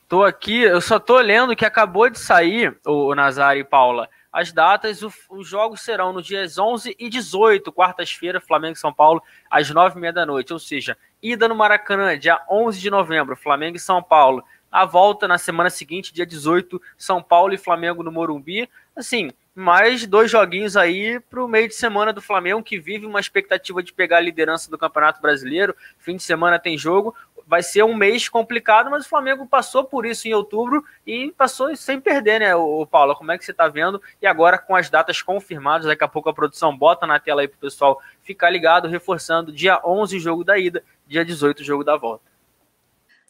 Estou 0.02 0.24
aqui, 0.24 0.62
eu 0.62 0.80
só 0.80 0.96
estou 0.96 1.18
lendo 1.18 1.58
que 1.58 1.66
acabou 1.66 2.10
de 2.10 2.18
sair, 2.18 2.80
o, 2.86 3.14
o 3.14 3.54
e 3.54 3.64
Paula, 3.66 4.10
as 4.32 4.54
datas, 4.54 5.04
o, 5.04 5.12
os 5.30 5.46
jogos 5.46 5.82
serão 5.82 6.14
nos 6.14 6.26
dias 6.26 6.58
11 6.58 6.96
e 6.98 7.10
18, 7.10 7.70
quartas-feira, 7.74 8.40
Flamengo 8.40 8.78
e 8.78 8.80
São 8.80 8.94
Paulo, 8.94 9.22
às 9.52 9.70
9h30 9.70 10.12
da 10.14 10.26
noite, 10.26 10.54
ou 10.54 10.60
seja, 10.60 10.98
ida 11.22 11.50
no 11.50 11.56
Maracanã, 11.56 12.18
dia 12.18 12.42
11 12.50 12.80
de 12.80 12.90
novembro, 12.90 13.36
Flamengo 13.36 13.76
e 13.76 13.80
São 13.80 14.02
Paulo, 14.02 14.42
a 14.72 14.86
volta 14.86 15.28
na 15.28 15.38
semana 15.38 15.70
seguinte, 15.70 16.14
dia 16.14 16.26
18, 16.26 16.82
São 16.98 17.22
Paulo 17.22 17.54
e 17.54 17.58
Flamengo 17.58 18.02
no 18.02 18.12
Morumbi, 18.12 18.70
assim, 18.96 19.32
mais 19.56 20.06
dois 20.06 20.30
joguinhos 20.30 20.76
aí 20.76 21.18
para 21.22 21.42
o 21.42 21.48
meio 21.48 21.70
de 21.70 21.76
semana 21.76 22.12
do 22.12 22.22
Flamengo, 22.22 22.62
que 22.62 22.78
vive 22.78 23.06
uma 23.06 23.22
expectativa 23.22 23.82
de 23.82 23.94
pegar 23.94 24.18
a 24.18 24.22
liderança 24.22 24.70
do 24.70 24.78
Campeonato 24.78 25.22
Brasileiro. 25.22 25.74
Fim 25.98 26.18
de 26.18 26.24
semana 26.24 26.60
tem 26.60 26.78
jogo. 26.78 27.16
Vai 27.48 27.64
ser 27.64 27.84
um 27.84 27.96
mês 27.96 28.28
complicado, 28.28 28.92
mas 28.92 29.06
o 29.06 29.10
Flamengo 29.10 29.48
passou 29.48 29.86
por 29.86 30.06
isso 30.06 30.28
em 30.28 30.34
outubro 30.34 30.84
e 31.08 31.32
passou 31.38 31.74
sem 31.76 32.02
perder, 32.02 32.40
né, 32.40 32.56
o 32.56 32.86
Paulo? 32.86 33.16
Como 33.16 33.32
é 33.32 33.38
que 33.38 33.46
você 33.46 33.52
está 33.52 33.70
vendo? 33.70 34.02
E 34.22 34.28
agora 34.28 34.58
com 34.58 34.76
as 34.76 34.90
datas 34.90 35.22
confirmadas, 35.22 35.86
daqui 35.86 36.04
a 36.04 36.08
pouco 36.08 36.28
a 36.28 36.34
produção 36.34 36.76
bota 36.76 37.08
na 37.08 37.20
tela 37.20 37.42
aí 37.42 37.48
para 37.48 37.56
o 37.56 37.62
pessoal 37.62 38.02
ficar 38.24 38.50
ligado, 38.50 38.90
reforçando 38.90 39.54
dia 39.54 39.80
11 39.86 40.20
jogo 40.20 40.44
da 40.44 40.58
ida, 40.58 40.84
dia 41.08 41.24
18 41.24 41.64
jogo 41.64 41.84
da 41.84 41.96
volta. 41.96 42.26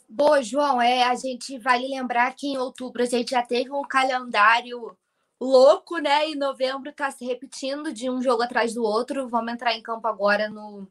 Boa, 0.08 0.42
João, 0.42 0.80
é, 0.80 1.04
a 1.04 1.14
gente 1.14 1.58
vale 1.58 1.86
lembrar 1.86 2.34
que 2.34 2.48
em 2.48 2.58
outubro 2.58 3.02
a 3.02 3.06
gente 3.06 3.32
já 3.32 3.42
teve 3.42 3.70
um 3.70 3.82
calendário 3.82 4.96
louco, 5.40 5.98
né? 5.98 6.30
E 6.30 6.34
novembro 6.34 6.92
tá 6.92 7.10
se 7.10 7.24
repetindo 7.24 7.92
de 7.92 8.10
um 8.10 8.22
jogo 8.22 8.42
atrás 8.42 8.74
do 8.74 8.82
outro. 8.82 9.28
Vamos 9.28 9.52
entrar 9.52 9.74
em 9.74 9.82
campo 9.82 10.06
agora 10.06 10.48
no, 10.48 10.88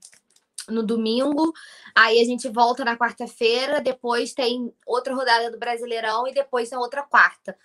no 0.70 0.84
domingo. 0.84 1.54
Aí 1.94 2.20
a 2.20 2.26
gente 2.26 2.48
volta 2.50 2.86
na 2.86 2.98
quarta-feira. 2.98 3.82
Depois 3.82 4.34
tem 4.34 4.74
outra 4.86 5.14
rodada 5.14 5.52
do 5.52 5.58
Brasileirão 5.58 6.28
e 6.28 6.34
depois 6.34 6.70
tem 6.70 6.78
outra 6.78 7.04
quarta. 7.04 7.58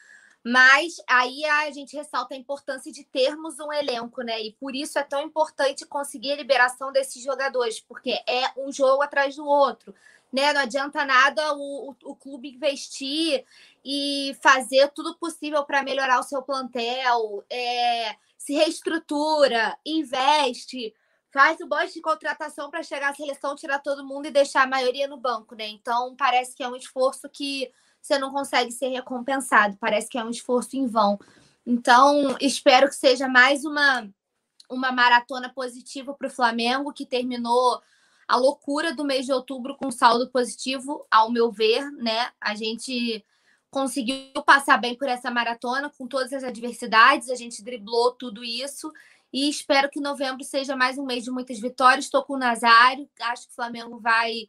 Mas 0.42 0.94
aí 1.06 1.44
a 1.44 1.70
gente 1.70 1.94
ressalta 1.94 2.34
a 2.34 2.38
importância 2.38 2.90
de 2.90 3.04
termos 3.04 3.60
um 3.60 3.70
elenco, 3.70 4.22
né? 4.22 4.40
E 4.40 4.52
por 4.54 4.74
isso 4.74 4.98
é 4.98 5.02
tão 5.02 5.20
importante 5.20 5.84
conseguir 5.84 6.32
a 6.32 6.36
liberação 6.36 6.90
desses 6.90 7.22
jogadores, 7.22 7.78
porque 7.78 8.12
é 8.26 8.50
um 8.56 8.72
jogo 8.72 9.02
atrás 9.02 9.36
do 9.36 9.44
outro 9.44 9.94
né? 10.32 10.52
Não 10.52 10.60
adianta 10.60 11.04
nada 11.04 11.54
o, 11.54 11.90
o, 11.90 11.96
o 12.04 12.16
clube 12.16 12.50
investir 12.50 13.44
e 13.84 14.36
fazer 14.42 14.88
tudo 14.94 15.16
possível 15.18 15.64
para 15.64 15.82
melhorar 15.82 16.20
o 16.20 16.24
seu 16.24 16.42
plantel, 16.42 17.44
é, 17.50 18.14
se 18.36 18.54
reestrutura, 18.54 19.76
investe, 19.84 20.94
faz 21.32 21.60
o 21.60 21.66
bote 21.66 21.94
de 21.94 22.00
contratação 22.00 22.70
para 22.70 22.82
chegar 22.82 23.10
à 23.10 23.14
seleção, 23.14 23.56
tirar 23.56 23.78
todo 23.78 24.04
mundo 24.06 24.26
e 24.26 24.30
deixar 24.30 24.62
a 24.62 24.66
maioria 24.66 25.08
no 25.08 25.16
banco, 25.16 25.54
né? 25.54 25.68
Então 25.68 26.14
parece 26.16 26.54
que 26.54 26.62
é 26.62 26.68
um 26.68 26.76
esforço 26.76 27.28
que 27.28 27.70
você 28.00 28.18
não 28.18 28.30
consegue 28.30 28.72
ser 28.72 28.88
recompensado, 28.88 29.76
parece 29.78 30.08
que 30.08 30.18
é 30.18 30.24
um 30.24 30.30
esforço 30.30 30.76
em 30.76 30.86
vão. 30.86 31.18
Então, 31.66 32.36
espero 32.40 32.88
que 32.88 32.94
seja 32.94 33.28
mais 33.28 33.64
uma, 33.64 34.08
uma 34.70 34.90
maratona 34.90 35.52
positiva 35.52 36.14
para 36.14 36.28
o 36.28 36.30
Flamengo, 36.30 36.92
que 36.92 37.04
terminou 37.04 37.80
a 38.26 38.36
loucura 38.36 38.94
do 38.94 39.04
mês 39.04 39.26
de 39.26 39.32
outubro 39.32 39.76
com 39.76 39.90
saldo 39.90 40.30
positivo, 40.30 41.06
ao 41.10 41.30
meu 41.30 41.50
ver, 41.50 41.90
né? 41.92 42.30
A 42.40 42.54
gente 42.54 43.24
conseguiu 43.70 44.42
passar 44.44 44.78
bem 44.78 44.96
por 44.96 45.08
essa 45.08 45.30
maratona 45.30 45.90
com 45.90 46.06
todas 46.06 46.32
as 46.32 46.42
adversidades, 46.44 47.30
a 47.30 47.36
gente 47.36 47.62
driblou 47.62 48.12
tudo 48.12 48.42
isso 48.44 48.92
e 49.32 49.48
espero 49.48 49.88
que 49.88 50.00
novembro 50.00 50.42
seja 50.42 50.74
mais 50.74 50.98
um 50.98 51.06
mês 51.06 51.24
de 51.24 51.30
muitas 51.30 51.60
vitórias. 51.60 52.06
Estou 52.06 52.24
com 52.24 52.34
o 52.34 52.38
Nazário, 52.38 53.08
acho 53.20 53.46
que 53.46 53.52
o 53.52 53.54
Flamengo 53.54 54.00
vai 54.00 54.48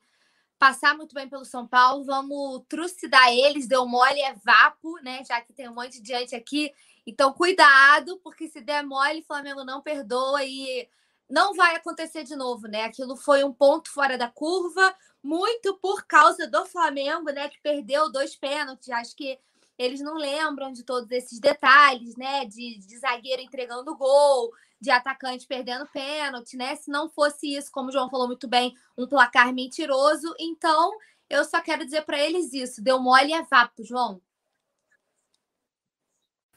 passar 0.57 0.97
muito 0.97 1.13
bem 1.13 1.29
pelo 1.29 1.45
São 1.45 1.67
Paulo. 1.67 2.03
Vamos 2.03 2.63
trucidar 2.67 3.31
eles, 3.31 3.67
deu 3.67 3.85
mole, 3.85 4.19
é 4.19 4.33
vapo, 4.33 4.95
né? 5.03 5.23
Já 5.23 5.39
que 5.39 5.53
tem 5.53 5.69
um 5.69 5.75
monte 5.75 6.01
de 6.01 6.07
gente 6.07 6.35
aqui. 6.35 6.71
Então, 7.05 7.31
cuidado, 7.31 8.19
porque 8.23 8.47
se 8.47 8.59
der 8.59 8.83
mole, 8.83 9.21
o 9.21 9.25
Flamengo 9.25 9.63
não 9.63 9.81
perdoa 9.81 10.43
e 10.43 10.87
não 11.31 11.53
vai 11.53 11.75
acontecer 11.75 12.23
de 12.23 12.35
novo, 12.35 12.67
né? 12.67 12.83
Aquilo 12.83 13.15
foi 13.15 13.43
um 13.43 13.53
ponto 13.53 13.89
fora 13.89 14.17
da 14.17 14.27
curva, 14.27 14.93
muito 15.23 15.75
por 15.77 16.05
causa 16.05 16.45
do 16.47 16.65
Flamengo, 16.65 17.31
né? 17.31 17.47
Que 17.47 17.61
perdeu 17.61 18.11
dois 18.11 18.35
pênaltis. 18.35 18.89
Acho 18.89 19.15
que 19.15 19.39
eles 19.77 20.01
não 20.01 20.15
lembram 20.15 20.71
de 20.71 20.83
todos 20.83 21.09
esses 21.11 21.39
detalhes, 21.39 22.15
né? 22.17 22.45
De, 22.45 22.77
de 22.79 22.97
zagueiro 22.99 23.41
entregando 23.41 23.95
gol, 23.95 24.51
de 24.79 24.91
atacante 24.91 25.47
perdendo 25.47 25.87
pênalti, 25.87 26.57
né? 26.57 26.75
Se 26.75 26.91
não 26.91 27.09
fosse 27.09 27.55
isso, 27.55 27.71
como 27.71 27.89
o 27.89 27.91
João 27.91 28.09
falou 28.09 28.27
muito 28.27 28.47
bem, 28.47 28.75
um 28.97 29.07
placar 29.07 29.53
mentiroso. 29.53 30.35
Então, 30.37 30.91
eu 31.29 31.45
só 31.45 31.61
quero 31.61 31.85
dizer 31.85 32.03
para 32.03 32.19
eles 32.19 32.53
isso: 32.53 32.83
deu 32.83 32.99
mole 32.99 33.31
é 33.31 33.41
vapo, 33.43 33.83
João. 33.85 34.21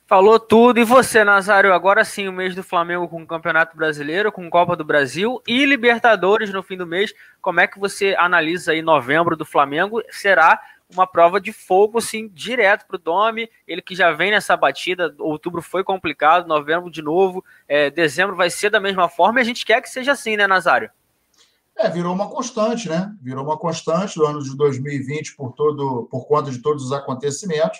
Falou 0.06 0.38
tudo. 0.38 0.78
E 0.78 0.84
você, 0.84 1.24
Nazário? 1.24 1.72
Agora 1.72 2.04
sim, 2.04 2.28
o 2.28 2.32
mês 2.32 2.54
do 2.54 2.62
Flamengo 2.62 3.08
com 3.08 3.22
o 3.22 3.26
Campeonato 3.26 3.74
Brasileiro, 3.74 4.30
com 4.30 4.50
Copa 4.50 4.76
do 4.76 4.84
Brasil 4.84 5.42
e 5.48 5.64
Libertadores 5.64 6.52
no 6.52 6.62
fim 6.62 6.76
do 6.76 6.86
mês. 6.86 7.14
Como 7.40 7.60
é 7.60 7.66
que 7.66 7.78
você 7.78 8.14
analisa 8.18 8.72
aí 8.72 8.82
novembro 8.82 9.34
do 9.34 9.46
Flamengo? 9.46 10.02
Será 10.10 10.60
uma 10.92 11.06
prova 11.06 11.40
de 11.40 11.52
fogo, 11.52 11.98
assim, 11.98 12.28
direto 12.28 12.86
para 12.86 12.96
o 12.96 12.98
Domi. 12.98 13.48
Ele 13.66 13.80
que 13.80 13.94
já 13.94 14.12
vem 14.12 14.30
nessa 14.30 14.54
batida. 14.54 15.14
Outubro 15.18 15.62
foi 15.62 15.82
complicado, 15.82 16.46
novembro 16.46 16.90
de 16.90 17.00
novo. 17.00 17.42
É, 17.66 17.90
dezembro 17.90 18.36
vai 18.36 18.50
ser 18.50 18.68
da 18.68 18.78
mesma 18.78 19.08
forma 19.08 19.40
e 19.40 19.42
a 19.42 19.44
gente 19.44 19.64
quer 19.64 19.80
que 19.80 19.88
seja 19.88 20.12
assim, 20.12 20.36
né, 20.36 20.46
Nazário? 20.46 20.90
É, 21.76 21.88
virou 21.88 22.14
uma 22.14 22.28
constante, 22.28 22.90
né? 22.90 23.10
Virou 23.22 23.42
uma 23.42 23.58
constante 23.58 24.16
do 24.16 24.26
ano 24.26 24.42
de 24.42 24.54
2020 24.54 25.34
por, 25.34 25.52
todo, 25.52 26.06
por 26.10 26.26
conta 26.26 26.50
de 26.50 26.58
todos 26.58 26.84
os 26.84 26.92
acontecimentos. 26.92 27.78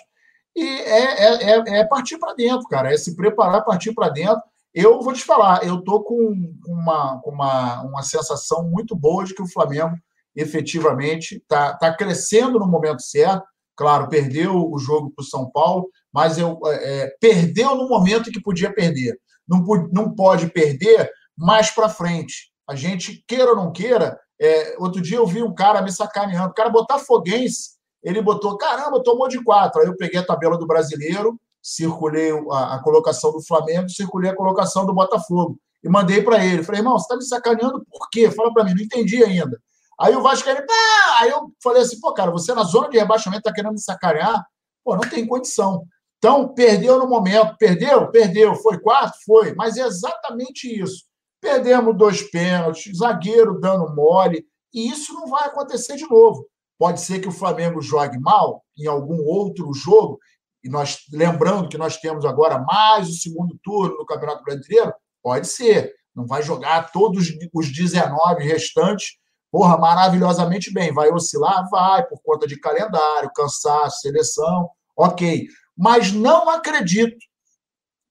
E 0.55 0.63
é, 0.63 1.23
é, 1.23 1.43
é, 1.43 1.79
é 1.79 1.85
partir 1.85 2.17
para 2.17 2.33
dentro, 2.33 2.67
cara. 2.67 2.93
É 2.93 2.97
se 2.97 3.15
preparar, 3.15 3.65
partir 3.65 3.93
para 3.93 4.09
dentro. 4.09 4.41
Eu 4.73 5.01
vou 5.01 5.13
te 5.13 5.23
falar, 5.23 5.65
eu 5.65 5.81
tô 5.81 6.03
com 6.03 6.53
uma, 6.67 7.21
uma, 7.25 7.81
uma 7.83 8.03
sensação 8.03 8.63
muito 8.69 8.95
boa 8.95 9.23
de 9.23 9.33
que 9.33 9.41
o 9.41 9.47
Flamengo 9.47 9.95
efetivamente 10.35 11.37
está 11.37 11.73
tá 11.73 11.95
crescendo 11.95 12.59
no 12.59 12.67
momento 12.67 13.01
certo. 13.01 13.45
Claro, 13.75 14.09
perdeu 14.09 14.69
o 14.69 14.77
jogo 14.77 15.11
para 15.11 15.23
o 15.23 15.25
São 15.25 15.49
Paulo, 15.49 15.89
mas 16.13 16.37
eu, 16.37 16.59
é, 16.65 17.03
é, 17.03 17.15
perdeu 17.19 17.75
no 17.75 17.87
momento 17.87 18.31
que 18.31 18.41
podia 18.41 18.73
perder. 18.73 19.17
Não, 19.47 19.63
não 19.91 20.13
pode 20.13 20.47
perder 20.47 21.09
mais 21.37 21.69
para 21.69 21.89
frente. 21.89 22.51
A 22.67 22.75
gente, 22.75 23.23
queira 23.27 23.51
ou 23.51 23.55
não 23.55 23.71
queira, 23.71 24.19
é, 24.41 24.75
outro 24.79 25.01
dia 25.01 25.17
eu 25.17 25.27
vi 25.27 25.43
um 25.43 25.53
cara 25.53 25.81
me 25.81 25.91
sacaneando, 25.91 26.49
o 26.49 26.53
cara 26.53 26.69
botafoguense, 26.69 27.74
ele 28.05 28.21
botou, 28.21 28.57
caramba, 28.57 29.03
tomou 29.03 29.27
de 29.27 29.43
quatro. 29.43 29.81
Aí 29.81 29.87
eu 29.87 29.97
peguei 29.97 30.19
a 30.19 30.25
tabela 30.25 30.57
do 30.57 30.67
brasileiro, 30.67 31.39
circulei 31.61 32.31
a, 32.51 32.75
a 32.75 32.83
colocação 32.83 33.31
do 33.31 33.43
Flamengo, 33.43 33.89
circulei 33.89 34.29
a 34.29 34.35
colocação 34.35 34.85
do 34.85 34.93
Botafogo 34.93 35.57
e 35.83 35.89
mandei 35.89 36.21
para 36.21 36.45
ele. 36.45 36.63
Falei, 36.63 36.81
irmão, 36.81 36.97
você 36.97 37.03
está 37.03 37.15
me 37.15 37.23
sacaneando 37.23 37.85
por 37.91 38.09
quê? 38.11 38.29
Fala 38.29 38.53
para 38.53 38.63
mim, 38.63 38.75
não 38.75 38.83
entendi 38.83 39.23
ainda. 39.23 39.59
Aí 39.99 40.15
o 40.15 40.21
Vasco 40.21 40.49
ele, 40.49 40.59
ah! 40.59 41.17
aí 41.21 41.29
eu 41.29 41.51
falei 41.63 41.81
assim, 41.81 41.99
pô, 41.99 42.13
cara, 42.13 42.29
você 42.29 42.53
na 42.53 42.63
zona 42.63 42.89
de 42.89 42.97
rebaixamento 42.97 43.39
está 43.39 43.53
querendo 43.53 43.73
me 43.73 43.81
sacanear? 43.81 44.45
Pô, 44.83 44.95
não 44.95 45.09
tem 45.09 45.25
condição. 45.25 45.83
Então, 46.17 46.53
perdeu 46.53 46.99
no 46.99 47.07
momento, 47.07 47.55
perdeu? 47.57 48.09
Perdeu. 48.11 48.55
Foi 48.55 48.79
quarto? 48.79 49.17
Foi. 49.25 49.53
Mas 49.55 49.77
é 49.77 49.85
exatamente 49.85 50.67
isso. 50.67 51.05
Perdemos 51.39 51.95
dois 51.95 52.23
pênaltis, 52.23 52.97
zagueiro 52.97 53.59
dando 53.59 53.93
mole, 53.95 54.45
e 54.73 54.89
isso 54.89 55.13
não 55.13 55.27
vai 55.27 55.45
acontecer 55.45 55.95
de 55.95 56.09
novo. 56.09 56.45
Pode 56.77 57.01
ser 57.01 57.19
que 57.19 57.27
o 57.27 57.31
Flamengo 57.31 57.81
jogue 57.81 58.19
mal 58.19 58.63
em 58.77 58.87
algum 58.87 59.23
outro 59.23 59.73
jogo, 59.73 60.19
e 60.63 60.69
nós 60.69 60.99
lembrando 61.11 61.69
que 61.69 61.77
nós 61.77 61.97
temos 61.97 62.25
agora 62.25 62.59
mais 62.59 63.07
o 63.07 63.13
segundo 63.13 63.57
turno 63.63 63.97
no 63.97 64.05
Campeonato 64.05 64.43
Brasileiro, 64.43 64.93
Pode 65.25 65.47
ser. 65.47 65.95
Não 66.15 66.27
vai 66.27 66.43
jogar 66.43 66.91
todos 66.91 67.27
os 67.51 67.73
19 67.73 68.43
restantes, 68.43 69.17
porra, 69.51 69.75
maravilhosamente 69.75 70.71
bem. 70.71 70.93
Vai 70.93 71.09
oscilar? 71.09 71.67
Vai, 71.67 72.05
por 72.05 72.21
conta 72.21 72.45
de 72.45 72.59
calendário, 72.59 73.31
cansaço, 73.35 74.01
seleção, 74.01 74.69
ok. 74.95 75.47
Mas 75.75 76.11
não 76.11 76.47
acredito 76.47 77.17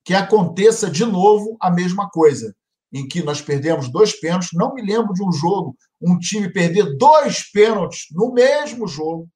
que 0.05 0.13
aconteça 0.13 0.91
de 0.91 1.05
novo 1.05 1.57
a 1.61 1.71
mesma 1.71 2.11
coisa, 2.11 2.53
em 2.95 3.09
que 3.09 3.25
nós 3.25 3.43
perdemos 3.43 3.91
dois 3.91 4.19
pênaltis. 4.19 4.51
Não 4.53 4.73
me 4.73 4.81
lembro 4.81 5.13
de 5.13 5.23
um 5.23 5.33
jogo, 5.33 5.77
um 6.01 6.17
time 6.17 6.49
perder 6.49 6.97
dois 6.97 7.51
pênaltis 7.51 8.07
no 8.13 8.33
mesmo 8.33 8.87
jogo 8.87 9.29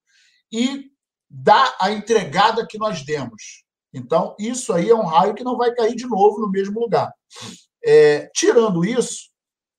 e 0.53 0.85
dar 1.29 1.77
a 1.81 1.91
entregada 1.91 2.65
que 2.65 2.79
nós 2.79 3.05
demos. 3.05 3.65
Então, 3.93 4.37
isso 4.39 4.73
aí 4.73 4.89
é 4.89 4.95
um 4.95 5.05
raio 5.05 5.35
que 5.35 5.43
não 5.43 5.57
vai 5.57 5.75
cair 5.75 5.97
de 5.97 6.07
novo 6.07 6.41
no 6.41 6.49
mesmo 6.49 6.79
lugar. 6.79 7.13
É, 7.85 8.31
tirando 8.33 8.85
isso, 8.85 9.29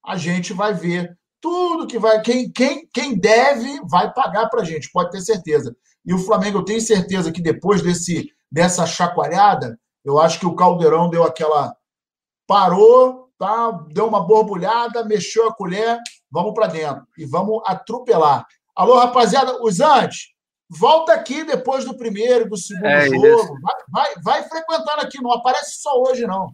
a 0.06 0.18
gente 0.18 0.52
vai 0.52 0.74
ver 0.74 1.18
tudo 1.40 1.88
que 1.88 1.98
vai. 1.98 2.22
Quem, 2.22 2.52
quem, 2.52 2.86
quem 2.94 3.18
deve 3.18 3.80
vai 3.90 4.12
pagar 4.14 4.50
para 4.50 4.62
a 4.62 4.66
gente, 4.66 4.92
pode 4.92 5.12
ter 5.12 5.22
certeza. 5.22 5.74
E 6.06 6.14
o 6.14 6.20
Flamengo, 6.20 6.60
eu 6.60 6.66
tenho 6.66 6.82
certeza 6.82 7.32
que 7.32 7.42
depois 7.42 7.82
desse, 7.82 8.30
dessa 8.52 8.86
chacoalhada, 8.86 9.80
eu 10.04 10.20
acho 10.20 10.38
que 10.38 10.46
o 10.46 10.56
Caldeirão 10.56 11.10
deu 11.10 11.24
aquela. 11.24 11.74
Parou, 12.48 13.29
tá? 13.40 13.72
deu 13.88 14.06
uma 14.06 14.28
borbulhada, 14.28 15.06
mexeu 15.06 15.48
a 15.48 15.56
colher, 15.56 15.98
vamos 16.30 16.54
para 16.54 16.68
dentro 16.68 17.08
e 17.18 17.26
vamos 17.26 17.64
atropelar. 17.66 18.46
Alô, 18.76 19.00
rapaziada, 19.00 19.64
os 19.64 19.80
antes, 19.80 20.34
volta 20.70 21.14
aqui 21.14 21.44
depois 21.44 21.86
do 21.86 21.98
primeiro, 21.98 22.48
do 22.48 22.58
segundo 22.58 22.86
é 22.86 23.08
jogo. 23.08 23.58
Vai, 23.62 23.76
vai, 23.88 24.16
vai 24.22 24.44
frequentando 24.44 25.02
aqui, 25.02 25.22
não 25.22 25.32
aparece 25.32 25.82
só 25.82 26.00
hoje, 26.02 26.28
não. 26.28 26.54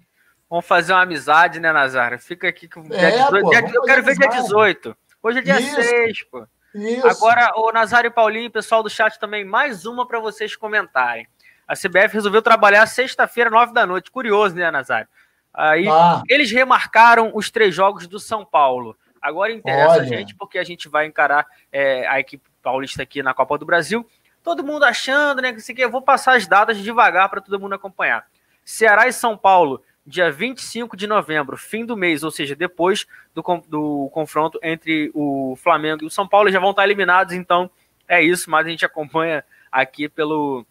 Vamos 0.50 0.66
fazer 0.66 0.94
uma 0.94 1.02
amizade, 1.02 1.60
né, 1.60 1.74
Nazar? 1.74 2.20
Fica 2.20 2.48
aqui 2.48 2.70
com 2.70 2.82
é, 2.92 3.12
dia 3.12 3.24
18. 3.26 3.42
Pô, 3.42 3.50
dia, 3.50 3.72
eu 3.74 3.82
quero 3.82 4.04
ver 4.04 4.16
dia 4.16 4.28
18. 4.30 4.98
Hoje 5.24 5.40
é 5.40 5.42
dia 5.42 5.60
Isso. 5.60 5.82
6, 5.82 6.24
pô. 6.30 6.48
Isso. 6.76 7.08
Agora, 7.08 7.52
o 7.56 7.72
Nazário 7.72 8.10
e 8.10 8.12
Paulinho, 8.12 8.52
pessoal 8.52 8.84
do 8.84 8.90
chat 8.90 9.18
também, 9.18 9.44
mais 9.44 9.86
uma 9.86 10.06
para 10.08 10.20
vocês 10.20 10.56
comentarem. 10.56 11.28
A 11.68 11.74
CBF 11.74 12.14
resolveu 12.14 12.42
trabalhar 12.42 12.86
sexta-feira, 12.86 13.50
nove 13.50 13.74
da 13.74 13.88
noite. 13.88 14.12
Curioso, 14.12 14.54
né, 14.56 14.70
Nazário? 14.70 15.08
Aí, 15.56 15.88
ah. 15.88 16.22
eles 16.30 16.52
remarcaram 16.52 17.32
os 17.34 17.50
três 17.50 17.74
jogos 17.74 18.08
do 18.08 18.20
São 18.20 18.46
Paulo. 18.46 18.96
Agora 19.22 19.52
interessa 19.52 19.94
Olha. 19.94 20.02
a 20.02 20.06
gente, 20.06 20.36
porque 20.36 20.60
a 20.60 20.64
gente 20.64 20.90
vai 20.90 21.06
encarar 21.06 21.48
é, 21.72 22.06
a 22.08 22.20
equipe 22.20 22.48
paulista 22.62 23.04
aqui 23.04 23.24
na 23.24 23.34
Copa 23.34 23.58
do 23.58 23.66
Brasil. 23.66 24.06
Todo 24.44 24.64
mundo 24.64 24.84
achando, 24.84 25.42
né, 25.42 25.54
que 25.54 25.82
eu 25.82 25.90
vou 25.90 26.02
passar 26.02 26.36
as 26.36 26.46
datas 26.46 26.78
devagar 26.78 27.30
para 27.30 27.42
todo 27.42 27.60
mundo 27.60 27.74
acompanhar. 27.74 28.28
Ceará 28.64 29.08
e 29.08 29.14
São 29.14 29.38
Paulo 29.38 29.82
dia 30.06 30.32
25 30.32 30.96
de 30.96 31.08
novembro, 31.08 31.58
fim 31.58 31.84
do 31.84 31.98
mês, 31.98 32.24
ou 32.24 32.30
seja, 32.30 32.56
depois 32.56 33.08
do, 33.34 33.42
do 33.68 34.10
confronto 34.14 34.60
entre 34.62 35.10
o 35.16 35.58
Flamengo 35.58 36.04
e 36.04 36.06
o 36.06 36.12
São 36.12 36.28
Paulo, 36.28 36.52
já 36.52 36.60
vão 36.60 36.70
estar 36.70 36.84
eliminados, 36.84 37.34
então 37.34 37.70
é 38.08 38.22
isso, 38.22 38.50
mas 38.50 38.68
a 38.68 38.70
gente 38.70 38.86
acompanha 38.86 39.44
aqui 39.72 40.08
pelo 40.08 40.64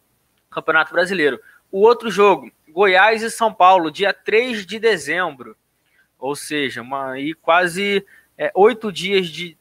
Campeonato 0.49 0.93
Brasileiro. 0.93 1.37
O 1.75 1.81
outro 1.81 2.09
jogo, 2.09 2.49
Goiás 2.69 3.21
e 3.21 3.29
São 3.29 3.53
Paulo, 3.53 3.91
dia 3.91 4.13
3 4.13 4.65
de 4.65 4.79
dezembro, 4.79 5.57
ou 6.17 6.33
seja, 6.33 6.81
uma, 6.81 7.11
aí 7.11 7.33
quase 7.33 8.05
é, 8.37 8.49
oito 8.55 8.93
dias 8.93 9.27
de 9.27 9.57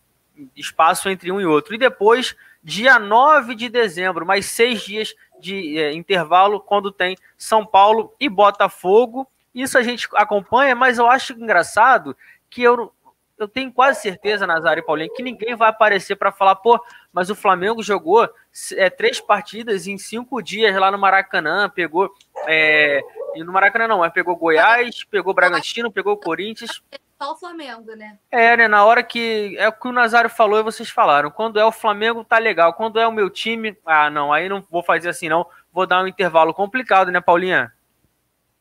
espaço 0.55 1.09
entre 1.09 1.33
um 1.33 1.41
e 1.41 1.45
outro. 1.45 1.75
E 1.75 1.79
depois, 1.79 2.37
dia 2.62 3.01
9 3.01 3.57
de 3.57 3.69
dezembro, 3.69 4.25
mais 4.25 4.47
seis 4.47 4.83
dias 4.83 5.12
de 5.41 5.77
é, 5.77 5.93
intervalo, 5.93 6.61
quando 6.61 6.93
tem 6.93 7.17
São 7.37 7.67
Paulo 7.67 8.15
e 8.21 8.29
Botafogo 8.29 9.29
isso 9.53 9.77
a 9.77 9.83
gente 9.83 10.09
acompanha, 10.15 10.77
mas 10.77 10.99
eu 10.99 11.09
acho 11.09 11.33
engraçado 11.33 12.17
que 12.49 12.62
eu, 12.62 12.93
eu 13.37 13.49
tenho 13.49 13.73
quase 13.73 14.03
certeza, 14.03 14.47
Nazário 14.47 14.83
e 14.83 14.87
Paulinho, 14.87 15.12
que 15.15 15.23
ninguém 15.23 15.57
vai 15.57 15.69
aparecer 15.69 16.15
para 16.15 16.31
falar, 16.31 16.55
pô, 16.55 16.81
mas 17.15 17.31
o 17.31 17.35
Flamengo 17.37 17.81
jogou 17.81 18.29
é, 18.73 18.91
três 18.91 19.21
partidas 19.21 19.87
em 19.87 19.97
cinco 19.97 20.43
dias 20.43 20.75
lá 20.75 20.91
no 20.91 20.99
Maracanã, 20.99 21.71
pegou. 21.71 22.12
É, 22.49 23.01
no 23.37 23.53
Maracanã 23.53 23.87
não, 23.87 24.01
mas 24.01 24.12
pegou 24.12 24.35
Goiás, 24.35 25.05
pegou 25.05 25.33
Bragantino, 25.33 25.93
pegou 25.93 26.17
Corinthians. 26.17 26.83
Só 27.17 27.33
o 27.33 27.37
Flamengo, 27.37 27.95
né? 27.95 28.19
É, 28.33 28.57
né? 28.57 28.67
Na 28.67 28.85
hora 28.85 29.01
que. 29.01 29.55
É 29.59 29.69
o 29.69 29.73
que 29.73 29.87
o 29.87 29.93
Nazário 29.93 30.29
falou 30.29 30.59
e 30.59 30.65
vocês 30.65 30.91
falaram. 30.91 31.31
Quando 31.31 31.61
é 31.61 31.65
o 31.65 31.71
Flamengo, 31.71 32.25
tá 32.25 32.39
legal. 32.39 32.75
Quando 32.75 32.99
é 32.99 33.07
o 33.07 33.12
meu 33.12 33.31
time, 33.31 33.79
ah, 33.87 34.11
não, 34.11 34.33
aí 34.33 34.49
não 34.49 34.61
vou 34.69 34.83
fazer 34.83 35.09
assim, 35.09 35.29
não. 35.29 35.47
Vou 35.73 35.87
dar 35.87 36.03
um 36.03 36.09
intervalo 36.09 36.53
complicado, 36.53 37.12
né, 37.12 37.21
Paulinha? 37.21 37.73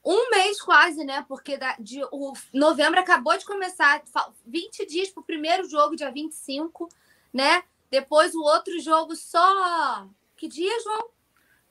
um 0.06 0.30
mês 0.32 0.62
quase, 0.62 1.04
né? 1.06 1.24
Porque 1.30 1.58
da, 1.58 1.78
de, 1.80 2.04
o 2.12 2.34
novembro 2.54 3.00
acabou 3.00 3.38
de 3.38 3.46
começar, 3.46 4.04
20 4.46 4.86
dias 4.86 5.10
para 5.10 5.22
o 5.22 5.26
primeiro 5.26 5.68
jogo, 5.68 5.96
dia 5.96 6.12
25, 6.12 6.90
né? 7.34 7.64
Depois 7.94 8.34
o 8.34 8.42
outro 8.42 8.80
jogo 8.80 9.16
só. 9.16 10.08
Que 10.36 10.48
dia, 10.48 10.82
João? 10.84 11.10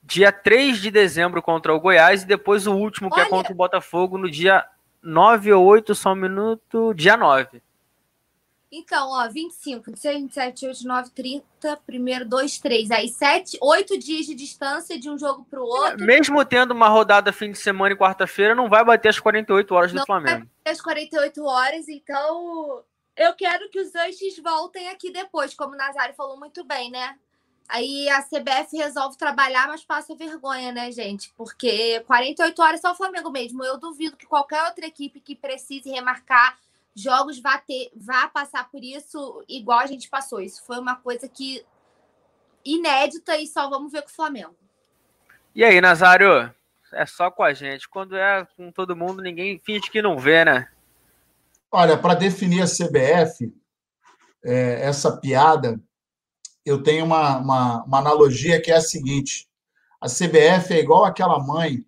Dia 0.05 0.31
3 0.31 0.81
de 0.81 0.89
dezembro 0.89 1.43
contra 1.43 1.75
o 1.75 1.81
Goiás 1.81 2.23
e 2.23 2.27
depois 2.27 2.64
o 2.64 2.77
último, 2.77 3.11
que 3.11 3.18
é 3.18 3.25
Olha, 3.25 3.27
é 3.27 3.31
contra 3.31 3.53
o 3.53 3.57
Botafogo, 3.57 4.16
no 4.16 4.31
dia 4.31 4.64
9 5.03 5.53
ou 5.53 5.64
8, 5.64 5.97
só 5.97 6.12
um 6.12 6.14
minuto, 6.14 6.95
dia 6.95 7.16
9. 7.16 7.61
Então, 8.70 9.11
ó, 9.11 9.29
25, 9.29 9.87
26, 9.87 10.23
27, 10.23 10.66
8, 10.68 10.87
9, 10.87 11.11
30, 11.11 11.77
primeiro, 11.85 12.25
2, 12.25 12.59
3. 12.61 12.93
Aí, 12.93 13.09
7, 13.09 13.59
8 13.61 13.99
dias 13.99 14.25
de 14.25 14.37
distância 14.37 14.97
de 15.01 15.11
um 15.11 15.18
jogo 15.18 15.45
para 15.51 15.61
o 15.61 15.66
outro. 15.66 16.07
Mesmo 16.07 16.45
tendo 16.45 16.70
uma 16.70 16.89
rodada 16.89 17.32
fim 17.32 17.51
de 17.51 17.59
semana 17.59 17.94
e 17.94 17.99
quarta-feira, 17.99 18.55
não 18.55 18.69
vai 18.69 18.85
bater 18.85 19.09
as 19.09 19.19
48 19.19 19.74
horas 19.74 19.90
do 19.90 19.99
não 19.99 20.07
Flamengo. 20.07 20.39
Vai 20.39 20.49
bater 20.65 20.70
as 20.70 20.81
48 20.81 21.44
horas, 21.44 21.89
então 21.89 22.85
eu 23.16 23.34
quero 23.34 23.68
que 23.70 23.80
os 23.80 23.94
antes 23.94 24.39
voltem 24.39 24.89
aqui 24.89 25.10
depois, 25.10 25.55
como 25.55 25.74
o 25.74 25.76
Nazário 25.76 26.14
falou 26.14 26.39
muito 26.39 26.64
bem, 26.64 26.90
né? 26.90 27.18
Aí 27.68 28.09
a 28.10 28.22
CBF 28.22 28.76
resolve 28.76 29.16
trabalhar, 29.16 29.68
mas 29.68 29.84
passa 29.84 30.14
vergonha, 30.14 30.72
né, 30.72 30.90
gente? 30.90 31.32
Porque 31.36 32.01
48 32.01 32.62
horas 32.62 32.80
só 32.80 32.93
o 32.93 32.97
Flamengo 32.97 33.30
mesmo. 33.30 33.64
Eu 33.64 33.78
duvido 33.78 34.16
que 34.16 34.26
qualquer 34.26 34.62
outra 34.64 34.86
equipe 34.86 35.20
que 35.20 35.34
precise 35.34 35.90
remarcar 35.90 36.59
jogos 36.94 37.39
vá 37.39 37.59
ter, 37.59 37.90
vá 37.94 38.28
passar 38.28 38.70
por 38.70 38.82
isso 38.82 39.43
igual 39.48 39.78
a 39.78 39.86
gente 39.86 40.09
passou. 40.09 40.40
Isso 40.40 40.64
foi 40.66 40.78
uma 40.78 40.97
coisa 40.97 41.28
que 41.28 41.64
inédita 42.64 43.36
e 43.39 43.47
só 43.47 43.68
vamos 43.68 43.90
ver 43.90 44.02
com 44.02 44.09
o 44.09 44.14
Flamengo. 44.14 44.56
E 45.55 45.64
aí, 45.64 45.80
Nazário? 45.80 46.52
É 46.93 47.06
só 47.06 47.30
com 47.30 47.43
a 47.43 47.55
gente. 47.55 47.89
Quando 47.89 48.16
é 48.16 48.47
com 48.56 48.70
todo 48.70 48.97
mundo, 48.97 49.22
ninguém 49.22 49.59
finge 49.59 49.90
que 49.90 50.02
não 50.02 50.18
vê, 50.18 50.44
né? 50.44 50.68
Olha, 51.74 51.97
para 51.97 52.12
definir 52.12 52.61
a 52.61 52.66
CBF, 52.66 53.51
é, 54.44 54.82
essa 54.82 55.16
piada, 55.16 55.81
eu 56.66 56.82
tenho 56.82 57.07
uma, 57.07 57.39
uma, 57.39 57.85
uma 57.85 57.99
analogia 57.99 58.61
que 58.61 58.70
é 58.70 58.77
a 58.77 58.81
seguinte: 58.81 59.49
a 59.99 60.07
CBF 60.07 60.74
é 60.74 60.81
igual 60.81 61.07
aquela 61.07 61.39
mãe 61.43 61.82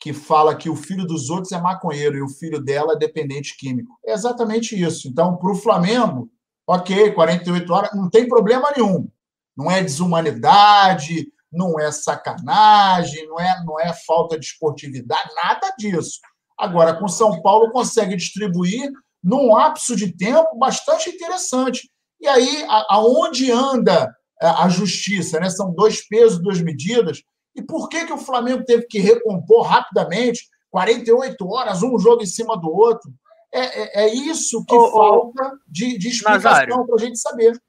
que 0.00 0.12
fala 0.12 0.56
que 0.56 0.68
o 0.68 0.74
filho 0.74 1.06
dos 1.06 1.30
outros 1.30 1.52
é 1.52 1.60
maconheiro 1.60 2.16
e 2.16 2.22
o 2.22 2.28
filho 2.28 2.60
dela 2.60 2.94
é 2.94 2.98
dependente 2.98 3.56
químico. 3.56 3.96
É 4.04 4.12
exatamente 4.12 4.80
isso. 4.80 5.06
Então, 5.06 5.36
para 5.36 5.52
o 5.52 5.56
Flamengo, 5.56 6.28
ok, 6.66 7.12
48 7.12 7.72
horas, 7.72 7.90
não 7.94 8.10
tem 8.10 8.26
problema 8.26 8.72
nenhum. 8.76 9.08
Não 9.56 9.70
é 9.70 9.82
desumanidade, 9.82 11.32
não 11.52 11.78
é 11.78 11.92
sacanagem, 11.92 13.26
não 13.28 13.38
é, 13.38 13.64
não 13.64 13.78
é 13.78 13.92
falta 13.92 14.38
de 14.38 14.46
esportividade, 14.46 15.34
nada 15.34 15.72
disso. 15.78 16.20
Agora, 16.56 16.94
com 16.94 17.06
São 17.06 17.40
Paulo, 17.40 17.70
consegue 17.70 18.16
distribuir 18.16 18.90
num 19.22 19.56
ápice 19.56 19.96
de 19.96 20.16
tempo 20.16 20.56
bastante 20.56 21.10
interessante. 21.10 21.90
E 22.20 22.26
aí, 22.26 22.64
aonde 22.88 23.50
anda 23.50 24.14
a 24.40 24.68
justiça? 24.68 25.40
Né? 25.40 25.50
São 25.50 25.72
dois 25.72 26.06
pesos, 26.06 26.42
duas 26.42 26.60
medidas. 26.60 27.22
E 27.54 27.62
por 27.62 27.88
que, 27.88 28.06
que 28.06 28.12
o 28.12 28.18
Flamengo 28.18 28.64
teve 28.64 28.86
que 28.86 28.98
recompor 28.98 29.66
rapidamente, 29.66 30.48
48 30.70 31.46
horas, 31.48 31.82
um 31.82 31.98
jogo 31.98 32.22
em 32.22 32.26
cima 32.26 32.56
do 32.56 32.70
outro? 32.70 33.10
É, 33.52 34.02
é, 34.02 34.04
é 34.04 34.14
isso 34.14 34.64
que 34.64 34.74
ô, 34.74 34.90
falta 34.92 35.58
de, 35.66 35.98
de 35.98 36.08
explicação 36.08 36.86
para 36.86 36.94
a 36.94 36.98
gente 36.98 37.18
saber. 37.18 37.60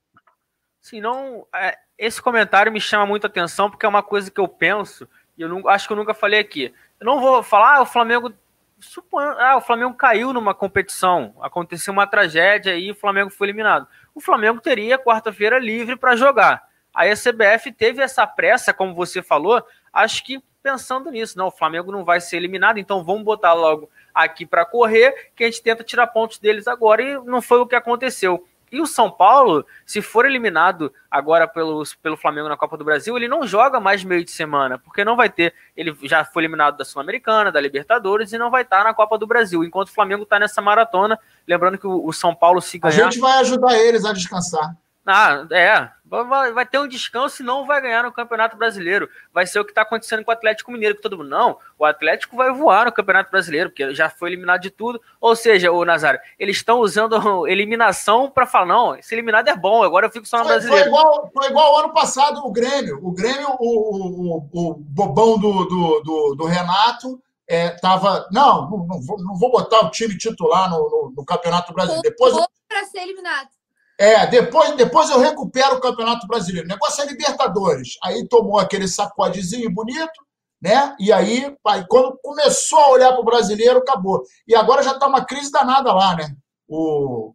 Sim, 0.82 1.02
não, 1.02 1.46
é, 1.56 1.78
esse 1.98 2.22
comentário 2.22 2.72
me 2.72 2.82
chama 2.82 3.06
muito 3.06 3.26
atenção 3.26 3.70
porque 3.70 3.86
é 3.86 3.90
uma 3.90 4.04
coisa 4.04 4.30
que 4.30 4.40
eu 4.40 4.48
penso 4.48 5.08
e 5.38 5.42
eu 5.42 5.50
não, 5.50 5.68
acho 5.68 5.88
que 5.88 5.94
eu 5.94 5.98
nunca 5.98 6.14
falei 6.14 6.40
aqui. 6.40 6.74
Eu 7.00 7.06
não 7.06 7.22
vou 7.22 7.42
falar, 7.42 7.78
ah, 7.78 7.82
o 7.82 7.86
Flamengo 7.86 8.34
suponho, 8.80 9.30
ah, 9.39 9.57
o 9.57 9.61
Flamengo 9.61 9.93
caiu 9.93 10.34
numa 10.34 10.53
competição, 10.53 11.35
aconteceu 11.41 11.93
uma 11.93 12.07
tragédia 12.07 12.76
e 12.76 12.91
o 12.91 12.95
Flamengo 12.95 13.30
foi 13.30 13.47
eliminado. 13.47 13.88
O 14.14 14.22
Flamengo 14.22 14.61
teria 14.61 14.97
quarta-feira 14.97 15.60
livre 15.60 15.95
para 15.95 16.15
jogar. 16.15 16.68
Aí 16.93 17.11
a 17.11 17.15
CBF 17.15 17.72
teve 17.72 18.01
essa 18.01 18.26
pressa, 18.26 18.73
como 18.73 18.95
você 18.95 19.22
falou, 19.22 19.64
acho 19.93 20.23
que 20.23 20.43
pensando 20.61 21.10
nisso, 21.10 21.38
não, 21.38 21.47
o 21.47 21.51
Flamengo 21.51 21.91
não 21.91 22.03
vai 22.03 22.19
ser 22.19 22.38
eliminado, 22.38 22.77
então 22.77 23.03
vamos 23.03 23.23
botar 23.23 23.53
logo 23.53 23.89
aqui 24.14 24.45
para 24.45 24.65
correr, 24.65 25.31
que 25.35 25.43
a 25.43 25.47
gente 25.47 25.61
tenta 25.61 25.84
tirar 25.84 26.07
pontos 26.07 26.38
deles 26.39 26.68
agora 26.68 27.01
e 27.01 27.18
não 27.23 27.41
foi 27.41 27.60
o 27.60 27.68
que 27.68 27.76
aconteceu. 27.76 28.45
E 28.72 28.82
o 28.82 28.86
São 28.86 29.10
Paulo, 29.10 29.66
se 29.86 30.02
for 30.02 30.26
eliminado 30.26 30.94
agora 31.10 31.48
pelo, 31.48 31.84
pelo 32.02 32.18
Flamengo 32.18 32.50
na 32.50 32.58
Copa 32.58 32.78
do 32.78 32.84
Brasil, 32.84 33.16
ele 33.18 33.28
não 33.28 33.46
joga 33.46 33.80
mais 33.80 34.04
meio 34.04 34.24
de 34.24 34.32
semana, 34.32 34.78
porque 34.78 35.04
não 35.04 35.16
vai 35.16 35.30
ter. 35.30 35.54
Ele 35.76 35.96
já 36.04 36.24
foi 36.24 36.44
eliminado 36.44 36.78
da 36.78 36.86
Sul-Americana, 36.86 37.52
da 37.52 37.60
Libertadores, 37.60 38.34
e 38.34 38.38
não 38.38 38.52
vai 38.52 38.64
estar 38.64 38.84
na 38.84 38.94
Copa 38.94 39.18
do 39.18 39.28
Brasil, 39.28 39.64
enquanto 39.64 39.90
o 39.90 39.94
Flamengo 39.94 40.24
está 40.24 40.40
nessa 40.40 40.62
maratona. 40.62 41.20
Lembrando 41.48 41.78
que 41.78 41.88
o, 41.88 42.06
o 42.06 42.14
São 42.14 42.36
Paulo 42.36 42.62
se 42.62 42.78
ganhar. 42.78 43.08
A 43.08 43.12
gente 43.12 43.20
vai 43.20 43.40
ajudar 43.40 43.78
eles 43.78 44.06
a 44.06 44.14
descansar. 44.14 44.76
Ah, 45.11 45.48
é. 45.52 45.90
Vai, 46.06 46.52
vai, 46.52 46.65
ter 46.65 46.77
um 46.77 46.88
descanso 46.88 47.41
e 47.41 47.45
não 47.45 47.65
vai 47.65 47.81
ganhar 47.81 48.03
no 48.03 48.11
Campeonato 48.11 48.56
Brasileiro. 48.56 49.10
Vai 49.34 49.48
ser 49.48 49.60
o 49.60 49.65
que 49.65 49.72
está 49.72 49.81
acontecendo 49.81 50.23
com 50.23 50.30
o 50.30 50.34
Atlético 50.34 50.72
Mineiro, 50.72 50.95
que 50.95 51.02
todo 51.02 51.18
mundo. 51.18 51.30
Não, 51.30 51.57
o 51.77 51.86
Atlético 51.86 52.36
vai 52.36 52.52
voar 52.52 52.86
no 52.86 52.91
Campeonato 52.91 53.31
Brasileiro, 53.31 53.69
porque 53.69 53.94
já 53.94 54.10
foi 54.10 54.30
eliminado 54.30 54.61
de 54.61 54.69
tudo. 54.69 55.02
Ou 55.19 55.36
seja, 55.36 55.72
o 55.72 55.84
Nazário, 55.84 56.19
eles 56.38 56.57
estão 56.57 56.80
usando 56.80 57.15
eliminação 57.48 58.30
para 58.30 58.45
falar: 58.45 58.65
não, 58.68 58.95
esse 58.95 59.14
eliminado 59.14 59.48
é 59.48 59.56
bom, 59.56 59.84
agora 59.84 60.06
eu 60.06 60.11
fico 60.11 60.27
só 60.27 60.38
no 60.38 60.45
foi, 60.45 60.53
brasileiro. 60.53 60.90
Foi 60.91 60.99
igual, 60.99 61.31
foi 61.34 61.48
igual 61.48 61.80
ano 61.80 61.94
passado 61.94 62.45
o 62.45 62.52
Grêmio. 62.52 62.99
O 63.02 63.11
Grêmio, 63.11 63.56
o, 63.60 64.38
o, 64.38 64.49
o 64.52 64.76
bobão 64.76 65.40
do, 65.40 65.65
do, 65.65 65.99
do, 66.02 66.36
do 66.36 66.45
Renato. 66.45 67.22
É, 67.52 67.72
tava, 67.72 68.27
não, 68.31 68.69
não, 68.69 68.86
não, 68.86 69.02
vou, 69.02 69.18
não 69.23 69.36
vou 69.36 69.49
botar 69.49 69.80
o 69.80 69.90
time 69.90 70.15
titular 70.15 70.69
no, 70.69 70.77
no, 70.88 71.14
no 71.18 71.26
Campeonato 71.26 71.73
Brasileiro. 71.73 72.03
Depois 72.03 72.36
para 72.68 72.86
ser 72.86 72.99
eliminado. 72.99 73.59
É, 74.00 74.26
depois, 74.28 74.78
depois 74.78 75.10
eu 75.10 75.20
recupero 75.20 75.76
o 75.76 75.82
Campeonato 75.82 76.26
Brasileiro. 76.26 76.66
O 76.66 76.70
negócio 76.70 77.04
é 77.04 77.06
Libertadores. 77.06 77.98
Aí 78.02 78.26
tomou 78.30 78.58
aquele 78.58 78.88
sacodezinho 78.88 79.70
bonito, 79.70 80.26
né? 80.62 80.96
E 80.98 81.12
aí, 81.12 81.54
quando 81.90 82.18
começou 82.24 82.80
a 82.80 82.92
olhar 82.92 83.12
para 83.12 83.20
o 83.20 83.26
brasileiro, 83.26 83.80
acabou. 83.80 84.24
E 84.48 84.56
agora 84.56 84.82
já 84.84 84.92
está 84.92 85.06
uma 85.06 85.26
crise 85.26 85.52
danada 85.52 85.92
lá, 85.92 86.16
né? 86.16 86.34
O, 86.66 87.34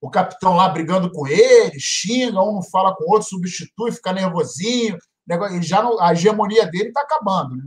o 0.00 0.08
capitão 0.08 0.56
lá 0.56 0.66
brigando 0.70 1.12
com 1.12 1.26
ele, 1.26 1.78
xinga, 1.78 2.40
um 2.40 2.54
não 2.54 2.62
fala 2.62 2.96
com 2.96 3.04
o 3.04 3.12
outro, 3.12 3.28
substitui, 3.28 3.92
fica 3.92 4.10
nervosinho. 4.10 4.96
Negócio, 5.26 5.62
já 5.62 5.82
não, 5.82 6.00
a 6.00 6.12
hegemonia 6.12 6.66
dele 6.66 6.88
está 6.88 7.02
acabando, 7.02 7.54
né? 7.54 7.64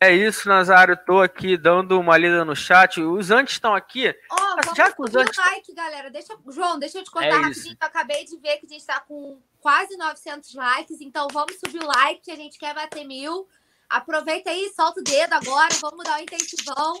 É 0.00 0.14
isso, 0.14 0.48
Nazário. 0.48 0.94
Estou 0.94 1.20
aqui 1.20 1.56
dando 1.56 1.98
uma 1.98 2.16
lida 2.16 2.44
no 2.44 2.54
chat. 2.54 3.00
Os 3.00 3.32
antes 3.32 3.54
estão 3.54 3.74
aqui. 3.74 4.14
Oh, 4.30 4.74
já 4.76 4.92
que 4.92 5.02
os 5.02 5.14
antes... 5.14 5.36
like, 5.36 5.74
galera. 5.74 6.08
Deixa... 6.08 6.36
João, 6.48 6.78
deixa 6.78 6.98
eu 6.98 7.04
te 7.04 7.10
contar 7.10 7.26
é 7.26 7.30
rapidinho. 7.30 7.76
Eu 7.80 7.86
acabei 7.86 8.24
de 8.24 8.36
ver 8.36 8.58
que 8.58 8.66
a 8.66 8.68
gente 8.68 8.80
está 8.80 9.00
com 9.00 9.40
quase 9.60 9.96
900 9.96 10.54
likes. 10.54 11.00
Então, 11.00 11.26
vamos 11.32 11.56
subir 11.58 11.82
o 11.82 11.86
like, 11.86 12.22
que 12.22 12.30
a 12.30 12.36
gente 12.36 12.58
quer 12.58 12.74
bater 12.74 13.04
mil. 13.04 13.48
Aproveita 13.90 14.50
aí, 14.50 14.70
solta 14.76 15.00
o 15.00 15.02
dedo 15.04 15.32
agora. 15.32 15.74
Vamos 15.80 16.04
dar 16.04 16.18
um 16.18 16.22
intensivão. 16.22 16.98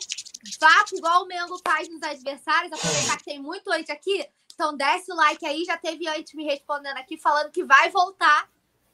Vapo 0.60 0.96
igual 0.96 1.22
o 1.22 1.26
Mengo 1.26 1.60
faz 1.64 1.88
nos 1.88 2.02
adversários. 2.02 2.72
Aproveitar 2.72 3.16
que 3.16 3.24
tem 3.24 3.40
muito 3.40 3.70
antes 3.70 3.90
aqui. 3.90 4.26
Então, 4.52 4.76
desce 4.76 5.12
o 5.12 5.14
like 5.14 5.46
aí. 5.46 5.64
Já 5.64 5.76
teve 5.76 6.08
antes 6.08 6.34
me 6.34 6.44
respondendo 6.44 6.96
aqui, 6.96 7.16
falando 7.16 7.52
que 7.52 7.62
vai 7.62 7.90
voltar. 7.90 8.48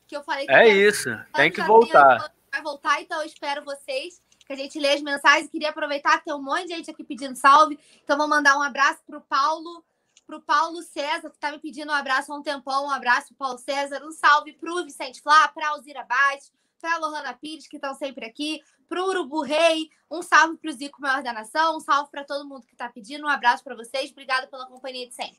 Que 0.07 0.15
eu 0.15 0.23
falei 0.23 0.45
que 0.45 0.53
É 0.53 0.69
isso. 0.69 1.09
Tem 1.33 1.51
que 1.51 1.63
voltar 1.63 2.31
vai 2.55 2.63
voltar, 2.63 3.03
então 3.03 3.21
eu 3.21 3.27
espero 3.27 3.65
vocês 3.65 4.23
que 4.47 4.53
a 4.53 4.57
gente 4.57 4.79
lê 4.79 4.93
as 4.93 5.03
mensagens. 5.03 5.51
Queria 5.51 5.71
aproveitar 5.71 6.19
que 6.19 6.27
tem 6.27 6.35
um 6.35 6.43
monte 6.43 6.69
de 6.69 6.75
gente 6.75 6.91
aqui 6.91 7.03
pedindo 7.03 7.35
salve. 7.35 7.79
Então 8.03 8.17
vou 8.17 8.29
mandar 8.29 8.57
um 8.57 8.63
abraço 8.63 9.01
para 9.07 9.19
o 9.19 9.21
Paulo, 9.21 9.85
para 10.27 10.37
o 10.37 10.41
Paulo 10.41 10.83
César, 10.83 11.31
que 11.31 11.37
está 11.37 11.51
me 11.51 11.59
pedindo 11.59 11.91
um 11.91 11.95
abraço 11.95 12.33
há 12.33 12.37
um 12.37 12.43
tempão. 12.43 12.87
Um 12.87 12.91
abraço 12.91 13.29
para 13.29 13.47
Paulo 13.47 13.59
César. 13.59 14.05
Um 14.05 14.13
salve 14.13 14.53
para 14.53 14.73
o 14.73 14.85
Vicente 14.85 15.21
Flá, 15.21 15.49
para 15.49 15.67
a 15.67 15.71
Alzira 15.71 16.05
Baixo, 16.05 16.53
para 16.81 16.95
a 16.95 16.99
Lohana 16.99 17.35
Pires, 17.35 17.67
que 17.67 17.77
estão 17.77 17.95
sempre 17.95 18.27
aqui. 18.27 18.63
Para 18.89 19.03
o 19.03 19.09
Urubu 19.09 19.41
Rei, 19.41 19.91
um 20.11 20.23
salve 20.23 20.59
para 20.59 20.71
o 20.71 20.73
Zico 20.73 21.01
Maior 21.01 21.23
da 21.23 21.33
Nação, 21.33 21.79
um 21.79 21.81
salve 21.81 22.11
para 22.11 22.23
todo 22.23 22.47
mundo 22.47 22.67
que 22.67 22.75
está 22.75 22.89
pedindo, 22.89 23.25
um 23.25 23.29
abraço 23.29 23.65
para 23.65 23.75
vocês, 23.75 24.11
obrigado 24.11 24.47
pela 24.49 24.67
companhia 24.67 25.09
de 25.09 25.15
sempre. 25.15 25.39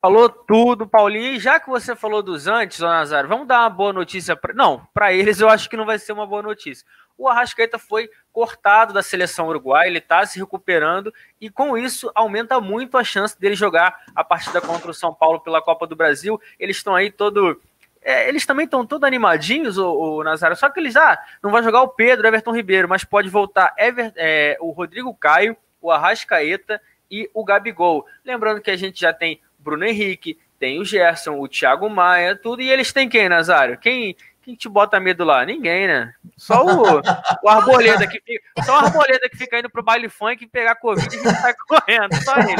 Falou 0.00 0.28
tudo, 0.28 0.86
Paulinho. 0.86 1.32
E 1.32 1.40
já 1.40 1.58
que 1.58 1.68
você 1.68 1.96
falou 1.96 2.22
dos 2.22 2.46
antes, 2.46 2.78
Nazário, 2.78 3.28
vamos 3.28 3.48
dar 3.48 3.60
uma 3.60 3.70
boa 3.70 3.92
notícia. 3.92 4.36
Pra... 4.36 4.54
Não, 4.54 4.86
para 4.94 5.12
eles 5.12 5.40
eu 5.40 5.48
acho 5.48 5.68
que 5.68 5.76
não 5.76 5.84
vai 5.84 5.98
ser 5.98 6.12
uma 6.12 6.26
boa 6.26 6.40
notícia. 6.40 6.86
O 7.16 7.26
Arrascaeta 7.26 7.80
foi 7.80 8.08
cortado 8.32 8.92
da 8.92 9.02
seleção 9.02 9.48
uruguaia, 9.48 9.88
ele 9.88 9.98
está 9.98 10.24
se 10.24 10.38
recuperando 10.38 11.12
e 11.40 11.50
com 11.50 11.76
isso 11.76 12.12
aumenta 12.14 12.60
muito 12.60 12.96
a 12.96 13.02
chance 13.02 13.38
dele 13.38 13.56
jogar 13.56 14.04
a 14.14 14.22
partida 14.22 14.60
contra 14.60 14.88
o 14.88 14.94
São 14.94 15.12
Paulo 15.12 15.40
pela 15.40 15.60
Copa 15.60 15.84
do 15.84 15.96
Brasil. 15.96 16.40
Eles 16.60 16.76
estão 16.76 16.94
aí 16.94 17.10
todo. 17.10 17.60
É, 18.00 18.28
eles 18.28 18.46
também 18.46 18.66
estão 18.66 18.86
todos 18.86 19.04
animadinhos, 19.04 19.76
o, 19.76 19.90
o 19.92 20.22
Nazário, 20.22 20.56
só 20.56 20.70
que 20.70 20.78
eles 20.78 20.94
ah, 20.94 21.18
não 21.42 21.50
vai 21.50 21.60
jogar 21.64 21.82
o 21.82 21.88
Pedro, 21.88 22.28
Everton 22.28 22.54
Ribeiro, 22.54 22.88
mas 22.88 23.02
pode 23.02 23.28
voltar 23.28 23.74
Ever, 23.76 24.12
é, 24.14 24.56
o 24.60 24.70
Rodrigo 24.70 25.12
Caio, 25.12 25.56
o 25.82 25.90
Arrascaeta 25.90 26.80
e 27.10 27.28
o 27.34 27.44
Gabigol. 27.44 28.06
Lembrando 28.24 28.60
que 28.60 28.70
a 28.70 28.76
gente 28.76 29.00
já 29.00 29.12
tem 29.12 29.40
Bruno 29.68 29.84
Henrique, 29.84 30.38
tem 30.58 30.80
o 30.80 30.84
Gerson, 30.84 31.38
o 31.38 31.46
Thiago 31.46 31.90
Maia, 31.90 32.34
tudo. 32.34 32.62
E 32.62 32.70
eles 32.70 32.90
têm 32.90 33.06
quem, 33.06 33.28
Nazário? 33.28 33.78
Quem, 33.78 34.16
quem 34.40 34.54
te 34.54 34.66
bota 34.66 34.98
medo 34.98 35.22
lá? 35.22 35.44
Ninguém, 35.44 35.86
né? 35.86 36.14
Só 36.38 36.64
o, 36.64 37.02
o 37.44 37.48
Arboleda 37.48 38.06
que 38.06 38.18
fica, 38.18 38.64
só 38.64 38.72
o 38.72 38.84
Arboleda 38.86 39.28
que 39.28 39.36
fica 39.36 39.58
indo 39.58 39.68
pro 39.68 39.82
baile 39.82 40.08
funk 40.08 40.42
e 40.42 40.48
pegar 40.48 40.76
Covid 40.76 41.14
e 41.14 41.18
sai 41.18 41.54
correndo. 41.68 42.14
Só 42.24 42.34
ele. 42.38 42.56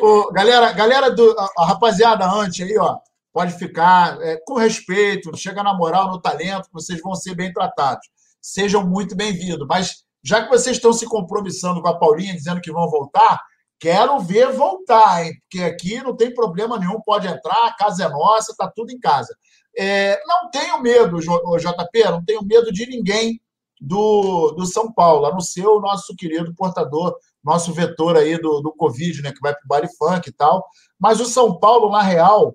o, 0.00 0.32
galera, 0.32 0.72
galera 0.72 1.10
do. 1.10 1.38
A, 1.38 1.50
a, 1.58 1.66
rapaziada 1.66 2.24
antes 2.26 2.66
aí, 2.66 2.78
ó, 2.78 2.96
pode 3.34 3.52
ficar 3.58 4.18
é, 4.22 4.38
com 4.46 4.54
respeito, 4.54 5.36
chega 5.36 5.62
na 5.62 5.74
moral, 5.74 6.08
no 6.08 6.20
talento, 6.20 6.70
vocês 6.72 7.02
vão 7.02 7.14
ser 7.14 7.34
bem 7.34 7.52
tratados. 7.52 8.08
Sejam 8.40 8.82
muito 8.82 9.14
bem-vindos. 9.14 9.66
Mas 9.68 10.06
já 10.24 10.42
que 10.42 10.48
vocês 10.48 10.76
estão 10.76 10.92
se 10.92 11.04
compromissando 11.04 11.82
com 11.82 11.88
a 11.88 11.98
Paulinha, 11.98 12.32
dizendo 12.32 12.62
que 12.62 12.72
vão 12.72 12.88
voltar, 12.88 13.38
Quero 13.82 14.20
ver 14.20 14.52
voltar, 14.52 15.26
hein? 15.26 15.34
Porque 15.40 15.60
aqui 15.60 16.00
não 16.00 16.16
tem 16.16 16.32
problema 16.32 16.78
nenhum, 16.78 17.00
pode 17.00 17.26
entrar, 17.26 17.66
a 17.66 17.74
casa 17.74 18.04
é 18.04 18.08
nossa, 18.08 18.54
tá 18.56 18.70
tudo 18.72 18.92
em 18.92 19.00
casa. 19.00 19.36
É, 19.76 20.20
não 20.24 20.48
tenho 20.52 20.80
medo, 20.80 21.18
JP, 21.18 22.04
não 22.04 22.24
tenho 22.24 22.44
medo 22.44 22.70
de 22.70 22.86
ninguém 22.86 23.40
do, 23.80 24.52
do 24.52 24.66
São 24.66 24.92
Paulo, 24.92 25.26
a 25.26 25.32
não 25.32 25.40
ser 25.40 25.66
o 25.66 25.80
nosso 25.80 26.14
querido 26.14 26.54
portador, 26.54 27.16
nosso 27.42 27.72
vetor 27.72 28.16
aí 28.16 28.38
do, 28.38 28.60
do 28.60 28.72
Covid, 28.72 29.20
né? 29.20 29.32
Que 29.32 29.40
vai 29.40 29.52
pro 29.52 29.66
baile 29.66 29.88
funk 29.98 30.28
e 30.28 30.32
tal. 30.32 30.64
Mas 30.96 31.18
o 31.18 31.26
São 31.26 31.58
Paulo, 31.58 31.90
na 31.90 32.02
real, 32.02 32.54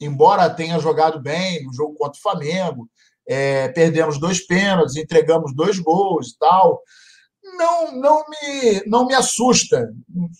embora 0.00 0.50
tenha 0.50 0.80
jogado 0.80 1.20
bem 1.20 1.64
no 1.64 1.72
jogo 1.72 1.94
contra 1.94 2.18
o 2.18 2.22
Flamengo, 2.22 2.90
é, 3.24 3.68
perdemos 3.68 4.18
dois 4.18 4.44
pênaltis, 4.44 4.96
entregamos 4.96 5.54
dois 5.54 5.78
gols 5.78 6.30
e 6.30 6.38
tal 6.40 6.82
não, 7.56 7.92
não, 7.96 8.24
me, 8.28 8.82
não 8.86 9.06
me 9.06 9.14
assusta. 9.14 9.92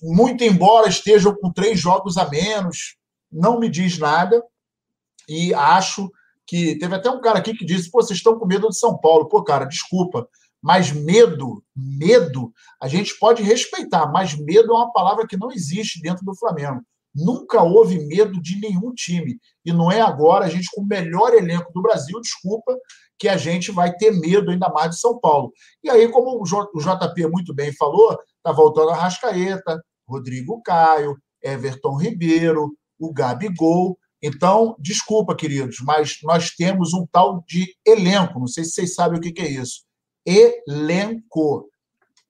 Muito 0.02 0.44
embora 0.44 0.88
estejam 0.88 1.34
com 1.34 1.52
três 1.52 1.78
jogos 1.78 2.16
a 2.16 2.28
menos, 2.28 2.96
não 3.30 3.58
me 3.58 3.68
diz 3.68 3.98
nada. 3.98 4.42
E 5.28 5.54
acho 5.54 6.10
que. 6.46 6.76
Teve 6.78 6.94
até 6.94 7.10
um 7.10 7.20
cara 7.20 7.38
aqui 7.38 7.54
que 7.54 7.64
disse: 7.64 7.90
Pô, 7.90 8.02
vocês 8.02 8.18
estão 8.18 8.38
com 8.38 8.46
medo 8.46 8.68
de 8.68 8.78
São 8.78 8.98
Paulo. 8.98 9.28
Pô, 9.28 9.42
cara, 9.42 9.64
desculpa. 9.64 10.28
Mas 10.62 10.92
medo, 10.92 11.64
medo, 11.74 12.52
a 12.80 12.86
gente 12.86 13.18
pode 13.18 13.42
respeitar, 13.42 14.06
mas 14.12 14.36
medo 14.36 14.72
é 14.72 14.76
uma 14.76 14.92
palavra 14.92 15.26
que 15.26 15.36
não 15.36 15.50
existe 15.50 16.02
dentro 16.02 16.24
do 16.24 16.36
Flamengo. 16.36 16.82
Nunca 17.14 17.62
houve 17.62 17.98
medo 18.06 18.40
de 18.40 18.60
nenhum 18.60 18.92
time. 18.92 19.38
E 19.64 19.72
não 19.72 19.90
é 19.90 20.00
agora, 20.00 20.44
a 20.44 20.48
gente 20.48 20.68
com 20.72 20.82
o 20.82 20.86
melhor 20.86 21.32
elenco 21.34 21.72
do 21.72 21.82
Brasil, 21.82 22.20
desculpa, 22.20 22.76
que 23.20 23.28
a 23.28 23.36
gente 23.36 23.70
vai 23.70 23.94
ter 23.94 24.10
medo 24.12 24.50
ainda 24.50 24.70
mais 24.70 24.92
de 24.92 24.98
São 24.98 25.20
Paulo. 25.20 25.52
E 25.84 25.90
aí, 25.90 26.08
como 26.08 26.40
o 26.40 26.80
JP 26.80 27.26
muito 27.26 27.54
bem 27.54 27.70
falou, 27.70 28.18
está 28.38 28.50
voltando 28.50 28.90
a 28.90 28.96
Rascaeta, 28.96 29.78
Rodrigo 30.08 30.62
Caio, 30.62 31.14
Everton 31.42 31.96
Ribeiro, 31.96 32.74
o 32.98 33.12
Gabigol. 33.12 33.98
Então, 34.22 34.74
desculpa, 34.78 35.36
queridos, 35.36 35.76
mas 35.82 36.16
nós 36.22 36.50
temos 36.50 36.94
um 36.94 37.06
tal 37.12 37.44
de 37.46 37.76
elenco. 37.86 38.40
Não 38.40 38.46
sei 38.46 38.64
se 38.64 38.72
vocês 38.72 38.94
sabem 38.94 39.18
o 39.18 39.20
que 39.20 39.38
é 39.42 39.48
isso. 39.48 39.84
Elenco. 40.26 41.68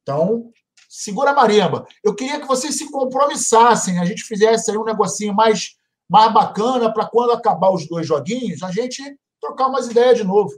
Então, 0.02 0.50
segura 0.88 1.30
a 1.30 1.34
marimba. 1.34 1.86
Eu 2.02 2.16
queria 2.16 2.40
que 2.40 2.48
vocês 2.48 2.76
se 2.76 2.90
compromissassem, 2.90 4.00
a 4.00 4.04
gente 4.04 4.24
fizesse 4.24 4.72
aí 4.72 4.76
um 4.76 4.84
negocinho 4.84 5.34
mais, 5.34 5.76
mais 6.08 6.32
bacana 6.32 6.92
para 6.92 7.06
quando 7.06 7.30
acabar 7.30 7.70
os 7.70 7.86
dois 7.86 8.08
joguinhos, 8.08 8.64
a 8.64 8.72
gente 8.72 9.02
trocar 9.40 9.68
umas 9.68 9.86
ideias 9.88 10.18
de 10.18 10.24
novo. 10.24 10.50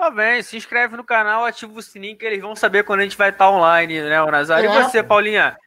Só 0.00 0.12
vem, 0.12 0.40
se 0.44 0.56
inscreve 0.56 0.96
no 0.96 1.02
canal, 1.02 1.44
ativa 1.44 1.76
o 1.76 1.82
sininho 1.82 2.16
que 2.16 2.24
eles 2.24 2.40
vão 2.40 2.54
saber 2.54 2.84
quando 2.84 3.00
a 3.00 3.02
gente 3.02 3.16
vai 3.16 3.30
estar 3.30 3.50
online, 3.50 4.00
né, 4.00 4.22
o 4.22 4.30
Nazário? 4.30 4.70
É. 4.70 4.78
E 4.78 4.82
você, 4.84 5.02
Paulinha? 5.02 5.58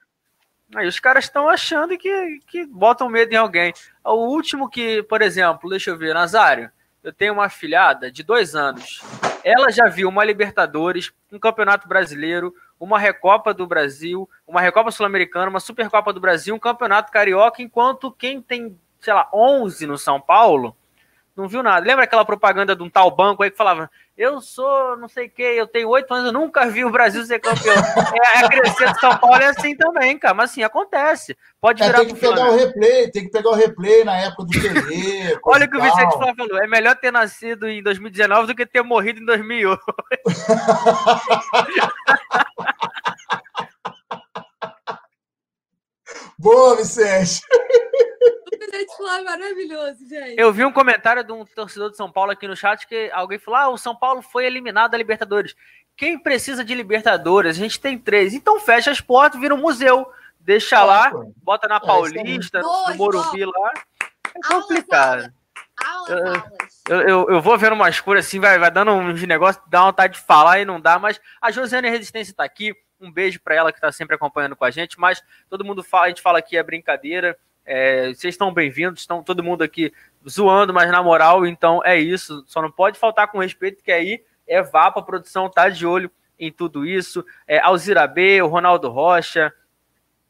Aí 0.73 0.87
os 0.87 1.01
caras 1.01 1.25
estão 1.25 1.49
achando 1.49 1.97
que, 1.97 2.39
que 2.47 2.65
botam 2.65 3.09
medo 3.09 3.33
em 3.33 3.35
alguém. 3.35 3.73
O 4.05 4.29
último 4.33 4.69
que, 4.69 5.03
por 5.03 5.21
exemplo, 5.21 5.69
deixa 5.69 5.89
eu 5.89 5.97
ver, 5.97 6.13
Nazário, 6.13 6.71
eu 7.03 7.11
tenho 7.11 7.33
uma 7.33 7.49
filhada 7.49 8.09
de 8.09 8.23
dois 8.23 8.55
anos. 8.55 9.01
Ela 9.43 9.69
já 9.69 9.89
viu 9.89 10.07
uma 10.07 10.23
Libertadores, 10.23 11.11
um 11.29 11.37
Campeonato 11.37 11.85
Brasileiro, 11.85 12.55
uma 12.79 12.97
Recopa 12.97 13.53
do 13.53 13.67
Brasil, 13.67 14.29
uma 14.47 14.61
Recopa 14.61 14.91
Sul-Americana, 14.91 15.49
uma 15.49 15.59
Supercopa 15.59 16.13
do 16.13 16.21
Brasil, 16.21 16.55
um 16.55 16.59
Campeonato 16.59 17.11
Carioca, 17.11 17.61
enquanto 17.61 18.09
quem 18.13 18.41
tem, 18.41 18.79
sei 19.01 19.13
lá, 19.13 19.27
11 19.33 19.85
no 19.87 19.97
São 19.97 20.21
Paulo 20.21 20.73
não 21.35 21.47
viu 21.47 21.63
nada. 21.63 21.85
Lembra 21.85 22.03
aquela 22.03 22.25
propaganda 22.25 22.75
de 22.75 22.83
um 22.83 22.89
tal 22.89 23.09
banco 23.11 23.43
aí 23.43 23.51
que 23.51 23.57
falava: 23.57 23.89
Eu 24.17 24.41
sou 24.41 24.97
não 24.97 25.07
sei 25.07 25.27
o 25.27 25.29
que, 25.29 25.41
eu 25.41 25.65
tenho 25.65 25.87
oito 25.89 26.13
anos, 26.13 26.27
eu 26.27 26.33
nunca 26.33 26.67
vi 26.67 26.83
o 26.83 26.89
Brasil 26.89 27.23
ser 27.25 27.39
campeão. 27.39 27.75
é, 27.75 28.45
a 28.45 28.49
crescer 28.49 28.91
de 28.91 28.99
São 28.99 29.17
Paulo 29.17 29.37
é 29.37 29.47
assim 29.47 29.75
também, 29.75 30.17
cara. 30.17 30.33
Mas 30.33 30.51
assim, 30.51 30.63
acontece. 30.63 31.37
Pode 31.59 31.81
é, 31.81 31.87
virar 31.87 32.01
é, 32.01 32.05
Tem 32.05 32.13
que 32.13 32.19
pegar 32.19 32.49
o 32.49 32.55
replay, 32.55 33.11
tem 33.11 33.25
que 33.25 33.31
pegar 33.31 33.49
o 33.49 33.55
replay 33.55 34.03
na 34.03 34.17
época 34.17 34.45
do 34.45 34.51
TV. 34.51 35.39
Olha 35.45 35.65
o 35.65 35.69
que 35.69 35.77
o 35.77 35.81
Vicente 35.81 36.13
Flá 36.13 36.33
falou: 36.35 36.57
é 36.57 36.67
melhor 36.67 36.95
ter 36.95 37.11
nascido 37.11 37.67
em 37.67 37.81
2019 37.81 38.47
do 38.47 38.55
que 38.55 38.65
ter 38.65 38.81
morrido 38.81 39.21
em 39.21 39.25
2008. 39.25 39.81
Boa, 46.37 46.75
Vicente! 46.75 47.41
É 48.63 49.21
maravilhoso, 49.23 50.07
gente. 50.07 50.35
Eu 50.39 50.53
vi 50.53 50.63
um 50.63 50.71
comentário 50.71 51.23
de 51.23 51.31
um 51.31 51.43
torcedor 51.45 51.89
de 51.89 51.97
São 51.97 52.11
Paulo 52.11 52.31
aqui 52.31 52.47
no 52.47 52.55
chat 52.55 52.87
que 52.87 53.09
alguém 53.11 53.39
falou: 53.39 53.59
ah, 53.59 53.69
o 53.69 53.77
São 53.77 53.95
Paulo 53.95 54.21
foi 54.21 54.45
eliminado 54.45 54.91
da 54.91 54.97
Libertadores. 54.97 55.55
Quem 55.97 56.17
precisa 56.17 56.63
de 56.63 56.75
Libertadores? 56.75 57.57
A 57.57 57.59
gente 57.59 57.79
tem 57.79 57.97
três. 57.97 58.33
Então 58.33 58.59
fecha 58.59 58.91
as 58.91 59.01
portas, 59.01 59.39
vira 59.39 59.55
um 59.55 59.61
museu. 59.61 60.07
Deixa 60.39 60.83
lá, 60.83 61.11
bota 61.43 61.67
na 61.67 61.75
é, 61.75 61.79
Paulista, 61.79 62.61
no 62.61 62.95
Morumbi 62.95 63.45
lá. 63.45 63.73
É 64.35 64.47
complicado. 64.47 65.31
Aulas, 65.83 66.43
eu, 66.89 67.01
eu, 67.01 67.29
eu, 67.29 67.41
vou 67.41 67.57
vendo 67.57 67.73
umas 67.73 67.99
cores 67.99 68.25
assim, 68.25 68.39
vai, 68.39 68.57
vai 68.57 68.71
dando 68.71 68.91
uns 68.91 69.21
negócios, 69.23 69.63
dá 69.67 69.83
vontade 69.83 70.15
de 70.15 70.25
falar 70.25 70.59
e 70.59 70.65
não 70.65 70.79
dá, 70.79 70.99
mas 70.99 71.19
a 71.39 71.51
Josiane 71.51 71.89
Resistência 71.89 72.33
tá 72.33 72.43
aqui. 72.43 72.75
Um 72.99 73.11
beijo 73.11 73.39
para 73.39 73.55
ela 73.55 73.71
que 73.71 73.77
está 73.77 73.91
sempre 73.91 74.15
acompanhando 74.15 74.55
com 74.55 74.65
a 74.65 74.69
gente, 74.69 74.99
mas 74.99 75.23
todo 75.49 75.65
mundo 75.65 75.83
fala, 75.83 76.05
a 76.05 76.09
gente 76.09 76.21
fala 76.21 76.41
que 76.41 76.55
é 76.55 76.61
brincadeira. 76.61 77.37
É, 77.73 78.07
vocês 78.07 78.33
estão 78.33 78.53
bem-vindos, 78.53 78.99
estão 78.99 79.23
todo 79.23 79.41
mundo 79.41 79.61
aqui 79.61 79.93
zoando, 80.29 80.73
mas 80.73 80.91
na 80.91 81.01
moral, 81.01 81.45
então 81.45 81.81
é 81.85 81.97
isso. 81.97 82.43
Só 82.45 82.61
não 82.61 82.69
pode 82.69 82.99
faltar 82.99 83.31
com 83.31 83.39
respeito, 83.39 83.81
que 83.81 83.93
aí 83.93 84.21
é 84.45 84.61
VAPA, 84.61 84.99
a 84.99 85.03
produção 85.03 85.49
tá 85.49 85.69
de 85.69 85.85
olho 85.85 86.11
em 86.37 86.51
tudo 86.51 86.85
isso. 86.85 87.25
É, 87.47 87.61
Alzira 87.61 88.05
B, 88.07 88.41
o 88.41 88.47
Ronaldo 88.47 88.89
Rocha. 88.89 89.53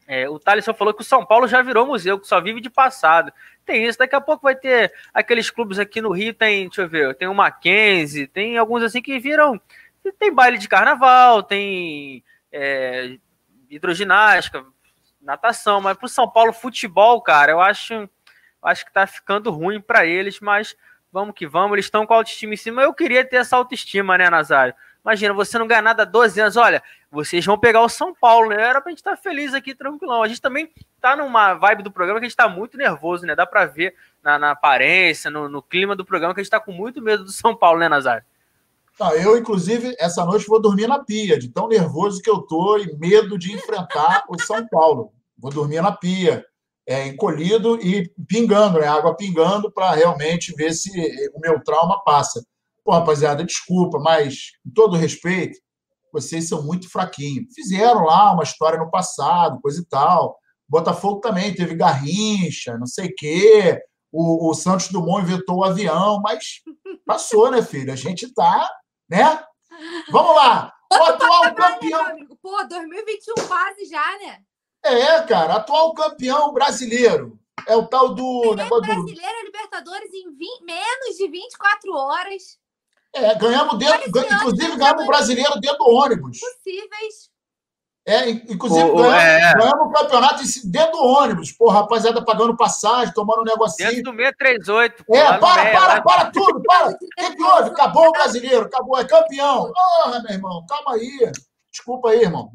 É, 0.06 0.30
o 0.30 0.38
Thaleson 0.38 0.76
falou 0.76 0.94
que 0.94 1.02
o 1.02 1.04
São 1.04 1.26
Paulo 1.26 1.48
já 1.48 1.64
virou 1.64 1.88
museu, 1.88 2.20
que 2.20 2.28
só 2.28 2.40
vive 2.40 2.62
de 2.62 2.70
passado. 2.70 3.34
Tem 3.66 3.88
isso, 3.88 3.98
daqui 3.98 4.16
a 4.16 4.22
pouco 4.22 4.44
vai 4.44 4.54
ter 4.54 4.94
aqueles 5.12 5.50
clubes 5.50 5.80
aqui 5.80 6.00
no 6.00 6.12
Rio, 6.12 6.36
tem, 6.36 6.68
deixa 6.68 6.84
eu 6.84 6.90
ver, 6.90 7.16
tem 7.16 7.28
o 7.28 7.34
Mackenzie, 7.34 8.28
tem 8.28 8.60
alguns 8.60 8.84
assim 8.84 9.02
que 9.02 9.18
viram. 9.18 9.60
Tem 10.20 10.32
baile 10.32 10.60
de 10.60 10.70
carnaval, 10.70 11.42
tem 11.42 12.24
é, 12.52 13.18
hidroginástica, 13.68 14.64
natação, 15.22 15.82
mas 15.82 15.98
para 15.98 16.06
o 16.06 16.10
São 16.10 16.30
Paulo 16.30 16.54
futebol, 16.54 17.22
cara, 17.22 17.52
eu 17.52 17.62
acho, 17.62 18.10
acho 18.64 18.86
que 18.86 18.92
tá 18.92 19.06
ficando 19.06 19.52
ruim 19.52 19.80
para 19.80 20.06
eles, 20.06 20.40
mas 20.40 20.76
vamos 21.12 21.36
que 21.36 21.46
vamos, 21.48 21.74
eles 21.74 21.86
estão 21.86 22.06
com 22.06 22.14
autoestima 22.14 22.54
em 22.54 22.58
cima. 22.58 22.82
Eu 22.82 22.94
queria 22.94 23.26
ter 23.26 23.38
essa 23.38 23.56
autoestima, 23.56 24.18
né, 24.18 24.30
Nazário? 24.30 24.74
Imagina, 25.04 25.34
você 25.34 25.58
não 25.58 25.66
ganha 25.66 25.82
nada 25.82 26.04
há 26.04 26.06
12 26.06 26.40
anos, 26.40 26.58
olha, 26.58 26.82
vocês 27.10 27.44
vão 27.44 27.58
pegar 27.58 27.82
o 27.82 27.90
São 27.90 28.14
Paulo, 28.14 28.50
né? 28.50 28.62
Era 28.62 28.80
pra 28.80 28.92
gente 28.92 29.00
estar 29.00 29.16
tá 29.16 29.18
feliz 29.18 29.54
aqui, 29.54 29.74
tranquilão. 29.74 30.22
A 30.22 30.28
gente 30.28 30.40
também 30.40 30.72
tá 31.00 31.16
numa 31.16 31.56
vibe 31.56 31.82
do 31.82 31.92
programa 31.92 32.20
que 32.20 32.26
a 32.26 32.30
gente 32.30 32.38
tá 32.38 32.48
muito 32.48 32.78
nervoso, 32.78 33.26
né? 33.26 33.36
Dá 33.36 33.46
pra 33.46 33.66
ver 33.66 33.96
na, 34.22 34.38
na 34.38 34.52
aparência, 34.52 35.32
no, 35.32 35.50
no, 35.50 35.62
clima 35.62 35.96
do 35.96 36.06
programa, 36.06 36.36
que 36.36 36.40
a 36.40 36.44
gente 36.44 36.52
tá 36.52 36.60
com 36.60 36.72
muito 36.72 37.02
medo 37.02 37.24
do 37.24 37.32
São 37.32 37.56
Paulo, 37.56 37.80
né, 37.80 37.90
Nazário? 37.90 38.24
Não, 39.02 39.16
eu, 39.16 39.36
inclusive, 39.36 39.96
essa 39.98 40.24
noite 40.24 40.46
vou 40.46 40.62
dormir 40.62 40.86
na 40.86 41.04
pia, 41.04 41.36
de 41.36 41.50
tão 41.50 41.68
nervoso 41.68 42.22
que 42.22 42.30
eu 42.30 42.40
tô 42.44 42.78
e 42.78 42.96
medo 43.00 43.36
de 43.36 43.52
enfrentar 43.52 44.26
o 44.30 44.40
São 44.40 44.68
Paulo. 44.68 45.12
Vou 45.36 45.50
dormir 45.50 45.82
na 45.82 45.92
pia, 45.92 46.46
é, 46.88 47.08
encolhido 47.08 47.82
e 47.82 48.08
pingando, 48.28 48.78
né? 48.80 48.86
Água 48.86 49.18
pingando 49.18 49.72
para 49.72 49.94
realmente 49.94 50.54
ver 50.54 50.72
se 50.74 50.92
o 51.34 51.40
meu 51.40 51.64
trauma 51.64 52.00
passa. 52.04 52.46
Pô, 52.86 52.92
rapaziada, 52.92 53.44
desculpa, 53.44 53.98
mas 53.98 54.52
com 54.64 54.70
todo 54.72 54.96
respeito, 54.96 55.58
vocês 56.14 56.48
são 56.48 56.62
muito 56.62 56.88
fraquinhos. 56.88 57.52
Fizeram 57.56 58.04
lá 58.06 58.32
uma 58.34 58.44
história 58.44 58.78
no 58.78 58.92
passado, 58.92 59.60
coisa 59.62 59.82
e 59.82 59.86
tal. 59.86 60.38
Botafogo 60.70 61.22
também 61.22 61.56
teve 61.56 61.74
garrincha, 61.74 62.78
não 62.78 62.86
sei 62.86 63.08
o 63.08 63.16
quê. 63.18 63.82
O, 64.12 64.52
o 64.52 64.54
Santos 64.54 64.90
Dumont 64.90 65.24
inventou 65.24 65.58
o 65.58 65.64
avião, 65.64 66.22
mas 66.22 66.62
passou, 67.04 67.50
né, 67.50 67.64
filho? 67.64 67.92
A 67.92 67.96
gente 67.96 68.32
tá 68.32 68.70
né? 69.12 69.44
Vamos 70.10 70.36
lá. 70.36 70.74
O 70.90 71.04
atual 71.04 71.54
campeão. 71.54 72.28
Pô, 72.42 72.64
2021 72.68 73.48
quase 73.48 73.86
já, 73.86 74.18
né? 74.20 74.42
É, 74.84 75.22
cara, 75.24 75.56
atual 75.56 75.94
campeão 75.94 76.54
brasileiro. 76.54 77.38
É 77.68 77.76
o 77.76 77.86
tal 77.86 78.16
do. 78.16 78.54
É 78.54 78.66
brasileiro, 78.66 79.40
do... 79.40 79.46
Libertadores 79.46 80.14
em 80.14 80.36
20, 80.36 80.64
menos 80.64 81.18
de 81.18 81.28
24 81.28 81.94
horas. 81.94 82.58
É, 83.14 83.36
ganhamos 83.36 83.78
dentro. 83.78 84.10
Inclusive, 84.10 84.78
ganhamos 84.78 85.04
o 85.04 85.08
brasileiro 85.08 85.60
dentro 85.60 85.78
do 85.78 85.90
ônibus. 85.90 86.40
Possíveis. 86.40 87.31
É, 88.12 88.30
inclusive, 88.30 88.90
o, 88.90 88.96
ganhamos, 88.98 89.24
é... 89.24 89.54
ganhamos 89.54 89.88
o 89.88 89.92
campeonato 89.92 90.44
dentro 90.66 90.92
do 90.92 91.04
ônibus. 91.06 91.54
Pô, 91.54 91.70
rapaziada 91.70 92.22
pagando 92.22 92.58
passagem, 92.58 93.14
tomando 93.14 93.40
um 93.40 93.46
negocinho. 93.46 93.90
Dentro 93.90 94.12
do 94.12 94.18
638. 94.18 95.06
Pô, 95.06 95.16
é, 95.16 95.38
para, 95.38 95.64
meia, 95.64 95.80
para, 95.80 96.02
para 96.02 96.32
tudo, 96.32 96.62
para. 96.62 96.92
O 96.92 96.98
que, 96.98 97.36
que 97.36 97.44
houve? 97.44 97.70
Acabou 97.70 98.10
o 98.10 98.12
brasileiro, 98.12 98.66
acabou, 98.66 99.00
é 99.00 99.06
campeão. 99.06 99.72
Porra, 99.72 100.22
meu 100.24 100.32
irmão, 100.32 100.66
calma 100.68 100.96
aí. 100.96 101.32
Desculpa 101.72 102.10
aí, 102.10 102.24
irmão. 102.24 102.52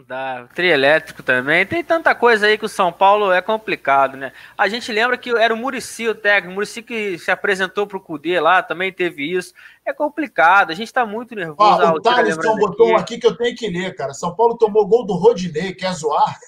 Não 0.00 0.06
dá. 0.06 0.48
Trielétrico 0.54 1.22
também. 1.22 1.66
Tem 1.66 1.84
tanta 1.84 2.14
coisa 2.14 2.46
aí 2.46 2.56
que 2.56 2.64
o 2.64 2.68
São 2.68 2.90
Paulo 2.90 3.30
é 3.32 3.42
complicado, 3.42 4.16
né? 4.16 4.32
A 4.56 4.66
gente 4.66 4.90
lembra 4.90 5.18
que 5.18 5.30
era 5.30 5.52
o 5.52 5.56
Murici 5.56 6.08
o 6.08 6.14
técnico, 6.14 6.52
o 6.52 6.54
Murici 6.54 6.82
que 6.82 7.18
se 7.18 7.30
apresentou 7.30 7.86
pro 7.86 8.00
Cudê 8.00 8.40
lá, 8.40 8.62
também 8.62 8.90
teve 8.90 9.30
isso. 9.30 9.52
É 9.84 9.92
complicado, 9.92 10.70
a 10.70 10.74
gente 10.74 10.92
tá 10.92 11.04
muito 11.04 11.34
nervoso. 11.34 11.82
Ah, 11.82 11.92
o 11.92 12.00
Thaleson 12.00 12.56
botou 12.56 12.94
aqui. 12.94 13.14
aqui 13.14 13.18
que 13.18 13.26
eu 13.26 13.36
tenho 13.36 13.54
que 13.54 13.68
ler, 13.68 13.94
cara. 13.94 14.14
São 14.14 14.34
Paulo 14.34 14.56
tomou 14.56 14.86
gol 14.86 15.04
do 15.04 15.14
Rodinei, 15.14 15.74
quer 15.74 15.92
zoar? 15.92 16.38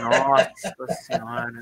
Nossa 0.00 0.94
senhora. 1.02 1.60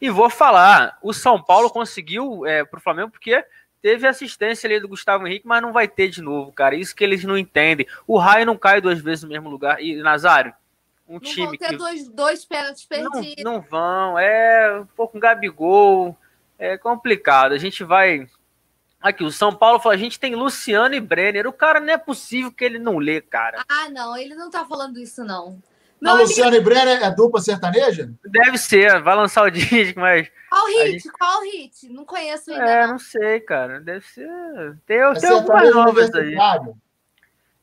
E 0.00 0.08
vou 0.08 0.30
falar, 0.30 0.98
o 1.02 1.12
São 1.12 1.42
Paulo 1.42 1.68
conseguiu 1.68 2.46
é, 2.46 2.64
pro 2.64 2.80
Flamengo 2.80 3.10
porque 3.10 3.44
teve 3.82 4.06
assistência 4.06 4.68
ali 4.68 4.78
do 4.78 4.88
Gustavo 4.88 5.26
Henrique, 5.26 5.46
mas 5.46 5.60
não 5.60 5.72
vai 5.72 5.88
ter 5.88 6.08
de 6.08 6.22
novo, 6.22 6.52
cara. 6.52 6.76
Isso 6.76 6.94
que 6.94 7.02
eles 7.02 7.24
não 7.24 7.36
entendem. 7.36 7.86
O 8.06 8.18
raio 8.18 8.46
não 8.46 8.56
cai 8.56 8.80
duas 8.80 9.00
vezes 9.00 9.24
no 9.24 9.30
mesmo 9.30 9.50
lugar. 9.50 9.82
E, 9.82 9.96
Nazário, 9.96 10.54
um 11.10 11.14
não 11.14 11.20
time. 11.20 11.46
Vão 11.46 11.56
ter 11.56 11.68
que... 11.70 11.76
dois, 11.76 12.08
dois 12.08 12.44
pênaltis 12.44 12.84
perdidos. 12.84 13.44
Não, 13.44 13.54
não 13.54 13.60
vão. 13.60 14.16
É 14.16 14.80
um 14.80 14.86
pouco 14.86 15.18
um 15.18 15.20
Gabigol. 15.20 16.16
É 16.56 16.78
complicado. 16.78 17.52
A 17.52 17.58
gente 17.58 17.82
vai. 17.82 18.28
Aqui, 19.00 19.24
o 19.24 19.32
São 19.32 19.52
Paulo 19.52 19.80
falou: 19.80 19.94
a 19.94 19.98
gente 19.98 20.20
tem 20.20 20.36
Luciano 20.36 20.94
e 20.94 21.00
Brenner. 21.00 21.48
O 21.48 21.52
cara 21.52 21.80
não 21.80 21.92
é 21.92 21.98
possível 21.98 22.52
que 22.52 22.64
ele 22.64 22.78
não 22.78 22.98
lê, 22.98 23.20
cara. 23.20 23.64
Ah, 23.68 23.88
não, 23.90 24.16
ele 24.16 24.36
não 24.36 24.50
tá 24.50 24.64
falando 24.64 24.98
isso, 25.00 25.24
não. 25.24 25.60
Não, 26.00 26.12
a 26.12 26.20
Luciano 26.20 26.56
e 26.56 26.60
Brenner 26.60 27.02
é 27.02 27.10
dupla 27.10 27.42
sertaneja? 27.42 28.10
Deve 28.24 28.56
ser, 28.56 29.02
vai 29.02 29.16
lançar 29.16 29.42
o 29.42 29.50
disco, 29.50 29.98
mas. 29.98 30.30
Qual 30.48 30.66
hit? 30.66 30.92
Gente... 30.92 31.10
Qual 31.10 31.42
hit? 31.42 31.88
Não 31.88 32.04
conheço 32.04 32.52
ainda. 32.52 32.64
É, 32.64 32.82
não, 32.82 32.92
não 32.92 32.98
sei, 32.98 33.40
cara. 33.40 33.80
Deve 33.80 34.06
ser. 34.06 34.28
Tem, 34.86 34.98
é 34.98 35.12
tem 35.14 35.30
algumas 35.30 35.74
novas 35.74 36.14
aí. 36.14 36.36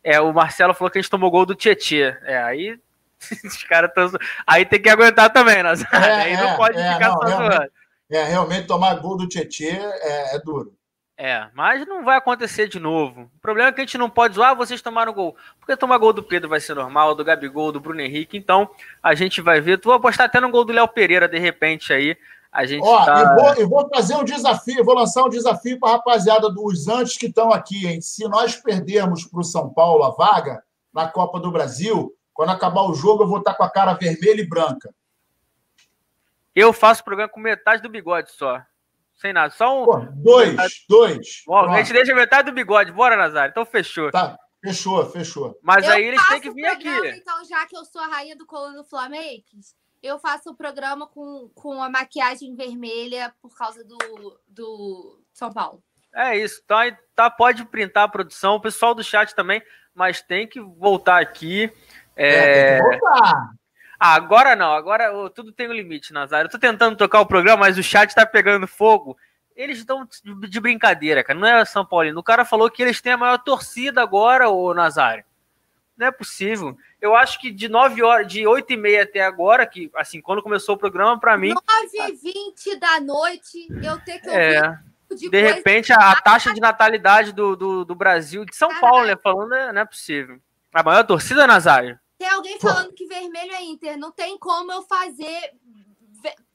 É, 0.03 0.19
o 0.21 0.33
Marcelo 0.33 0.73
falou 0.73 0.91
que 0.91 0.99
a 0.99 1.01
gente 1.01 1.09
tomou 1.09 1.31
gol 1.31 1.45
do 1.45 1.55
Tietê. 1.55 2.17
É, 2.23 2.41
aí. 2.41 2.79
Os 3.45 3.63
caras 3.63 3.89
estão. 3.89 4.19
Aí 4.45 4.65
tem 4.65 4.81
que 4.81 4.89
aguentar 4.89 5.31
também, 5.31 5.63
né? 5.63 5.73
É, 5.91 5.97
aí 6.23 6.37
não 6.37 6.49
é, 6.49 6.57
pode 6.57 6.77
é, 6.77 6.93
ficar 6.93 7.09
não, 7.09 7.15
só 7.15 7.25
realmente, 7.25 7.71
É, 8.09 8.23
realmente 8.23 8.67
tomar 8.67 8.95
gol 8.95 9.17
do 9.17 9.27
Tietê 9.27 9.69
é, 9.69 10.35
é 10.35 10.39
duro. 10.39 10.77
É, 11.19 11.47
mas 11.55 11.85
não 11.87 12.05
vai 12.05 12.15
acontecer 12.15 12.67
de 12.67 12.79
novo. 12.79 13.23
O 13.23 13.39
problema 13.41 13.69
é 13.69 13.71
que 13.71 13.81
a 13.81 13.83
gente 13.83 13.97
não 13.97 14.07
pode 14.07 14.35
zoar, 14.35 14.51
ah, 14.51 14.53
vocês 14.53 14.83
tomaram 14.83 15.11
gol. 15.11 15.35
Porque 15.59 15.75
tomar 15.75 15.97
gol 15.97 16.13
do 16.13 16.21
Pedro 16.21 16.47
vai 16.47 16.59
ser 16.59 16.75
normal, 16.75 17.15
do 17.15 17.25
Gabigol, 17.25 17.71
do 17.71 17.79
Bruno 17.79 18.01
Henrique. 18.01 18.37
Então, 18.37 18.69
a 19.01 19.15
gente 19.15 19.41
vai 19.41 19.59
ver. 19.59 19.79
Tu 19.79 19.89
vai 19.89 19.97
apostar 19.97 20.27
até 20.27 20.39
no 20.39 20.51
gol 20.51 20.63
do 20.63 20.73
Léo 20.73 20.87
Pereira, 20.87 21.27
de 21.27 21.39
repente, 21.39 21.91
aí. 21.91 22.15
A 22.51 22.65
gente 22.65 22.83
Ó, 22.83 23.03
tá... 23.03 23.19
eu, 23.19 23.35
vou, 23.35 23.53
eu 23.55 23.69
vou 23.69 23.89
fazer 23.89 24.15
um 24.15 24.23
desafio, 24.23 24.85
vou 24.85 24.95
lançar 24.95 25.23
um 25.23 25.29
desafio 25.29 25.79
para 25.79 25.89
a 25.89 25.91
rapaziada 25.93 26.49
dos 26.49 26.87
antes 26.87 27.17
que 27.17 27.25
estão 27.25 27.51
aqui, 27.51 27.87
hein? 27.87 27.99
Se 27.99 28.27
nós 28.27 28.55
perdermos 28.55 29.25
para 29.25 29.41
o 29.41 29.43
São 29.43 29.69
Paulo 29.69 30.03
a 30.03 30.11
vaga, 30.11 30.63
na 30.93 31.07
Copa 31.07 31.39
do 31.39 31.51
Brasil, 31.51 32.13
quando 32.37 32.51
acabar 32.51 32.83
o 32.83 32.93
jogo, 32.93 33.23
eu 33.23 33.27
vou 33.27 33.39
estar 33.39 33.55
com 33.55 33.63
a 33.63 33.69
cara 33.69 33.95
vermelha 33.95 34.39
e 34.39 34.47
branca. 34.47 34.93
Eu 36.53 36.71
faço 36.71 37.03
programa 37.03 37.27
com 37.27 37.39
metade 37.39 37.81
do 37.81 37.89
bigode 37.89 38.31
só. 38.31 38.61
Sem 39.15 39.33
nada. 39.33 39.49
Só 39.49 39.81
um. 39.81 39.85
Pô, 39.85 39.97
dois, 40.13 40.51
metade... 40.51 40.85
dois. 40.87 41.41
Bom, 41.47 41.57
a 41.57 41.77
gente 41.79 41.93
deixa 41.93 42.13
metade 42.13 42.51
do 42.51 42.53
bigode. 42.53 42.91
Bora, 42.91 43.17
Nazário. 43.17 43.49
Então 43.49 43.65
fechou. 43.65 44.11
Tá. 44.11 44.37
Fechou, 44.63 45.03
fechou. 45.07 45.57
Mas 45.63 45.83
eu 45.85 45.93
aí 45.93 46.03
eles 46.03 46.23
têm 46.27 46.39
que 46.39 46.51
vir 46.51 46.67
aqui. 46.67 46.87
Então, 46.87 47.43
já 47.43 47.65
que 47.65 47.75
eu 47.75 47.83
sou 47.83 48.03
a 48.03 48.07
rainha 48.07 48.35
do 48.35 48.45
colo 48.45 48.73
do 48.73 48.83
Flamengo, 48.83 49.43
eu 50.03 50.19
faço 50.19 50.51
o 50.51 50.55
programa 50.55 51.07
com, 51.07 51.49
com 51.55 51.81
a 51.81 51.89
maquiagem 51.89 52.55
vermelha 52.55 53.33
por 53.41 53.57
causa 53.57 53.83
do, 53.83 54.39
do 54.47 55.23
São 55.33 55.51
Paulo. 55.51 55.81
É 56.13 56.37
isso. 56.37 56.61
Então, 56.63 56.77
tá, 57.15 57.31
pode 57.31 57.65
printar 57.65 58.03
a 58.03 58.07
produção. 58.07 58.57
O 58.57 58.61
pessoal 58.61 58.93
do 58.93 59.03
chat 59.03 59.33
também, 59.33 59.59
mas 59.95 60.21
tem 60.21 60.47
que 60.47 60.61
voltar 60.61 61.19
aqui. 61.19 61.73
É... 62.17 62.27
é 62.27 62.81
tem 62.81 62.89
que 62.89 62.99
voltar. 62.99 63.51
Ah, 63.99 64.13
agora 64.13 64.55
não, 64.55 64.73
agora 64.73 65.15
oh, 65.15 65.29
tudo 65.29 65.51
tem 65.51 65.67
um 65.67 65.73
limite, 65.73 66.13
Nazário. 66.13 66.47
Eu 66.47 66.51
tô 66.51 66.59
tentando 66.59 66.95
tocar 66.95 67.19
o 67.19 67.25
programa, 67.25 67.61
mas 67.61 67.77
o 67.77 67.83
chat 67.83 68.13
tá 68.13 68.25
pegando 68.25 68.67
fogo. 68.67 69.17
Eles 69.55 69.79
estão 69.79 70.07
de 70.23 70.59
brincadeira, 70.59 71.23
cara. 71.23 71.39
Não 71.39 71.47
é 71.47 71.65
São 71.65 71.83
Paulino. 71.83 72.19
O 72.19 72.23
cara 72.23 72.45
falou 72.45 72.69
que 72.69 72.81
eles 72.81 73.01
têm 73.01 73.13
a 73.13 73.17
maior 73.17 73.39
torcida 73.39 74.01
agora, 74.01 74.49
o 74.49 74.71
Nazário. 74.71 75.25
Não 75.97 76.05
é 76.05 76.11
possível. 76.11 76.77
Eu 77.01 77.15
acho 77.15 77.41
que 77.41 77.49
de 77.49 77.67
9 77.67 78.03
horas, 78.03 78.27
de 78.27 78.45
8 78.45 78.71
e 78.71 78.77
meia 78.77 79.01
até 79.01 79.21
agora, 79.21 79.65
que 79.65 79.89
assim, 79.95 80.21
quando 80.21 80.43
começou 80.43 80.75
o 80.75 80.77
programa, 80.77 81.19
para 81.19 81.35
mim. 81.35 81.55
9 81.55 82.13
e 82.13 82.15
20 82.15 82.79
da 82.79 82.99
noite, 82.99 83.67
eu 83.83 83.99
tenho 84.01 84.21
que 84.21 84.29
ouvir. 84.29 84.63
É. 84.63 84.79
De, 85.09 85.29
de 85.29 85.41
repente, 85.41 85.91
a, 85.91 86.11
a, 86.11 86.21
taxa 86.21 86.53
de 86.53 86.59
natalidade 86.59 87.31
do, 87.31 87.55
do, 87.55 87.85
do 87.85 87.95
Brasil, 87.95 88.45
de 88.45 88.55
São 88.55 88.67
Caraca. 88.67 88.87
Paulo, 88.87 89.07
né, 89.07 89.15
falando, 89.15 89.55
é, 89.55 89.73
não 89.73 89.81
é 89.81 89.85
possível. 89.85 90.39
A 90.71 90.83
maior 90.83 91.03
torcida, 91.03 91.47
Nazário? 91.47 91.97
Tem 92.17 92.27
alguém 92.29 92.59
falando 92.59 92.93
que 92.93 93.05
vermelho 93.05 93.53
é 93.53 93.63
Inter. 93.63 93.97
Não 93.97 94.11
tem 94.11 94.37
como 94.37 94.71
eu 94.71 94.81
fazer. 94.83 95.53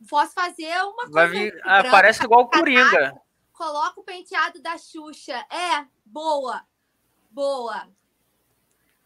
Posso 0.09 0.33
fazer 0.33 0.73
uma 0.85 1.09
coisa. 1.09 1.29
Vir, 1.29 1.61
ah, 1.65 1.85
parece 1.85 2.25
igual 2.25 2.43
o 2.43 2.49
Coringa. 2.49 3.15
Coloca 3.53 4.01
o 4.01 4.05
penteado 4.05 4.61
da 4.61 4.77
Xuxa. 4.77 5.47
É, 5.51 5.87
boa. 6.05 6.65
Boa. 7.31 7.89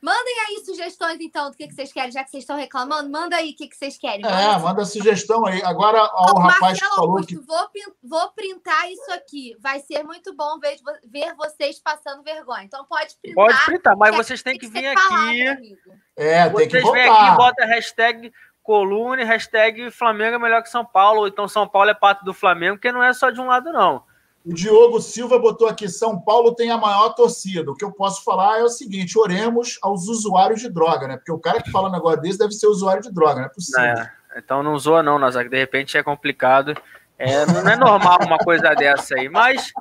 Mandem 0.07 0.35
aí 0.47 0.65
sugestões, 0.65 1.19
então, 1.21 1.51
do 1.51 1.57
que, 1.57 1.67
que 1.67 1.75
vocês 1.75 1.93
querem, 1.93 2.13
já 2.13 2.23
que 2.23 2.31
vocês 2.31 2.45
estão 2.45 2.57
reclamando. 2.57 3.11
Manda 3.11 3.35
aí 3.35 3.51
o 3.51 3.57
que, 3.57 3.67
que 3.67 3.77
vocês 3.77 3.99
querem. 3.99 4.21
Manda 4.21 4.41
é, 4.41 4.57
manda 4.57 4.85
sugestão 4.85 5.45
aí. 5.45 5.61
Agora, 5.65 6.09
ó, 6.15 6.31
o 6.31 6.39
rapaz 6.39 6.61
Marcelo 6.61 6.91
que 6.91 6.95
falou 6.95 7.11
Augusto, 7.11 7.41
que... 7.41 7.45
Vou, 7.45 7.69
vou 8.05 8.31
printar 8.31 8.89
isso 8.89 9.11
aqui. 9.11 9.57
Vai 9.59 9.81
ser 9.81 10.05
muito 10.05 10.33
bom 10.37 10.61
ver, 10.61 10.77
ver 11.11 11.35
vocês 11.35 11.81
passando 11.81 12.23
vergonha. 12.23 12.63
Então, 12.63 12.85
pode 12.85 13.17
printar. 13.21 13.47
Pode 13.47 13.65
printar, 13.65 13.97
mas 13.97 14.15
vocês 14.15 14.45
têm 14.45 14.57
que, 14.57 14.69
que 14.69 14.73
vir 14.73 14.87
aqui. 14.87 15.77
é, 16.15 16.49
tem 16.51 16.69
que 16.69 16.81
voltar. 16.81 16.93
Vocês 16.93 16.93
vêm 16.93 17.11
aqui 17.11 17.25
e 17.25 17.37
bota 17.37 17.67
hashtag 17.67 18.33
coluna 18.63 19.25
hashtag 19.25 19.91
Flamengo 19.91 20.37
é 20.37 20.39
melhor 20.39 20.63
que 20.63 20.69
São 20.69 20.85
Paulo. 20.85 21.23
Ou 21.23 21.27
então, 21.27 21.49
São 21.49 21.67
Paulo 21.67 21.91
é 21.91 21.95
parte 21.95 22.25
do 22.25 22.33
Flamengo, 22.33 22.77
porque 22.77 22.93
não 22.93 23.03
é 23.03 23.13
só 23.13 23.31
de 23.31 23.41
um 23.41 23.47
lado, 23.47 23.73
não. 23.73 24.05
O 24.47 24.55
Diogo 24.55 25.01
Silva 25.01 25.41
botou 25.41 25.67
aqui: 25.67 25.89
São 25.89 26.21
Paulo 26.21 26.55
tem 26.55 26.71
a 26.71 26.79
maior 26.79 27.09
torcida. 27.15 27.69
O 27.69 27.75
que 27.75 27.85
eu 27.85 27.91
posso 27.91 28.23
falar 28.23 28.61
é 28.61 28.63
o 28.63 28.69
seguinte: 28.69 29.19
oremos 29.19 29.77
aos 29.83 30.07
usuários 30.07 30.61
de 30.61 30.69
droga, 30.69 31.09
né? 31.09 31.17
Porque 31.17 31.33
o 31.33 31.39
cara 31.39 31.61
que 31.61 31.73
fala 31.73 31.89
um 31.89 31.93
negócio 31.93 32.21
desse 32.21 32.39
deve 32.39 32.53
ser 32.53 32.69
usuário 32.69 33.03
de 33.03 33.13
droga, 33.13 33.41
não 33.41 33.47
é 33.47 33.49
possível. 33.49 33.83
É, 33.83 34.13
então 34.37 34.63
não 34.63 34.79
zoa, 34.79 35.03
não, 35.03 35.19
Nazar, 35.19 35.49
de 35.49 35.59
repente 35.59 35.99
é 35.99 36.03
complicado. 36.03 36.81
É, 37.19 37.45
não 37.45 37.69
é 37.69 37.77
normal 37.77 38.19
uma 38.25 38.39
coisa 38.39 38.73
dessa 38.75 39.17
aí, 39.17 39.29
mas 39.29 39.73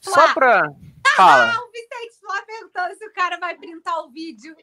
só 0.00 0.32
pra. 0.32 0.72
Fala. 1.14 1.52
Ah, 1.52 1.60
o 1.60 1.70
Vicente 1.70 2.18
Flá 2.18 2.42
perguntando 2.46 2.94
se 2.96 3.06
o 3.06 3.12
cara 3.12 3.38
vai 3.38 3.54
printar 3.56 3.98
o 4.00 4.10
vídeo. 4.10 4.56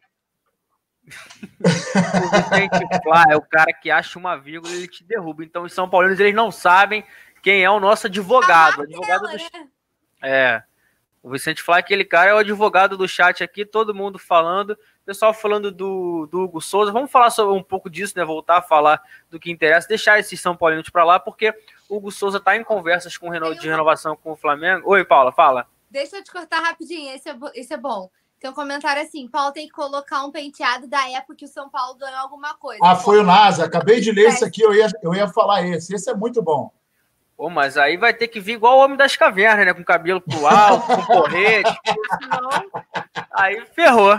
o 1.06 2.30
Vicente 2.32 3.04
Flá 3.04 3.26
é 3.30 3.36
o 3.38 3.42
cara 3.42 3.72
que 3.74 3.92
acha 3.92 4.18
uma 4.18 4.36
vírgula 4.36 4.74
e 4.74 4.78
ele 4.78 4.88
te 4.88 5.04
derruba. 5.04 5.44
Então, 5.44 5.64
os 5.64 5.74
São 5.74 5.88
Paulinos 5.88 6.20
eles 6.20 6.34
não 6.34 6.52
sabem 6.52 7.06
quem 7.42 7.64
é 7.64 7.70
o 7.70 7.80
nosso 7.80 8.08
advogado. 8.08 8.84
advogado 8.84 9.28
do... 9.28 9.34
né? 9.34 9.68
É. 10.22 10.64
O 11.24 11.30
Vicente 11.30 11.62
Flá, 11.62 11.78
aquele 11.78 12.04
cara 12.04 12.32
é 12.32 12.34
o 12.34 12.40
advogado 12.40 12.98
do 12.98 13.08
chat 13.08 13.44
aqui, 13.44 13.64
todo 13.64 13.94
mundo 13.94 14.18
falando, 14.18 14.76
pessoal 15.06 15.34
falando 15.34 15.72
do, 15.72 16.26
do 16.26 16.42
Hugo 16.42 16.60
Souza. 16.60 16.92
Vamos 16.92 17.12
falar 17.12 17.30
sobre 17.30 17.56
um 17.56 17.62
pouco 17.62 17.90
disso, 17.92 18.14
né? 18.18 18.26
Voltar 18.26 18.58
a 18.58 18.62
falar 18.62 19.00
do 19.30 19.40
que 19.40 19.52
interessa, 19.52 19.88
deixar 19.88 20.20
esses 20.20 20.42
São 20.42 20.56
Paulinos 20.56 20.90
para 20.90 21.04
lá, 21.04 21.20
porque 21.20 21.54
o 21.88 21.98
Hugo 21.98 22.12
Souza 22.12 22.40
está 22.40 22.56
em 22.56 22.64
conversas 22.64 23.18
com 23.18 23.30
reno... 23.30 23.54
de 23.54 23.70
renovação 23.70 24.16
com 24.16 24.32
o 24.32 24.36
Flamengo. 24.36 24.90
Oi, 24.90 25.06
Paula, 25.06 25.32
fala. 25.32 25.68
Deixa 25.92 26.18
eu 26.18 26.24
te 26.24 26.32
cortar 26.32 26.60
rapidinho, 26.60 27.14
esse 27.14 27.30
é, 27.30 27.38
esse 27.54 27.74
é 27.74 27.78
bom. 27.78 28.10
Tem 28.40 28.50
um 28.50 28.54
comentário 28.54 29.04
assim: 29.04 29.28
Paulo 29.28 29.52
tem 29.52 29.68
que 29.68 29.74
colocar 29.74 30.26
um 30.26 30.32
penteado 30.32 30.88
da 30.88 31.08
época 31.12 31.36
que 31.36 31.46
o 31.46 31.48
São 31.48 31.70
Paulo 31.70 32.00
ganhou 32.00 32.18
alguma 32.18 32.56
coisa. 32.56 32.80
Ah, 32.84 32.96
foi 32.96 33.20
o 33.20 33.24
NASA. 33.24 33.66
Acabei 33.66 34.02
de 34.02 34.12
ler 34.12 34.30
isso 34.30 34.44
aqui, 34.44 34.64
eu 34.64 34.74
ia, 34.74 34.88
eu 35.04 35.14
ia 35.14 35.28
falar 35.28 35.62
esse. 35.68 35.94
Esse 35.94 36.10
é 36.10 36.16
muito 36.16 36.42
bom. 36.42 36.72
Pô, 37.42 37.50
mas 37.50 37.76
aí 37.76 37.98
vai 37.98 38.14
ter 38.14 38.28
que 38.28 38.40
vir 38.40 38.54
igual 38.54 38.78
o 38.78 38.84
Homem 38.84 38.96
das 38.96 39.16
Cavernas, 39.16 39.66
né? 39.66 39.74
Com 39.74 39.84
cabelo 39.84 40.22
pro 40.22 40.46
alto, 40.46 40.86
com 40.86 41.06
porrete. 41.08 41.76
Senão, 42.22 42.50
aí 43.34 43.66
ferrou. 43.74 44.16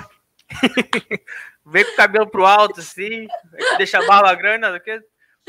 Vem 1.64 1.84
com 1.84 1.92
o 1.92 1.96
cabelo 1.96 2.26
pro 2.28 2.44
alto, 2.44 2.80
assim, 2.80 3.28
deixa 3.78 4.00
a 4.00 4.06
barba 4.08 4.34
grande, 4.34 4.68
não, 4.68 4.80
que... 4.80 5.00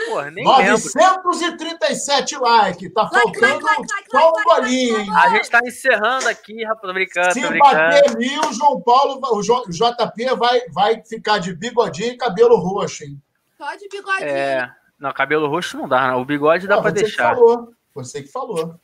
Porra, 0.06 0.30
nem 0.30 0.44
937 0.44 2.38
likes. 2.38 2.94
Tá 2.94 3.10
faltando 3.10 3.42
like, 3.42 3.64
like, 3.64 3.92
like, 3.92 4.12
só 4.12 4.30
um 4.30 4.44
bolinho, 4.44 5.00
hein? 5.00 5.08
A 5.16 5.30
gente 5.30 5.50
tá 5.50 5.60
encerrando 5.66 6.30
aqui, 6.30 6.64
rapaz. 6.64 6.82
Tô 6.82 6.94
brincando, 6.94 7.34
Se 7.34 7.42
tô 7.42 7.50
brincando. 7.50 7.74
bater 7.74 8.18
mil, 8.18 8.54
João 8.54 8.80
Paulo, 8.82 9.20
o 9.20 9.42
JP 9.42 10.36
vai, 10.38 10.62
vai 10.70 11.04
ficar 11.04 11.40
de 11.40 11.56
bigodinho 11.56 12.14
e 12.14 12.18
cabelo 12.18 12.56
roxo, 12.56 13.04
hein? 13.04 13.20
Só 13.58 13.74
de 13.76 13.90
bigodinho. 13.90 14.30
É. 14.30 14.83
Não, 15.04 15.12
cabelo 15.12 15.50
roxo 15.50 15.76
não 15.76 15.86
dá, 15.86 16.08
não. 16.08 16.22
o 16.22 16.26
bigode 16.26 16.66
dá 16.66 16.82
para 16.82 16.92
deixar. 16.92 17.36
Falou. 17.36 17.74
Você 17.94 18.22
que 18.22 18.30
falou. 18.30 18.80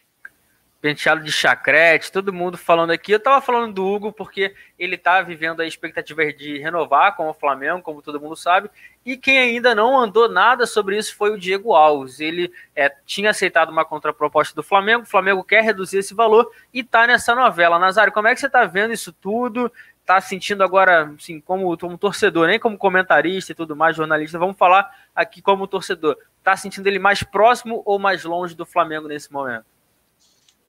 Penteado 0.81 1.23
de 1.23 1.31
chacrete, 1.31 2.11
todo 2.11 2.33
mundo 2.33 2.57
falando 2.57 2.91
aqui. 2.91 3.13
Eu 3.13 3.21
tava 3.21 3.39
falando 3.39 3.73
do 3.73 3.85
Hugo 3.85 4.11
porque 4.11 4.53
ele 4.77 4.97
tá 4.97 5.21
vivendo 5.21 5.61
a 5.61 5.65
expectativa 5.65 6.25
de 6.33 6.57
renovar 6.57 7.15
com 7.15 7.29
o 7.29 7.33
Flamengo, 7.33 7.81
como 7.81 8.01
todo 8.01 8.19
mundo 8.19 8.35
sabe. 8.35 8.69
E 9.05 9.15
quem 9.15 9.39
ainda 9.39 9.73
não 9.73 9.97
andou 9.97 10.27
nada 10.27 10.65
sobre 10.65 10.97
isso 10.97 11.15
foi 11.15 11.31
o 11.31 11.37
Diego 11.37 11.73
Alves. 11.73 12.19
Ele 12.19 12.51
é, 12.75 12.93
tinha 13.05 13.29
aceitado 13.29 13.69
uma 13.69 13.85
contraproposta 13.85 14.53
do 14.53 14.61
Flamengo, 14.61 15.03
o 15.03 15.09
Flamengo 15.09 15.41
quer 15.41 15.63
reduzir 15.63 15.99
esse 15.99 16.13
valor 16.13 16.51
e 16.73 16.83
tá 16.83 17.07
nessa 17.07 17.33
novela. 17.33 17.79
Nazário, 17.79 18.11
como 18.11 18.27
é 18.27 18.35
que 18.35 18.41
você 18.41 18.49
tá 18.49 18.65
vendo 18.65 18.93
isso 18.93 19.13
tudo? 19.13 19.71
Tá 20.09 20.19
sentindo 20.19 20.63
agora, 20.63 21.13
assim, 21.15 21.39
como, 21.39 21.77
como 21.77 21.95
torcedor, 21.95 22.47
nem 22.47 22.59
como 22.59 22.75
comentarista 22.79 23.51
e 23.51 23.55
tudo 23.55 23.75
mais, 23.75 23.95
jornalista, 23.95 24.39
vamos 24.39 24.57
falar 24.57 24.89
aqui 25.13 25.39
como 25.39 25.67
torcedor. 25.67 26.17
Tá 26.43 26.57
sentindo 26.57 26.87
ele 26.87 26.97
mais 26.97 27.21
próximo 27.21 27.83
ou 27.85 27.99
mais 27.99 28.23
longe 28.23 28.55
do 28.55 28.65
Flamengo 28.65 29.07
nesse 29.07 29.31
momento? 29.31 29.65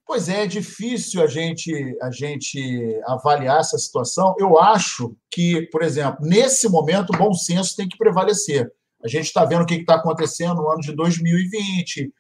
Pois 0.07 0.29
é, 0.29 0.43
é 0.43 0.47
difícil 0.47 1.23
a 1.23 1.27
gente, 1.27 1.73
a 2.03 2.11
gente 2.11 3.01
avaliar 3.07 3.61
essa 3.61 3.79
situação. 3.79 4.35
Eu 4.39 4.61
acho 4.61 5.17
que, 5.31 5.63
por 5.73 5.83
exemplo, 5.83 6.19
nesse 6.21 6.69
momento, 6.69 7.09
o 7.09 7.17
bom 7.17 7.33
senso 7.33 7.75
tem 7.75 7.89
que 7.89 7.97
prevalecer. 7.97 8.71
A 9.03 9.09
gente 9.09 9.25
está 9.25 9.47
vendo 9.47 9.63
o 9.63 9.67
que 9.67 9.77
está 9.77 9.95
acontecendo 9.95 10.57
no 10.57 10.69
ano 10.69 10.83
de 10.83 10.93
2020, 10.93 12.13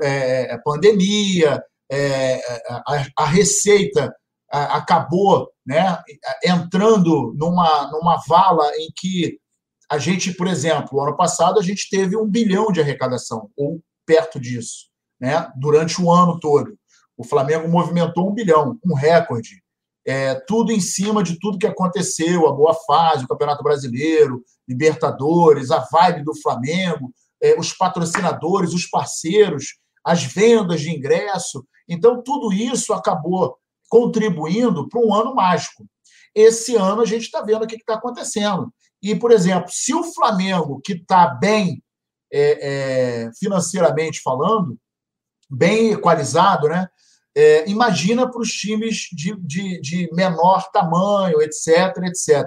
é, 0.00 0.54
é, 0.54 0.58
pandemia, 0.58 1.60
é, 1.90 2.38
a, 2.70 3.06
a 3.16 3.26
receita 3.26 4.14
acabou 4.50 5.50
né, 5.66 6.02
entrando 6.44 7.34
numa, 7.36 7.90
numa 7.90 8.20
vala 8.26 8.70
em 8.76 8.90
que 8.96 9.38
a 9.90 9.98
gente, 9.98 10.32
por 10.32 10.46
exemplo, 10.46 11.00
ano 11.00 11.16
passado 11.16 11.58
a 11.58 11.62
gente 11.62 11.88
teve 11.90 12.16
um 12.16 12.26
bilhão 12.26 12.70
de 12.72 12.80
arrecadação, 12.80 13.50
ou 13.56 13.80
perto 14.06 14.40
disso, 14.40 14.86
né, 15.20 15.50
durante 15.56 16.00
o 16.00 16.10
ano 16.10 16.38
todo. 16.40 16.78
O 17.16 17.24
Flamengo 17.24 17.68
movimentou 17.68 18.30
um 18.30 18.34
bilhão, 18.34 18.78
um 18.84 18.94
recorde. 18.94 19.62
É, 20.06 20.34
tudo 20.46 20.72
em 20.72 20.80
cima 20.80 21.22
de 21.22 21.38
tudo 21.38 21.58
que 21.58 21.66
aconteceu, 21.66 22.48
a 22.48 22.52
boa 22.52 22.74
fase, 22.86 23.24
o 23.24 23.28
Campeonato 23.28 23.62
Brasileiro, 23.62 24.42
Libertadores, 24.66 25.70
a 25.70 25.86
vibe 25.90 26.24
do 26.24 26.34
Flamengo, 26.40 27.12
é, 27.42 27.58
os 27.58 27.72
patrocinadores, 27.74 28.72
os 28.72 28.86
parceiros, 28.86 29.78
as 30.04 30.22
vendas 30.22 30.80
de 30.80 30.90
ingresso. 30.90 31.66
Então, 31.86 32.22
tudo 32.22 32.52
isso 32.52 32.94
acabou 32.94 33.58
contribuindo 33.88 34.88
para 34.88 35.00
um 35.00 35.12
ano 35.14 35.34
mágico. 35.34 35.86
Esse 36.34 36.76
ano 36.76 37.02
a 37.02 37.06
gente 37.06 37.22
está 37.22 37.40
vendo 37.42 37.64
o 37.64 37.66
que 37.66 37.76
está 37.76 37.94
acontecendo. 37.94 38.72
E, 39.02 39.14
por 39.14 39.30
exemplo, 39.30 39.70
se 39.70 39.94
o 39.94 40.04
Flamengo, 40.04 40.80
que 40.84 40.92
está 40.92 41.26
bem 41.26 41.82
é, 42.32 42.68
é, 43.22 43.30
financeiramente 43.38 44.20
falando, 44.20 44.78
bem 45.50 45.92
equalizado, 45.92 46.68
né? 46.68 46.86
É, 47.34 47.68
imagina 47.70 48.28
para 48.28 48.40
os 48.40 48.50
times 48.50 49.08
de, 49.12 49.36
de, 49.40 49.80
de, 49.80 50.10
menor 50.12 50.70
tamanho, 50.72 51.40
etc, 51.40 51.96
etc. 52.04 52.44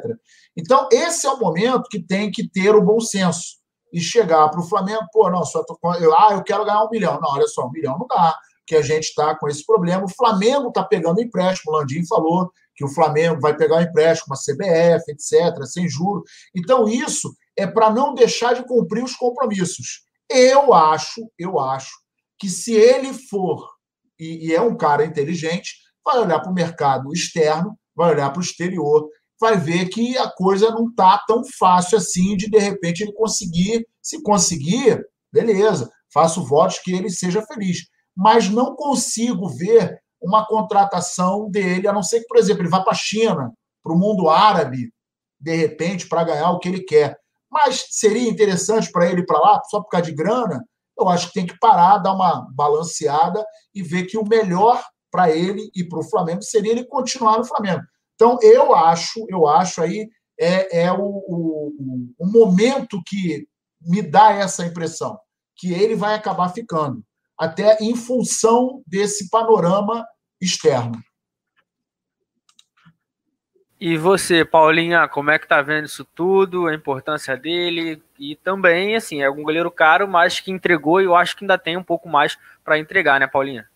Então, 0.55 0.89
esse 0.91 1.25
é 1.25 1.29
o 1.29 1.39
momento 1.39 1.87
que 1.89 2.01
tem 2.01 2.29
que 2.29 2.47
ter 2.47 2.75
o 2.75 2.83
bom 2.83 2.99
senso 2.99 3.61
e 3.93 4.01
chegar 4.01 4.49
para 4.49 4.59
o 4.59 4.67
Flamengo, 4.67 5.07
pô, 5.11 5.29
não, 5.29 5.45
só 5.45 5.63
tô, 5.63 5.77
eu, 5.95 6.13
ah, 6.17 6.33
eu 6.33 6.43
quero 6.43 6.65
ganhar 6.65 6.83
um 6.83 6.89
milhão. 6.89 7.19
Não, 7.21 7.29
olha 7.29 7.47
só, 7.47 7.67
um 7.67 7.71
milhão 7.71 7.97
não 7.97 8.07
dá 8.07 8.37
que 8.71 8.75
a 8.77 8.81
gente 8.81 9.03
está 9.03 9.35
com 9.35 9.49
esse 9.49 9.65
problema. 9.65 10.05
O 10.05 10.15
Flamengo 10.15 10.69
está 10.69 10.81
pegando 10.81 11.21
empréstimo, 11.21 11.73
o 11.73 11.75
Landim 11.75 12.07
falou 12.07 12.49
que 12.73 12.85
o 12.85 12.87
Flamengo 12.87 13.41
vai 13.41 13.53
pegar 13.53 13.75
um 13.75 13.81
empréstimo, 13.81 14.33
a 14.33 14.37
CBF, 14.37 15.11
etc., 15.11 15.61
sem 15.65 15.89
juros. 15.89 16.23
Então, 16.55 16.87
isso 16.87 17.35
é 17.57 17.67
para 17.67 17.89
não 17.89 18.13
deixar 18.13 18.53
de 18.53 18.65
cumprir 18.65 19.03
os 19.03 19.13
compromissos. 19.13 20.05
Eu 20.29 20.73
acho, 20.73 21.29
eu 21.37 21.59
acho 21.59 21.91
que 22.39 22.47
se 22.47 22.71
ele 22.73 23.13
for, 23.13 23.69
e, 24.17 24.47
e 24.47 24.55
é 24.55 24.61
um 24.61 24.77
cara 24.77 25.03
inteligente, 25.03 25.73
vai 26.03 26.17
olhar 26.17 26.39
para 26.39 26.49
o 26.49 26.55
mercado 26.55 27.11
externo, 27.11 27.77
vai 27.93 28.13
olhar 28.13 28.29
para 28.29 28.39
o 28.39 28.43
exterior, 28.43 29.05
vai 29.37 29.57
ver 29.57 29.89
que 29.89 30.17
a 30.17 30.31
coisa 30.31 30.71
não 30.71 30.87
está 30.87 31.21
tão 31.27 31.43
fácil 31.59 31.97
assim 31.97 32.37
de, 32.37 32.49
de 32.49 32.57
repente, 32.57 33.03
ele 33.03 33.11
conseguir. 33.11 33.85
Se 34.01 34.23
conseguir, 34.23 35.05
beleza, 35.29 35.91
faço 36.13 36.45
votos 36.45 36.79
que 36.79 36.93
ele 36.93 37.09
seja 37.09 37.41
feliz. 37.41 37.91
Mas 38.21 38.47
não 38.49 38.75
consigo 38.75 39.49
ver 39.49 39.99
uma 40.21 40.45
contratação 40.45 41.49
dele, 41.49 41.87
a 41.87 41.91
não 41.91 42.03
ser 42.03 42.19
que, 42.19 42.27
por 42.27 42.37
exemplo, 42.37 42.61
ele 42.61 42.69
vá 42.69 42.81
para 42.81 42.91
a 42.91 42.95
China, 42.95 43.51
para 43.83 43.93
o 43.93 43.97
mundo 43.97 44.29
árabe, 44.29 44.93
de 45.39 45.55
repente, 45.55 46.07
para 46.07 46.23
ganhar 46.23 46.51
o 46.51 46.59
que 46.59 46.69
ele 46.69 46.83
quer. 46.83 47.17
Mas 47.49 47.87
seria 47.89 48.29
interessante 48.29 48.91
para 48.91 49.09
ele 49.09 49.21
ir 49.21 49.25
para 49.25 49.39
lá, 49.39 49.59
só 49.63 49.81
por 49.81 49.89
causa 49.89 50.05
de 50.05 50.13
grana? 50.13 50.63
Eu 50.95 51.09
acho 51.09 51.29
que 51.29 51.33
tem 51.33 51.47
que 51.47 51.57
parar, 51.57 51.97
dar 51.97 52.13
uma 52.13 52.47
balanceada 52.53 53.43
e 53.73 53.81
ver 53.81 54.05
que 54.05 54.19
o 54.19 54.27
melhor 54.27 54.79
para 55.09 55.31
ele 55.31 55.71
e 55.75 55.83
para 55.83 55.97
o 55.97 56.07
Flamengo 56.07 56.43
seria 56.43 56.73
ele 56.73 56.85
continuar 56.85 57.39
no 57.39 57.45
Flamengo. 57.45 57.81
Então, 58.13 58.37
eu 58.43 58.75
acho, 58.75 59.25
eu 59.29 59.47
acho 59.47 59.81
aí, 59.81 60.07
é, 60.39 60.83
é 60.83 60.93
o, 60.93 61.01
o, 61.01 62.13
o 62.19 62.27
momento 62.27 63.01
que 63.03 63.47
me 63.81 64.03
dá 64.03 64.31
essa 64.31 64.63
impressão, 64.63 65.17
que 65.55 65.73
ele 65.73 65.95
vai 65.95 66.13
acabar 66.13 66.49
ficando, 66.49 67.03
até 67.41 67.75
em 67.81 67.95
função 67.95 68.83
desse 68.85 69.27
panorama 69.27 70.05
externo. 70.39 71.03
E 73.79 73.97
você, 73.97 74.45
Paulinha, 74.45 75.07
como 75.07 75.31
é 75.31 75.39
que 75.39 75.47
tá 75.47 75.59
vendo 75.59 75.85
isso 75.85 76.05
tudo, 76.05 76.67
a 76.67 76.75
importância 76.75 77.35
dele? 77.35 77.99
E 78.19 78.35
também, 78.35 78.95
assim, 78.95 79.23
é 79.23 79.29
um 79.31 79.41
goleiro 79.41 79.71
caro, 79.71 80.07
mas 80.07 80.39
que 80.39 80.51
entregou 80.51 81.01
e 81.01 81.05
eu 81.05 81.15
acho 81.15 81.35
que 81.35 81.43
ainda 81.43 81.57
tem 81.57 81.75
um 81.75 81.83
pouco 81.83 82.07
mais 82.07 82.37
para 82.63 82.77
entregar, 82.77 83.19
né, 83.19 83.25
Paulinha? 83.25 83.67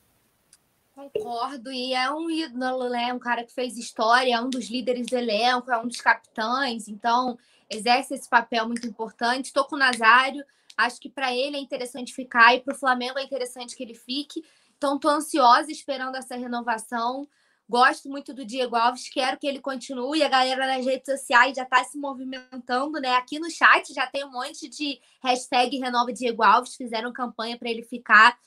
Concordo, 0.93 1.71
e 1.71 1.95
é 1.95 2.11
um 2.11 2.29
ídolo, 2.29 2.87
né? 2.87 3.11
Um 3.11 3.19
cara 3.19 3.43
que 3.43 3.51
fez 3.51 3.79
história, 3.79 4.35
é 4.35 4.39
um 4.39 4.47
dos 4.51 4.69
líderes 4.69 5.07
do 5.07 5.17
elenco, 5.17 5.71
é 5.71 5.77
um 5.79 5.87
dos 5.87 6.01
capitães, 6.01 6.87
então 6.87 7.35
exerce 7.67 8.13
esse 8.13 8.29
papel 8.29 8.67
muito 8.67 8.85
importante. 8.85 9.45
Estou 9.45 9.65
com 9.65 9.75
o 9.75 9.79
Nazário, 9.79 10.45
acho 10.77 10.99
que 10.99 11.09
para 11.09 11.33
ele 11.33 11.57
é 11.57 11.59
interessante 11.59 12.13
ficar 12.13 12.55
e 12.55 12.61
para 12.61 12.73
o 12.73 12.77
Flamengo 12.77 13.19
é 13.19 13.23
interessante 13.23 13.75
que 13.75 13.83
ele 13.83 13.95
fique. 13.95 14.43
Então, 14.77 14.95
estou 14.95 15.11
ansiosa 15.11 15.71
esperando 15.71 16.15
essa 16.15 16.35
renovação. 16.35 17.27
Gosto 17.67 18.09
muito 18.09 18.31
do 18.31 18.45
Diego 18.45 18.75
Alves, 18.75 19.09
quero 19.09 19.39
que 19.39 19.47
ele 19.47 19.59
continue. 19.59 20.21
A 20.21 20.29
galera 20.29 20.67
nas 20.67 20.85
redes 20.85 21.05
sociais 21.05 21.55
já 21.55 21.63
está 21.63 21.83
se 21.83 21.97
movimentando, 21.97 22.99
né? 22.99 23.15
Aqui 23.15 23.39
no 23.39 23.49
chat 23.49 23.91
já 23.91 24.05
tem 24.05 24.23
um 24.23 24.31
monte 24.31 24.69
de 24.69 24.99
hashtag 25.23 25.77
Renova 25.77 26.13
Diego 26.13 26.43
Alves, 26.43 26.75
fizeram 26.75 27.11
campanha 27.11 27.57
para 27.57 27.69
ele 27.69 27.81
ficar. 27.81 28.37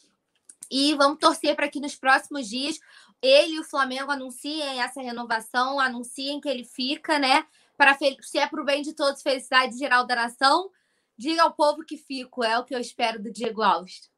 E 0.70 0.94
vamos 0.94 1.18
torcer 1.18 1.56
para 1.56 1.68
que 1.68 1.80
nos 1.80 1.96
próximos 1.96 2.48
dias 2.48 2.78
ele 3.20 3.55
e 3.55 3.60
o 3.60 3.64
Flamengo 3.64 4.12
anunciem 4.12 4.80
essa 4.80 5.02
renovação, 5.02 5.80
anunciem 5.80 6.40
que 6.40 6.48
ele 6.48 6.64
fica, 6.64 7.18
né? 7.18 7.44
Para 7.76 7.96
se 7.96 8.38
é 8.38 8.46
para 8.46 8.60
o 8.60 8.64
bem 8.64 8.82
de 8.82 8.92
todos, 8.92 9.22
felicidade 9.22 9.76
geral 9.76 10.06
da 10.06 10.14
nação. 10.14 10.70
Diga 11.19 11.43
ao 11.43 11.53
povo 11.53 11.85
que 11.85 11.97
fico, 11.97 12.45
é 12.45 12.57
o 12.59 12.65
que 12.65 12.74
eu 12.74 12.78
espero 12.78 13.20
do 13.20 13.32
Diego 13.32 13.61
Alves. 13.61 14.09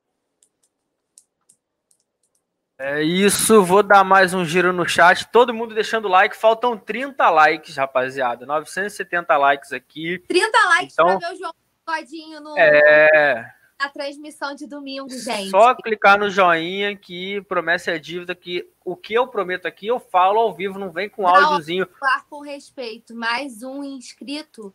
É 2.79 3.03
isso, 3.03 3.63
vou 3.65 3.83
dar 3.83 4.05
mais 4.05 4.33
um 4.35 4.45
giro 4.45 4.73
no 4.73 4.89
chat. 4.89 5.27
Todo 5.31 5.53
mundo 5.53 5.75
deixando 5.75 6.09
like. 6.09 6.37
Faltam 6.37 6.79
30 6.79 7.29
likes, 7.29 7.77
rapaziada. 7.77 8.47
970 8.47 9.37
likes 9.37 9.73
aqui. 9.73 10.19
30 10.29 10.59
likes 10.69 10.95
então, 10.95 11.19
para 11.19 11.29
ver 11.29 11.35
o 11.35 11.39
João 11.39 11.55
Godinho 11.87 12.41
no. 12.41 12.59
É 12.59 13.55
a 13.81 13.89
transmissão 13.89 14.55
de 14.55 14.67
domingo, 14.67 15.09
gente. 15.09 15.49
Só 15.49 15.75
clicar 15.75 16.19
no 16.19 16.29
joinha 16.29 16.95
que 16.95 17.41
promessa 17.43 17.93
é 17.93 17.99
dívida, 17.99 18.35
que 18.35 18.71
o 18.85 18.95
que 18.95 19.15
eu 19.15 19.27
prometo 19.27 19.67
aqui 19.67 19.87
eu 19.87 19.99
falo 19.99 20.39
ao 20.39 20.55
vivo, 20.55 20.79
não 20.79 20.91
vem 20.91 21.09
com 21.09 21.27
áudiozinho. 21.27 21.89
Falar 21.99 22.27
com 22.29 22.41
respeito, 22.41 23.15
mais 23.15 23.63
um 23.63 23.83
inscrito. 23.83 24.75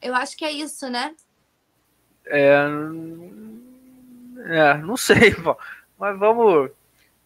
Eu 0.00 0.14
acho 0.14 0.36
que 0.36 0.44
é 0.44 0.52
isso, 0.52 0.88
né? 0.88 1.14
É, 2.26 2.56
é 4.46 4.74
não 4.78 4.96
sei, 4.96 5.34
mas 5.98 6.18
vamos, 6.18 6.70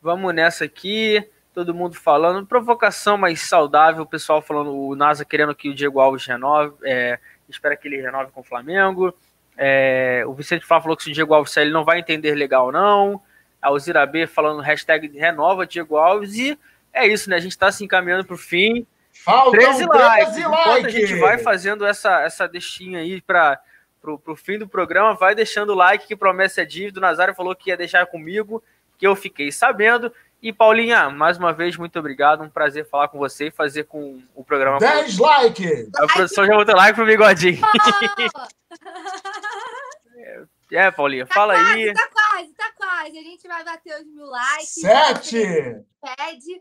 vamos 0.01 0.35
nessa 0.35 0.65
aqui. 0.65 1.29
Todo 1.53 1.75
mundo 1.75 1.95
falando, 1.95 2.47
provocação 2.47 3.19
mais 3.19 3.43
saudável, 3.43 4.05
o 4.05 4.07
pessoal 4.07 4.41
falando, 4.41 4.75
o 4.75 4.97
NASA 4.97 5.23
querendo 5.23 5.55
que 5.55 5.69
o 5.69 5.75
Diego 5.75 6.01
Alves 6.01 6.25
renove, 6.25 6.75
é, 6.83 7.19
espera 7.47 7.77
que 7.77 7.87
ele 7.87 8.01
renove 8.01 8.33
com 8.33 8.41
o 8.41 8.45
Flamengo. 8.45 9.15
É, 9.57 10.25
o 10.27 10.33
Vicente 10.33 10.65
Flá 10.65 10.81
falou 10.81 10.97
que 10.97 11.03
se 11.03 11.11
o 11.11 11.13
Diego 11.13 11.35
Alves 11.35 11.53
sair, 11.53 11.65
ele 11.65 11.73
não 11.73 11.85
vai 11.85 11.99
entender 11.99 12.35
legal, 12.35 12.73
não. 12.73 13.21
A 13.61 13.69
Alzira 13.69 14.05
B 14.07 14.27
falando 14.27 14.63
hashtag 14.63 15.09
renova 15.09 15.67
Diego 15.67 15.97
Alves. 15.97 16.35
E 16.35 16.59
é 16.93 17.07
isso, 17.07 17.29
né? 17.29 17.37
A 17.37 17.41
gente 17.41 17.53
está 17.53 17.71
se 17.71 17.85
encaminhando 17.85 18.25
para 18.25 18.35
o 18.35 18.39
fim. 18.39 18.87
Faltam 19.13 19.53
13 19.53 19.87
likes. 19.87 20.35
13 20.35 20.41
Enquanto 20.41 20.87
a 20.87 20.91
gente 20.91 21.15
vai 21.17 21.39
fazendo 21.39 21.87
essa, 21.87 22.23
essa 22.23 22.49
deixinha 22.49 23.01
aí 23.01 23.21
para 23.21 23.61
o 24.05 24.37
fim 24.37 24.59
do 24.59 24.67
programa, 24.67 25.15
vai 25.15 25.35
deixando 25.35 25.71
o 25.71 25.77
like, 25.77 26.07
que 26.07 26.17
promessa 26.17 26.63
é 26.63 26.65
dívida. 26.65 26.99
O 26.99 27.03
Nazário 27.03 27.35
falou 27.35 27.55
que 27.55 27.71
ia 27.71 27.77
deixar 27.77 28.07
comigo, 28.07 28.63
que 28.99 29.07
eu 29.07 29.15
fiquei 29.15 29.53
sabendo. 29.53 30.13
E 30.43 30.53
Paulinha, 30.53 31.09
mais 31.09 31.39
uma 31.39 31.53
vez, 31.53 31.77
muito 31.77 31.97
obrigado. 31.99 32.43
Um 32.43 32.51
prazer 32.51 32.89
falar 32.89 33.07
com 33.07 33.17
você 33.17 33.47
e 33.47 33.53
fazer 33.53 33.85
com 33.85 34.21
o 34.35 34.43
programa. 34.43 34.81
10 34.81 35.19
likes! 35.19 35.89
A 35.95 36.07
produção 36.09 36.45
já 36.45 36.57
botou 36.57 36.75
like 36.75 36.97
pro 36.97 37.07
bigodinho. 37.07 37.63
é, 40.73 40.91
Paulinha, 40.91 41.27
tá 41.27 41.35
fala 41.35 41.55
quase, 41.55 41.71
aí. 41.71 41.95
Tá 41.95 42.09
quase, 42.09 42.53
tá 42.55 42.73
quase. 42.77 43.19
A 43.19 43.23
gente 43.23 43.47
vai 43.47 43.65
bater 43.65 44.01
os 44.01 44.07
mil 44.07 44.27
likes. 44.27 44.75
Sete! 44.75 45.85
Pede. 46.01 46.61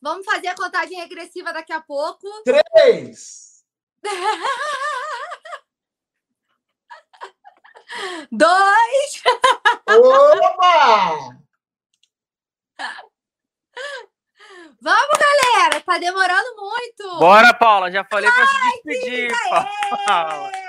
Vamos 0.00 0.24
fazer 0.24 0.46
a 0.48 0.54
contagem 0.54 0.96
regressiva 0.98 1.52
daqui 1.52 1.72
a 1.72 1.80
pouco. 1.80 2.26
Três! 2.44 3.64
Dois! 8.30 9.22
Opa! 9.88 11.36
Vamos, 14.80 15.18
galera! 15.18 15.80
Tá 15.80 15.98
demorando 15.98 16.54
muito! 16.56 17.18
Bora, 17.18 17.52
Paula! 17.54 17.90
Já 17.90 18.04
falei 18.04 18.30
para 18.30 18.46
se 18.46 18.54
despedir, 18.84 19.32
Paula! 19.50 19.68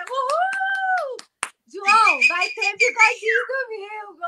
Uhul! 0.10 1.18
João, 1.72 2.20
vai 2.28 2.50
ter 2.50 2.76
bigodinho 2.76 3.46
domingo! 3.48 4.26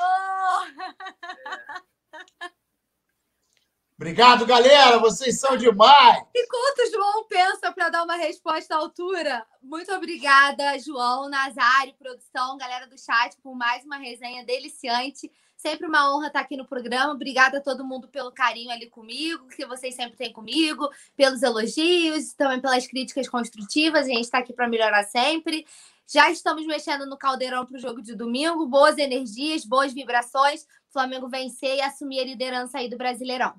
Obrigado, 4.02 4.48
galera! 4.48 4.98
Vocês 4.98 5.40
são 5.40 5.56
demais! 5.56 6.24
Enquanto 6.36 6.80
o 6.80 6.92
João 6.92 7.24
pensa 7.28 7.72
para 7.72 7.90
dar 7.90 8.04
uma 8.04 8.16
resposta 8.16 8.74
à 8.74 8.80
altura, 8.80 9.46
muito 9.62 9.94
obrigada, 9.94 10.80
João, 10.80 11.30
Nazário, 11.30 11.94
produção, 12.00 12.58
galera 12.58 12.88
do 12.88 12.98
chat, 12.98 13.38
por 13.44 13.56
mais 13.56 13.86
uma 13.86 13.98
resenha 13.98 14.44
deliciante. 14.44 15.32
Sempre 15.56 15.86
uma 15.86 16.12
honra 16.12 16.30
estar 16.30 16.40
aqui 16.40 16.58
no 16.58 16.66
programa. 16.66 17.14
Obrigada 17.14 17.60
a 17.60 17.62
todo 17.62 17.86
mundo 17.86 18.08
pelo 18.08 18.32
carinho 18.32 18.72
ali 18.72 18.90
comigo, 18.90 19.48
que 19.50 19.68
vocês 19.68 19.94
sempre 19.94 20.18
têm 20.18 20.34
comigo, 20.34 20.90
pelos 21.16 21.44
elogios, 21.44 22.34
também 22.34 22.60
pelas 22.60 22.88
críticas 22.88 23.30
construtivas. 23.30 24.06
A 24.06 24.10
gente 24.10 24.22
está 24.22 24.40
aqui 24.40 24.52
para 24.52 24.68
melhorar 24.68 25.04
sempre. 25.04 25.64
Já 26.08 26.32
estamos 26.32 26.66
mexendo 26.66 27.06
no 27.06 27.20
caldeirão 27.20 27.68
para 27.68 27.78
o 27.78 27.80
jogo 27.80 28.02
de 28.02 28.16
domingo. 28.16 28.66
Boas 28.66 28.98
energias, 28.98 29.64
boas 29.64 29.94
vibrações. 29.94 30.66
Flamengo 30.90 31.30
vencer 31.30 31.76
e 31.76 31.82
assumir 31.82 32.22
a 32.22 32.26
liderança 32.26 32.80
aí 32.80 32.90
do 32.90 32.98
Brasileirão. 32.98 33.54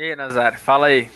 E 0.00 0.02
aí, 0.02 0.16
Nazar, 0.16 0.58
fala 0.58 0.86
aí. 0.86 1.10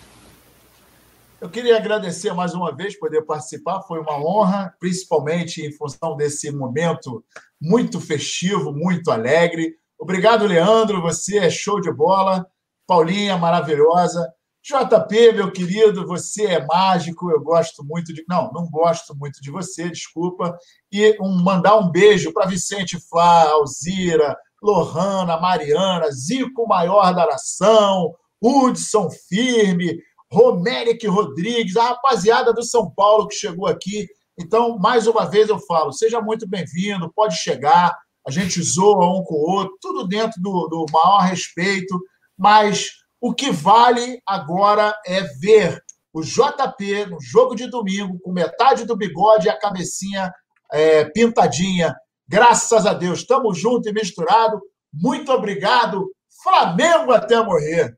Eu 1.41 1.49
queria 1.49 1.75
agradecer 1.75 2.35
mais 2.35 2.53
uma 2.53 2.71
vez 2.71 2.99
poder 2.99 3.23
participar, 3.23 3.81
foi 3.81 3.99
uma 3.99 4.19
honra, 4.19 4.75
principalmente 4.79 5.65
em 5.65 5.73
função 5.73 6.15
desse 6.19 6.53
momento 6.53 7.25
muito 7.59 7.99
festivo, 7.99 8.75
muito 8.75 9.11
alegre. 9.11 9.75
Obrigado, 9.99 10.45
Leandro, 10.45 11.01
você 11.01 11.39
é 11.39 11.49
show 11.49 11.81
de 11.81 11.91
bola. 11.91 12.47
Paulinha, 12.87 13.39
maravilhosa. 13.39 14.31
JP, 14.63 15.33
meu 15.33 15.51
querido, 15.51 16.07
você 16.07 16.45
é 16.45 16.67
mágico, 16.67 17.31
eu 17.31 17.41
gosto 17.41 17.83
muito 17.83 18.13
de. 18.13 18.23
Não, 18.29 18.53
não 18.53 18.69
gosto 18.69 19.17
muito 19.17 19.41
de 19.41 19.51
você, 19.51 19.89
desculpa. 19.89 20.59
E 20.93 21.17
um, 21.23 21.43
mandar 21.43 21.79
um 21.79 21.91
beijo 21.91 22.35
para 22.35 22.51
Vicente 22.51 22.99
Flá, 23.09 23.49
Alzira, 23.49 24.37
Lohana, 24.63 25.41
Mariana, 25.41 26.11
Zico 26.11 26.69
Maior 26.69 27.15
da 27.15 27.25
Nação, 27.25 28.15
Hudson 28.45 29.09
Firme, 29.29 29.99
Romeric 30.31 31.07
Rodrigues, 31.07 31.77
a 31.77 31.89
rapaziada 31.89 32.53
do 32.53 32.63
São 32.63 32.91
Paulo 32.91 33.27
que 33.29 33.35
chegou 33.35 33.67
aqui. 33.67 34.07
Então, 34.39 34.79
mais 34.79 35.07
uma 35.07 35.25
vez 35.25 35.49
eu 35.49 35.59
falo, 35.61 35.93
seja 35.93 36.21
muito 36.21 36.47
bem-vindo, 36.47 37.13
pode 37.15 37.37
chegar, 37.37 37.97
a 38.27 38.31
gente 38.31 38.61
zoa 38.63 39.07
um 39.07 39.23
com 39.23 39.35
o 39.35 39.51
outro, 39.51 39.79
tudo 39.81 40.07
dentro 40.07 40.43
do, 40.43 40.67
do 40.69 40.87
maior 40.93 41.21
respeito, 41.21 41.99
mas 42.37 42.91
O 43.27 43.33
que 43.33 43.51
vale 43.51 44.21
agora 44.29 44.95
é 45.07 45.23
ver 45.41 45.83
o 46.13 46.21
JP 46.21 47.07
no 47.07 47.19
jogo 47.23 47.55
de 47.55 47.67
domingo, 47.67 48.19
com 48.21 48.31
metade 48.31 48.85
do 48.85 48.95
bigode 48.95 49.47
e 49.47 49.51
a 49.51 49.59
cabecinha 49.59 50.31
é, 50.71 51.07
pintadinha. 51.07 51.97
Graças 52.29 52.85
a 52.85 52.93
Deus, 52.93 53.21
estamos 53.21 53.59
juntos 53.59 53.87
e 53.91 53.95
misturado. 53.95 54.61
Muito 54.93 55.33
obrigado. 55.33 56.07
Flamengo 56.43 57.13
até 57.13 57.43
morrer. 57.43 57.97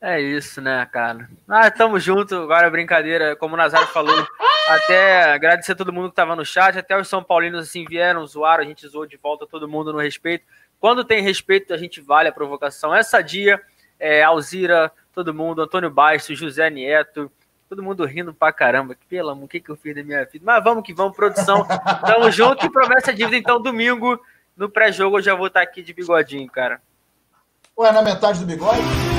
É 0.00 0.20
isso, 0.20 0.60
né, 0.60 0.86
cara? 0.92 1.28
Ah, 1.48 1.70
tamo 1.70 1.98
junto. 1.98 2.34
Agora, 2.36 2.70
brincadeira, 2.70 3.34
como 3.34 3.54
o 3.54 3.56
Nazário 3.56 3.88
falou, 3.88 4.26
até 4.68 5.32
agradecer 5.32 5.72
a 5.72 5.76
todo 5.76 5.92
mundo 5.92 6.10
que 6.10 6.14
tava 6.14 6.36
no 6.36 6.44
chat, 6.44 6.78
até 6.78 6.96
os 6.96 7.08
São 7.08 7.22
Paulinos, 7.22 7.68
assim, 7.68 7.84
vieram, 7.84 8.24
zoaram, 8.24 8.62
a 8.62 8.66
gente 8.66 8.86
zoou 8.86 9.06
de 9.06 9.16
volta 9.16 9.46
todo 9.46 9.68
mundo 9.68 9.92
no 9.92 9.98
respeito. 9.98 10.44
Quando 10.78 11.04
tem 11.04 11.20
respeito, 11.20 11.74
a 11.74 11.76
gente 11.76 12.00
vale 12.00 12.28
a 12.28 12.32
provocação. 12.32 12.94
Essa 12.94 13.20
dia, 13.20 13.60
é, 13.98 14.22
Alzira, 14.22 14.92
todo 15.12 15.34
mundo, 15.34 15.62
Antônio 15.62 15.90
Bastos, 15.90 16.38
José 16.38 16.70
Nieto, 16.70 17.28
todo 17.68 17.82
mundo 17.82 18.04
rindo 18.04 18.32
pra 18.32 18.52
caramba. 18.52 18.96
Pelo 19.08 19.30
amor, 19.30 19.46
o 19.46 19.48
que, 19.48 19.58
que 19.58 19.70
eu 19.70 19.76
fiz 19.76 19.96
da 19.96 20.04
minha 20.04 20.24
vida? 20.24 20.44
Mas 20.44 20.62
vamos 20.62 20.84
que 20.84 20.94
vamos, 20.94 21.16
produção. 21.16 21.66
Tamo 22.06 22.30
junto 22.30 22.64
e 22.64 22.70
promessa 22.70 23.12
dívida, 23.12 23.36
então, 23.36 23.60
domingo, 23.60 24.20
no 24.56 24.70
pré-jogo, 24.70 25.18
eu 25.18 25.22
já 25.22 25.34
vou 25.34 25.48
estar 25.48 25.62
aqui 25.62 25.82
de 25.82 25.92
bigodinho, 25.92 26.48
cara. 26.48 26.80
Ué, 27.76 27.90
na 27.90 28.02
metade 28.02 28.38
do 28.38 28.46
bigode? 28.46 29.17